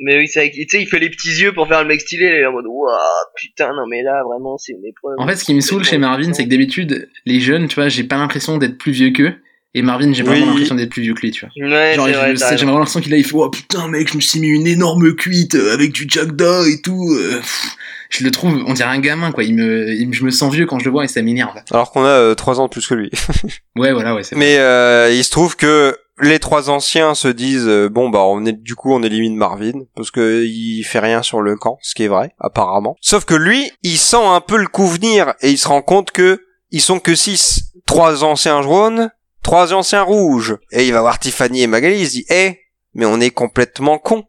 Mais 0.00 0.18
oui, 0.18 0.26
c'est 0.26 0.50
Tu 0.50 0.66
sais, 0.68 0.82
il 0.82 0.86
fait 0.86 0.98
les 0.98 1.08
petits 1.08 1.30
yeux 1.40 1.52
pour 1.52 1.68
faire 1.68 1.82
le 1.82 1.88
mec 1.88 2.00
stylé. 2.00 2.26
Il 2.26 2.32
est 2.42 2.46
en 2.46 2.52
mode, 2.52 2.66
waouh, 2.66 2.90
putain, 3.36 3.68
non 3.68 3.86
mais 3.88 4.02
là, 4.02 4.22
vraiment, 4.28 4.58
c'est 4.58 4.72
une 4.72 4.84
épreuve. 4.84 5.14
En 5.18 5.26
fait, 5.26 5.36
ce 5.36 5.44
qui 5.44 5.54
me 5.54 5.60
saoule 5.60 5.84
chez 5.84 5.98
Marvin, 5.98 6.32
c'est 6.34 6.44
que 6.44 6.50
d'habitude, 6.50 7.08
les 7.24 7.40
jeunes, 7.40 7.68
tu 7.68 7.76
vois, 7.76 7.88
j'ai 7.88 8.04
pas 8.04 8.16
l'impression 8.16 8.58
d'être 8.58 8.76
plus 8.76 8.92
vieux 8.92 9.10
qu'eux. 9.10 9.34
Et 9.78 9.82
Marvin, 9.82 10.10
j'ai 10.14 10.22
vraiment 10.22 10.40
Oui. 10.46 10.48
l'impression 10.52 10.74
d'être 10.74 10.88
plus 10.90 11.02
vieux 11.02 11.12
que 11.12 11.20
lui, 11.20 11.30
tu 11.32 11.44
vois. 11.44 11.68
Ouais, 11.68 11.92
Genre, 11.94 12.06
j'ai 12.08 12.14
vraiment 12.14 12.78
l'impression 12.78 13.00
qu'il 13.00 13.12
a, 13.12 13.18
il 13.18 13.24
fait, 13.24 13.34
oh 13.34 13.50
putain, 13.50 13.88
mec, 13.88 14.10
je 14.10 14.16
me 14.16 14.22
suis 14.22 14.40
mis 14.40 14.48
une 14.48 14.66
énorme 14.66 15.14
cuite 15.14 15.54
euh, 15.54 15.74
avec 15.74 15.92
du 15.92 16.06
Jackda 16.08 16.66
et 16.66 16.80
tout. 16.80 17.06
euh, 17.14 17.36
pff. 17.40 17.76
je 18.08 18.24
le 18.24 18.30
trouve, 18.30 18.54
on 18.66 18.72
dirait 18.72 18.88
un 18.88 19.00
gamin, 19.00 19.32
quoi. 19.32 19.44
Il 19.44 19.54
me, 19.54 19.92
il 19.92 20.08
me- 20.08 20.12
je 20.14 20.24
me 20.24 20.30
sens 20.30 20.50
vieux 20.54 20.64
quand 20.64 20.78
je 20.78 20.86
le 20.86 20.90
vois 20.92 21.04
et 21.04 21.08
ça 21.08 21.20
m'énerve. 21.20 21.56
Alors 21.70 21.90
qu'on 21.92 22.04
a 22.04 22.08
euh, 22.08 22.34
trois 22.34 22.58
ans 22.58 22.64
de 22.64 22.70
plus 22.70 22.86
que 22.86 22.94
lui. 22.94 23.10
Ouais, 23.76 23.92
voilà, 23.92 24.14
ouais, 24.14 24.22
c'est 24.22 24.34
vrai. 24.34 24.44
Mais 24.44 24.56
euh, 24.58 25.10
il 25.12 25.22
se 25.22 25.30
trouve 25.30 25.56
que 25.56 25.94
les 26.22 26.38
trois 26.38 26.70
anciens 26.70 27.14
se 27.14 27.28
disent 27.28 27.68
euh, 27.68 27.90
bon 27.90 28.08
bah 28.08 28.22
on 28.24 28.46
est 28.46 28.52
du 28.58 28.74
coup 28.74 28.90
on 28.94 29.02
élimine 29.02 29.36
Marvin 29.36 29.80
parce 29.94 30.10
que 30.10 30.46
il 30.46 30.82
fait 30.84 31.00
rien 31.00 31.22
sur 31.22 31.42
le 31.42 31.56
camp, 31.56 31.76
ce 31.82 31.94
qui 31.94 32.04
est 32.04 32.08
vrai 32.08 32.30
apparemment. 32.40 32.96
Sauf 33.02 33.26
que 33.26 33.34
lui, 33.34 33.70
il 33.82 33.98
sent 33.98 34.16
un 34.24 34.40
peu 34.40 34.56
le 34.56 34.66
coup 34.66 34.86
venir 34.86 35.34
et 35.42 35.50
il 35.50 35.58
se 35.58 35.68
rend 35.68 35.82
compte 35.82 36.12
que 36.12 36.40
ils 36.70 36.80
sont 36.80 37.00
que 37.00 37.14
six, 37.14 37.64
trois 37.84 38.24
anciens 38.24 38.62
jaunes, 38.62 39.10
trois 39.46 39.72
anciens 39.72 40.02
rouges. 40.02 40.56
Et 40.72 40.86
il 40.86 40.92
va 40.92 41.02
voir 41.02 41.20
Tiffany 41.20 41.62
et 41.62 41.66
Magali, 41.68 42.00
il 42.00 42.06
se 42.06 42.10
dit 42.10 42.26
eh 42.30 42.60
mais 42.94 43.06
on 43.06 43.20
est 43.20 43.30
complètement 43.30 43.98
cons. 43.98 44.24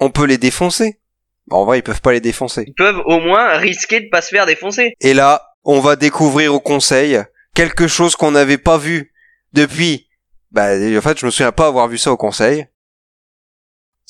On 0.00 0.10
peut 0.10 0.26
les 0.26 0.36
défoncer. 0.36 1.00
Bah, 1.46 1.56
en 1.56 1.64
vrai, 1.64 1.78
ils 1.78 1.82
peuvent 1.82 2.02
pas 2.02 2.12
les 2.12 2.20
défoncer. 2.20 2.64
Ils 2.66 2.74
peuvent 2.74 3.00
au 3.06 3.20
moins 3.20 3.56
risquer 3.56 4.00
de 4.00 4.10
pas 4.10 4.20
se 4.20 4.28
faire 4.28 4.44
défoncer. 4.44 4.94
Et 5.00 5.14
là, 5.14 5.54
on 5.64 5.80
va 5.80 5.96
découvrir 5.96 6.52
au 6.54 6.60
conseil 6.60 7.22
quelque 7.54 7.88
chose 7.88 8.14
qu'on 8.14 8.32
n'avait 8.32 8.58
pas 8.58 8.76
vu 8.76 9.14
depuis. 9.54 10.08
Bah, 10.50 10.74
en 10.74 11.00
fait, 11.00 11.18
je 11.18 11.24
me 11.24 11.30
souviens 11.30 11.52
pas 11.52 11.68
avoir 11.68 11.88
vu 11.88 11.96
ça 11.96 12.12
au 12.12 12.18
conseil. 12.18 12.66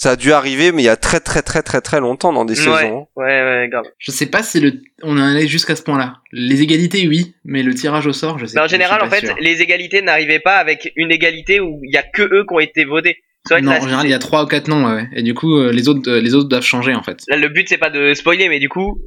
Ça 0.03 0.11
a 0.11 0.17
dû 0.17 0.33
arriver, 0.33 0.73
mais 0.73 0.83
il 0.83 0.87
y 0.87 0.89
a 0.89 0.97
très 0.97 1.21
très 1.21 1.43
très 1.43 1.63
très 1.63 1.81
très 1.81 2.01
longtemps 2.01 2.33
dans 2.33 2.45
des 2.45 2.59
Ouais, 2.59 2.65
saisons. 2.81 3.07
ouais, 3.15 3.25
ouais, 3.25 3.69
grave. 3.71 3.85
Je 3.99 4.11
sais 4.11 4.27
pas 4.27 4.43
si 4.43 4.59
le, 4.59 4.83
on 5.05 5.17
en 5.17 5.23
allait 5.23 5.47
jusqu'à 5.47 5.77
ce 5.77 5.83
point-là. 5.85 6.15
Les 6.33 6.61
égalités, 6.61 7.07
oui, 7.07 7.37
mais 7.45 7.63
le 7.63 7.73
tirage 7.73 8.09
au 8.09 8.13
sort, 8.13 8.37
je 8.41 8.47
sais 8.47 8.55
Mais 8.57 8.63
en 8.65 8.67
général, 8.67 8.99
pas 8.99 9.07
en 9.07 9.11
fait, 9.11 9.25
sûr. 9.25 9.37
les 9.39 9.63
égalités 9.63 10.03
n'arrivaient 10.03 10.41
pas 10.41 10.57
avec 10.57 10.93
une 10.97 11.13
égalité 11.13 11.61
où 11.61 11.79
il 11.85 11.95
y 11.95 11.97
a 11.99 12.03
que 12.03 12.23
eux 12.23 12.45
qui 12.49 12.53
ont 12.53 12.59
été 12.59 12.85
votés. 12.85 13.19
Non, 13.63 13.71
en 13.71 13.81
général, 13.81 14.05
il 14.07 14.11
y 14.11 14.15
a 14.15 14.19
trois 14.19 14.43
ou 14.43 14.47
quatre 14.49 14.67
noms, 14.67 14.85
ouais, 14.89 14.95
ouais. 15.03 15.09
Et 15.15 15.23
du 15.23 15.35
coup, 15.35 15.57
euh, 15.57 15.71
les 15.71 15.89
autres, 15.89 16.11
euh, 16.11 16.21
les 16.21 16.35
autres 16.35 16.49
doivent 16.49 16.65
changer, 16.65 16.97
en 16.97 17.05
fait. 17.05 17.19
Là, 17.29 17.37
le 17.37 17.49
but 17.49 17.69
c'est 17.69 17.79
pas 17.79 17.91
de 17.91 18.13
spoiler, 18.15 18.49
mais 18.49 18.59
du 18.59 18.69
coup, 18.69 19.01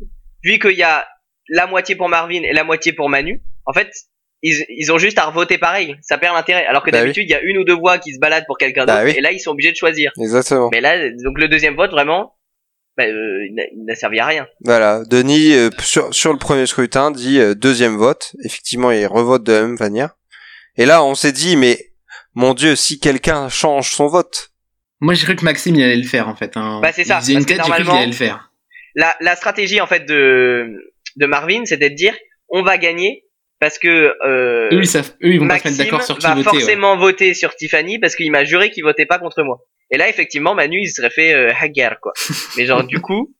vu 0.45 0.59
qu'il 0.59 0.77
y 0.77 0.83
a 0.83 1.05
la 1.49 1.67
moitié 1.67 1.97
pour 1.97 2.07
Marvin 2.07 2.41
et 2.43 2.53
la 2.53 2.63
moitié 2.63 2.93
pour 2.93 3.09
Manu, 3.09 3.41
en 3.65 3.73
fait, 3.73 3.91
ils, 4.49 4.65
ils 4.69 4.91
ont 4.91 4.97
juste 4.97 5.17
à 5.19 5.25
revoter 5.25 5.57
pareil. 5.57 5.95
Ça 6.01 6.17
perd 6.17 6.35
l'intérêt. 6.35 6.65
Alors 6.65 6.83
que 6.83 6.91
Bah 6.91 6.99
d'habitude, 7.01 7.25
il 7.27 7.31
y 7.31 7.35
a 7.35 7.41
une 7.41 7.57
ou 7.57 7.63
deux 7.63 7.75
voix 7.75 7.97
qui 7.97 8.13
se 8.13 8.19
baladent 8.19 8.45
pour 8.47 8.57
quelqu'un 8.57 8.85
Bah 8.85 8.97
d'autre, 9.01 9.11
oui. 9.13 9.15
et 9.17 9.21
là, 9.21 9.31
ils 9.31 9.39
sont 9.39 9.51
obligés 9.51 9.71
de 9.71 9.77
choisir. 9.77 10.11
Exactement. 10.19 10.69
Mais 10.71 10.81
là, 10.81 11.09
donc 11.23 11.37
le 11.39 11.47
deuxième 11.47 11.75
vote, 11.75 11.91
vraiment, 11.91 12.35
bah, 12.97 13.03
euh, 13.05 13.45
il 13.47 13.85
n'a- 13.85 13.95
servi 13.95 14.19
à 14.19 14.25
rien. 14.25 14.47
Voilà. 14.63 15.03
Denis, 15.09 15.53
euh, 15.53 15.69
sur, 15.79 16.13
sur 16.13 16.31
le 16.31 16.39
premier 16.39 16.65
scrutin, 16.65 17.11
dit 17.11 17.39
euh, 17.39 17.53
deuxième 17.55 17.97
vote. 17.97 18.33
Effectivement, 18.43 18.91
il 18.91 19.05
revote 19.07 19.43
de 19.43 19.51
la 19.53 19.61
même 19.63 19.77
manière. 19.79 20.11
Et 20.77 20.85
là, 20.85 21.03
on 21.03 21.15
s'est 21.15 21.31
dit, 21.31 21.55
mais 21.57 21.77
mon 22.33 22.53
Dieu, 22.53 22.75
si 22.75 22.99
quelqu'un 22.99 23.49
change 23.49 23.91
son 23.91 24.07
vote, 24.07 24.51
Moi, 25.01 25.13
j'ai 25.13 25.25
cru 25.25 25.35
que 25.35 25.43
Maxime, 25.43 25.75
il 25.75 25.83
allait 25.83 25.95
le 25.97 26.03
faire, 26.07 26.27
en 26.29 26.35
fait. 26.35 26.51
Hein. 26.55 26.79
Bah, 26.81 26.91
c'est 26.93 27.03
ça, 27.03 27.19
Il 27.27 27.37
une 27.39 27.45
tête, 27.45 27.57
j'ai 27.57 27.63
cru 27.63 27.75
qu'il 27.75 27.83
normalement- 27.85 27.97
allait 27.97 28.05
le 28.07 28.13
faire. 28.13 28.51
La, 28.95 29.13
la 29.19 29.35
stratégie 29.35 29.81
en 29.81 29.87
fait 29.87 30.05
de 30.05 30.67
de 31.17 31.25
Marvin, 31.25 31.65
c'était 31.65 31.89
de 31.89 31.95
dire, 31.95 32.13
on 32.47 32.61
va 32.63 32.77
gagner 32.77 33.24
parce 33.65 33.79
que 33.79 34.13
euh, 34.27 34.69
Eux, 34.71 34.81
ils 34.83 34.85
savent, 34.87 35.11
eux, 35.23 35.33
ils 35.33 35.39
vont 35.39 35.47
pas 35.47 35.57
se 35.57 35.67
mettre 35.67 35.77
d'accord 35.79 36.03
sur 36.03 36.19
qui 36.19 36.27
va 36.27 36.35
voter. 36.35 36.49
ouais. 36.51 36.59
forcément 36.59 36.97
voter 36.97 37.33
sur 37.33 37.55
Tiffany 37.55 37.97
parce 37.97 38.15
qu'il 38.15 38.31
m'a 38.31 38.43
juré 38.43 38.69
qu'il 38.69 38.83
votait 38.83 39.07
pas 39.07 39.17
contre 39.17 39.41
moi. 39.41 39.57
Et 39.89 39.97
là, 39.97 40.07
effectivement, 40.07 40.53
Manu, 40.53 40.81
il 40.83 40.87
se 40.87 40.97
serait 41.01 41.09
fait 41.09 41.33
euh, 41.33 41.51
hagar, 41.59 41.95
quoi. 41.99 42.13
Mais 42.57 42.67
genre, 42.67 42.83
du 42.83 42.99
coup, 43.01 43.33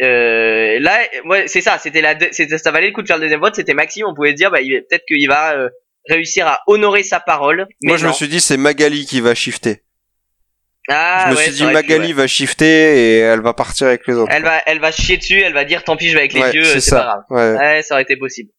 euh, 0.00 0.78
là, 0.78 0.96
ouais, 1.24 1.48
c'est 1.48 1.60
ça. 1.60 1.78
C'était 1.78 2.02
la, 2.02 2.14
c'était, 2.30 2.56
ça 2.56 2.70
valait 2.70 2.86
le 2.86 2.92
coup 2.92 3.02
de 3.02 3.08
faire 3.08 3.16
le 3.16 3.22
deuxième 3.22 3.40
vote. 3.40 3.56
C'était 3.56 3.74
Maxime. 3.74 4.06
On 4.06 4.14
pouvait 4.14 4.30
se 4.30 4.36
dire, 4.36 4.52
bah, 4.52 4.60
peut-être 4.60 5.04
qu'il 5.08 5.26
va 5.26 5.56
euh, 5.56 5.68
réussir 6.08 6.46
à 6.46 6.60
honorer 6.68 7.02
sa 7.02 7.18
parole. 7.18 7.66
Mais 7.82 7.88
moi 7.88 7.96
je 7.96 8.06
me 8.06 8.12
suis 8.12 8.28
dit, 8.28 8.38
c'est 8.38 8.56
Magali 8.56 9.06
qui 9.06 9.20
va 9.20 9.34
shifter. 9.34 9.82
Ah, 10.88 11.24
je 11.26 11.32
me 11.32 11.36
ouais, 11.36 11.42
suis 11.46 11.52
dit, 11.54 11.66
pu, 11.66 11.72
Magali 11.72 12.06
ouais. 12.08 12.12
va 12.12 12.26
shifter 12.28 12.66
et 13.16 13.18
elle 13.18 13.40
va 13.40 13.54
partir 13.54 13.88
avec 13.88 14.06
les 14.06 14.14
autres. 14.14 14.30
Elle 14.32 14.44
va, 14.44 14.62
elle 14.66 14.78
va 14.78 14.92
chier 14.92 15.16
dessus. 15.16 15.40
Elle 15.40 15.54
va 15.54 15.64
dire, 15.64 15.82
tant 15.82 15.96
pis, 15.96 16.10
je 16.10 16.12
vais 16.12 16.20
avec 16.20 16.32
les 16.32 16.42
Ouais, 16.42 16.50
vieux. 16.52 16.64
c'est 16.78 16.90
pas 16.94 17.02
grave. 17.02 17.22
Ouais. 17.30 17.56
Ouais, 17.58 17.82
ça 17.82 17.94
aurait 17.94 18.02
été 18.04 18.16
possible. 18.16 18.50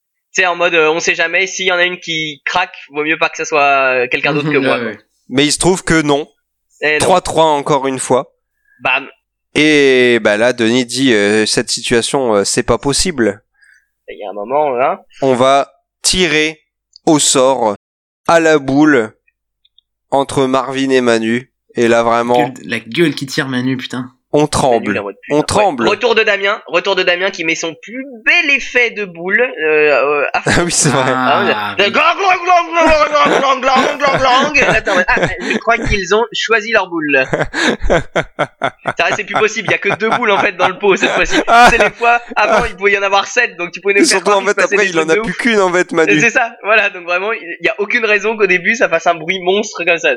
Sais, 0.41 0.45
en 0.45 0.55
mode, 0.55 0.73
euh, 0.73 0.89
on 0.91 0.99
sait 0.99 1.15
jamais, 1.15 1.47
s'il 1.47 1.65
y 1.67 1.71
en 1.71 1.75
a 1.77 1.83
une 1.85 1.99
qui 1.99 2.41
craque, 2.45 2.75
vaut 2.89 3.03
mieux 3.03 3.17
pas 3.17 3.29
que 3.29 3.37
ça 3.37 3.45
soit 3.45 3.61
euh, 4.03 4.07
quelqu'un 4.09 4.33
d'autre 4.33 4.51
que 4.51 4.57
moi. 4.65 4.77
Ouais, 4.79 4.85
ouais. 4.85 4.97
Mais 5.29 5.45
il 5.45 5.51
se 5.51 5.59
trouve 5.59 5.83
que 5.83 6.01
non. 6.01 6.27
Et 6.81 6.97
non. 6.99 7.07
3-3 7.07 7.41
encore 7.41 7.87
une 7.87 7.99
fois. 7.99 8.33
Bam. 8.83 9.07
Et 9.55 10.19
bah 10.21 10.35
là, 10.37 10.51
Denis 10.53 10.85
dit 10.85 11.13
euh, 11.13 11.45
cette 11.45 11.69
situation, 11.71 12.35
euh, 12.35 12.43
c'est 12.43 12.63
pas 12.63 12.77
possible. 12.77 13.43
Il 14.09 14.19
y 14.19 14.23
a 14.25 14.29
un 14.29 14.33
moment, 14.33 14.75
hein. 14.79 14.99
On 15.21 15.33
va 15.33 15.71
tirer 16.01 16.59
au 17.05 17.17
sort 17.19 17.75
à 18.27 18.39
la 18.39 18.59
boule 18.59 19.13
entre 20.11 20.45
Marvin 20.45 20.89
et 20.89 21.01
Manu. 21.01 21.51
Et 21.75 21.87
là 21.87 22.03
vraiment, 22.03 22.49
Gueule- 22.49 22.67
la 22.67 22.79
gueule 22.79 23.15
qui 23.15 23.25
tire 23.25 23.47
Manu, 23.47 23.77
putain. 23.77 24.11
On 24.37 24.47
tremble. 24.47 25.01
On 25.31 25.43
tremble. 25.43 25.87
Retour 25.87 26.13
de 26.13 26.23
Damien, 26.23 26.61
retour 26.67 26.97
de 26.97 27.03
Damien 27.03 27.31
qui 27.31 27.45
met 27.45 27.55
son 27.55 27.73
plus 27.81 28.03
bel 28.25 28.49
effet 28.51 28.91
de 28.91 29.05
boule. 29.05 29.41
Ah 30.33 30.41
oui, 30.63 30.71
c'est 30.71 30.89
vrai. 30.89 31.03
Ah, 31.07 31.75
oui. 31.77 31.81
Je 35.53 35.57
crois 35.59 35.77
qu'ils 35.77 36.13
ont 36.13 36.25
choisi 36.33 36.73
leur 36.73 36.89
boule. 36.89 37.25
c'est 39.15 39.23
plus 39.23 39.35
possible, 39.35 39.67
il 39.69 39.71
y 39.71 39.75
a 39.75 39.77
que 39.77 39.95
deux 39.97 40.09
boules 40.09 40.31
en 40.31 40.39
fait 40.39 40.57
dans 40.57 40.67
le 40.67 40.77
pot 40.77 40.97
cette 40.97 41.11
fois-ci. 41.11 41.37
C'est 41.69 41.77
les 41.77 41.91
fois 41.91 42.19
avant 42.35 42.65
il 42.65 42.75
pouvait 42.75 42.91
y 42.91 42.97
en 42.97 43.03
avoir 43.03 43.27
sept, 43.27 43.55
donc 43.57 43.71
tu 43.71 43.79
pouvais 43.79 43.95
en 44.01 44.41
fait 44.41 44.59
après 44.59 44.87
il 44.87 44.99
en 44.99 45.07
a 45.07 45.15
plus 45.15 45.33
qu'une 45.33 45.59
en 45.59 45.71
fait 45.71 45.91
Manu. 45.93 46.19
C'est 46.19 46.29
ça, 46.29 46.51
voilà, 46.63 46.89
donc 46.89 47.05
vraiment 47.05 47.31
il 47.31 47.57
y 47.61 47.69
a 47.69 47.75
aucune 47.77 48.03
raison 48.05 48.35
qu'au 48.35 48.47
début 48.47 48.75
ça 48.75 48.89
fasse 48.89 49.07
un 49.07 49.15
bruit 49.15 49.39
monstre 49.41 49.83
comme 49.85 49.97
ça. 49.97 50.13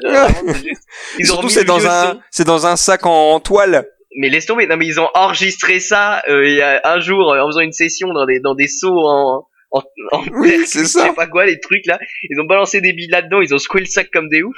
Ils 1.18 1.26
Surtout 1.26 1.48
c'est 1.48 1.64
dans 1.64 1.86
un 1.86 2.18
dans 2.44 2.66
un 2.66 2.76
sac 2.76 3.06
en 3.06 3.38
toile. 3.40 3.86
Mais 4.18 4.28
laisse 4.28 4.46
tomber. 4.46 4.66
Non 4.66 4.76
mais 4.76 4.86
ils 4.86 5.00
ont 5.00 5.08
enregistré 5.14 5.80
ça 5.80 6.22
euh, 6.28 6.46
il 6.48 6.56
y 6.56 6.62
a 6.62 6.80
un 6.84 7.00
jour 7.00 7.32
euh, 7.32 7.40
en 7.40 7.46
faisant 7.46 7.60
une 7.60 7.72
session 7.72 8.08
dans 8.12 8.26
des 8.26 8.40
dans 8.40 8.54
des 8.54 8.66
seaux 8.68 8.98
en 9.06 9.46
en, 9.70 9.82
en 10.12 10.22
Oui, 10.32 10.50
terre, 10.50 10.60
c'est 10.66 10.80
je 10.80 10.84
ça. 10.86 11.06
sais 11.06 11.12
pas 11.12 11.26
quoi 11.26 11.46
les 11.46 11.60
trucs 11.60 11.86
là. 11.86 11.98
Ils 12.28 12.40
ont 12.40 12.44
balancé 12.46 12.80
des 12.80 12.92
billes 12.92 13.08
là-dedans, 13.10 13.40
ils 13.40 13.54
ont 13.54 13.58
secoué 13.58 13.80
le 13.80 13.86
sac 13.86 14.08
comme 14.12 14.28
des 14.28 14.42
oufs. 14.42 14.56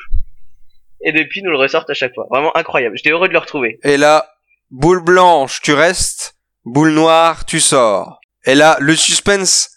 Et 1.04 1.12
depuis 1.12 1.42
nous 1.42 1.50
le 1.50 1.56
ressortent 1.56 1.90
à 1.90 1.94
chaque 1.94 2.14
fois. 2.14 2.26
Vraiment 2.30 2.56
incroyable. 2.56 2.96
J'étais 2.96 3.11
heureux 3.11 3.28
de 3.28 3.32
le 3.32 3.38
retrouver. 3.38 3.78
Et 3.84 3.96
là, 3.96 4.28
boule 4.70 5.02
blanche, 5.02 5.61
tu 5.62 5.72
restes. 5.72 6.34
Boule 6.64 6.90
noire, 6.92 7.46
tu 7.46 7.58
sors. 7.58 8.20
Et 8.44 8.54
là, 8.54 8.76
le 8.80 8.94
suspense 8.94 9.70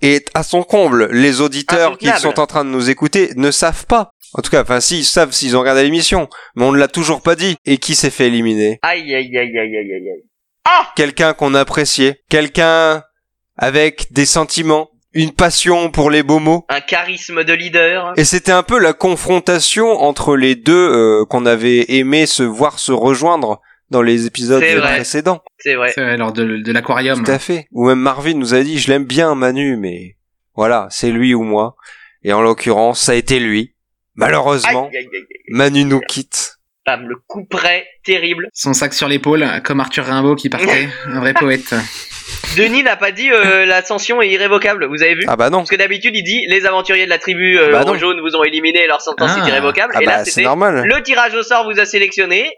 est 0.00 0.30
à 0.34 0.42
son 0.42 0.62
comble. 0.62 1.08
Les 1.12 1.40
auditeurs 1.42 1.98
qui 1.98 2.08
sont 2.18 2.40
en 2.40 2.46
train 2.46 2.64
de 2.64 2.70
nous 2.70 2.88
écouter 2.90 3.30
ne 3.36 3.50
savent 3.50 3.86
pas. 3.86 4.10
En 4.34 4.42
tout 4.42 4.50
cas, 4.50 4.62
enfin, 4.62 4.80
si, 4.80 5.00
ils 5.00 5.04
savent 5.04 5.32
s'ils 5.32 5.56
ont 5.56 5.60
regardé 5.60 5.82
l'émission. 5.82 6.28
Mais 6.56 6.64
on 6.64 6.72
ne 6.72 6.78
l'a 6.78 6.88
toujours 6.88 7.22
pas 7.22 7.34
dit. 7.34 7.56
Et 7.66 7.78
qui 7.78 7.94
s'est 7.94 8.10
fait 8.10 8.28
éliminer? 8.28 8.78
Aïe 8.82 9.14
aïe 9.14 9.36
aïe 9.36 9.58
aïe 9.58 9.58
aïe 9.58 9.76
aïe 9.76 10.08
aïe. 10.10 10.24
Ah 10.64 10.88
Quelqu'un 10.96 11.34
qu'on 11.34 11.54
appréciait. 11.54 12.22
Quelqu'un 12.28 13.02
avec 13.56 14.12
des 14.12 14.26
sentiments. 14.26 14.88
Une 15.14 15.32
passion 15.32 15.90
pour 15.90 16.10
les 16.10 16.22
beaux 16.22 16.38
mots. 16.38 16.64
Un 16.70 16.80
charisme 16.80 17.44
de 17.44 17.52
leader. 17.52 18.14
Et 18.16 18.24
c'était 18.24 18.52
un 18.52 18.62
peu 18.62 18.78
la 18.78 18.94
confrontation 18.94 19.88
entre 20.00 20.36
les 20.36 20.54
deux 20.54 20.72
euh, 20.72 21.26
qu'on 21.26 21.44
avait 21.44 21.84
aimé 21.96 22.24
se 22.24 22.42
voir 22.42 22.78
se 22.78 22.92
rejoindre 22.92 23.60
dans 23.90 24.00
les 24.00 24.24
épisodes 24.24 24.62
précédents. 24.62 25.42
C'est 25.58 25.74
vrai. 25.74 25.92
C'est 25.94 26.00
vrai, 26.00 26.16
lors 26.16 26.32
de, 26.32 26.56
de 26.56 26.72
l'aquarium. 26.72 27.22
Tout 27.22 27.30
à 27.30 27.38
fait. 27.38 27.66
Ou 27.72 27.88
même 27.88 27.98
Marvin 27.98 28.32
nous 28.32 28.54
a 28.54 28.62
dit, 28.62 28.78
je 28.78 28.88
l'aime 28.90 29.04
bien 29.04 29.34
Manu, 29.34 29.76
mais 29.76 30.16
voilà, 30.54 30.86
c'est 30.90 31.10
lui 31.10 31.34
ou 31.34 31.42
moi. 31.42 31.76
Et 32.24 32.32
en 32.32 32.40
l'occurrence, 32.40 32.98
ça 33.02 33.12
a 33.12 33.16
été 33.16 33.38
lui. 33.38 33.71
Malheureusement, 34.16 34.88
aïe 34.92 34.98
aïe 34.98 35.08
aïe. 35.12 35.26
Manu 35.48 35.84
nous 35.84 36.00
quitte. 36.00 36.56
Bam, 36.84 37.06
le 37.08 37.14
coup 37.28 37.44
près 37.44 37.86
terrible. 38.04 38.48
Son 38.52 38.74
sac 38.74 38.92
sur 38.92 39.06
l'épaule, 39.08 39.46
comme 39.64 39.78
Arthur 39.80 40.04
Rimbaud 40.04 40.34
qui 40.34 40.48
partait, 40.48 40.88
un 41.06 41.20
vrai 41.20 41.32
poète. 41.32 41.74
Denis 42.56 42.82
n'a 42.82 42.96
pas 42.96 43.12
dit 43.12 43.30
euh, 43.30 43.64
l'ascension 43.64 44.20
est 44.20 44.28
irrévocable. 44.28 44.86
Vous 44.86 45.02
avez 45.02 45.14
vu 45.14 45.24
Ah 45.28 45.36
bah 45.36 45.48
non. 45.48 45.58
Parce 45.58 45.70
que 45.70 45.76
d'habitude 45.76 46.14
il 46.16 46.24
dit 46.24 46.44
les 46.48 46.66
aventuriers 46.66 47.04
de 47.04 47.10
la 47.10 47.18
tribu 47.18 47.58
euh, 47.58 47.70
Bah 47.72 47.84
jaune 47.96 48.20
vous 48.20 48.36
ont 48.36 48.42
éliminé, 48.42 48.86
leur 48.88 49.00
sentence 49.00 49.30
Ah. 49.36 49.44
est 49.44 49.48
irrévocable. 49.48 49.92
Ah 49.96 50.02
et 50.02 50.04
là 50.06 50.16
bah 50.18 50.24
c'est 50.24 50.32
c'était 50.32 50.44
normal. 50.46 50.82
le 50.84 51.02
tirage 51.02 51.34
au 51.34 51.42
sort 51.42 51.70
vous 51.70 51.78
a 51.80 51.84
sélectionné. 51.84 52.50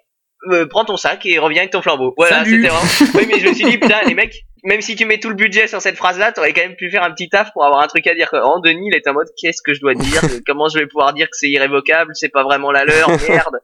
Euh, 0.53 0.67
prends 0.67 0.85
ton 0.85 0.97
sac 0.97 1.25
et 1.27 1.39
reviens 1.39 1.63
avec 1.63 1.73
ton 1.73 1.83
flambeau. 1.83 2.15
Voilà, 2.17 2.45
c'était 2.45 2.59
vraiment. 2.69 2.81
Oui, 3.15 3.27
mais 3.29 3.39
je 3.41 3.49
me 3.49 3.55
suis 3.55 3.65
dit 3.65 3.79
putain 3.79 4.01
les 4.07 4.15
mecs, 4.15 4.45
même 4.65 4.81
si 4.81 4.97
tu 4.97 5.05
mets 5.05 5.19
tout 5.19 5.29
le 5.29 5.35
budget 5.35 5.67
sur 5.69 5.81
cette 5.81 5.97
phrase-là, 5.97 6.33
t'aurais 6.33 6.53
quand 6.53 6.63
même 6.63 6.77
pu 6.77 6.91
faire 6.91 7.03
un 7.03 7.11
petit 7.13 7.29
taf 7.29 7.53
pour 7.53 7.65
avoir 7.65 7.83
un 7.83 7.87
truc 7.87 8.07
à 8.07 8.15
dire. 8.15 8.29
Oh 8.33 8.61
Denis 8.65 8.89
il 8.93 8.97
est 8.97 9.07
en 9.09 9.15
mode 9.15 9.29
qu'est-ce 9.41 9.63
que 9.63 9.75
je 9.75 9.81
dois 9.81 9.95
dire, 9.95 10.21
comment 10.47 10.69
je 10.69 10.79
vais 10.79 10.87
pouvoir 10.87 11.13
dire 11.13 11.27
que 11.27 11.37
c'est 11.37 11.49
irrévocable, 11.51 12.13
c'est 12.15 12.29
pas 12.31 12.43
vraiment 12.43 12.71
la 12.73 12.85
leur, 12.85 13.09
merde. 13.29 13.57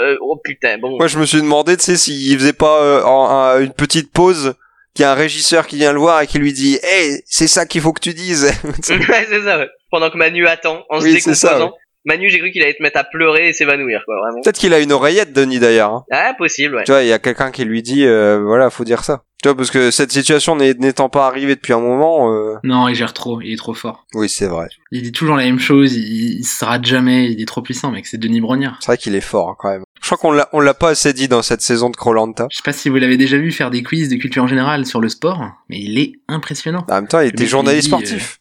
Euh, 0.00 0.16
oh 0.20 0.36
putain, 0.42 0.78
bon. 0.78 0.96
Moi, 0.98 1.06
je 1.08 1.18
me 1.18 1.24
suis 1.26 1.38
demandé, 1.40 1.76
tu 1.76 1.84
sais, 1.84 1.96
s'il 1.96 2.38
faisait 2.38 2.52
pas 2.52 2.82
euh, 2.82 3.02
en- 3.04 3.30
un- 3.30 3.60
une 3.60 3.72
petite 3.72 4.12
pause, 4.12 4.54
qu'il 4.94 5.02
y 5.02 5.06
a 5.06 5.12
un 5.12 5.14
régisseur 5.14 5.66
qui 5.66 5.76
vient 5.76 5.92
le 5.92 5.98
voir 5.98 6.20
et 6.20 6.26
qui 6.26 6.38
lui 6.38 6.52
dit, 6.52 6.78
hey, 6.82 7.22
c'est 7.24 7.48
ça 7.48 7.64
qu'il 7.66 7.80
faut 7.80 7.92
que 7.92 8.00
tu 8.00 8.12
dises. 8.14 8.44
ouais, 8.44 9.26
c'est 9.28 9.42
ça, 9.42 9.58
ouais. 9.58 9.68
Pendant 9.90 10.10
que 10.10 10.16
Manu 10.18 10.46
attend, 10.46 10.84
en 10.90 11.00
se 11.00 11.04
Oui, 11.06 11.20
c'est 11.20 11.34
ça, 11.34 11.54
décomposant. 11.54 11.76
Manu, 12.04 12.30
j'ai 12.30 12.38
cru 12.38 12.50
qu'il 12.50 12.62
allait 12.62 12.74
te 12.74 12.82
mettre 12.82 12.98
à 12.98 13.04
pleurer 13.04 13.48
et 13.48 13.52
s'évanouir, 13.52 14.02
quoi, 14.06 14.16
vraiment. 14.20 14.40
Peut-être 14.42 14.58
qu'il 14.58 14.72
a 14.72 14.80
une 14.80 14.92
oreillette, 14.92 15.32
Denis, 15.32 15.58
d'ailleurs. 15.58 15.92
hein. 15.92 16.04
Ah, 16.10 16.34
possible, 16.38 16.76
ouais. 16.76 16.84
Tu 16.84 16.92
vois, 16.92 17.02
il 17.02 17.08
y 17.08 17.12
a 17.12 17.18
quelqu'un 17.18 17.50
qui 17.50 17.64
lui 17.64 17.82
dit, 17.82 18.04
euh, 18.06 18.40
voilà, 18.44 18.70
faut 18.70 18.84
dire 18.84 19.04
ça. 19.04 19.22
Tu 19.42 19.48
vois, 19.48 19.56
parce 19.56 19.70
que 19.70 19.92
cette 19.92 20.10
situation 20.10 20.56
n'est- 20.56 20.74
n'étant 20.74 21.08
pas 21.08 21.26
arrivée 21.28 21.54
depuis 21.54 21.72
un 21.72 21.78
moment, 21.80 22.32
euh... 22.32 22.54
Non, 22.64 22.88
il 22.88 22.96
gère 22.96 23.12
trop, 23.12 23.40
il 23.40 23.52
est 23.52 23.56
trop 23.56 23.74
fort. 23.74 24.04
oui, 24.14 24.28
c'est 24.28 24.46
vrai. 24.46 24.66
Il 24.90 25.02
dit 25.02 25.12
toujours 25.12 25.36
la 25.36 25.44
même 25.44 25.60
chose, 25.60 25.94
il, 25.94 26.38
il 26.40 26.44
se 26.44 26.64
rate 26.64 26.84
jamais, 26.84 27.30
il 27.30 27.40
est 27.40 27.46
trop 27.46 27.62
puissant, 27.62 27.92
mec, 27.92 28.06
c'est 28.06 28.18
Denis 28.18 28.40
Brognard. 28.40 28.78
C'est 28.80 28.86
vrai 28.86 28.98
qu'il 28.98 29.14
est 29.14 29.20
fort, 29.20 29.50
hein, 29.50 29.56
quand 29.58 29.70
même. 29.70 29.82
Je 30.00 30.06
crois 30.06 30.18
qu'on 30.18 30.32
l'a, 30.32 30.48
on 30.52 30.60
l'a 30.60 30.74
pas 30.74 30.90
assez 30.90 31.12
dit 31.12 31.28
dans 31.28 31.42
cette 31.42 31.60
saison 31.60 31.90
de 31.90 31.96
Krolanta. 31.96 32.46
Je 32.50 32.56
sais 32.56 32.62
pas 32.64 32.72
si 32.72 32.88
vous 32.88 32.96
l'avez 32.96 33.16
déjà 33.16 33.36
vu 33.36 33.52
faire 33.52 33.70
des 33.70 33.82
quiz 33.84 34.08
de 34.08 34.16
culture 34.16 34.42
en 34.42 34.48
général 34.48 34.86
sur 34.86 35.00
le 35.00 35.08
sport, 35.08 35.44
mais 35.68 35.78
il 35.78 35.98
est 36.00 36.12
impressionnant. 36.28 36.84
En 36.88 36.94
même 36.94 37.06
temps, 37.08 37.20
il 37.20 37.28
était 37.28 37.46
journaliste 37.46 37.82
dit, 37.84 37.88
sportif. 37.90 38.37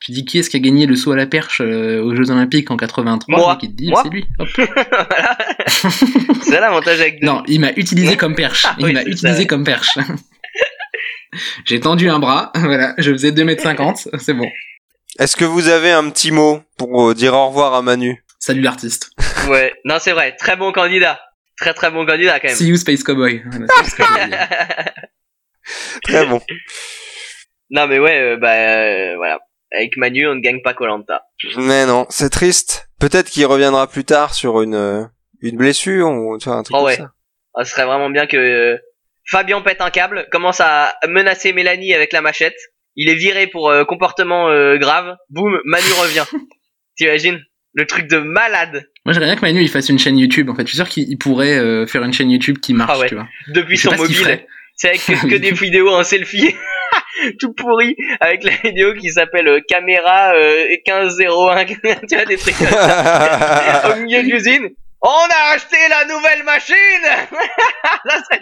Tu 0.00 0.12
dis 0.12 0.24
qui 0.24 0.38
est-ce 0.38 0.48
qui 0.48 0.56
a 0.56 0.60
gagné 0.60 0.86
le 0.86 0.96
saut 0.96 1.12
à 1.12 1.16
la 1.16 1.26
perche 1.26 1.60
euh, 1.60 2.02
aux 2.02 2.14
Jeux 2.14 2.30
Olympiques 2.30 2.70
en 2.70 2.76
83 2.78 3.38
Moi. 3.38 3.58
il 3.62 3.68
te 3.70 3.74
dit 3.74 3.90
Moi. 3.90 4.00
c'est 4.02 4.08
lui. 4.10 4.26
Hop. 4.38 4.48
voilà. 4.56 5.38
c'est 5.66 6.50
ça 6.50 6.60
l'avantage 6.60 7.00
avec 7.00 7.20
Denis. 7.20 7.26
Non, 7.26 7.42
il 7.46 7.60
m'a 7.60 7.72
utilisé 7.72 8.16
comme 8.16 8.34
perche. 8.34 8.64
Ah 8.66 8.76
Il 8.78 8.86
oui, 8.86 8.92
m'a 8.94 9.02
utilisé 9.02 9.42
ça. 9.42 9.44
comme 9.44 9.62
perche. 9.64 9.98
J'ai 11.66 11.78
tendu 11.80 12.08
un 12.08 12.18
bras, 12.18 12.50
voilà, 12.56 12.94
je 12.98 13.12
faisais 13.12 13.30
2m50, 13.30 14.18
c'est 14.18 14.34
bon. 14.34 14.48
Est-ce 15.18 15.36
que 15.36 15.44
vous 15.44 15.68
avez 15.68 15.90
un 15.92 16.08
petit 16.10 16.32
mot 16.32 16.62
pour 16.76 17.10
euh, 17.10 17.14
dire 17.14 17.34
au 17.34 17.48
revoir 17.48 17.74
à 17.74 17.82
Manu? 17.82 18.24
Salut 18.38 18.62
l'artiste. 18.62 19.10
Ouais. 19.48 19.72
Non, 19.84 19.98
c'est 20.00 20.12
vrai. 20.12 20.34
Très 20.36 20.56
bon 20.56 20.72
candidat. 20.72 21.20
Très 21.58 21.74
très 21.74 21.90
bon 21.90 22.06
candidat, 22.06 22.40
quand 22.40 22.48
même. 22.48 22.56
See 22.56 22.66
you 22.68 22.76
Space 22.76 23.02
Cowboy. 23.04 23.42
Très 26.04 26.26
bon. 26.26 26.40
non, 27.70 27.86
mais 27.86 27.98
ouais, 27.98 28.18
euh, 28.18 28.36
bah, 28.38 28.52
euh, 28.54 29.16
voilà. 29.16 29.38
Avec 29.76 29.96
Manu, 29.96 30.26
on 30.26 30.34
ne 30.34 30.40
gagne 30.40 30.62
pas 30.62 30.74
Colanta. 30.74 31.22
Mais 31.56 31.86
non, 31.86 32.06
c'est 32.10 32.30
triste. 32.30 32.88
Peut-être 32.98 33.30
qu'il 33.30 33.46
reviendra 33.46 33.86
plus 33.88 34.04
tard 34.04 34.34
sur 34.34 34.62
une 34.62 34.74
euh, 34.74 35.04
une 35.42 35.56
blessure 35.56 36.08
ou 36.10 36.38
tu 36.38 36.48
vois, 36.48 36.58
un 36.58 36.62
truc 36.62 36.74
Oh 36.76 36.80
comme 36.80 36.86
ouais. 36.86 36.96
ça. 36.96 37.12
Ah, 37.54 37.64
Ce 37.64 37.70
serait 37.72 37.84
vraiment 37.86 38.10
bien 38.10 38.26
que 38.26 38.36
euh, 38.36 38.76
Fabien 39.30 39.60
pète 39.60 39.80
un 39.80 39.90
câble, 39.90 40.26
commence 40.32 40.60
à 40.60 40.94
menacer 41.08 41.52
Mélanie 41.52 41.94
avec 41.94 42.12
la 42.12 42.20
machette. 42.20 42.56
Il 42.96 43.08
est 43.08 43.14
viré 43.14 43.46
pour 43.46 43.70
euh, 43.70 43.84
comportement 43.84 44.48
euh, 44.48 44.76
grave. 44.76 45.16
Boum, 45.30 45.58
Manu 45.64 45.86
revient. 46.02 46.24
T'imagines? 46.96 47.40
Le 47.72 47.86
truc 47.86 48.08
de 48.08 48.18
malade. 48.18 48.84
Moi 49.06 49.12
j'aimerais 49.12 49.28
bien 49.28 49.36
que 49.36 49.42
Manu 49.42 49.60
il 49.62 49.68
fasse 49.68 49.88
une 49.88 49.98
chaîne 50.00 50.18
YouTube 50.18 50.50
en 50.50 50.56
fait. 50.56 50.62
Je 50.62 50.68
suis 50.68 50.76
sûr 50.76 50.88
qu'il 50.88 51.08
il 51.08 51.16
pourrait 51.16 51.56
euh, 51.56 51.86
faire 51.86 52.02
une 52.02 52.12
chaîne 52.12 52.30
YouTube 52.30 52.58
qui 52.58 52.74
marche, 52.74 52.90
Ah 52.94 52.98
ouais. 52.98 53.08
tu 53.08 53.14
vois. 53.14 53.28
Depuis 53.54 53.78
son 53.78 53.94
mobile. 53.94 54.44
C'est 54.80 54.88
avec 54.88 55.04
que, 55.04 55.28
que 55.28 55.34
des 55.36 55.52
vidéos 55.52 55.90
en 55.90 56.02
selfie. 56.02 56.54
Tout 57.38 57.52
pourri. 57.52 57.94
Avec 58.18 58.44
la 58.44 58.52
vidéo 58.64 58.94
qui 58.94 59.10
s'appelle 59.10 59.46
euh, 59.46 59.60
caméra 59.68 60.32
euh, 60.34 60.68
1501. 60.86 61.64
tu 61.66 61.76
vois, 62.14 62.24
des 62.24 62.38
trucs 62.38 62.56
comme 62.56 62.68
ça. 62.68 63.92
Au 63.92 64.00
milieu 64.00 64.22
de 64.22 64.28
l'usine. 64.28 64.70
On 65.02 65.08
a 65.08 65.54
acheté 65.54 65.76
la 65.88 66.04
nouvelle 66.04 66.44
machine 66.44 66.76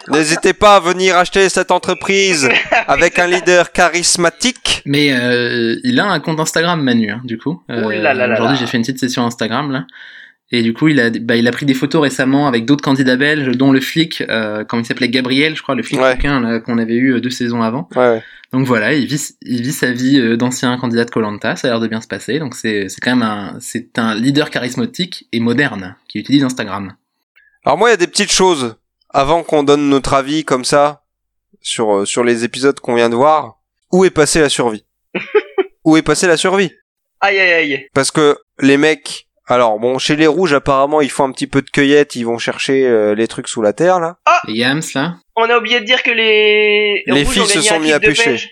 N'hésitez 0.08 0.52
pas 0.52 0.76
à 0.76 0.80
venir 0.80 1.16
acheter 1.16 1.48
cette 1.48 1.70
entreprise 1.70 2.48
avec 2.88 3.20
un 3.20 3.28
leader 3.28 3.70
charismatique. 3.70 4.82
Mais 4.84 5.12
euh, 5.12 5.76
il 5.84 6.00
a 6.00 6.06
un 6.06 6.18
compte 6.18 6.40
Instagram 6.40 6.82
Manu, 6.82 7.12
hein, 7.12 7.20
du 7.22 7.38
coup. 7.38 7.62
Euh, 7.70 7.84
Ouh 7.84 7.90
là 7.90 8.12
là 8.12 8.26
là 8.26 8.34
Aujourd'hui 8.34 8.56
j'ai 8.58 8.66
fait 8.66 8.76
une 8.76 8.82
petite 8.82 8.98
session 8.98 9.24
Instagram 9.24 9.70
là. 9.70 9.86
Et 10.50 10.62
du 10.62 10.72
coup, 10.72 10.88
il 10.88 10.98
a, 10.98 11.10
bah, 11.10 11.36
il 11.36 11.46
a 11.46 11.50
pris 11.50 11.66
des 11.66 11.74
photos 11.74 12.00
récemment 12.02 12.48
avec 12.48 12.64
d'autres 12.64 12.82
candidats 12.82 13.16
belges, 13.16 13.54
dont 13.56 13.70
le 13.70 13.80
flic, 13.80 14.22
euh, 14.30 14.64
comment 14.64 14.82
il 14.82 14.86
s'appelait 14.86 15.10
Gabriel, 15.10 15.54
je 15.56 15.62
crois, 15.62 15.74
le 15.74 15.82
flic 15.82 16.00
Ouais. 16.00 16.16
qu'on 16.64 16.78
avait 16.78 16.94
eu 16.94 17.14
euh, 17.14 17.20
deux 17.20 17.28
saisons 17.30 17.60
avant. 17.62 17.86
Ouais. 17.94 18.22
Donc 18.52 18.66
voilà, 18.66 18.94
il 18.94 19.04
vit, 19.06 19.22
il 19.42 19.60
vit 19.60 19.72
sa 19.72 19.92
vie 19.92 20.18
euh, 20.18 20.38
d'ancien 20.38 20.74
candidat 20.78 21.04
de 21.04 21.10
Colanta, 21.10 21.54
ça 21.56 21.68
a 21.68 21.70
l'air 21.72 21.80
de 21.80 21.86
bien 21.86 22.00
se 22.00 22.06
passer. 22.06 22.38
Donc 22.38 22.54
c'est, 22.54 22.88
c'est 22.88 23.00
quand 23.02 23.10
même 23.14 23.22
un, 23.22 23.58
c'est 23.60 23.98
un 23.98 24.14
leader 24.14 24.48
charismatique 24.48 25.28
et 25.32 25.40
moderne 25.40 25.96
qui 26.08 26.18
utilise 26.18 26.44
Instagram. 26.44 26.94
Alors 27.66 27.76
moi, 27.76 27.90
il 27.90 27.92
y 27.92 27.94
a 27.94 27.98
des 27.98 28.06
petites 28.06 28.32
choses 28.32 28.76
avant 29.10 29.42
qu'on 29.42 29.64
donne 29.64 29.90
notre 29.90 30.14
avis 30.14 30.44
comme 30.44 30.64
ça 30.64 31.04
sur 31.60 31.94
euh, 31.94 32.04
sur 32.06 32.24
les 32.24 32.44
épisodes 32.44 32.80
qu'on 32.80 32.94
vient 32.94 33.10
de 33.10 33.16
voir. 33.16 33.58
Où 33.92 34.06
est 34.06 34.10
passée 34.10 34.40
la 34.40 34.48
survie? 34.48 34.84
Où 35.84 35.98
est 35.98 36.02
passée 36.02 36.26
la 36.26 36.38
survie? 36.38 36.72
Aïe 37.20 37.38
aïe 37.38 37.52
aïe. 37.52 37.86
Parce 37.92 38.10
que 38.10 38.38
les 38.60 38.78
mecs, 38.78 39.27
alors 39.48 39.78
bon, 39.78 39.98
chez 39.98 40.16
les 40.16 40.26
rouges, 40.26 40.52
apparemment, 40.52 41.00
ils 41.00 41.10
font 41.10 41.24
un 41.24 41.32
petit 41.32 41.46
peu 41.46 41.62
de 41.62 41.70
cueillette, 41.70 42.16
ils 42.16 42.24
vont 42.24 42.38
chercher 42.38 42.86
euh, 42.86 43.14
les 43.14 43.26
trucs 43.28 43.48
sous 43.48 43.62
la 43.62 43.72
terre 43.72 43.98
là. 44.00 44.18
Et 44.48 44.52
Yams 44.52 44.82
là, 44.94 45.16
On 45.36 45.44
a 45.48 45.56
oublié 45.58 45.80
de 45.80 45.84
dire 45.84 46.02
que 46.02 46.10
les 46.10 47.02
Les 47.06 47.22
rouges 47.24 47.32
filles 47.34 47.42
ont 47.42 47.46
se 47.46 47.60
sont 47.62 47.80
mis 47.80 47.92
à 47.92 48.00
pêcher. 48.00 48.24
pêche. 48.32 48.48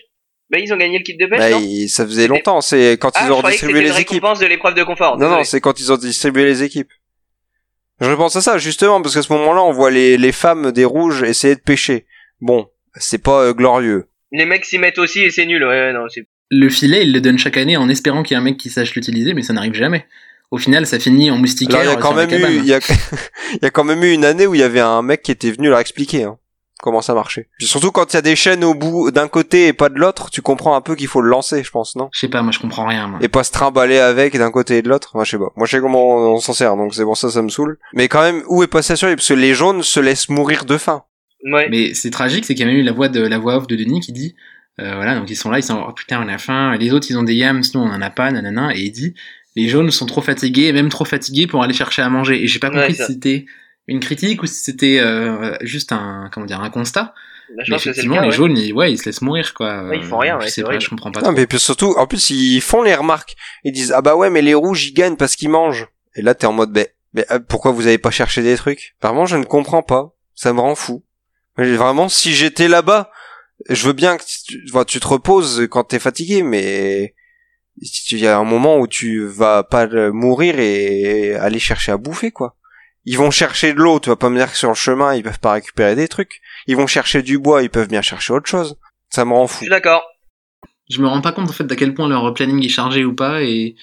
Bah, 0.49 0.59
ils 0.59 0.73
ont 0.73 0.77
gagné 0.77 0.97
le 0.97 1.03
kit 1.03 1.17
de 1.17 1.25
pêche, 1.25 1.39
Bah, 1.39 1.49
non 1.51 1.59
il- 1.61 1.89
ça 1.89 2.05
faisait 2.05 2.27
longtemps, 2.27 2.61
c'est 2.61 2.93
quand 2.99 3.11
Ah, 3.15 3.25
ils 3.27 3.31
ont 3.31 3.37
croyais 3.39 3.57
que 3.57 3.61
distribué 3.65 3.79
c'était 3.79 3.89
une 3.89 3.95
les 3.95 4.01
équipes. 4.01 4.23
de 4.41 4.45
l'épreuve 4.45 4.75
de 4.75 4.83
confort. 4.83 5.17
Non, 5.17 5.29
non, 5.29 5.43
c'est 5.43 5.59
quand 5.61 5.79
ils 5.79 5.91
ont 5.91 5.97
distribué 5.97 6.45
les 6.45 6.63
équipes. 6.63 6.89
Je 7.99 8.11
pense 8.13 8.35
à 8.35 8.41
ça, 8.41 8.57
justement, 8.57 9.01
parce 9.01 9.15
qu'à 9.15 9.23
ce 9.23 9.33
moment-là, 9.33 9.61
on 9.63 9.71
voit 9.71 9.89
les, 9.91 10.17
les 10.17 10.31
femmes 10.31 10.71
des 10.71 10.85
rouges 10.85 11.23
essayer 11.23 11.55
de 11.55 11.59
pêcher. 11.61 12.05
Bon, 12.41 12.69
c'est 12.95 13.21
pas 13.21 13.41
euh, 13.41 13.53
glorieux. 13.53 14.07
Les 14.31 14.45
mecs 14.45 14.65
s'y 14.65 14.77
mettent 14.77 14.99
aussi 14.99 15.21
et 15.23 15.31
c'est 15.31 15.45
nul. 15.47 15.63
Ouais, 15.63 15.69
ouais, 15.69 15.93
non, 15.93 16.07
c'est 16.07 16.27
Le 16.51 16.69
filet, 16.69 17.01
il 17.03 17.11
le 17.11 17.19
donne 17.21 17.37
chaque 17.39 17.57
année 17.57 17.75
en 17.75 17.89
espérant 17.89 18.23
qu'il 18.23 18.35
y 18.35 18.37
ait 18.37 18.41
un 18.41 18.43
mec 18.43 18.57
qui 18.57 18.69
sache 18.69 18.93
l'utiliser, 18.95 19.33
mais 19.33 19.41
ça 19.41 19.51
n'arrive 19.53 19.73
jamais. 19.73 20.05
Au 20.49 20.57
final, 20.57 20.87
ça 20.87 20.99
finit 20.99 21.29
en 21.29 21.37
moustiquaire. 21.37 21.83
Il 21.83 21.87
y 21.87 21.89
a 21.89 21.95
quand 21.95 22.09
sur 22.09 22.17
la 22.17 22.27
même 22.27 22.51
eu, 22.51 22.63
y 22.63 22.73
a, 22.73 22.79
y 23.61 23.65
a 23.65 23.69
quand 23.69 23.83
même 23.83 24.03
eu 24.03 24.11
une 24.13 24.25
année 24.25 24.47
où 24.47 24.55
il 24.55 24.61
y 24.61 24.63
avait 24.63 24.79
un 24.79 25.01
mec 25.01 25.21
qui 25.21 25.31
était 25.31 25.51
venu 25.51 25.67
leur 25.69 25.79
expliquer, 25.79 26.23
hein, 26.23 26.37
comment 26.81 27.01
ça 27.01 27.13
marchait. 27.13 27.49
Puis 27.57 27.67
surtout 27.67 27.91
quand 27.91 28.13
il 28.13 28.15
y 28.15 28.19
a 28.19 28.21
des 28.21 28.37
chaînes 28.37 28.63
au 28.63 28.73
bout 28.73 29.11
d'un 29.11 29.27
côté 29.27 29.67
et 29.67 29.73
pas 29.73 29.89
de 29.89 29.99
l'autre, 29.99 30.29
tu 30.29 30.41
comprends 30.41 30.75
un 30.75 30.81
peu 30.81 30.95
qu'il 30.95 31.07
faut 31.07 31.21
le 31.21 31.29
lancer, 31.29 31.63
je 31.63 31.71
pense, 31.71 31.97
non? 31.97 32.07
Je 32.13 32.19
sais 32.21 32.29
pas, 32.29 32.41
moi 32.43 32.53
je 32.53 32.59
comprends 32.59 32.85
rien. 32.85 33.07
Moi. 33.07 33.19
Et 33.21 33.27
pas 33.27 33.43
se 33.43 33.51
trimballer 33.51 33.97
avec 33.99 34.37
d'un 34.37 34.51
côté 34.51 34.77
et 34.77 34.81
de 34.81 34.87
l'autre. 34.87 35.11
Moi, 35.15 35.25
je 35.25 35.31
sais 35.31 35.37
pas. 35.37 35.51
Moi, 35.57 35.67
je 35.67 35.71
sais 35.71 35.81
comment 35.81 36.15
on, 36.15 36.35
on 36.35 36.39
s'en 36.39 36.53
sert, 36.53 36.77
donc 36.77 36.95
c'est 36.95 37.03
pour 37.03 37.17
ça, 37.17 37.29
ça 37.29 37.41
me 37.41 37.49
saoule. 37.49 37.77
Mais 37.93 38.07
quand 38.07 38.21
même, 38.21 38.43
où 38.47 38.63
est 38.63 38.67
passé 38.67 38.95
survie? 38.95 39.15
Parce 39.15 39.27
que 39.27 39.33
les 39.33 39.53
jaunes 39.53 39.83
se 39.83 39.99
laissent 39.99 40.29
mourir 40.29 40.63
de 40.63 40.77
faim. 40.77 41.03
Ouais. 41.43 41.67
Mais 41.69 41.93
c'est 41.93 42.09
tragique, 42.09 42.45
c'est 42.45 42.55
qu'il 42.55 42.65
y 42.65 42.69
a 42.69 42.71
même 42.71 42.79
eu 42.79 42.83
la 42.83 42.93
voix 42.93 43.09
de 43.09 43.19
la 43.19 43.37
voix 43.37 43.57
off 43.57 43.67
de 43.67 43.75
Denis 43.75 43.99
qui 43.99 44.13
dit, 44.13 44.35
euh, 44.79 44.95
voilà, 44.95 45.15
donc 45.15 45.29
ils 45.29 45.35
sont 45.35 45.49
là, 45.49 45.59
ils 45.59 45.63
sont, 45.63 45.83
oh 45.87 45.91
putain, 45.91 46.23
on 46.23 46.27
a 46.29 46.37
faim. 46.37 46.75
Les 46.77 46.93
autres, 46.93 47.07
ils 47.09 47.17
ont 47.17 47.23
des 47.23 47.35
yams, 47.35 47.61
nous 47.73 47.81
on 47.81 47.89
en 47.89 48.01
a 48.01 48.09
pas, 48.09 48.31
nanana. 48.31 48.75
Et 48.75 48.81
il 48.81 48.91
dit, 48.91 49.13
les 49.57 49.67
jaunes 49.67 49.89
sont 49.91 50.05
trop 50.05 50.21
fatigués, 50.21 50.71
même 50.71 50.89
trop 50.89 51.03
fatigués 51.05 51.47
pour 51.47 51.63
aller 51.63 51.73
chercher 51.73 52.03
à 52.03 52.09
manger. 52.09 52.43
Et 52.43 52.47
j'ai 52.47 52.59
pas 52.59 52.69
compris 52.69 52.93
si 52.95 53.03
c'était 53.05 53.45
une 53.87 53.99
critique 53.99 54.43
ou 54.43 54.45
si 54.45 54.55
c'était 54.63 54.99
euh, 54.99 55.55
juste 55.61 55.91
un, 55.91 56.29
comment 56.31 56.45
dire, 56.45 56.61
un 56.61 56.69
constat. 56.69 57.13
Bah, 57.55 57.63
je 57.65 57.71
Mais 57.71 57.75
pense 57.77 57.83
que 57.85 57.93
c'est 57.93 58.03
le 58.03 58.11
effectivement, 58.11 58.15
cas, 58.17 58.21
les 58.21 58.27
ouais. 58.27 58.35
jaunes, 58.35 58.57
ils, 58.57 58.73
ouais, 58.73 58.91
ils 58.91 58.97
se 58.99 59.05
laissent 59.05 59.21
mourir, 59.21 59.53
quoi. 59.53 59.83
Ouais, 59.85 59.97
ils 59.97 60.03
font 60.03 60.17
rien, 60.19 60.35
Je 60.39 60.43
ouais, 60.45 60.49
sais 60.49 60.61
c'est 60.61 60.63
pas, 60.63 60.77
je 60.77 60.89
comprends 60.89 61.11
pas 61.11 61.21
Non, 61.21 61.27
trop. 61.29 61.35
mais 61.35 61.47
puis 61.47 61.59
surtout, 61.59 61.93
en 61.97 62.05
plus, 62.05 62.29
ils 62.29 62.61
font 62.61 62.83
les 62.83 62.93
remarques. 62.93 63.35
Ils 63.63 63.71
disent, 63.71 63.93
ah 63.93 64.01
bah 64.01 64.15
ouais, 64.15 64.29
mais 64.29 64.41
les 64.43 64.53
rouges, 64.53 64.85
ils 64.87 64.93
gagnent 64.93 65.15
parce 65.15 65.35
qu'ils 65.35 65.49
mangent. 65.49 65.87
Et 66.15 66.21
là, 66.21 66.35
t'es 66.35 66.45
en 66.45 66.53
mode, 66.53 66.71
mais, 66.75 66.93
mais 67.13 67.25
euh, 67.31 67.39
pourquoi 67.39 67.71
vous 67.71 67.87
avez 67.87 67.97
pas 67.97 68.11
cherché 68.11 68.43
des 68.43 68.57
trucs? 68.57 68.95
Vraiment, 69.01 69.25
je 69.25 69.37
ne 69.37 69.45
comprends 69.45 69.81
pas. 69.81 70.13
Ça 70.35 70.53
me 70.53 70.59
rend 70.59 70.75
fou. 70.75 71.03
Mais 71.57 71.73
vraiment, 71.75 72.09
si 72.09 72.33
j'étais 72.33 72.67
là-bas, 72.67 73.09
je 73.69 73.87
veux 73.87 73.93
bien 73.93 74.17
que 74.17 74.23
tu, 74.23 74.65
tu 74.87 74.99
te 74.99 75.07
reposes 75.07 75.67
quand 75.71 75.85
t'es 75.85 75.99
fatigué, 75.99 76.43
mais 76.43 77.15
il 77.81 78.19
y 78.19 78.27
a 78.27 78.37
un 78.37 78.43
moment 78.43 78.77
où 78.79 78.87
tu 78.87 79.25
vas 79.25 79.63
pas 79.63 79.87
mourir 80.11 80.59
et 80.59 81.35
aller 81.35 81.59
chercher 81.59 81.91
à 81.91 81.97
bouffer, 81.97 82.31
quoi. 82.31 82.55
Ils 83.05 83.17
vont 83.17 83.31
chercher 83.31 83.73
de 83.73 83.79
l'eau, 83.79 83.99
tu 83.99 84.09
vas 84.09 84.15
pas 84.17 84.29
me 84.29 84.37
dire 84.37 84.51
que 84.51 84.57
sur 84.57 84.69
le 84.69 84.75
chemin, 84.75 85.15
ils 85.15 85.23
peuvent 85.23 85.39
pas 85.39 85.53
récupérer 85.53 85.95
des 85.95 86.07
trucs. 86.09 86.41
Ils 86.67 86.75
vont 86.75 86.87
chercher 86.87 87.21
du 87.21 87.39
bois, 87.39 87.63
ils 87.63 87.69
peuvent 87.69 87.87
bien 87.87 88.01
chercher 88.01 88.33
autre 88.33 88.49
chose. 88.49 88.77
Ça 89.09 89.23
me 89.23 89.31
rend 89.33 89.47
Je 89.47 89.53
fou. 89.53 89.57
suis 89.59 89.69
d'accord. 89.69 90.03
Je 90.89 91.01
me 91.01 91.07
rends 91.07 91.21
pas 91.21 91.31
compte 91.31 91.49
en 91.49 91.53
fait 91.53 91.63
d'à 91.65 91.75
quel 91.75 91.93
point 91.93 92.09
leur 92.09 92.33
planning 92.33 92.63
est 92.65 92.69
chargé 92.69 93.05
ou 93.05 93.13
pas 93.13 93.41
et 93.43 93.75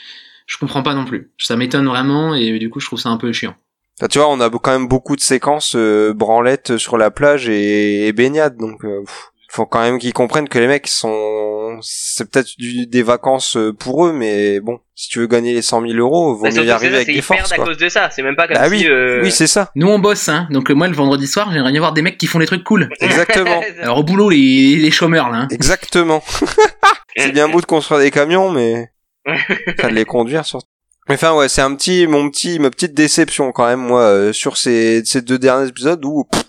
je 0.46 0.58
comprends 0.58 0.82
pas 0.82 0.94
non 0.94 1.04
plus. 1.04 1.32
Ça 1.38 1.56
m'étonne 1.56 1.86
vraiment 1.86 2.34
et 2.34 2.58
du 2.58 2.68
coup 2.68 2.80
je 2.80 2.86
trouve 2.86 2.98
ça 3.00 3.08
un 3.08 3.16
peu 3.16 3.32
chiant. 3.32 3.54
Enfin, 3.98 4.08
tu 4.08 4.18
vois, 4.18 4.28
on 4.28 4.40
a 4.40 4.50
quand 4.50 4.72
même 4.72 4.88
beaucoup 4.88 5.14
de 5.16 5.20
séquences 5.20 5.74
euh, 5.76 6.12
branlettes 6.12 6.76
sur 6.78 6.98
la 6.98 7.10
plage 7.10 7.48
et, 7.48 8.06
et 8.08 8.12
baignade, 8.12 8.56
donc 8.56 8.84
euh, 8.84 9.02
pff, 9.04 9.30
faut 9.48 9.66
quand 9.66 9.80
même 9.80 9.98
qu'ils 9.98 10.12
comprennent 10.12 10.48
que 10.48 10.58
les 10.58 10.66
mecs 10.66 10.88
sont, 10.88 11.63
c'est 11.82 12.30
peut-être 12.30 12.48
du- 12.58 12.86
des 12.86 13.02
vacances 13.02 13.56
euh, 13.56 13.72
pour 13.72 14.06
eux, 14.06 14.12
mais 14.12 14.60
bon, 14.60 14.78
si 14.94 15.08
tu 15.08 15.18
veux 15.20 15.26
gagner 15.26 15.52
les 15.54 15.62
100 15.62 15.80
000 15.82 15.94
euros, 15.94 16.34
vaut 16.34 16.44
Bah, 16.44 16.50
mieux 16.50 16.64
y 16.64 16.70
arriver 16.70 16.92
ça, 16.96 17.02
avec 17.02 17.14
des 17.14 17.22
forces, 17.22 17.52
à 17.52 17.56
quoi. 17.56 17.64
cause 17.66 17.76
de 17.78 17.88
ça. 17.88 18.10
C'est 18.10 18.22
même 18.22 18.36
pas 18.36 18.46
comme 18.48 18.56
Ah 18.58 18.66
si. 18.68 18.70
oui, 18.72 18.86
euh, 18.86 19.20
oui, 19.22 19.30
c'est 19.30 19.46
ça, 19.46 19.70
Nous 19.74 19.88
on 19.88 19.98
bosse 19.98 20.28
hein, 20.28 20.46
donc 20.50 20.70
euh, 20.70 20.74
moi 20.74 20.88
le 20.88 20.94
vendredi 20.94 21.26
soir 21.26 21.50
j'aimerais 21.52 21.70
bien 21.72 21.80
voir 21.80 21.92
des 21.92 22.02
mecs 22.02 22.18
qui 22.18 22.26
font 22.26 22.38
des 22.38 22.46
trucs 22.46 22.64
cool. 22.64 22.88
exactement, 23.00 23.62
Alors 23.82 23.98
au 23.98 24.02
boulot 24.02 24.30
les, 24.30 24.76
les 24.76 24.90
chômeurs 24.90 25.30
là. 25.30 25.38
hein. 25.38 25.48
exactement. 25.50 26.22
c'est 27.16 27.32
bien 27.32 27.48
beau 27.48 27.60
de 27.60 27.66
construire 27.66 28.00
des 28.00 28.10
camions, 28.10 28.50
mais 28.50 28.90
ça 29.80 29.88
de 29.88 29.94
les 29.94 30.04
conduire 30.04 30.44
surtout. 30.44 30.66
Mais 31.08 31.16
enfin 31.16 31.34
ouais, 31.34 31.48
c'est 31.50 31.60
un 31.62 31.74
petit, 31.74 32.06
mon 32.06 32.30
petit, 32.30 32.58
ma 32.58 32.70
petite 32.70 32.94
déception 32.94 33.52
quand 33.52 33.66
même 33.66 33.80
moi 33.80 34.00
euh, 34.02 34.32
sur 34.32 34.56
ces, 34.56 35.02
ces 35.04 35.20
deux 35.20 35.38
derniers 35.38 35.68
épisodes 35.68 36.02
où 36.04 36.24
pff, 36.24 36.44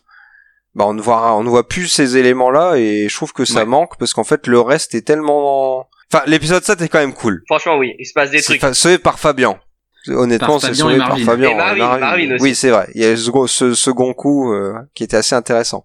bah 0.76 0.86
on 0.88 0.94
ne 0.94 1.02
voit 1.02 1.36
on 1.36 1.44
ne 1.44 1.50
voit 1.50 1.68
plus 1.68 1.88
ces 1.88 2.18
éléments 2.18 2.52
là 2.52 2.76
et 2.76 3.08
je 3.10 3.16
trouve 3.16 3.32
que 3.34 3.46
ça 3.46 3.60
Ouais. 3.62 3.66
manque 3.66 3.98
parce 3.98 4.14
qu'en 4.14 4.24
fait 4.26 4.46
le 4.48 4.60
reste 4.60 4.94
est 4.94 5.02
tellement 5.08 5.88
enfin 6.12 6.24
l'épisode 6.28 6.64
7 6.64 6.82
est 6.82 6.90
quand 6.90 7.00
même 7.00 7.14
cool 7.14 7.42
Franchement, 7.48 7.78
oui. 7.78 7.94
Il 7.98 8.06
se 8.06 8.14
passe 8.14 8.30
des 8.32 8.42
trucs. 8.42 8.60
fa- 8.62 8.74
sauvé 8.74 8.98
par 8.98 9.18
Fabian 9.20 9.58
honnêtement 10.10 10.60
c'est 10.60 10.68
Fabian 10.68 10.86
sauvé 10.86 10.98
par 11.00 11.10
Marvin. 11.10 11.26
Fabian 11.26 11.50
Et 11.52 11.56
Marvin, 11.56 11.78
Marvin. 11.80 12.00
Marvin 12.00 12.32
aussi. 12.36 12.44
oui 12.44 12.56
c'est 12.56 12.70
vrai 12.70 12.88
il 12.94 13.02
y 13.02 13.06
a 13.06 13.16
ce, 13.16 13.74
second- 13.74 14.14
coup 14.14 14.54
euh, 14.54 14.74
qui 14.94 15.04
était 15.04 15.18
assez 15.18 15.34
intéressant 15.36 15.84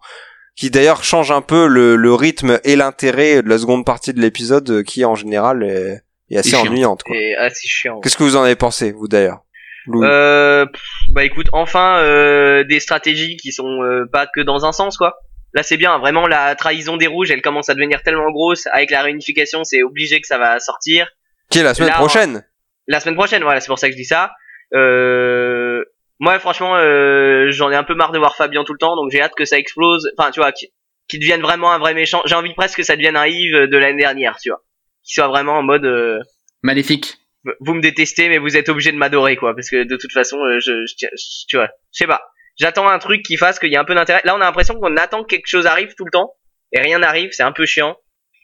qui 0.56 0.70
d'ailleurs 0.70 1.04
change 1.04 1.30
un 1.30 1.40
peu 1.40 1.66
le, 1.68 1.96
le 1.96 2.12
rythme 2.14 2.58
et 2.64 2.76
l'intérêt 2.76 3.42
de 3.42 3.48
la 3.48 3.56
seconde 3.58 3.86
partie 3.86 4.12
de 4.12 4.20
l'épisode 4.20 4.68
euh, 4.70 4.82
qui 4.82 5.04
en 5.06 5.14
général 5.14 5.62
est, 5.62 6.02
est 6.30 6.36
assez 6.36 6.56
ennuyante 6.56 7.02
quoi. 7.04 7.16
Et 7.16 7.34
assez 7.36 7.66
chiant. 7.68 8.00
qu'est-ce 8.00 8.16
que 8.16 8.24
vous 8.24 8.36
en 8.36 8.42
avez 8.42 8.56
pensé 8.56 8.92
vous 8.92 9.08
d'ailleurs? 9.08 9.40
Euh, 9.88 10.66
bah 11.12 11.24
écoute, 11.24 11.46
enfin 11.52 11.98
euh, 11.98 12.64
des 12.64 12.80
stratégies 12.80 13.36
qui 13.36 13.52
sont 13.52 13.82
euh, 13.82 14.04
pas 14.10 14.26
que 14.26 14.40
dans 14.40 14.64
un 14.66 14.72
sens 14.72 14.96
quoi. 14.96 15.16
Là 15.54 15.62
c'est 15.62 15.76
bien, 15.76 15.98
vraiment 15.98 16.26
la 16.26 16.54
trahison 16.54 16.96
des 16.96 17.06
rouges, 17.06 17.30
elle 17.30 17.42
commence 17.42 17.68
à 17.68 17.74
devenir 17.74 18.02
tellement 18.02 18.30
grosse 18.30 18.66
avec 18.72 18.90
la 18.90 19.02
réunification, 19.02 19.64
c'est 19.64 19.82
obligé 19.82 20.20
que 20.20 20.26
ça 20.26 20.38
va 20.38 20.60
sortir. 20.60 21.08
qui 21.50 21.58
est 21.58 21.62
la 21.62 21.74
semaine 21.74 21.90
là, 21.90 21.96
prochaine? 21.96 22.44
La 22.86 23.00
semaine 23.00 23.16
prochaine, 23.16 23.42
voilà, 23.42 23.60
c'est 23.60 23.68
pour 23.68 23.78
ça 23.78 23.88
que 23.88 23.92
je 23.92 23.98
dis 23.98 24.04
ça. 24.04 24.32
Euh, 24.74 25.82
moi 26.20 26.38
franchement, 26.38 26.76
euh, 26.76 27.50
j'en 27.50 27.70
ai 27.70 27.76
un 27.76 27.84
peu 27.84 27.94
marre 27.94 28.12
de 28.12 28.18
voir 28.18 28.36
Fabien 28.36 28.64
tout 28.64 28.72
le 28.72 28.78
temps, 28.78 28.96
donc 28.96 29.10
j'ai 29.10 29.20
hâte 29.20 29.34
que 29.34 29.44
ça 29.44 29.58
explose. 29.58 30.10
Enfin, 30.16 30.30
tu 30.30 30.40
vois, 30.40 30.52
qu'il 30.52 30.68
qu'il 31.08 31.18
devienne 31.18 31.42
vraiment 31.42 31.72
un 31.72 31.78
vrai 31.78 31.92
méchant. 31.92 32.22
J'ai 32.24 32.36
envie 32.36 32.54
presque 32.54 32.76
que 32.76 32.82
ça 32.84 32.94
devienne 32.94 33.16
un 33.16 33.26
Yves 33.26 33.66
de 33.66 33.76
l'année 33.76 34.00
dernière, 34.00 34.38
tu 34.40 34.50
vois. 34.50 34.62
Qu'il 35.02 35.14
soit 35.14 35.28
vraiment 35.28 35.54
en 35.54 35.62
mode, 35.62 35.84
euh, 35.84 36.20
Maléfique. 36.62 37.19
Vous 37.60 37.74
me 37.74 37.80
détestez, 37.80 38.28
mais 38.28 38.38
vous 38.38 38.56
êtes 38.56 38.68
obligé 38.68 38.92
de 38.92 38.96
m'adorer, 38.98 39.36
quoi, 39.36 39.54
parce 39.54 39.70
que 39.70 39.84
de 39.84 39.96
toute 39.96 40.12
façon, 40.12 40.36
euh, 40.38 40.58
je, 40.60 40.84
je, 40.86 41.06
je- 41.12 41.46
tu 41.48 41.56
vois, 41.56 41.68
je 41.92 41.98
sais 41.98 42.06
pas. 42.06 42.22
J'attends 42.58 42.88
un 42.88 42.98
truc 42.98 43.22
qui 43.22 43.36
fasse 43.36 43.58
qu'il 43.58 43.72
y 43.72 43.76
a 43.76 43.80
un 43.80 43.84
peu 43.84 43.94
d'intérêt. 43.94 44.20
Là, 44.24 44.34
on 44.36 44.40
a 44.40 44.44
l'impression 44.44 44.74
qu'on 44.74 44.96
attend 44.96 45.22
que 45.22 45.28
quelque 45.28 45.46
chose 45.46 45.66
arrive 45.66 45.94
tout 45.96 46.04
le 46.04 46.10
temps, 46.10 46.34
et 46.72 46.80
rien 46.80 46.98
n'arrive, 46.98 47.30
c'est 47.32 47.42
un 47.42 47.52
peu 47.52 47.64
chiant. 47.66 47.96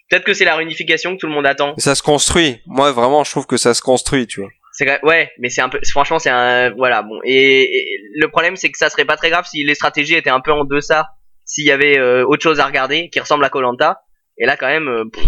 Peut-être 0.09 0.24
que 0.24 0.32
c'est 0.34 0.44
la 0.44 0.55
réunification 0.57 1.14
que 1.16 1.20
tout 1.20 1.26
le 1.26 1.32
monde 1.34 1.47
attend. 1.47 1.74
ça 1.78 1.94
se 1.97 2.03
construit 2.03 2.61
moi 2.66 2.92
vraiment 2.92 3.24
je 3.24 3.30
trouve 3.32 3.44
que 3.47 3.57
ça 3.57 3.74
se 3.74 3.82
construit 3.82 4.28
tu 4.28 4.40
vois 4.40 4.51
C'est 4.72 5.05
ouais, 5.05 5.32
mais 5.40 5.49
c'est 5.51 5.62
un 5.62 5.68
peu, 5.68 5.80
franchement, 5.90 6.20
c'est 6.20 6.30
un, 6.30 6.70
voilà, 6.76 7.03
bon. 7.03 7.18
Et, 7.24 7.62
et 7.62 7.86
le 8.14 8.28
problème, 8.28 8.55
c'est 8.57 8.70
que 8.70 8.78
ça 8.78 8.88
serait 8.88 9.05
pas 9.05 9.16
très 9.16 9.30
grave 9.30 9.47
si 9.51 9.64
les 9.64 9.74
stratégies 9.74 10.14
étaient 10.14 10.30
un 10.30 10.40
peu 10.40 10.53
en 10.53 10.64
deçà, 10.64 11.09
s'il 11.44 11.64
y 11.64 11.72
avait 11.72 11.99
euh, 11.99 12.24
autre 12.24 12.42
chose 12.42 12.61
à 12.61 12.66
regarder 12.66 13.09
qui 13.11 13.18
ressemble 13.20 13.44
à 13.44 13.49
Colanta. 13.51 14.01
Et 14.38 14.47
là, 14.47 14.57
quand 14.57 14.68
même, 14.68 14.86
euh, 14.88 15.05
pff, 15.12 15.24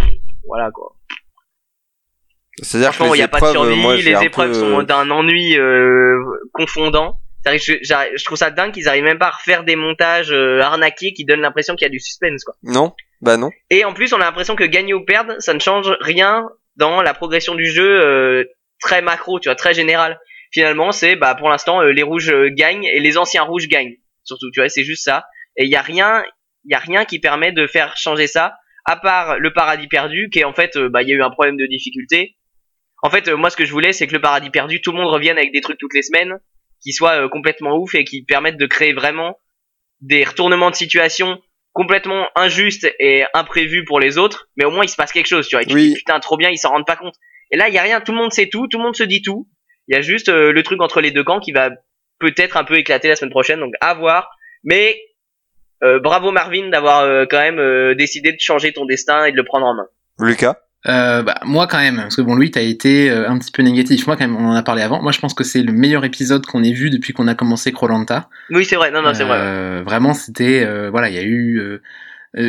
voilà 0.46 0.70
quoi. 0.70 0.92
C'est-à-dire 2.62 2.96
que 2.96 3.04
les 3.04 3.10
n'y 3.10 3.22
a 3.22 3.28
pas 3.28 3.40
de 3.40 3.46
survie, 3.50 3.76
moi 3.76 3.96
les 3.96 4.24
épreuves 4.24 4.48
peu- 4.52 4.54
sont 4.54 4.82
d'un 4.82 5.10
ennui 5.10 5.56
euh, 5.58 6.16
confondant. 6.52 7.20
Que 7.44 7.56
Je, 7.56 7.72
je 7.82 8.24
trouve 8.24 8.36
ça 8.36 8.50
dingue 8.50 8.72
qu'ils 8.72 8.88
arrivent 8.88 9.04
même 9.04 9.18
pas 9.18 9.28
à 9.28 9.30
refaire 9.30 9.64
des 9.64 9.76
montages 9.76 10.32
euh, 10.32 10.60
arnaqués 10.60 11.12
qui 11.14 11.24
donnent 11.24 11.40
l'impression 11.40 11.76
qu'il 11.76 11.86
y 11.86 11.88
a 11.88 11.90
du 11.90 12.00
suspense 12.00 12.44
quoi. 12.44 12.54
non 12.62 12.92
bah 13.22 13.36
non 13.36 13.50
Et 13.70 13.84
en 13.84 13.94
plus, 13.94 14.12
on 14.12 14.16
a 14.16 14.24
l'impression 14.24 14.54
que 14.54 14.64
gagner 14.64 14.92
ou 14.94 15.04
perdre, 15.04 15.34
ça 15.38 15.54
ne 15.54 15.58
change 15.58 15.90
rien 16.00 16.44
dans 16.76 17.00
la 17.02 17.14
progression 17.14 17.54
du 17.56 17.66
jeu 17.66 18.00
euh, 18.00 18.44
très 18.80 19.02
macro, 19.02 19.40
tu 19.40 19.48
vois, 19.48 19.56
très 19.56 19.74
général. 19.74 20.20
Finalement, 20.52 20.92
c'est 20.92 21.16
bah 21.16 21.34
pour 21.34 21.48
l'instant 21.48 21.80
euh, 21.82 21.90
les 21.90 22.02
rouges 22.04 22.30
euh, 22.30 22.48
gagnent 22.50 22.84
et 22.84 23.00
les 23.00 23.16
anciens 23.18 23.42
rouges 23.42 23.66
gagnent. 23.68 23.96
Surtout, 24.24 24.50
tu 24.52 24.60
vois, 24.60 24.68
c'est 24.68 24.84
juste 24.84 25.04
ça. 25.04 25.24
Et 25.56 25.64
il 25.64 25.70
y 25.70 25.76
a 25.76 25.82
rien, 25.82 26.22
il 26.64 26.72
y 26.72 26.74
a 26.74 26.78
rien 26.78 27.04
qui 27.04 27.18
permet 27.18 27.50
de 27.50 27.66
faire 27.66 27.96
changer 27.96 28.26
ça, 28.28 28.54
à 28.84 28.96
part 28.96 29.38
le 29.38 29.52
paradis 29.52 29.88
perdu, 29.88 30.28
qui 30.30 30.38
est 30.40 30.44
en 30.44 30.52
fait, 30.52 30.76
euh, 30.76 30.88
bah 30.88 31.02
il 31.02 31.08
y 31.08 31.12
a 31.12 31.16
eu 31.16 31.22
un 31.22 31.30
problème 31.30 31.56
de 31.56 31.66
difficulté. 31.66 32.36
En 33.02 33.10
fait, 33.10 33.28
euh, 33.28 33.36
moi, 33.36 33.50
ce 33.50 33.56
que 33.56 33.64
je 33.64 33.72
voulais, 33.72 33.92
c'est 33.92 34.06
que 34.06 34.12
le 34.14 34.20
paradis 34.20 34.50
perdu, 34.50 34.80
tout 34.80 34.92
le 34.92 34.98
monde 34.98 35.12
revienne 35.12 35.38
avec 35.38 35.52
des 35.52 35.60
trucs 35.60 35.78
toutes 35.78 35.94
les 35.94 36.02
semaines, 36.02 36.38
qui 36.82 36.92
soient 36.92 37.24
euh, 37.24 37.28
complètement 37.28 37.76
ouf 37.76 37.94
et 37.94 38.04
qui 38.04 38.22
permettent 38.24 38.56
de 38.56 38.66
créer 38.66 38.92
vraiment 38.92 39.38
des 40.00 40.24
retournements 40.24 40.70
de 40.70 40.76
situation 40.76 41.40
complètement 41.72 42.28
injustes 42.34 42.88
et 42.98 43.24
imprévus 43.34 43.84
pour 43.84 44.00
les 44.00 44.18
autres, 44.18 44.48
mais 44.56 44.64
au 44.64 44.70
moins 44.70 44.84
il 44.84 44.88
se 44.88 44.96
passe 44.96 45.12
quelque 45.12 45.26
chose, 45.26 45.46
tu 45.46 45.54
vois. 45.56 45.62
Et 45.62 45.66
tu 45.66 45.74
Oui. 45.74 45.88
dis, 45.90 45.94
putain, 45.94 46.18
trop 46.18 46.36
bien, 46.36 46.50
ils 46.50 46.58
s'en 46.58 46.70
rendent 46.70 46.86
pas 46.86 46.96
compte. 46.96 47.14
Et 47.50 47.56
là, 47.56 47.68
il 47.68 47.74
y 47.74 47.78
a 47.78 47.82
rien, 47.82 48.00
tout 48.00 48.12
le 48.12 48.18
monde 48.18 48.32
sait 48.32 48.48
tout, 48.48 48.66
tout 48.68 48.78
le 48.78 48.84
monde 48.84 48.96
se 48.96 49.04
dit 49.04 49.22
tout. 49.22 49.48
Il 49.86 49.94
y 49.94 49.98
a 49.98 50.00
juste 50.00 50.28
euh, 50.28 50.52
le 50.52 50.62
truc 50.62 50.80
entre 50.82 51.00
les 51.00 51.10
deux 51.12 51.22
camps 51.24 51.40
qui 51.40 51.52
va 51.52 51.70
peut-être 52.18 52.56
un 52.56 52.64
peu 52.64 52.76
éclater 52.78 53.08
la 53.08 53.16
semaine 53.16 53.30
prochaine, 53.30 53.60
donc 53.60 53.74
à 53.80 53.94
voir. 53.94 54.28
Mais 54.64 55.00
euh, 55.84 56.00
bravo 56.00 56.32
Marvin 56.32 56.68
d'avoir 56.68 57.02
euh, 57.02 57.26
quand 57.30 57.38
même 57.40 57.60
euh, 57.60 57.94
décidé 57.94 58.32
de 58.32 58.40
changer 58.40 58.72
ton 58.72 58.84
destin 58.84 59.24
et 59.26 59.30
de 59.32 59.36
le 59.36 59.44
prendre 59.44 59.66
en 59.66 59.74
main. 59.74 59.86
Lucas? 60.18 60.56
Euh, 60.86 61.22
bah, 61.22 61.40
moi 61.44 61.66
quand 61.66 61.78
même, 61.78 61.96
parce 61.96 62.16
que 62.16 62.22
bon, 62.22 62.36
lui, 62.36 62.50
t'as 62.50 62.62
été 62.62 63.10
euh, 63.10 63.28
un 63.28 63.38
petit 63.38 63.50
peu 63.50 63.62
négatif. 63.62 64.06
Moi, 64.06 64.16
quand 64.16 64.26
même, 64.26 64.36
on 64.36 64.48
en 64.48 64.54
a 64.54 64.62
parlé 64.62 64.82
avant. 64.82 65.02
Moi, 65.02 65.12
je 65.12 65.18
pense 65.18 65.34
que 65.34 65.44
c'est 65.44 65.62
le 65.62 65.72
meilleur 65.72 66.04
épisode 66.04 66.46
qu'on 66.46 66.62
ait 66.62 66.72
vu 66.72 66.90
depuis 66.90 67.12
qu'on 67.12 67.26
a 67.28 67.34
commencé 67.34 67.72
Krolanta. 67.72 68.28
Oui, 68.50 68.64
c'est 68.64 68.76
vrai, 68.76 68.90
non, 68.90 69.02
non, 69.02 69.12
c'est 69.14 69.24
vrai. 69.24 69.38
Euh, 69.40 69.82
Vraiment, 69.84 70.14
c'était, 70.14 70.64
euh, 70.64 70.90
voilà, 70.90 71.08
il 71.08 71.16
y 71.16 71.18
a 71.18 71.24
eu. 71.24 71.80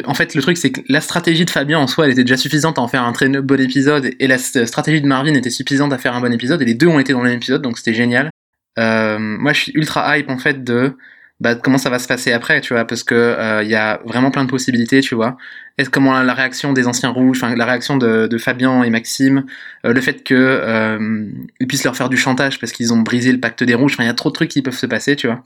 en 0.05 0.13
fait, 0.13 0.35
le 0.35 0.41
truc, 0.41 0.57
c'est 0.57 0.71
que 0.71 0.81
la 0.87 1.01
stratégie 1.01 1.45
de 1.45 1.49
Fabien 1.49 1.79
en 1.79 1.87
soi, 1.87 2.05
elle 2.05 2.11
était 2.11 2.23
déjà 2.23 2.37
suffisante 2.37 2.77
à 2.77 2.81
en 2.81 2.87
faire 2.87 3.03
un 3.03 3.11
très 3.11 3.29
bon 3.29 3.59
épisode, 3.59 4.11
et 4.19 4.27
la 4.27 4.37
stratégie 4.37 5.01
de 5.01 5.07
Marvin 5.07 5.33
était 5.33 5.49
suffisante 5.49 5.91
à 5.91 5.97
faire 5.97 6.13
un 6.13 6.21
bon 6.21 6.31
épisode, 6.31 6.61
et 6.61 6.65
les 6.65 6.75
deux 6.75 6.87
ont 6.87 6.99
été 6.99 7.13
dans 7.13 7.21
le 7.21 7.29
même 7.29 7.37
épisode, 7.37 7.61
donc 7.61 7.77
c'était 7.77 7.93
génial. 7.93 8.29
Euh, 8.77 9.17
moi, 9.19 9.53
je 9.53 9.61
suis 9.61 9.71
ultra 9.75 10.17
hype 10.17 10.29
en 10.29 10.37
fait 10.37 10.63
de 10.63 10.95
bah 11.39 11.55
comment 11.55 11.77
ça 11.77 11.89
va 11.89 11.99
se 11.99 12.07
passer 12.07 12.33
après, 12.33 12.59
tu 12.61 12.73
vois, 12.73 12.85
parce 12.85 13.03
que 13.03 13.15
euh, 13.15 13.63
il 13.63 13.69
y 13.69 13.75
a 13.75 14.01
vraiment 14.05 14.29
plein 14.31 14.43
de 14.43 14.49
possibilités, 14.49 14.99
tu 15.01 15.15
vois. 15.15 15.37
Est-ce 15.77 15.89
comment 15.89 16.21
la 16.21 16.33
réaction 16.33 16.73
des 16.73 16.87
anciens 16.87 17.09
rouges, 17.09 17.41
la 17.41 17.65
réaction 17.65 17.95
de, 17.97 18.27
de 18.27 18.37
Fabien 18.37 18.83
et 18.83 18.89
Maxime, 18.89 19.45
euh, 19.85 19.93
le 19.93 20.01
fait 20.01 20.23
que 20.23 20.35
euh, 20.35 21.29
ils 21.61 21.67
puissent 21.67 21.85
leur 21.85 21.95
faire 21.95 22.09
du 22.09 22.17
chantage 22.17 22.59
parce 22.59 22.73
qu'ils 22.73 22.93
ont 22.93 22.99
brisé 22.99 23.31
le 23.31 23.39
pacte 23.39 23.63
des 23.63 23.75
rouges, 23.75 23.93
enfin 23.93 24.03
il 24.03 24.07
y 24.07 24.09
a 24.09 24.13
trop 24.13 24.29
de 24.29 24.33
trucs 24.33 24.49
qui 24.49 24.61
peuvent 24.61 24.75
se 24.75 24.85
passer, 24.85 25.15
tu 25.15 25.27
vois. 25.27 25.43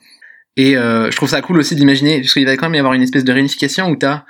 Et 0.57 0.77
euh, 0.77 1.09
je 1.11 1.15
trouve 1.15 1.29
ça 1.29 1.41
cool 1.41 1.57
aussi 1.59 1.75
d'imaginer, 1.75 2.21
parce 2.21 2.33
qu'il 2.33 2.45
va 2.45 2.57
quand 2.57 2.67
même 2.67 2.75
y 2.75 2.79
avoir 2.79 2.93
une 2.93 3.01
espèce 3.03 3.23
de 3.23 3.31
réunification 3.31 3.89
où 3.89 3.95
t'as 3.95 4.25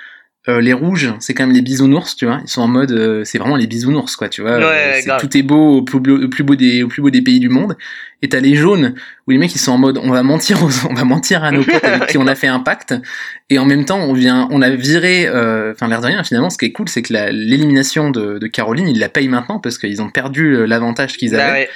euh, 0.48 0.60
les 0.60 0.74
rouges, 0.74 1.12
c'est 1.20 1.32
quand 1.32 1.46
même 1.46 1.54
les 1.56 1.62
bisounours, 1.62 2.16
tu 2.16 2.26
vois. 2.26 2.40
Ils 2.44 2.48
sont 2.48 2.60
en 2.60 2.68
mode, 2.68 2.92
euh, 2.92 3.24
c'est 3.24 3.38
vraiment 3.38 3.56
les 3.56 3.66
bisounours, 3.66 4.14
quoi, 4.16 4.28
tu 4.28 4.42
vois. 4.42 4.58
Ouais, 4.58 5.00
Euh, 5.00 5.06
grave. 5.06 5.20
tout 5.20 5.36
est 5.38 5.42
beau 5.42 5.76
au 5.78 5.82
plus, 5.82 6.00
beau, 6.00 6.22
au 6.22 6.28
plus 6.28 6.44
beau 6.44 6.54
des, 6.54 6.82
au 6.82 6.88
plus 6.88 7.00
beau 7.00 7.08
des 7.10 7.22
pays 7.22 7.40
du 7.40 7.48
monde. 7.48 7.76
Et 8.20 8.28
t'as 8.28 8.40
les 8.40 8.54
jaunes, 8.54 8.94
où 9.26 9.30
les 9.30 9.38
mecs 9.38 9.54
ils 9.54 9.58
sont 9.58 9.72
en 9.72 9.78
mode, 9.78 9.98
on 10.02 10.10
va 10.10 10.22
mentir, 10.22 10.62
aux, 10.62 10.70
on 10.90 10.94
va 10.94 11.04
mentir 11.04 11.44
à 11.44 11.50
nos 11.50 11.62
potes 11.64 11.84
avec 11.84 12.08
qui 12.08 12.18
on 12.18 12.26
a 12.26 12.34
fait 12.34 12.46
un 12.46 12.60
pacte. 12.60 12.94
Et 13.48 13.58
en 13.58 13.64
même 13.64 13.84
temps, 13.86 14.00
on 14.00 14.12
vient, 14.12 14.46
on 14.50 14.60
a 14.60 14.68
viré, 14.70 15.26
euh, 15.26 15.72
enfin 15.72 15.88
l'air 15.88 16.00
de 16.02 16.06
rien. 16.06 16.22
Finalement, 16.24 16.50
ce 16.50 16.58
qui 16.58 16.66
est 16.66 16.72
cool, 16.72 16.88
c'est 16.90 17.00
que 17.02 17.12
l'élimination 17.30 18.10
de, 18.10 18.38
de 18.38 18.46
Caroline, 18.46 18.88
ils 18.88 18.98
la 18.98 19.08
payent 19.08 19.28
maintenant 19.28 19.58
parce 19.58 19.78
qu'ils 19.78 20.02
ont 20.02 20.10
perdu 20.10 20.54
euh, 20.56 20.66
l'avantage 20.66 21.16
qu'ils 21.16 21.32
Bah 21.32 21.42
avaient 21.46 21.52
ouais. 21.60 21.68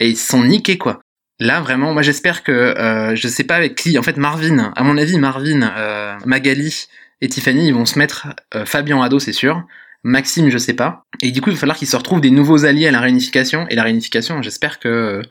et 0.00 0.08
ils 0.08 0.16
se 0.16 0.28
sont 0.28 0.44
niqués 0.44 0.78
quoi. 0.78 1.00
Là 1.40 1.60
vraiment, 1.60 1.92
moi 1.92 2.02
j'espère 2.02 2.42
que 2.44 2.52
euh, 2.52 3.14
je 3.16 3.26
sais 3.28 3.44
pas 3.44 3.56
avec 3.56 3.74
qui. 3.74 3.98
En 3.98 4.02
fait, 4.02 4.16
Marvin, 4.16 4.72
à 4.76 4.82
mon 4.84 4.96
avis, 4.96 5.18
Marvin, 5.18 5.62
euh, 5.76 6.14
Magali 6.26 6.86
et 7.20 7.28
Tiffany, 7.28 7.68
ils 7.68 7.74
vont 7.74 7.86
se 7.86 7.98
mettre 7.98 8.28
euh, 8.54 8.64
Fabien 8.64 9.00
à 9.02 9.08
c'est 9.18 9.32
sûr. 9.32 9.62
Maxime, 10.02 10.50
je 10.50 10.58
sais 10.58 10.74
pas. 10.74 11.06
Et 11.22 11.30
du 11.30 11.40
coup, 11.40 11.48
il 11.48 11.54
va 11.54 11.60
falloir 11.60 11.78
qu'ils 11.78 11.88
se 11.88 11.96
retrouvent 11.96 12.20
des 12.20 12.30
nouveaux 12.30 12.66
alliés 12.66 12.86
à 12.86 12.90
la 12.90 13.00
réunification. 13.00 13.66
Et 13.70 13.74
la 13.74 13.82
réunification, 13.82 14.42
j'espère 14.42 14.78
que 14.78 14.88
euh, 14.88 15.22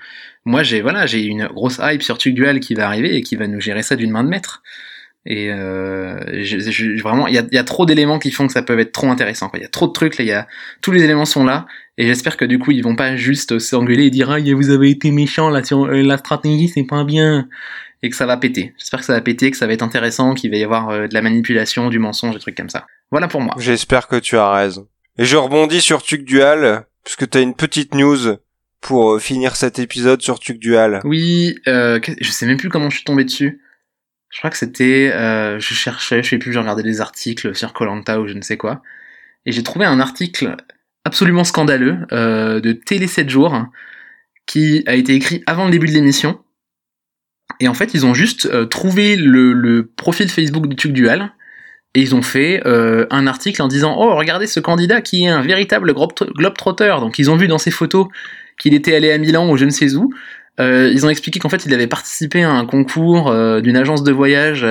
moi 0.46 0.64
j'ai 0.64 0.82
voilà, 0.82 1.06
j'ai 1.06 1.22
une 1.22 1.46
grosse 1.48 1.80
hype 1.82 2.02
sur 2.02 2.18
Tug 2.18 2.34
Dual 2.34 2.60
qui 2.60 2.74
va 2.74 2.88
arriver 2.88 3.16
et 3.16 3.22
qui 3.22 3.36
va 3.36 3.48
nous 3.48 3.62
gérer 3.62 3.84
ça 3.84 3.96
d'une 3.96 4.10
main 4.10 4.24
de 4.24 4.30
maître. 4.30 4.64
Et 5.26 5.50
euh, 5.52 6.44
vraiment, 7.02 7.28
il 7.28 7.34
y 7.34 7.58
a, 7.58 7.64
trop 7.64 7.86
d'éléments 7.86 8.20
qui 8.20 8.32
font 8.32 8.48
que 8.48 8.54
ça 8.54 8.62
peut 8.62 8.78
être 8.78 8.92
trop 8.92 9.08
intéressant. 9.08 9.50
Il 9.54 9.62
y 9.62 9.66
a 9.66 9.70
trop 9.70 9.88
de 9.88 9.94
trucs 9.94 10.18
là. 10.18 10.24
Y 10.26 10.46
tous 10.82 10.92
les 10.92 11.04
éléments 11.04 11.26
sont 11.26 11.46
là. 11.46 11.66
Et 11.98 12.08
j'espère 12.08 12.36
que 12.36 12.44
du 12.44 12.60
coup, 12.60 12.72
ils 12.72 12.84
vont 12.84 12.96
pas 12.96 13.16
juste 13.16 13.60
s'engueuler 13.60 14.06
et 14.06 14.10
dire 14.10 14.32
ah 14.32 14.40
vous 14.40 14.70
avez 14.72 14.90
été 14.90 15.12
méchant 15.12 15.54
euh, 15.54 16.02
la 16.04 16.18
stratégie, 16.18 16.68
c'est 16.68 16.84
pas 16.84 17.04
bien. 17.04 17.48
Et 18.04 18.10
que 18.10 18.16
ça 18.16 18.28
va 18.28 18.38
péter. 18.38 18.76
J'espère 18.78 19.00
que 19.00 19.06
ça 19.06 19.14
va 19.14 19.22
péter, 19.22 19.50
que 19.50 19.58
ça 19.58 19.66
va 19.66 19.74
être 19.74 19.82
intéressant, 19.82 20.36
qu'il 20.36 20.52
va 20.52 20.58
y 20.58 20.64
avoir 20.64 20.90
euh, 20.90 21.08
de 21.08 21.14
la 21.14 21.22
manipulation, 21.22 21.90
du 21.90 21.98
mensonge, 21.98 22.36
des 22.36 22.40
trucs 22.40 22.56
comme 22.56 22.70
ça. 22.70 22.86
Voilà 23.10 23.28
pour 23.28 23.42
moi. 23.42 23.56
J'espère 23.58 24.08
que 24.08 24.18
tu 24.18 24.38
as 24.38 24.52
raison. 24.52 24.88
Et 25.18 25.26
je 25.26 25.38
rebondis 25.38 25.82
sur 25.82 26.04
Tuc 26.04 26.24
Dual, 26.24 26.86
parce 27.04 27.16
que 27.16 27.26
t'as 27.26 27.42
une 27.42 27.56
petite 27.56 27.96
news 27.96 28.38
pour 28.82 29.14
euh, 29.14 29.20
finir 29.20 29.56
cet 29.56 29.80
épisode 29.80 30.22
sur 30.22 30.40
Tuc 30.40 30.60
Dual. 30.60 31.00
Oui, 31.06 31.56
euh, 31.68 32.00
je 32.22 32.30
sais 32.30 32.46
même 32.46 32.58
plus 32.58 32.70
comment 32.70 32.90
je 32.90 32.98
suis 32.98 33.06
tombé 33.06 33.24
dessus. 33.24 33.62
Je 34.34 34.40
crois 34.40 34.50
que 34.50 34.58
c'était, 34.58 35.12
euh, 35.14 35.60
je 35.60 35.74
cherchais, 35.74 36.24
je 36.24 36.30
sais 36.30 36.38
plus, 36.40 36.52
je 36.52 36.60
regardais 36.60 36.82
des 36.82 37.02
articles 37.02 37.56
sur 37.56 37.72
Colanta 37.72 38.20
ou 38.20 38.28
je 38.28 38.34
ne 38.34 38.42
sais 38.42 38.58
quoi, 38.58 38.82
et 39.46 39.52
j'ai 39.52 39.62
trouvé 39.62 39.86
un 39.86 40.00
article 40.00 40.58
absolument 41.06 41.44
scandaleux 41.44 42.00
euh, 42.12 42.60
de 42.60 42.74
Télé 42.74 43.08
7 43.08 43.30
jours 43.30 43.64
qui 44.48 44.84
a 44.88 44.96
été 44.96 45.14
écrit 45.14 45.44
avant 45.46 45.66
le 45.66 45.72
début 45.72 45.88
de 45.88 45.92
l'émission. 45.92 46.43
Et 47.64 47.70
en 47.70 47.74
fait, 47.74 47.94
ils 47.94 48.06
ont 48.06 48.14
juste 48.14 48.46
euh, 48.48 48.66
trouvé 48.66 49.16
le, 49.16 49.54
le 49.54 49.86
profil 49.86 50.28
Facebook 50.28 50.68
du 50.68 50.76
Tuc 50.76 50.92
Dual 50.92 51.32
et 51.96 52.02
ils 52.02 52.14
ont 52.14 52.22
fait 52.22 52.62
euh, 52.66 53.06
un 53.10 53.26
article 53.26 53.62
en 53.62 53.70
disant 53.70 53.96
oh 53.98 54.18
regardez 54.18 54.48
ce 54.48 54.60
candidat 54.60 55.00
qui 55.00 55.24
est 55.24 55.30
un 55.30 55.42
véritable 55.42 55.94
globe- 55.94 56.30
globetrotter. 56.36 56.98
Donc 57.00 57.20
ils 57.20 57.32
ont 57.32 57.38
vu 57.38 57.48
dans 57.48 57.58
ses 57.58 57.72
photos 57.72 58.08
qu'il 58.60 58.74
était 58.74 58.94
allé 58.94 59.14
à 59.14 59.18
Milan 59.18 59.50
ou 59.50 59.56
je 59.56 59.64
ne 59.64 59.70
sais 59.70 59.96
où. 59.96 60.14
Euh, 60.60 60.92
ils 60.92 61.06
ont 61.06 61.10
expliqué 61.10 61.40
qu'en 61.40 61.48
fait 61.48 61.66
il 61.66 61.74
avait 61.74 61.88
participé 61.88 62.44
à 62.44 62.52
un 62.52 62.66
concours 62.66 63.34
d'une 63.62 63.78
agence 63.78 64.04
de 64.04 64.12
voyage 64.12 64.68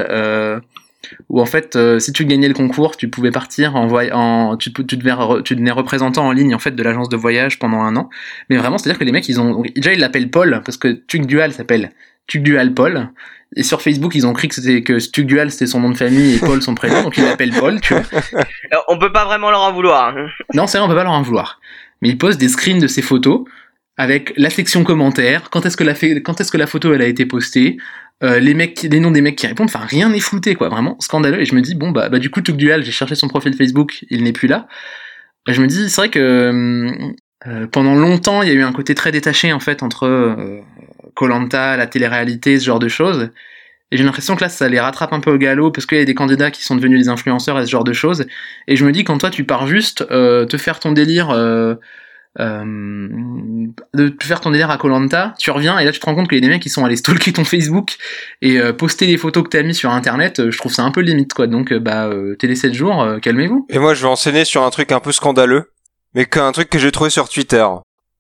où 1.31 1.41
en 1.41 1.47
fait 1.47 1.79
si 1.99 2.13
tu 2.13 2.27
gagnais 2.27 2.49
le 2.49 2.55
concours 2.55 2.99
tu 2.99 3.09
pouvais 3.09 3.31
partir 3.31 3.75
en 3.75 3.89
en 4.13 4.57
tu, 4.59 4.71
devenais 4.71 5.71
représentant 5.71 6.27
en 6.27 6.33
ligne 6.33 6.55
en 6.55 6.59
fait 6.59 6.73
de 6.73 6.83
l'agence 6.83 7.09
de 7.09 7.17
voyage 7.17 7.59
pendant 7.59 7.81
un 7.81 7.97
an 7.97 8.11
mais 8.51 8.59
vraiment 8.59 8.79
c'est 8.79 8.91
à 8.91 8.93
dire 8.93 8.99
que 8.99 9.05
les 9.05 9.13
mecs 9.13 9.29
ils 9.29 9.41
ont 9.41 9.63
déjà 9.75 9.93
ils 9.93 9.99
l'appellent 9.99 10.31
Paul 10.31 10.61
parce 10.65 10.77
que 10.77 10.89
Tuc 10.89 11.27
Dual 11.27 11.53
s'appelle 11.53 11.91
Tuc 12.27 12.43
Dual 12.43 12.75
Paul 12.75 13.11
et 13.55 13.63
sur 13.63 13.83
Facebook 13.83 14.15
ils 14.15 14.27
ont 14.27 14.33
cru 14.33 14.49
que 14.49 14.55
c'était 14.55 14.83
que 14.83 14.99
Tuc 15.11 15.27
Dual 15.27 15.51
c'était 15.51 15.67
son 15.67 15.81
nom 15.81 15.91
de 15.91 15.97
famille 15.97 16.37
et 16.37 16.39
Paul 16.39 16.63
son 16.63 16.75
prénom 16.75 17.03
donc 17.03 17.17
ils 17.19 17.25
l'appellent 17.25 17.53
Paul 17.59 17.81
tu 17.81 17.95
vois 17.95 18.03
Alors, 18.71 18.85
on 18.89 18.99
peut 18.99 19.13
pas 19.13 19.25
vraiment 19.25 19.51
leur 19.51 19.61
en 19.61 19.73
vouloir. 19.73 20.17
hein. 20.17 20.27
non, 20.55 20.67
c'est 20.67 20.79
vrai, 20.79 20.87
on 20.87 20.89
peut 20.89 20.97
pas 20.97 21.05
leur 21.05 21.13
en 21.13 21.23
vouloir. 21.23 21.61
Mais 22.01 22.09
ils 22.09 22.19
postent 22.19 22.41
des 22.41 22.49
screens 22.49 22.81
de 22.81 22.87
ces 22.87 23.03
photos 23.03 23.45
avec 23.99 24.33
la 24.37 24.49
section 24.49 24.85
commentaires, 24.85 25.51
quand 25.51 25.67
est-ce 25.67 25.77
que 25.77 25.85
la, 25.85 25.95
quand 26.21 26.41
est-ce 26.41 26.51
que 26.51 26.57
la 26.57 26.67
photo 26.67 26.95
elle 26.95 27.03
a 27.03 27.07
été 27.07 27.27
postée, 27.27 27.77
euh, 28.25 28.39
les 28.41 28.55
mecs, 28.55 28.83
les 28.83 29.01
noms 29.01 29.11
des 29.11 29.21
mecs 29.21 29.37
qui 29.37 29.47
répondent, 29.47 29.69
enfin 29.69 29.85
rien 29.85 30.09
n'est 30.09 30.21
flouté 30.21 30.55
quoi, 30.55 30.69
vraiment 30.71 30.97
scandaleux. 31.01 31.41
Et 31.41 31.45
je 31.45 31.55
me 31.55 31.61
dis 31.61 31.75
bon 31.75 31.91
bah, 31.91 32.09
bah 32.09 32.19
du 32.19 32.31
coup 32.31 32.41
Tuk 32.41 32.57
Dual, 32.57 32.83
j'ai 32.85 32.93
cherché 32.93 33.15
son 33.15 33.29
profil 33.29 33.55
Facebook, 33.55 34.05
il 34.11 34.23
n'est 34.25 34.33
plus 34.33 34.49
là. 34.49 34.67
Et 35.47 35.53
je 35.53 35.61
me 35.61 35.67
dis 35.67 35.91
c'est 35.91 36.01
vrai 36.01 36.09
que 36.09 36.49
hum, 36.49 37.15
euh, 37.47 37.67
pendant 37.67 37.95
longtemps 37.95 38.43
il 38.43 38.49
y 38.49 38.53
a 38.53 38.55
eu 38.55 38.63
un 38.63 38.73
côté 38.73 38.95
très 38.95 39.13
détaché 39.13 39.53
en 39.53 39.61
fait 39.61 39.83
entre 39.83 40.07
Colanta, 41.15 41.77
la 41.77 41.87
télé-réalité, 41.87 42.59
ce 42.59 42.65
genre 42.65 42.79
de 42.79 42.89
choses. 42.89 43.31
Et 43.91 43.99
j'ai 43.99 44.05
l'impression 44.05 44.37
que 44.37 44.41
là, 44.41 44.49
ça 44.49 44.69
les 44.69 44.81
rattrape 44.81 45.13
un 45.13 45.21
peu 45.21 45.31
au 45.33 45.37
galop 45.39 45.71
parce 45.71 45.85
qu'il 45.87 45.99
y 45.99 46.01
a 46.01 46.07
des 46.07 46.15
candidats 46.15 46.51
qui 46.51 46.65
sont 46.65 46.77
devenus 46.77 46.99
des 47.03 47.09
influenceurs 47.11 47.61
et 47.61 47.67
ce 47.67 47.71
genre 47.71 47.85
de 47.85 47.93
choses. 47.93 48.27
Et 48.67 48.77
je 48.77 48.87
me 48.87 48.93
dis, 48.93 49.05
quand 49.05 49.19
toi, 49.19 49.29
tu 49.29 49.45
pars 49.45 49.67
juste 49.67 50.05
euh, 50.11 50.47
te 50.47 50.57
faire 50.57 50.81
ton 50.81 50.93
délire, 50.93 51.29
euh, 51.29 51.75
euh, 52.41 53.09
de 53.93 54.17
faire 54.23 54.41
ton 54.41 54.51
délire 54.51 54.71
à 54.71 54.79
Colanta, 54.79 55.35
tu 55.39 55.51
reviens 55.51 55.79
et 55.79 55.85
là, 55.85 55.93
tu 55.93 56.01
te 56.01 56.07
rends 56.07 56.15
compte 56.15 56.33
a 56.33 56.41
des 56.41 56.49
mecs 56.49 56.63
qui 56.63 56.71
sont 56.71 56.85
allés 56.85 56.97
stalker 56.97 57.35
ton 57.35 57.45
Facebook 57.45 57.97
et 58.41 58.59
euh, 58.59 58.73
poster 58.73 59.07
des 59.07 59.19
photos 59.19 59.45
que 59.45 59.51
t'as 59.51 59.63
mis 59.63 59.75
sur 59.75 59.91
Internet. 59.91 60.41
euh, 60.41 60.51
je 60.51 60.57
trouve 60.57 60.73
ça 60.73 60.83
un 60.85 60.91
peu 60.91 61.03
limite, 61.03 61.35
quoi. 61.35 61.47
Donc, 61.47 61.73
euh, 61.73 61.79
bah, 61.79 62.07
euh, 62.07 62.35
télé 62.37 62.57
7 62.57 62.73
jours, 62.73 63.07
calmez-vous. 63.21 63.67
Et 63.69 63.79
moi, 63.79 63.93
je 63.93 64.03
vais 64.03 64.09
enseigner 64.09 64.47
sur 64.47 64.63
un 64.63 64.71
truc 64.71 64.91
un 64.93 65.01
peu 65.01 65.13
scandaleux, 65.13 65.71
mais 66.15 66.25
qu'un 66.25 66.53
truc 66.53 66.71
que 66.71 66.79
j'ai 66.79 66.91
trouvé 66.93 67.11
sur 67.11 67.29
Twitter. 67.29 67.67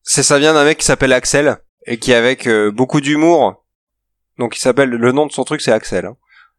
C'est 0.02 0.22
ça 0.22 0.38
vient 0.38 0.52
d'un 0.52 0.64
mec 0.64 0.78
qui 0.78 0.84
s'appelle 0.84 1.12
Axel 1.14 1.56
et 1.86 1.98
qui 1.98 2.12
avec 2.14 2.46
euh, 2.46 2.70
beaucoup 2.70 3.00
d'humour. 3.00 3.64
Donc 4.38 4.56
il 4.56 4.60
s'appelle 4.60 4.90
le 4.90 5.12
nom 5.12 5.26
de 5.26 5.32
son 5.32 5.44
truc 5.44 5.60
c'est 5.60 5.72
Axel. 5.72 6.06
hein. 6.06 6.16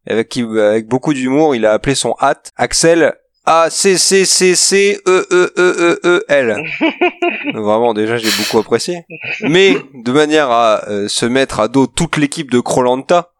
Et 0.07 0.11
avec 0.11 0.29
qui 0.29 0.41
avec 0.41 0.87
beaucoup 0.87 1.13
d'humour, 1.13 1.55
il 1.55 1.65
a 1.65 1.71
appelé 1.73 1.95
son 1.95 2.15
hâte 2.21 2.51
Axel 2.55 3.15
A 3.45 3.69
C 3.69 3.97
C 3.97 4.25
C 4.25 4.55
C 4.55 5.01
E 5.07 5.27
E 5.31 5.53
E 5.57 5.75
E 5.81 5.99
E 6.05 6.25
L. 6.27 6.63
Vraiment 7.53 7.93
déjà 7.93 8.17
j'ai 8.17 8.29
beaucoup 8.37 8.59
apprécié. 8.59 9.05
Mais 9.41 9.77
de 9.93 10.11
manière 10.11 10.49
à 10.51 10.87
euh, 10.87 11.07
se 11.07 11.25
mettre 11.25 11.59
à 11.59 11.67
dos 11.67 11.87
toute 11.87 12.17
l'équipe 12.17 12.51
de 12.51 12.59
Krolanta, 12.59 13.31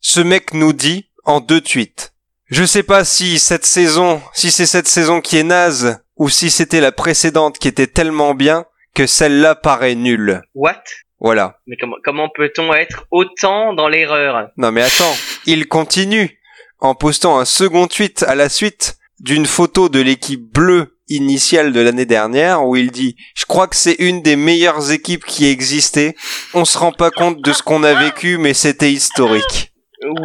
ce 0.00 0.20
mec 0.20 0.54
nous 0.54 0.72
dit 0.72 1.10
en 1.24 1.40
deux 1.40 1.60
tweets 1.60 2.14
je 2.46 2.64
sais 2.64 2.82
pas 2.82 3.04
si 3.04 3.38
cette 3.38 3.64
saison, 3.64 4.20
si 4.32 4.50
c'est 4.50 4.66
cette 4.66 4.86
saison 4.86 5.20
qui 5.20 5.38
est 5.38 5.42
naze, 5.44 5.98
ou 6.16 6.28
si 6.28 6.50
c'était 6.50 6.80
la 6.80 6.92
précédente 6.92 7.58
qui 7.58 7.68
était 7.68 7.86
tellement 7.86 8.34
bien 8.34 8.66
que 8.94 9.06
celle-là 9.06 9.54
paraît 9.54 9.94
nulle. 9.94 10.42
What? 10.54 10.82
Voilà. 11.24 11.58
Mais 11.66 11.76
comment, 11.80 11.96
comment 12.04 12.28
peut-on 12.28 12.74
être 12.74 13.06
autant 13.10 13.72
dans 13.72 13.88
l'erreur? 13.88 14.50
Non 14.58 14.70
mais 14.70 14.82
attends, 14.82 15.16
il 15.46 15.66
continue 15.68 16.38
en 16.80 16.94
postant 16.94 17.38
un 17.38 17.46
second 17.46 17.86
tweet 17.86 18.22
à 18.24 18.34
la 18.34 18.50
suite 18.50 18.98
d'une 19.20 19.46
photo 19.46 19.88
de 19.88 20.00
l'équipe 20.00 20.42
bleue 20.52 20.98
initiale 21.08 21.72
de 21.72 21.80
l'année 21.80 22.04
dernière 22.04 22.66
où 22.66 22.76
il 22.76 22.90
dit 22.90 23.16
je 23.34 23.46
crois 23.46 23.68
que 23.68 23.76
c'est 23.76 23.96
une 24.00 24.20
des 24.20 24.36
meilleures 24.36 24.92
équipes 24.92 25.24
qui 25.24 25.46
existait. 25.46 26.14
On 26.52 26.66
se 26.66 26.76
rend 26.76 26.92
pas 26.92 27.10
compte 27.10 27.40
de 27.40 27.52
ce 27.54 27.62
qu'on 27.62 27.84
a 27.84 27.94
vécu 27.94 28.36
mais 28.36 28.52
c'était 28.52 28.92
historique. 28.92 29.72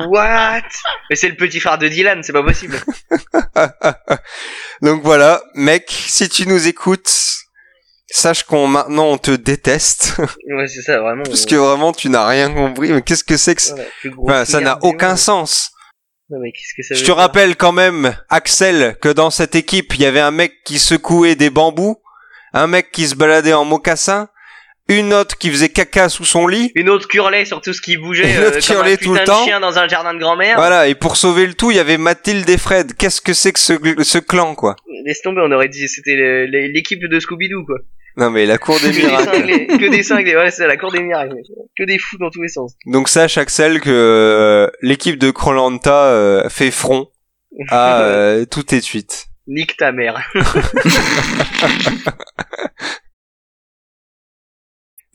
What? 0.09 0.63
Mais 1.09 1.15
c'est 1.15 1.29
le 1.29 1.37
petit 1.37 1.61
phare 1.61 1.77
de 1.77 1.87
Dylan, 1.87 2.23
c'est 2.23 2.33
pas 2.33 2.43
possible. 2.43 2.77
Donc 4.81 5.01
voilà, 5.01 5.41
mec, 5.55 5.85
si 5.89 6.27
tu 6.27 6.45
nous 6.45 6.67
écoutes, 6.67 7.38
sache 8.11 8.43
qu'on 8.43 8.67
maintenant 8.67 9.07
on 9.07 9.17
te 9.17 9.31
déteste 9.31 10.15
Ouais, 10.47 10.67
c'est 10.67 10.81
ça, 10.81 10.99
vraiment. 10.99 11.23
parce 11.23 11.45
que 11.45 11.55
vraiment 11.55 11.91
tu 11.91 12.09
n'as 12.09 12.27
rien 12.27 12.51
compris. 12.51 12.91
Mais 12.91 13.01
qu'est-ce 13.01 13.23
que 13.23 13.37
c'est 13.37 13.55
que 13.55 14.07
gros 14.09 14.29
Enfin, 14.29 14.45
ça 14.45 14.59
n'a 14.61 14.77
aucun 14.81 15.15
sens. 15.15 15.71
Non, 16.29 16.37
mais 16.41 16.51
qu'est-ce 16.51 16.73
que 16.75 16.83
ça 16.83 16.93
Je 16.95 16.99
te 17.01 17.05
dire 17.05 17.15
rappelle 17.15 17.55
quand 17.55 17.71
même, 17.71 18.15
Axel, 18.29 18.97
que 19.01 19.09
dans 19.09 19.31
cette 19.31 19.55
équipe, 19.55 19.95
il 19.95 20.01
y 20.01 20.05
avait 20.05 20.19
un 20.19 20.31
mec 20.31 20.63
qui 20.63 20.77
secouait 20.77 21.35
des 21.35 21.49
bambous, 21.49 21.97
un 22.53 22.67
mec 22.67 22.91
qui 22.91 23.07
se 23.07 23.15
baladait 23.15 23.53
en 23.53 23.65
mocassin, 23.65 24.29
une 24.87 25.13
autre 25.13 25.37
qui 25.37 25.49
faisait 25.51 25.69
caca 25.69 26.07
sous 26.09 26.25
son 26.25 26.45
lit. 26.47 26.71
Une 26.75 26.89
autre 26.89 27.07
qui 27.07 27.17
hurlait 27.17 27.45
sur 27.45 27.61
tout 27.61 27.73
ce 27.73 27.81
qui 27.81 27.97
bougeait, 27.97 28.31
Une 28.35 28.43
autre 28.43 28.57
euh, 28.57 28.59
qui 28.59 28.67
comme 28.67 28.77
hurlait 28.77 28.93
un 28.93 28.97
tout 28.97 29.13
le 29.13 29.19
putain 29.19 29.33
temps. 29.33 29.39
de 29.41 29.45
chien 29.47 29.59
dans 29.59 29.77
un 29.79 29.87
jardin 29.87 30.13
de 30.13 30.19
grand-mère. 30.19 30.55
Voilà, 30.55 30.87
et 30.87 30.95
pour 30.95 31.15
sauver 31.15 31.45
le 31.47 31.53
tout, 31.55 31.69
il 31.71 31.77
y 31.77 31.79
avait 31.79 31.97
Mathilde 31.97 32.49
et 32.49 32.57
Fred. 32.57 32.93
Qu'est-ce 32.95 33.21
que 33.21 33.33
c'est 33.33 33.51
que 33.53 33.59
ce, 33.59 33.73
ce 34.03 34.17
clan, 34.19 34.53
quoi? 34.55 34.75
Laisse 35.05 35.21
tomber, 35.21 35.41
on 35.43 35.51
aurait 35.51 35.67
dit 35.69 35.87
c'était 35.87 36.45
l'équipe 36.47 37.03
de 37.03 37.19
Scooby-Doo, 37.19 37.65
quoi. 37.65 37.77
Non 38.19 38.29
mais 38.31 38.45
la 38.45 38.57
cour 38.57 38.77
des 38.79 38.91
Que 38.91 38.95
des 38.95 39.05
miracles. 39.07 39.31
cinglés, 39.35 39.67
que 39.67 39.89
des 39.89 40.03
cinglés, 40.03 40.35
ouais, 40.35 40.51
c'est 40.51 40.67
la 40.67 40.75
cour 40.77 40.91
des 40.91 41.01
miracles. 41.01 41.35
Que 41.77 41.83
des 41.85 41.97
fous 41.97 42.17
dans 42.17 42.29
tous 42.29 42.41
les 42.41 42.49
sens. 42.49 42.73
Donc 42.85 43.07
sache 43.07 43.37
Axel 43.37 43.79
que 43.79 43.89
euh, 43.89 44.69
l'équipe 44.81 45.17
de 45.17 45.31
Krolanta 45.31 46.07
euh, 46.11 46.49
fait 46.49 46.69
front 46.71 47.07
à 47.69 48.01
euh, 48.03 48.45
tout 48.45 48.63
tes 48.63 48.81
tweets. 48.81 49.27
Nique 49.47 49.77
ta 49.77 49.91
mère. 49.91 50.29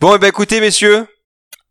Bon, 0.01 0.17
et 0.17 0.19
ben 0.19 0.27
écoutez, 0.27 0.61
messieurs, 0.61 1.07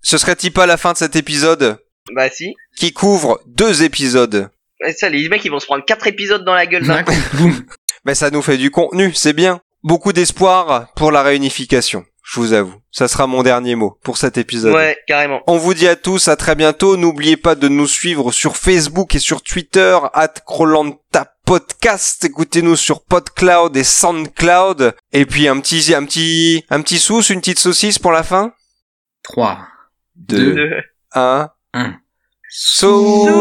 ce 0.02 0.18
serait-il 0.18 0.52
pas 0.52 0.66
la 0.66 0.78
fin 0.78 0.94
de 0.94 0.98
cet 0.98 1.16
épisode 1.16 1.78
Bah 2.16 2.30
si. 2.30 2.56
qui 2.78 2.92
couvre 2.94 3.40
deux 3.46 3.84
épisodes. 3.84 4.50
Et 4.88 4.94
ça, 4.94 5.10
les 5.10 5.30
mecs, 5.30 5.46
ils 5.46 5.52
vont 5.52 5.60
se 5.60 5.66
prendre 5.66 5.86
quatre 5.86 6.08
épisodes 6.08 6.44
dans 6.44 6.56
la 6.56 6.66
gueule 6.66 6.86
d'un 6.88 7.04
coup. 7.04 7.14
Mais 8.06 8.16
ça 8.16 8.32
nous 8.32 8.42
fait 8.42 8.58
du 8.58 8.72
contenu, 8.72 9.14
c'est 9.14 9.34
bien. 9.34 9.62
Beaucoup 9.84 10.14
d'espoir 10.14 10.94
pour 10.96 11.12
la 11.12 11.22
réunification, 11.24 12.06
je 12.24 12.40
vous 12.40 12.54
avoue. 12.54 12.76
Ça 12.90 13.10
sera 13.10 13.28
mon 13.28 13.44
dernier 13.44 13.76
mot 13.76 14.00
pour 14.02 14.16
cet 14.18 14.38
épisode. 14.38 14.74
Ouais, 14.74 14.98
carrément. 15.08 15.42
On 15.46 15.58
vous 15.58 15.74
dit 15.74 15.90
à 15.90 15.98
tous 15.98 16.30
à 16.30 16.38
très 16.38 16.56
bientôt. 16.56 16.96
N'oubliez 16.96 17.36
pas 17.36 17.56
de 17.56 17.68
nous 17.68 17.88
suivre 17.88 18.32
sur 18.32 18.56
Facebook 18.56 19.14
et 19.14 19.20
sur 19.20 19.42
Twitter, 19.42 19.98
at 20.14 20.36
Krolanta 20.46 21.34
Podcast. 21.46 22.24
Écoutez-nous 22.24 22.78
sur 22.78 23.04
PodCloud 23.04 23.76
et 23.76 23.84
SoundCloud. 23.84 24.96
Et 25.12 25.26
puis 25.26 25.50
un 25.50 25.60
petit, 25.60 25.94
un 25.94 26.06
petit, 26.06 26.64
un 26.70 26.82
petit 26.82 27.00
sauce, 27.00 27.30
une 27.30 27.42
petite 27.42 27.60
saucisse 27.60 28.00
pour 28.00 28.14
la 28.14 28.24
fin. 28.24 28.54
3, 29.24 29.60
Deux. 30.16 30.56
Deux. 30.56 30.72
Un. 31.14 31.50
1. 31.74 31.96
Sauce! 32.50 33.34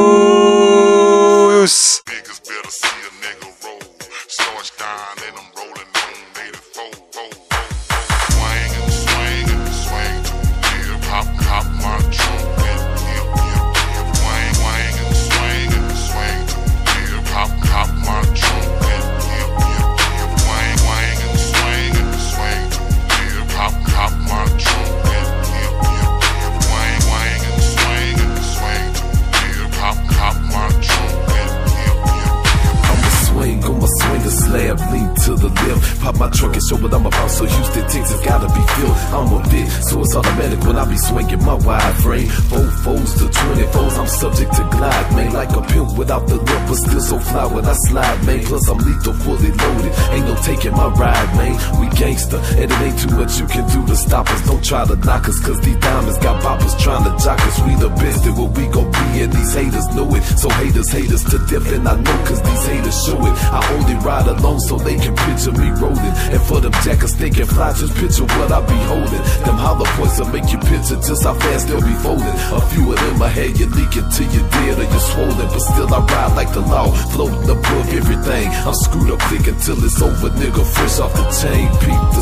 We 52.32 52.38
gangster, 52.38 52.60
and 52.60 52.70
it 52.70 52.80
ain't 52.80 52.98
too 52.98 53.16
much 53.16 53.38
you 53.40 53.46
can 53.46 53.66
do 53.68 53.86
to 53.86 53.96
stop 53.96 54.28
us. 54.30 54.46
Don't 54.46 54.64
try 54.64 54.84
to 54.86 54.96
knock 54.96 55.28
us, 55.28 55.38
cause 55.40 55.60
these 55.60 55.76
diamonds 55.76 56.18
got 56.18 56.42
boppers 56.42 56.78
trying 56.80 57.04
to 57.04 57.12
jock 57.24 57.40
us. 57.40 57.58
We 57.60 57.74
the 57.76 57.88
best 57.90 58.26
at 58.26 58.36
what 58.36 58.56
we 58.56 58.66
gon' 58.68 58.90
be, 58.90 59.22
and 59.22 59.32
these 59.32 59.54
haters 59.54 59.88
know 59.94 60.08
it. 60.14 60.22
So 60.22 60.48
haters 60.50 60.90
hate 60.90 61.10
us 61.10 61.24
to 61.30 61.38
death, 61.46 61.72
and 61.72 61.88
I 61.88 61.96
know 61.96 62.18
cause 62.24 62.42
these 62.42 62.66
haters 62.66 63.04
show 63.04 63.18
it. 63.18 63.34
I 63.52 63.60
only 63.76 63.94
ride 64.04 64.26
alone 64.26 64.60
so 64.60 64.78
they 64.78 64.96
can 64.96 65.14
picture 65.14 65.52
me 65.52 65.70
rolling. 65.80 66.14
And 66.32 66.42
for 66.42 66.60
them 66.60 66.72
jackers 66.84 67.14
they 67.16 67.30
can 67.30 67.46
fly, 67.46 67.72
just 67.72 67.94
picture 67.96 68.24
what 68.24 68.52
I 68.52 68.60
be 68.66 68.78
holding. 68.88 69.24
Them 69.44 69.58
hollow 69.58 69.86
points 69.96 70.18
will 70.18 70.28
make 70.28 70.50
you 70.52 70.58
picture 70.58 70.98
just 71.00 71.22
how 71.24 71.34
fast 71.34 71.68
they'll 71.68 71.84
be 71.84 71.94
folding. 72.00 72.36
A 72.52 72.60
few 72.72 72.92
of 72.92 72.98
them 72.98 73.22
I 73.22 73.28
had 73.28 73.58
you 73.58 73.66
leaking 73.66 74.08
till 74.10 74.28
you're 74.32 74.48
dead 74.50 74.78
or 74.78 74.86
you're 74.88 75.06
swollen. 75.12 75.48
But 75.52 75.60
still 75.60 75.92
I 75.92 76.00
ride 76.00 76.34
like 76.36 76.52
the 76.52 76.60
law, 76.60 76.90
floating 77.12 77.48
above 77.48 77.88
everything. 77.92 78.48
I'm 78.66 78.74
screwed 78.74 79.10
up 79.10 79.20
thick 79.28 79.46
until 79.46 79.78
it's 79.84 80.00
over, 80.00 80.30
nigga. 80.40 80.62
Fresh 80.72 80.98
off 81.00 81.12
the 81.12 81.24
chain, 81.40 81.68
peep 81.82 82.02
the 82.16 82.21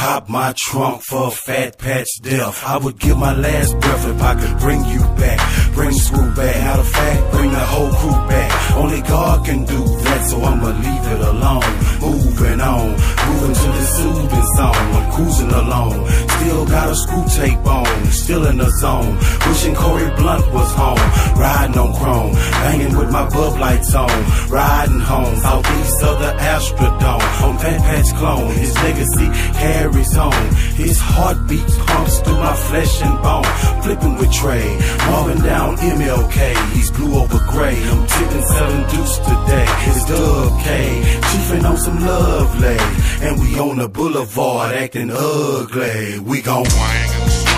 Pop 0.00 0.30
my 0.30 0.54
trunk 0.56 1.02
for 1.02 1.28
a 1.28 1.30
fat 1.30 1.76
patch 1.78 2.08
death. 2.22 2.64
I 2.64 2.78
would 2.78 2.98
give 2.98 3.18
my 3.18 3.36
last 3.36 3.78
breath 3.80 4.08
if 4.08 4.22
I 4.22 4.34
could 4.34 4.58
bring 4.58 4.82
you 4.86 5.00
back. 5.20 5.69
Bring 5.80 5.92
screw 5.92 6.30
back. 6.34 6.56
Out 6.56 6.78
of 6.78 6.88
fact, 6.88 7.32
bring 7.32 7.50
the 7.50 7.64
whole 7.72 7.90
crew 7.90 8.28
back. 8.28 8.76
Only 8.76 9.00
God 9.00 9.46
can 9.46 9.64
do 9.64 9.80
that, 10.04 10.20
so 10.28 10.36
I'ma 10.42 10.76
leave 10.76 11.06
it 11.14 11.20
alone. 11.32 11.72
Moving 12.04 12.60
on, 12.60 12.90
moving 13.28 13.54
to 13.62 13.68
the 13.78 13.84
soothing 13.96 14.46
zone. 14.56 14.86
I'm 14.96 15.12
cruising 15.12 15.50
along. 15.50 16.06
Still 16.36 16.66
got 16.66 16.90
a 16.90 16.94
screw 16.94 17.24
tape 17.36 17.66
on, 17.66 18.06
still 18.12 18.46
in 18.46 18.58
the 18.58 18.70
zone. 18.80 19.16
Wishing 19.48 19.74
Corey 19.74 20.10
Blunt 20.16 20.52
was 20.52 20.70
home. 20.74 21.04
Riding 21.40 21.78
on 21.78 21.94
chrome, 21.96 22.32
banging 22.34 22.96
with 22.98 23.10
my 23.10 23.26
bub 23.30 23.58
lights 23.58 23.94
on. 23.94 24.18
Riding 24.50 25.00
home, 25.00 25.34
southeast 25.36 26.02
of 26.02 26.18
the 26.18 26.32
Astrodome. 26.52 27.42
On 27.44 27.58
Fat 27.58 27.80
Patch 27.80 28.14
Clone, 28.16 28.52
his 28.52 28.74
legacy 28.84 29.28
carries 29.58 30.16
on. 30.16 30.54
His 30.76 30.98
heartbeat 31.00 31.68
pumps 31.88 32.20
through 32.20 32.38
my 32.38 32.54
flesh 32.68 33.02
and 33.02 33.22
bone. 33.22 33.44
Flipping 33.82 34.16
with 34.16 34.32
Trey, 34.32 34.68
Marvin 35.08 35.40
down 35.42 35.69
MLK. 35.76 36.72
He's 36.72 36.90
blue 36.90 37.14
over 37.20 37.38
gray. 37.50 37.76
I'm 37.76 38.06
tipping 38.06 38.42
selling 38.42 38.86
deuce 38.90 39.18
today. 39.18 39.66
It's 39.88 40.04
Dub 40.06 40.60
K, 40.62 41.02
chiefing 41.30 41.64
on 41.64 41.76
some 41.76 42.00
lovely. 42.00 42.78
And 43.26 43.40
we 43.40 43.58
on 43.58 43.78
the 43.78 43.88
boulevard 43.88 44.74
acting 44.74 45.10
ugly. 45.12 46.18
We 46.20 46.42
gon' 46.42 46.66
Swing 46.66 47.49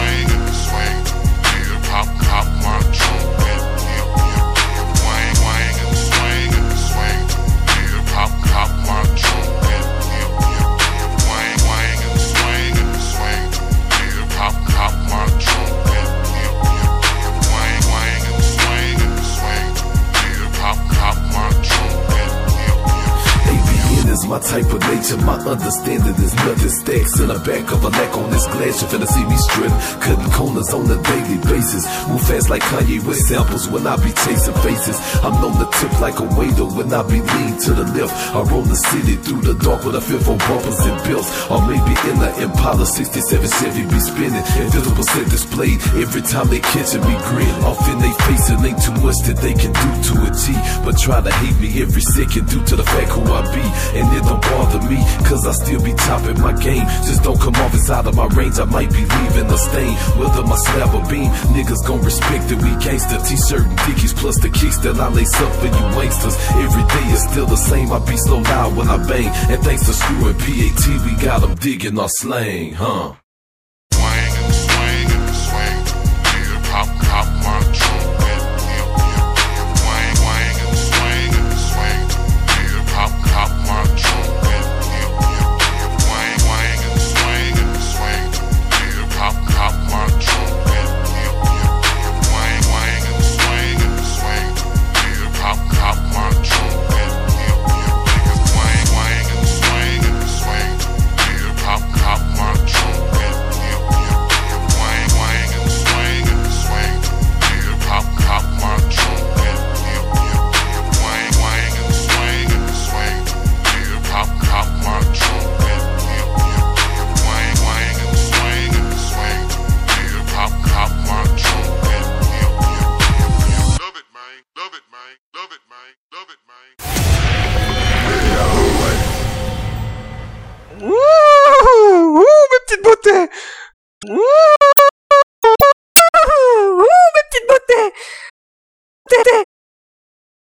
My 25.53 25.59
understanding 25.59 26.15
is 26.25 26.35
nothing 26.35 26.71
stacks 26.71 27.21
in 27.21 27.29
the 27.29 27.39
back 27.45 27.71
of 27.73 27.85
a 27.85 27.91
lack 27.91 28.17
on 28.17 28.31
this 28.31 28.47
glass. 28.47 28.81
You 28.81 28.89
finna 28.89 29.07
see 29.07 29.23
me 29.29 29.37
strip, 29.37 29.73
cutting 30.01 30.33
corners 30.33 30.73
on 30.73 30.91
a 30.91 30.97
daily 31.03 31.37
basis. 31.37 31.52
Move 31.63 32.27
fast 32.27 32.51
like 32.51 32.63
Kanye 32.63 32.99
with 33.07 33.19
samples 33.19 33.69
when 33.69 33.87
I 33.87 33.95
be 34.03 34.11
chasing 34.27 34.55
faces. 34.67 34.99
I'm 35.23 35.39
known 35.39 35.55
to 35.63 35.69
tip 35.79 35.95
like 36.01 36.19
a 36.19 36.27
waiter 36.35 36.67
when 36.67 36.93
I 36.93 37.07
be 37.07 37.23
lean 37.23 37.55
to 37.63 37.71
the 37.71 37.87
left. 37.95 38.11
I 38.35 38.43
roll 38.43 38.63
the 38.63 38.75
city 38.75 39.15
through 39.15 39.43
the 39.43 39.55
dark 39.63 39.85
with 39.85 39.95
a 39.95 40.01
for 40.03 40.37
bumpers 40.43 40.81
and 40.83 40.99
bills. 41.07 41.31
Or 41.47 41.63
maybe 41.63 41.95
in 42.11 42.19
the 42.19 42.35
Impala 42.43 42.85
67 42.85 43.47
Chevy 43.47 43.87
be 43.87 44.01
spinning. 44.03 44.43
Invisible 44.59 45.07
set 45.07 45.31
displayed 45.31 45.79
every 45.95 46.23
time 46.23 46.49
they 46.51 46.59
catching 46.59 47.01
me 47.07 47.15
grin. 47.31 47.55
Off 47.63 47.79
in 47.87 47.99
they 48.03 48.11
face 48.27 48.51
and 48.51 48.67
ain't 48.67 48.83
too 48.83 48.99
much 48.99 49.23
that 49.31 49.39
they 49.39 49.55
can 49.55 49.71
do 49.71 49.91
to 50.11 50.15
a 50.27 50.31
G. 50.35 50.51
But 50.83 50.99
try 50.99 51.23
to 51.23 51.31
hate 51.31 51.59
me 51.63 51.71
every 51.79 52.03
second 52.03 52.51
due 52.51 52.65
to 52.67 52.75
the 52.75 52.85
fact 52.85 53.15
who 53.15 53.23
I 53.23 53.47
be. 53.55 53.63
And 53.95 54.11
it 54.19 54.27
don't 54.27 54.43
bother 54.51 54.83
me, 54.91 54.99
cause 55.23 55.47
I 55.47 55.53
still 55.55 55.79
be 55.79 55.95
topping 55.95 56.43
my 56.43 56.59
game. 56.59 56.83
Just 57.07 57.23
don't 57.23 57.39
come 57.39 57.55
off 57.63 57.73
inside 57.73 58.07
of 58.11 58.17
my 58.19 58.27
range, 58.35 58.59
I 58.59 58.67
might 58.67 58.91
be 58.91 59.07
leaving 59.07 59.47
a 59.47 59.59
stain. 59.59 59.95
Whether 60.19 60.43
my 60.43 60.59
slab 60.59 60.91
or 60.91 61.07
beam, 61.07 61.31
niggas 61.53 61.87
gon' 61.87 62.03
respect 62.03 62.51
it. 62.51 62.57
We 62.57 62.71
gangster 62.85 63.19
t-shirt 63.19 63.67
and 63.67 63.79
dickies 63.87 64.15
plus 64.15 64.39
the 64.39 64.49
kicks 64.49 64.79
that 64.79 64.97
I 64.97 65.09
lace 65.09 65.35
up 65.41 65.53
for 65.57 65.67
you 65.67 65.85
wanksters. 65.97 66.37
Every 66.65 66.85
day 66.95 67.07
is 67.13 67.23
still 67.31 67.47
the 67.47 67.57
same, 67.57 67.93
I 67.93 67.99
be 68.05 68.17
slow 68.17 68.41
loud 68.41 68.77
when 68.77 68.89
I 68.89 68.99
bang. 69.07 69.29
And 69.51 69.63
thanks 69.63 69.87
to 69.87 69.93
Screw 69.93 70.29
and 70.29 70.39
PAT, 70.39 70.85
we 71.07 71.25
got 71.25 71.41
them 71.41 71.55
digging 71.57 71.99
our 71.99 72.09
slang, 72.09 72.73
huh? 72.75 73.15